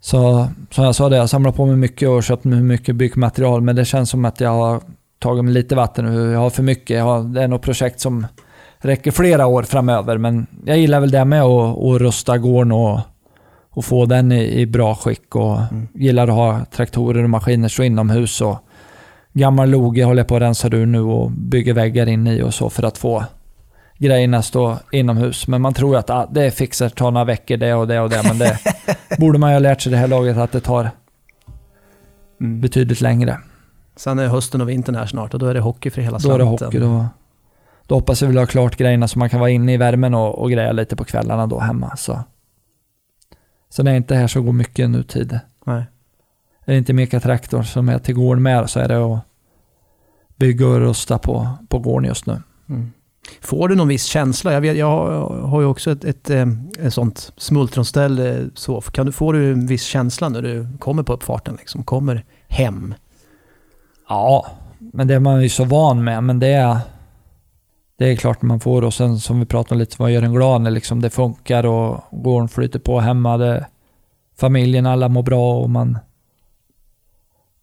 Så 0.00 0.48
som 0.70 0.84
jag 0.84 0.94
sa, 0.94 1.08
det, 1.08 1.16
jag 1.16 1.30
samlar 1.30 1.52
på 1.52 1.66
mig 1.66 1.76
mycket 1.76 2.08
och 2.08 2.22
köpt 2.22 2.44
mycket 2.44 2.96
byggmaterial, 2.96 3.60
men 3.60 3.76
det 3.76 3.84
känns 3.84 4.10
som 4.10 4.24
att 4.24 4.40
jag 4.40 4.50
har 4.50 4.80
tagit 5.18 5.44
mig 5.44 5.54
lite 5.54 5.74
vatten 5.74 6.04
nu. 6.04 6.32
Jag 6.32 6.38
har 6.38 6.50
för 6.50 6.62
mycket. 6.62 6.96
Jag 6.96 7.04
har, 7.04 7.22
det 7.22 7.42
är 7.42 7.48
något 7.48 7.62
projekt 7.62 8.00
som 8.00 8.26
räcker 8.78 9.10
flera 9.10 9.46
år 9.46 9.62
framöver, 9.62 10.18
men 10.18 10.46
jag 10.64 10.78
gillar 10.78 11.00
väl 11.00 11.10
det 11.10 11.24
med 11.24 11.42
att, 11.42 11.78
att 11.78 12.00
rusta 12.00 12.38
gården 12.38 12.72
och, 12.72 13.00
och 13.70 13.84
få 13.84 14.06
den 14.06 14.32
i, 14.32 14.60
i 14.60 14.66
bra 14.66 14.94
skick 14.94 15.34
och 15.34 15.58
gillar 15.94 16.28
att 16.28 16.34
ha 16.34 16.64
traktorer 16.64 17.22
och 17.24 17.30
maskiner 17.30 17.68
så 17.68 17.82
inomhus 17.82 18.40
och 18.40 18.58
gammal 19.32 19.70
loge 19.70 20.04
håller 20.04 20.20
jag 20.20 20.28
på 20.28 20.36
att 20.36 20.42
rensa 20.42 20.68
ur 20.68 20.86
nu 20.86 21.00
och 21.00 21.30
bygger 21.30 21.74
väggar 21.74 22.06
in 22.08 22.26
i 22.26 22.42
och 22.42 22.54
så 22.54 22.70
för 22.70 22.82
att 22.82 22.98
få 22.98 23.24
grejerna 23.98 24.42
stå 24.42 24.78
inomhus. 24.92 25.48
Men 25.48 25.62
man 25.62 25.74
tror 25.74 25.96
att 25.96 26.10
ah, 26.10 26.26
det 26.30 26.50
fixar, 26.50 26.88
tar 26.88 27.10
några 27.10 27.24
veckor 27.24 27.56
det 27.56 27.74
och 27.74 27.86
det 27.88 28.00
och 28.00 28.10
det, 28.10 28.22
men 28.22 28.38
det 28.38 28.58
borde 29.18 29.38
man 29.38 29.50
ju 29.50 29.54
ha 29.54 29.60
lärt 29.60 29.80
sig 29.80 29.92
det 29.92 29.98
här 29.98 30.08
laget 30.08 30.36
att 30.36 30.52
det 30.52 30.60
tar 30.60 30.90
betydligt 32.38 33.00
längre. 33.00 33.38
Sen 33.96 34.18
är 34.18 34.26
hösten 34.26 34.60
och 34.60 34.68
vintern 34.68 34.94
här 34.94 35.06
snart 35.06 35.34
och 35.34 35.40
då 35.40 35.46
är 35.46 35.54
det 35.54 35.60
hockey 35.60 35.90
för 35.90 36.02
hela 36.02 36.18
Då 36.18 36.32
är 36.32 36.38
det 36.38 36.44
slanten. 36.44 36.66
hockey. 36.66 36.78
Då, 36.78 37.06
då 37.86 37.94
hoppas 37.94 38.22
jag 38.22 38.28
väl 38.28 38.38
ha 38.38 38.46
klart 38.46 38.76
grejerna 38.76 39.08
så 39.08 39.18
man 39.18 39.30
kan 39.30 39.40
vara 39.40 39.50
inne 39.50 39.74
i 39.74 39.76
värmen 39.76 40.14
och, 40.14 40.38
och 40.38 40.50
greja 40.50 40.72
lite 40.72 40.96
på 40.96 41.04
kvällarna 41.04 41.46
då 41.46 41.58
hemma. 41.58 41.96
Så. 41.96 42.20
så 43.68 43.82
när 43.82 43.90
jag 43.90 43.96
inte 43.96 44.14
är 44.14 44.18
här 44.18 44.26
så 44.26 44.42
går 44.42 44.52
mycket 44.52 44.90
nu 44.90 45.02
tid. 45.02 45.40
Nej. 45.66 45.84
Är 46.64 46.72
det 46.72 46.78
inte 46.78 46.92
Meka 46.92 47.20
Traktor 47.20 47.62
som 47.62 47.88
är 47.88 47.98
till 47.98 48.14
gården 48.14 48.42
med 48.42 48.70
så 48.70 48.80
är 48.80 48.88
det 48.88 49.04
att 49.04 49.20
bygga 50.36 50.66
och 50.66 50.78
rusta 50.78 51.18
på, 51.18 51.48
på 51.68 51.78
gården 51.78 52.08
just 52.08 52.26
nu. 52.26 52.42
Får 53.40 53.68
du 53.68 53.74
någon 53.74 53.88
viss 53.88 54.04
känsla? 54.04 54.52
Jag, 54.52 54.60
vet, 54.60 54.76
jag 54.76 55.20
har 55.28 55.60
ju 55.60 55.66
också 55.66 55.90
ett, 55.90 56.04
ett, 56.04 56.30
eh, 56.30 56.46
ett 56.78 56.94
sånt 56.94 57.32
smultronställ. 57.36 58.18
Eh, 58.18 58.46
så. 58.54 58.80
Kan 58.80 59.06
du, 59.06 59.12
får 59.12 59.32
du 59.32 59.52
en 59.52 59.66
viss 59.66 59.84
känsla 59.84 60.28
när 60.28 60.42
du 60.42 60.68
kommer 60.78 61.02
på 61.02 61.12
uppfarten? 61.12 61.56
Liksom, 61.56 61.84
kommer 61.84 62.24
hem? 62.48 62.94
Ja, 64.08 64.46
men 64.78 65.06
det 65.06 65.14
är 65.14 65.20
man 65.20 65.42
ju 65.42 65.48
så 65.48 65.64
van 65.64 66.04
med. 66.04 66.24
Men 66.24 66.38
det 66.38 66.48
är, 66.48 66.78
det 67.98 68.12
är 68.12 68.16
klart 68.16 68.42
man 68.42 68.60
får. 68.60 68.84
Och 68.84 68.94
sen 68.94 69.18
som 69.18 69.40
vi 69.40 69.46
pratade 69.46 69.74
om 69.74 69.78
lite, 69.78 69.96
vad 69.98 70.10
gör 70.10 70.22
en 70.22 70.34
glad 70.34 70.60
när 70.60 70.70
liksom 70.70 71.02
det 71.02 71.10
funkar 71.10 71.66
och 71.66 72.00
gården 72.10 72.48
flyter 72.48 72.78
på 72.78 73.00
hemma. 73.00 73.36
Det, 73.36 73.66
familjen, 74.38 74.86
alla 74.86 75.08
mår 75.08 75.22
bra 75.22 75.58
och 75.60 75.70
man, 75.70 75.98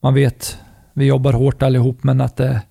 man 0.01 0.13
vet, 0.13 0.57
vi 0.93 1.05
jobbar 1.05 1.33
hårt 1.33 1.63
allihop 1.63 2.03
men 2.03 2.21
att 2.21 2.37
det, 2.37 2.61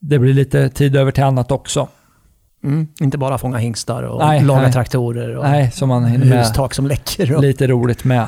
det 0.00 0.18
blir 0.18 0.34
lite 0.34 0.68
tid 0.68 0.96
över 0.96 1.10
till 1.12 1.24
annat 1.24 1.50
också. 1.52 1.88
Mm. 2.64 2.88
Inte 3.00 3.18
bara 3.18 3.38
fånga 3.38 3.58
hingstar 3.58 4.02
och 4.02 4.18
Nej, 4.18 4.42
laga 4.42 4.62
nej. 4.62 4.72
traktorer 4.72 5.36
och 5.36 5.44
Nej, 5.44 5.70
så 5.70 5.86
man 5.86 6.04
hinner 6.04 6.26
med 6.26 6.38
hustak 6.38 6.74
som 6.74 6.86
läcker. 6.86 7.34
Och, 7.36 7.42
lite 7.42 7.66
roligt 7.66 8.04
med. 8.04 8.26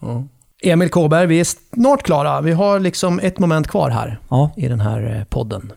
Ja. 0.00 0.24
Emil 0.62 0.88
Kåberg, 0.90 1.26
vi 1.26 1.40
är 1.40 1.44
snart 1.74 2.02
klara. 2.02 2.40
Vi 2.40 2.52
har 2.52 2.80
liksom 2.80 3.20
ett 3.20 3.38
moment 3.38 3.68
kvar 3.68 3.90
här 3.90 4.18
Ja. 4.28 4.50
i 4.56 4.68
den 4.68 4.80
här 4.80 5.16
eh, 5.16 5.24
podden. 5.24 5.72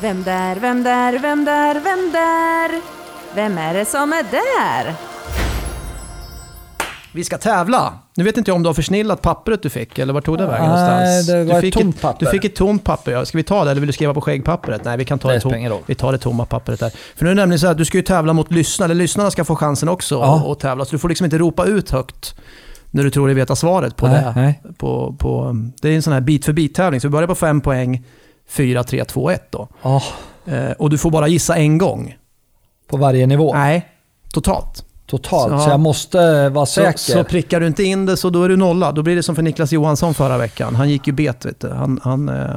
Vem 0.00 0.22
där, 0.22 0.56
vem 0.56 0.82
där, 0.82 1.18
vem 1.18 1.44
där, 1.44 1.74
vem 1.74 2.12
där? 2.12 2.80
Vem 3.34 3.58
är 3.58 3.74
det 3.74 3.84
som 3.84 4.12
är 4.12 4.22
där? 4.30 4.94
Vi 7.16 7.24
ska 7.24 7.38
tävla. 7.38 7.92
Nu 8.16 8.24
vet 8.24 8.36
inte 8.36 8.50
jag 8.50 8.56
om 8.56 8.62
du 8.62 8.68
har 8.68 8.74
försnillat 8.74 9.22
pappret 9.22 9.62
du 9.62 9.70
fick, 9.70 9.98
eller 9.98 10.12
vart 10.12 10.24
tog 10.24 10.38
det 10.38 10.46
vägen 10.46 10.68
Nej, 10.70 10.80
någonstans? 10.80 11.26
det 11.26 11.36
var 11.36 11.44
du 11.44 11.52
ett 11.52 11.60
fick 11.60 11.74
tomt 11.74 12.00
papper. 12.00 12.26
Du 12.26 12.30
fick 12.32 12.44
ett 12.44 12.54
tomt 12.56 12.84
papper, 12.84 13.12
ja. 13.12 13.24
Ska 13.24 13.38
vi 13.38 13.44
ta 13.44 13.64
det 13.64 13.70
eller 13.70 13.80
vill 13.80 13.86
du 13.86 13.92
skriva 13.92 14.14
på 14.14 14.20
skäggpappret? 14.20 14.84
Nej, 14.84 14.96
vi 14.96 15.04
kan 15.04 15.18
ta 15.18 15.28
Det 15.28 15.34
det, 15.34 15.40
tom- 15.40 15.82
vi 15.86 15.94
tar 15.94 16.12
det 16.12 16.18
tomma 16.18 16.44
pappret 16.46 16.80
där. 16.80 16.90
För 17.16 17.24
nu 17.24 17.30
är 17.30 17.34
det 17.34 17.40
nämligen 17.40 17.58
så 17.60 17.66
att 17.66 17.78
du 17.78 17.84
ska 17.84 17.98
ju 17.98 18.02
tävla 18.02 18.32
mot 18.32 18.52
lyssnare, 18.52 18.86
eller 18.86 19.02
lyssnarna 19.02 19.30
ska 19.30 19.44
få 19.44 19.56
chansen 19.56 19.88
också 19.88 20.14
Ja. 20.14 20.52
att 20.52 20.60
tävla. 20.60 20.84
Så 20.84 20.90
du 20.90 20.98
får 20.98 21.08
liksom 21.08 21.24
inte 21.24 21.38
ropa 21.38 21.64
ut 21.64 21.90
högt 21.90 22.34
när 22.90 23.04
du 23.04 23.10
tror 23.10 23.26
dig 23.26 23.34
veta 23.34 23.56
svaret 23.56 23.96
på 23.96 24.06
Nej, 24.08 24.22
det. 24.24 24.32
nej. 24.36 24.62
På, 24.78 25.14
på, 25.18 25.56
det 25.82 25.88
är 25.88 25.96
en 25.96 26.02
sån 26.02 26.12
här 26.12 26.20
bit 26.20 26.44
för 26.44 26.52
bit-tävling, 26.52 27.00
så 27.00 27.08
vi 27.08 27.12
börjar 27.12 27.28
på 27.28 27.34
fem 27.34 27.60
poäng, 27.60 28.04
fyra, 28.48 28.84
tre, 28.84 29.04
två, 29.04 29.30
ett 29.30 29.46
då. 29.50 29.68
Ja, 29.82 30.02
Eh, 30.48 30.70
och 30.72 30.90
du 30.90 30.98
får 30.98 31.10
bara 31.10 31.28
gissa 31.28 31.56
en 31.56 31.78
gång. 31.78 32.16
på 32.88 32.96
varje 32.96 33.26
nivå. 33.26 33.54
Nej, 33.54 33.86
totalt. 34.32 34.84
Totalt. 35.06 35.52
Så- 35.52 35.58
Så, 35.58 35.70
jag 35.70 35.80
måste 35.80 36.48
vara 36.48 36.66
Så, 36.66 36.72
säker. 36.80 36.98
så 36.98 37.24
prickar 37.24 37.60
du 37.60 37.66
inte 37.66 37.82
in 37.84 38.06
det 38.06 38.16
så 38.16 38.30
då 38.30 38.42
är 38.42 38.48
du 38.48 38.56
nolla. 38.56 38.92
Då 38.92 39.02
blir 39.02 39.16
det 39.16 39.22
som 39.22 39.34
för 39.34 39.42
Niklas 39.42 39.72
Johansson 39.72 40.14
förra 40.14 40.38
veckan. 40.38 40.74
Han 40.74 40.90
gick 40.90 41.06
ju 41.06 41.12
bet, 41.12 41.44
vet 41.46 41.60
du. 41.60 41.68
Han, 41.70 42.00
han, 42.02 42.28
eh, 42.28 42.56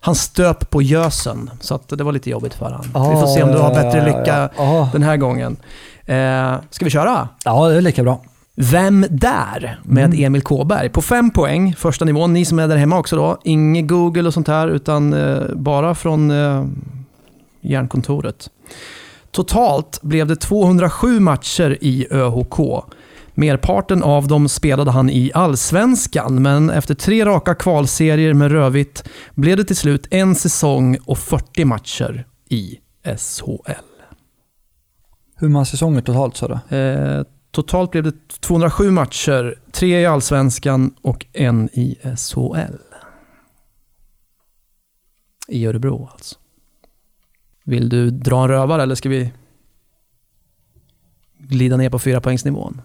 han 0.00 0.14
stöp 0.14 0.70
på 0.70 0.82
gösen. 0.82 1.50
Så 1.60 1.80
det 1.88 2.04
var 2.04 2.12
lite 2.12 2.30
jobbigt 2.30 2.54
för 2.54 2.64
honom. 2.64 2.82
vi 3.14 3.20
får 3.20 3.26
se 3.26 3.42
om 3.42 3.52
du 3.52 3.58
har 3.58 3.74
bättre 3.74 4.04
lycka 4.04 4.48
Ja, 4.56 4.88
den 4.92 5.02
här 5.02 5.16
gången. 5.16 5.56
Eh, 6.06 6.54
ska 6.70 6.84
vi 6.84 6.90
köra? 6.90 7.28
ja 7.44 7.68
det 7.68 7.76
är 7.76 7.80
lika 7.80 8.02
bra. 8.02 8.20
Vem 8.54 9.06
där? 9.10 9.80
Med 9.84 10.04
Mm. 10.04 10.24
Emil 10.24 10.42
Kåberg. 10.42 10.88
På 10.88 11.02
fem 11.02 11.30
poäng, 11.30 11.74
första 11.78 12.04
nivån. 12.04 12.32
Ni 12.32 12.44
som 12.44 12.58
är 12.58 12.68
där 12.68 12.76
hemma 12.76 12.98
också 12.98 13.16
då. 13.16 13.38
Inget 13.44 13.88
Google 13.88 14.22
och 14.26 14.34
sånt 14.34 14.48
här, 14.48 14.68
utan 14.68 15.12
eh, 15.12 15.38
bara 15.54 15.94
från 15.94 16.30
eh, 16.30 16.64
järnkontoret. 17.60 18.50
Totalt 19.30 20.02
blev 20.02 20.26
det 20.26 20.36
207 20.36 21.20
matcher 21.20 21.78
i 21.80 22.06
ÖHK. 22.10 22.84
Merparten 23.34 24.02
av 24.02 24.28
dem 24.28 24.48
spelade 24.48 24.90
han 24.90 25.10
i 25.10 25.30
Allsvenskan, 25.34 26.42
men 26.42 26.70
efter 26.70 26.94
tre 26.94 27.24
raka 27.24 27.54
kvalserier 27.54 28.34
med 28.34 28.52
Rövitt 28.52 29.08
blev 29.34 29.56
det 29.56 29.64
till 29.64 29.76
slut 29.76 30.06
en 30.10 30.34
säsong 30.34 30.98
och 31.04 31.18
40 31.18 31.64
matcher 31.64 32.26
i 32.48 32.78
SHL. 33.04 33.72
Hur 35.36 35.48
många 35.48 35.64
säsonger 35.64 36.00
totalt 36.00 36.36
sa 36.36 36.48
du? 36.48 36.76
Eh, 36.76 37.24
totalt 37.50 37.90
blev 37.90 38.04
det 38.04 38.40
207 38.40 38.90
matcher, 38.90 39.58
tre 39.72 40.00
i 40.00 40.06
Allsvenskan 40.06 40.94
och 41.02 41.26
en 41.32 41.68
i 41.72 41.98
SHL. 42.16 42.76
i 45.50 45.66
Örebro 45.66 46.08
alltså. 46.12 46.36
Vill 47.64 47.88
du 47.88 48.10
dra 48.10 48.42
en 48.42 48.48
rövare 48.48 48.82
eller 48.82 48.94
ska 48.94 49.08
vi 49.08 49.32
glida 51.38 51.76
ner 51.76 51.90
på 51.90 51.98
fyra 51.98 52.20
poängsnivån? 52.20 52.82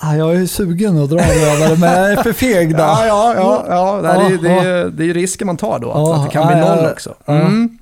Ah, 0.00 0.14
jag 0.14 0.34
är 0.36 0.46
sugen 0.46 0.98
att 0.98 1.10
dra 1.10 1.20
en 1.20 1.40
rövare, 1.40 1.76
men 1.78 2.02
jag 2.02 2.12
är 2.12 2.22
för 2.22 2.32
feg 2.32 2.76
då. 2.76 2.78
Ja, 2.82 3.06
ja, 3.06 3.34
ja. 3.36 3.64
ja. 3.68 4.02
Det, 4.02 4.34
är, 4.34 4.38
det, 4.38 4.50
är, 4.50 4.84
det 4.90 5.02
är 5.02 5.06
ju 5.06 5.12
risken 5.12 5.46
man 5.46 5.56
tar 5.56 5.78
då, 5.78 5.90
att, 5.90 6.18
att 6.18 6.24
det 6.26 6.32
kan 6.32 6.46
bli 6.46 6.56
noll 6.56 6.92
också. 6.92 7.14
Mm. 7.26 7.78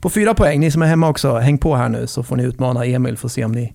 På 0.00 0.10
fyra 0.10 0.34
poäng, 0.34 0.60
ni 0.60 0.70
som 0.70 0.82
är 0.82 0.86
hemma 0.86 1.08
också, 1.08 1.36
häng 1.36 1.58
på 1.58 1.76
här 1.76 1.88
nu 1.88 2.06
så 2.06 2.22
får 2.22 2.36
ni 2.36 2.42
utmana 2.42 2.84
Emil, 2.84 3.16
får 3.16 3.28
se 3.28 3.44
om 3.44 3.52
ni... 3.52 3.74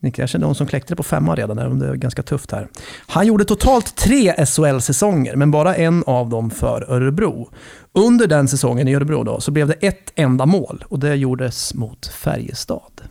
Ni 0.00 0.10
kanske 0.10 0.38
är 0.38 0.40
någon 0.40 0.54
som 0.54 0.66
kläckte 0.66 0.96
på 0.96 1.02
femma 1.02 1.34
redan, 1.34 1.58
även 1.58 1.72
om 1.72 1.78
det 1.78 1.88
är 1.88 1.94
ganska 1.94 2.22
tufft 2.22 2.52
här. 2.52 2.68
Han 3.06 3.26
gjorde 3.26 3.44
totalt 3.44 3.96
tre 3.96 4.32
SHL-säsonger, 4.46 5.36
men 5.36 5.50
bara 5.50 5.76
en 5.76 6.04
av 6.06 6.28
dem 6.28 6.50
för 6.50 6.90
Örebro. 6.90 7.50
Under 7.98 8.26
den 8.26 8.48
säsongen 8.48 8.88
i 8.88 8.94
Örebro 8.94 9.22
då, 9.22 9.40
så 9.40 9.50
blev 9.50 9.68
det 9.68 9.74
ett 9.74 10.12
enda 10.14 10.46
mål 10.46 10.84
och 10.88 10.98
det 10.98 11.14
gjordes 11.14 11.74
mot 11.74 12.06
Färjestad. 12.06 13.02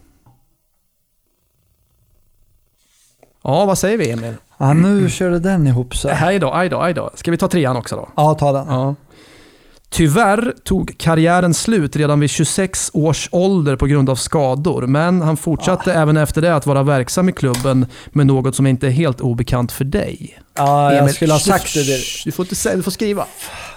Ja, 3.44 3.66
vad 3.66 3.78
säger 3.78 3.98
vi 3.98 4.12
Emil? 4.12 4.34
Ja, 4.58 4.74
nu 4.74 5.10
körde 5.10 5.40
den 5.40 5.68
ihop 5.68 5.96
sig. 5.96 6.14
Hej 6.14 6.40
då, 6.40 6.54
aj 6.54 6.70
då, 6.70 6.80
aj 6.80 6.94
då. 6.94 7.10
Ska 7.14 7.32
vi 7.32 7.38
ta 7.38 7.48
trean 7.48 7.78
också 7.78 7.96
då? 7.96 8.10
Ja, 8.16 8.34
ta 8.34 8.52
den. 8.52 8.68
Ja. 8.68 8.96
Tyvärr 9.90 10.54
tog 10.64 10.98
karriären 10.98 11.54
slut 11.54 11.96
redan 11.96 12.20
vid 12.20 12.30
26 12.30 12.92
års 12.94 13.30
ålder 13.32 13.76
på 13.76 13.86
grund 13.86 14.10
av 14.10 14.16
skador, 14.16 14.88
men 14.88 15.22
han 15.22 15.38
fortsatte 15.38 15.94
även 15.94 16.18
efter 16.18 16.42
det 16.42 16.56
att 16.56 16.66
vara 16.66 16.84
verksam 16.84 17.30
i 17.30 17.32
klubben 17.32 17.86
med 18.08 18.28
något 18.28 18.56
som 18.56 18.68
inte 18.68 18.88
är 18.88 18.92
helt 18.92 19.22
obekant 19.22 19.72
för 19.72 19.84
dig. 19.84 20.40
Ja, 20.54 20.94
jag 20.94 21.02
Emil, 21.02 21.14
skulle 21.14 21.34
ha 21.34 21.40
sagt 21.40 21.74
det. 21.74 22.00
Du 22.26 22.32
får, 22.32 22.46
inte 22.46 22.56
säga, 22.56 22.76
du 22.76 22.84
får 22.84 22.92
skriva. 22.92 23.26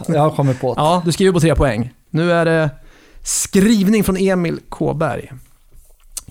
Jag 0.08 0.20
har 0.20 0.30
kommit 0.30 0.60
på 0.60 0.74
det. 0.74 0.80
Ja, 0.80 1.02
du 1.04 1.12
skriver 1.12 1.32
på 1.32 1.40
tre 1.40 1.54
poäng. 1.54 1.92
Nu 2.10 2.32
är 2.32 2.44
det 2.44 2.70
skrivning 3.22 4.04
från 4.04 4.16
Emil 4.16 4.58
Kåberg. 4.68 5.32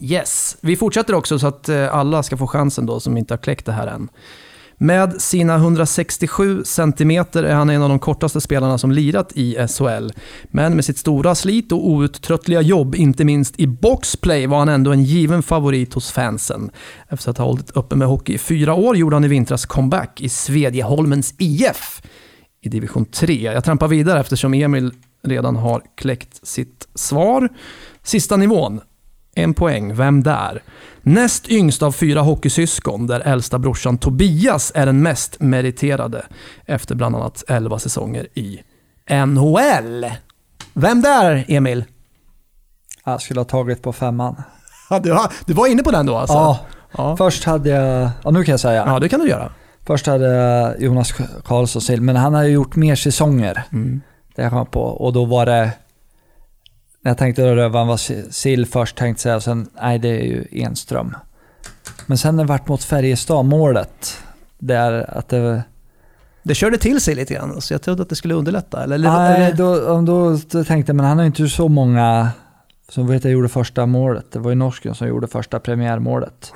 Yes, 0.02 0.58
vi 0.62 0.76
fortsätter 0.76 1.14
också 1.14 1.40
så 1.40 1.48
att 1.48 1.70
eh, 1.70 1.96
alla 1.96 2.24
ska 2.24 2.38
få 2.38 2.48
chansen 2.48 2.86
då 2.86 3.00
som 3.00 3.18
inte 3.18 3.34
har 3.34 3.40
kläckt 3.40 3.66
det 3.66 3.72
här 3.72 3.88
än. 3.88 4.10
Med 4.82 5.22
sina 5.22 5.56
167 5.56 6.64
cm 6.66 7.12
är 7.12 7.54
han 7.54 7.70
en 7.70 7.82
av 7.82 7.90
de 7.90 8.00
kortaste 8.00 8.42
spelarna 8.42 8.78
som 8.78 8.92
lirat 8.92 9.32
i 9.36 9.68
SHL. 9.68 10.10
Men 10.46 10.76
med 10.76 10.86
sitt 10.86 10.98
stora 10.98 11.36
slit 11.36 11.72
och 11.72 11.88
outtröttliga 11.88 12.62
jobb, 12.62 12.96
inte 12.96 13.26
minst 13.26 13.60
i 13.60 13.68
boxplay, 13.68 14.48
var 14.48 14.60
han 14.60 14.70
ändå 14.70 14.92
en 14.92 15.04
given 15.04 15.44
favorit 15.44 15.94
hos 15.94 16.12
fansen. 16.12 16.72
Efter 17.10 17.32
att 17.32 17.38
ha 17.38 17.46
hållit 17.46 17.72
uppe 17.72 17.96
med 17.96 18.08
hockey 18.08 18.34
i 18.34 18.38
fyra 18.38 18.74
år 18.74 18.98
gjorde 18.98 19.16
han 19.16 19.24
i 19.24 19.28
vintras 19.28 19.66
comeback 19.66 20.22
i 20.22 20.30
Svedjeholmens 20.30 21.34
IF 21.38 22.02
i 22.62 22.70
division 22.70 23.06
3. 23.06 23.42
Jag 23.42 23.64
trampar 23.64 23.88
vidare 23.88 24.20
eftersom 24.20 24.54
Emil 24.54 24.92
redan 25.24 25.56
har 25.56 25.82
kläckt 25.96 26.48
sitt 26.48 26.88
svar. 26.96 27.50
Sista 28.04 28.38
nivån. 28.38 28.82
En 29.36 29.54
poäng. 29.54 29.96
Vem 29.96 30.24
där? 30.24 30.64
Näst 31.02 31.50
yngst 31.50 31.84
av 31.84 31.92
fyra 31.92 32.22
hockeysyskon, 32.22 33.08
där 33.08 33.20
äldsta 33.20 33.60
brorsan 33.60 33.98
Tobias 33.98 34.72
är 34.76 34.86
den 34.86 35.02
mest 35.02 35.40
meriterade 35.40 36.26
efter 36.66 36.96
bland 36.96 37.16
annat 37.16 37.44
11 37.48 37.80
säsonger 37.80 38.28
i 38.34 38.60
NHL. 39.26 40.06
Vem 40.74 41.02
där, 41.02 41.46
Emil? 41.48 41.86
Jag 43.06 43.22
skulle 43.22 43.40
ha 43.40 43.46
tagit 43.46 43.82
på 43.82 43.94
femman. 43.94 44.42
Ja, 44.90 45.00
du, 45.00 45.18
du 45.46 45.54
var 45.54 45.68
inne 45.68 45.84
på 45.84 45.92
den 45.92 46.06
då 46.06 46.16
alltså? 46.16 46.38
Ja, 46.38 46.60
Ja, 46.98 47.18
först 47.18 47.44
hade 47.44 47.70
jag... 47.70 48.10
Ja, 48.24 48.32
nu 48.32 48.44
kan 48.44 48.54
jag 48.54 48.60
säga. 48.60 48.84
ja 48.88 49.00
det 49.00 49.10
kan 49.10 49.20
du 49.20 49.30
göra. 49.30 49.52
Först 49.88 50.08
hade 50.08 50.26
jag 50.26 50.82
Jonas 50.82 51.14
Karlsson 51.46 52.06
men 52.06 52.16
han 52.16 52.34
har 52.34 52.44
ju 52.44 52.50
gjort 52.50 52.76
mer 52.76 52.96
säsonger. 52.96 53.64
Mm. 53.72 54.02
Det 54.36 54.42
jag 54.42 54.52
kom 54.52 54.66
på. 54.66 54.82
Och 54.82 55.14
då 55.14 55.26
var 55.26 55.46
det... 55.46 55.72
När 57.02 57.10
jag 57.10 57.18
tänkte 57.18 57.42
att 57.42 57.56
rövaren 57.56 57.88
var 57.88 58.32
Sill 58.32 58.66
först, 58.66 58.98
tänkte 58.98 59.30
jag 59.30 59.44
sen, 59.44 59.70
nej 59.82 60.00
det 60.00 60.10
är 60.10 60.24
ju 60.24 60.46
Enström. 60.52 61.16
Men 62.06 62.18
sen 62.18 62.36
när 62.36 62.44
det 62.44 62.48
vart 62.48 62.68
mot 62.68 62.84
Färjestad, 62.84 63.46
målet, 63.46 64.18
där 64.58 65.18
att 65.18 65.30
det... 65.30 65.64
Det 66.44 66.56
körde 66.56 66.78
till 66.78 67.02
sig 67.02 67.16
lite 67.16 67.34
grann, 67.34 67.62
så 67.62 67.74
jag 67.74 67.82
trodde 67.82 68.04
att 68.04 68.10
det 68.10 68.16
skulle 68.16 68.34
underlätta. 68.34 68.84
Eller, 68.84 68.98
Nej, 68.98 69.54
då, 69.54 70.02
då, 70.02 70.40
då 70.52 70.64
tänkte 70.64 70.90
jag, 70.90 70.96
men 70.96 71.06
han 71.06 71.18
har 71.18 71.24
ju 71.24 71.28
inte 71.28 71.48
så 71.48 71.68
många 71.68 72.30
som 72.90 73.08
vet 73.08 73.24
jag 73.24 73.34
gjorde 73.34 73.50
första 73.50 73.86
målet. 73.86 74.32
Det 74.32 74.40
var 74.40 74.52
ju 74.52 74.56
norsken 74.56 74.96
som 74.96 75.08
gjorde 75.08 75.28
första 75.28 75.60
premiärmålet. 75.60 76.54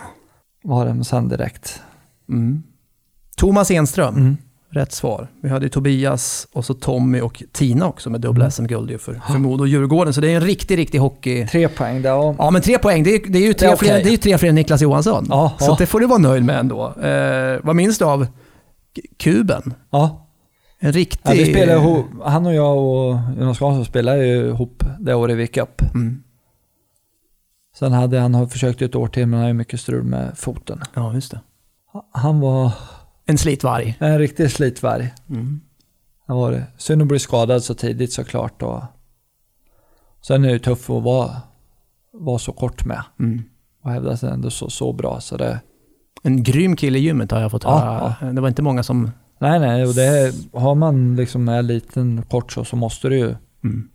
Var 0.63 0.85
det, 0.85 0.93
men 0.93 1.05
sen 1.05 1.29
direkt. 1.29 1.81
Mm. 2.29 2.63
Thomas 3.37 3.71
Enström. 3.71 4.15
Mm. 4.15 4.37
Rätt 4.73 4.91
svar. 4.91 5.27
Vi 5.41 5.49
hade 5.49 5.65
ju 5.65 5.69
Tobias 5.69 6.47
och 6.53 6.65
så 6.65 6.73
Tommy 6.73 7.21
och 7.21 7.43
Tina 7.51 7.87
också 7.87 8.09
med 8.09 8.21
dubbla 8.21 8.51
SM-guld 8.51 8.91
ju 8.91 8.97
för, 8.97 9.21
för 9.31 9.39
Modo 9.39 9.61
och 9.61 9.67
Djurgården. 9.67 10.13
Så 10.13 10.21
det 10.21 10.31
är 10.31 10.35
en 10.35 10.41
riktig, 10.41 10.77
riktig 10.77 10.99
hockey... 10.99 11.47
Tre 11.47 11.67
poäng 11.67 12.01
där. 12.01 12.15
Och, 12.15 12.35
Ja, 12.37 12.51
men 12.51 12.61
tre 12.61 12.77
poäng. 12.77 13.03
Det 13.03 13.09
är, 13.15 13.21
det 13.31 13.39
är 13.39 13.47
ju 13.47 13.53
tre, 13.53 13.67
Det 13.67 13.73
är 13.73 13.77
fler, 13.77 13.89
okej. 13.89 14.03
det 14.03 14.09
är 14.09 14.11
ju 14.11 14.17
tre 14.17 14.37
fler 14.37 14.49
än 14.49 14.55
Niklas 14.55 14.81
Johansson. 14.81 15.25
Ja, 15.29 15.53
så 15.59 15.65
ja. 15.65 15.75
det 15.79 15.85
får 15.85 15.99
du 15.99 16.07
vara 16.07 16.19
nöjd 16.19 16.43
med 16.43 16.59
ändå. 16.59 16.93
Eh, 17.01 17.59
vad 17.63 17.75
minns 17.75 17.97
du 17.97 18.05
av 18.05 18.27
kuben? 19.17 19.73
ja. 19.89 20.19
En 20.79 20.93
riktig... 20.93 21.21
Ja, 21.23 21.31
vi 21.31 21.45
spelade 21.45 21.79
ihop, 21.79 22.05
han 22.23 22.45
och 22.45 22.53
jag 22.53 22.77
och 22.77 23.19
Jonas 23.39 23.59
Karlsson 23.59 23.85
spelade 23.85 24.25
ju 24.25 24.47
ihop 24.47 24.83
det 24.99 25.13
året 25.15 25.37
vi 25.37 25.41
gick 25.41 25.57
upp. 25.57 25.81
Mm. 25.81 26.23
Sen 27.75 27.91
hade 27.91 28.19
han 28.19 28.49
försökt 28.49 28.81
ett 28.81 28.95
år 28.95 29.07
till 29.07 29.25
men 29.25 29.33
han 29.33 29.41
har 29.41 29.47
ju 29.47 29.53
mycket 29.53 29.79
strul 29.79 30.03
med 30.03 30.37
foten. 30.37 30.81
Ja, 30.93 31.13
just 31.13 31.31
det. 31.31 31.39
Han 32.11 32.39
var 32.39 32.71
En 33.25 33.37
slitvarg. 33.37 33.97
en 33.99 34.19
riktig 34.19 34.51
slitvarg. 34.51 35.13
Mm. 35.29 35.61
Han 36.27 36.37
var 36.37 36.51
det. 36.51 36.63
Synd 36.77 37.01
att 37.01 37.07
bli 37.07 37.19
skadad 37.19 37.63
så 37.63 37.73
tidigt 37.73 38.13
såklart. 38.13 38.61
Och 38.63 38.83
sen 40.21 40.43
är 40.43 40.47
det 40.47 40.53
ju 40.53 40.59
tufft 40.59 40.89
att 40.89 41.03
vara, 41.03 41.31
vara 42.13 42.39
så 42.39 42.51
kort 42.51 42.85
med. 42.85 43.03
Mm. 43.19 43.43
Och 43.83 43.91
hävda 43.91 44.17
sig 44.17 44.29
ändå 44.29 44.49
så, 44.49 44.69
så 44.69 44.93
bra. 44.93 45.19
Så 45.21 45.37
det, 45.37 45.59
En 46.23 46.43
grym 46.43 46.75
kille 46.75 46.99
i 46.99 47.01
gymmet 47.01 47.31
har 47.31 47.41
jag 47.41 47.51
fått 47.51 47.63
Ja, 47.63 47.79
höra. 48.19 48.33
Det 48.33 48.41
var 48.41 48.47
inte 48.47 48.61
många 48.61 48.83
som... 48.83 49.11
nej, 49.39 49.59
nej. 49.59 49.85
Och 49.85 49.93
det, 49.93 50.33
har 50.53 50.75
man 50.75 51.15
liksom 51.15 51.49
är 51.49 51.61
liten 51.61 52.23
kort 52.29 52.51
så, 52.51 52.65
så 52.65 52.75
måste 52.75 53.09
du 53.09 53.17
ju 53.17 53.35
Mm. 53.63 53.89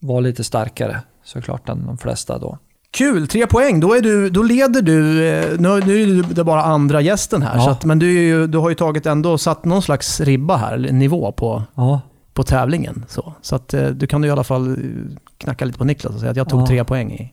vara 0.00 0.20
lite 0.20 0.44
starkare 0.44 1.02
såklart 1.24 1.68
än 1.68 1.86
de 1.86 1.98
flesta 1.98 2.38
då. 2.38 2.58
Kul, 2.94 3.28
tre 3.28 3.46
poäng. 3.46 3.80
Då, 3.80 3.94
är 3.94 4.00
du, 4.00 4.30
då 4.30 4.42
leder 4.42 4.82
du, 4.82 5.28
eh, 5.28 5.60
nu, 5.60 5.80
nu 5.86 6.02
är 6.02 6.34
det 6.34 6.44
bara 6.44 6.62
andra 6.62 7.00
gästen 7.00 7.42
här, 7.42 7.56
Ja. 7.56 7.64
så 7.64 7.70
att, 7.70 7.84
men 7.84 7.98
du, 7.98 8.12
ju, 8.12 8.46
du 8.46 8.58
har 8.58 8.68
ju 8.68 8.74
tagit 8.74 9.06
ändå 9.06 9.38
satt 9.38 9.64
någon 9.64 9.82
slags 9.82 10.20
ribba 10.20 10.56
här, 10.56 10.72
eller 10.74 10.92
nivå 10.92 11.32
på, 11.32 11.62
Ja, 11.74 12.00
på 12.34 12.42
tävlingen. 12.42 13.04
Så, 13.08 13.32
så 13.42 13.56
att 13.56 13.74
eh, 13.74 13.86
du 13.86 14.06
kan 14.06 14.22
ju 14.22 14.28
i 14.28 14.32
alla 14.32 14.44
fall 14.44 14.70
eh, 14.72 14.76
knacka 15.38 15.64
lite 15.64 15.78
på 15.78 15.84
Niklas 15.84 16.14
och 16.14 16.20
säga 16.20 16.30
att 16.30 16.36
jag 16.36 16.48
tog 16.48 16.60
Ja. 16.60 16.66
tre 16.66 16.84
poäng 16.84 17.12
i, 17.12 17.32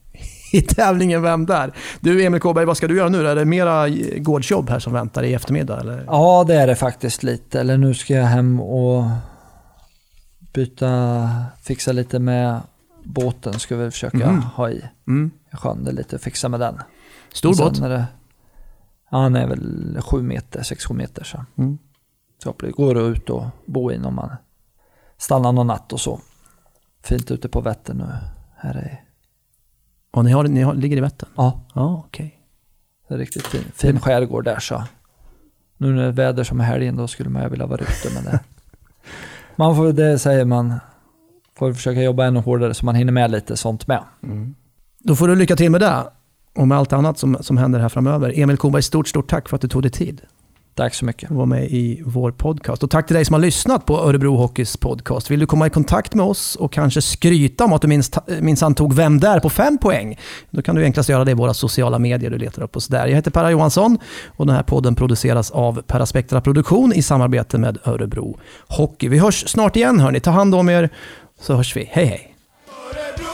i 0.58 0.62
tävlingen 0.62 1.22
Vem 1.22 1.46
där? 1.46 1.74
Du 2.00 2.24
Emil 2.26 2.42
Kåberg, 2.42 2.66
vad 2.66 2.78
ska 2.78 2.88
du 2.88 2.98
göra 2.98 3.10
nu? 3.10 3.28
Är 3.28 3.36
det 3.36 3.46
mera 3.46 3.90
gårdsjobb 4.18 4.70
här 4.70 4.80
som 4.80 4.94
väntar 4.94 5.24
i 5.24 5.34
eftermiddag? 5.34 5.80
Eller? 5.80 6.04
Ja, 6.08 6.46
det 6.48 6.56
är 6.56 6.68
det 6.68 6.76
faktiskt 6.76 7.24
lite. 7.24 7.60
Eller 7.60 7.78
nu 7.78 7.94
ska 7.94 8.14
jag 8.14 8.26
hem 8.26 8.60
och 8.60 9.04
byta, 10.54 11.30
fixa 11.64 11.92
lite 11.92 12.20
med 12.20 12.60
båten. 13.04 13.60
Ska 13.60 13.76
vi 13.76 13.92
försöka 13.92 14.18
Mhm. 14.32 14.42
ha 14.42 14.70
i 14.70 14.82
Mm. 15.08 15.32
Sjön. 15.58 15.84
Det 15.84 15.92
är 15.92 15.96
lite 15.96 16.20
fixa 16.20 16.50
med 16.50 16.60
den. 16.60 16.80
Stor 17.34 17.58
båt? 17.58 17.80
Är 17.80 17.90
det, 17.90 18.06
ja, 19.12 19.18
han 19.18 19.36
är 19.36 19.48
väl 19.48 19.98
sju 20.02 20.22
meter, 20.22 20.64
sex, 20.64 20.86
sju 20.86 20.94
meter. 20.94 21.24
Så. 21.24 21.46
Mm. 21.58 21.78
så 22.44 22.56
det 22.60 22.72
går 22.72 22.98
att 22.98 23.18
ut 23.18 23.30
och 23.30 23.46
bo 23.66 23.92
in 23.92 24.06
om 24.06 24.16
man 24.16 24.36
stannar 25.18 25.52
någon 25.52 25.68
natt 25.68 25.94
och 25.94 26.00
så. 26.00 26.20
Fint 27.04 27.32
ute 27.32 27.50
på 27.50 27.62
Vättern 27.62 27.98
nu. 27.98 28.14
Här 28.58 28.74
är, 28.76 29.04
Och 30.12 30.26
ni, 30.26 30.32
har, 30.32 30.44
ni 30.44 30.62
har, 30.62 30.74
ligger 30.74 30.98
i 30.98 31.02
Vättern? 31.02 31.30
ja, 31.36 31.62
Ja, 31.74 32.04
okej. 32.08 32.40
det 33.08 33.14
är 33.14 33.18
riktigt 33.18 33.48
fin, 33.48 33.64
fin 33.76 34.00
skärgård 34.00 34.44
där 34.46 34.60
så. 34.60 34.84
Nu 35.78 35.94
när 35.94 36.02
det 36.02 36.08
är 36.08 36.12
väder 36.12 36.44
som 36.44 36.60
är 36.60 36.64
helgen 36.66 36.96
då 36.96 37.08
skulle 37.08 37.30
man 37.30 37.44
ju 37.44 37.50
vilja 37.50 37.66
vara 37.66 37.82
ute 37.82 38.14
men 38.16 38.24
det. 38.24 38.40
Man 39.56 39.76
får, 39.76 39.94
det 39.94 40.20
säger 40.20 40.46
man, 40.46 40.80
får 41.56 41.74
försöka 41.74 42.02
jobba 42.02 42.26
ännu 42.26 42.40
hårdare 42.40 42.74
så 42.74 42.86
man 42.86 42.96
hinner 42.96 43.12
med 43.14 43.32
lite 43.32 43.58
sånt 43.58 43.88
med. 43.88 44.04
Då 45.04 45.16
får 45.16 45.28
du 45.28 45.36
lycka 45.36 45.56
till 45.56 45.72
med 45.72 45.82
det 45.82 46.04
och 46.56 46.68
med 46.68 46.78
allt 46.78 46.94
annat 46.94 47.20
som, 47.20 47.38
som 47.42 47.58
händer 47.58 47.80
här 47.80 47.90
framöver. 47.90 48.34
Emil 48.40 48.58
Kåberg, 48.58 48.82
stort, 48.82 49.08
stort 49.08 49.30
tack 49.30 49.50
för 49.50 49.56
att 49.56 49.62
du 49.62 49.68
tog 49.68 49.82
dig 49.82 49.92
tid 49.92 50.22
Tack 50.76 50.94
så 50.94 51.06
mycket. 51.06 51.32
att 51.32 51.38
vara 51.38 51.46
med 51.46 51.72
i 51.72 52.02
vår 52.06 52.32
podcast. 52.32 52.84
Och 52.84 52.90
tack 52.90 53.08
till 53.08 53.16
dig 53.16 53.26
som 53.26 53.34
har 53.34 53.40
lyssnat 53.40 53.86
på 53.86 53.98
Örebro 53.98 54.36
Hockeys 54.36 54.78
podcast. 54.78 55.32
Vill 55.32 55.40
du 55.40 55.46
komma 55.46 55.68
i 55.68 55.70
kontakt 55.70 56.14
med 56.14 56.26
oss 56.26 56.56
och 56.56 56.74
kanske 56.74 57.02
skryta 57.02 57.64
om 57.66 57.74
att 57.74 57.82
du 57.82 57.88
minst, 57.88 58.18
minsann 58.42 58.76
tog 58.76 58.94
Vem 58.94 59.20
där 59.20 59.40
på 59.40 59.50
fem 59.50 59.78
poäng? 59.78 60.20
Då 60.50 60.62
kan 60.62 60.76
du 60.76 60.84
enklast 60.84 61.10
göra 61.10 61.26
det 61.26 61.32
i 61.32 61.34
våra 61.34 61.54
sociala 61.54 62.00
medier. 62.00 62.30
Du 62.32 62.38
letar 62.38 62.62
upp 62.64 62.76
oss 62.76 62.88
där. 62.88 63.08
Jag 63.08 63.16
heter 63.16 63.32
Per 63.32 63.50
Johansson 63.50 63.98
och 64.28 64.46
den 64.46 64.56
här 64.56 64.64
podden 64.64 64.96
produceras 64.96 65.52
av 65.52 65.82
Paraspectra 65.82 66.42
Produktion 66.42 66.94
i 66.94 67.02
samarbete 67.02 67.58
med 67.58 67.78
Örebro 67.84 68.40
Hockey. 68.68 69.08
Vi 69.08 69.18
hörs 69.18 69.50
snart 69.50 69.76
igen 69.76 70.00
hörni. 70.00 70.20
Ta 70.20 70.32
hand 70.32 70.56
om 70.56 70.70
er 70.70 70.90
så 71.42 71.56
hörs 71.56 71.76
vi. 71.76 71.90
Hej 71.92 72.06
hej! 72.06 72.36
Örebro, 72.92 73.31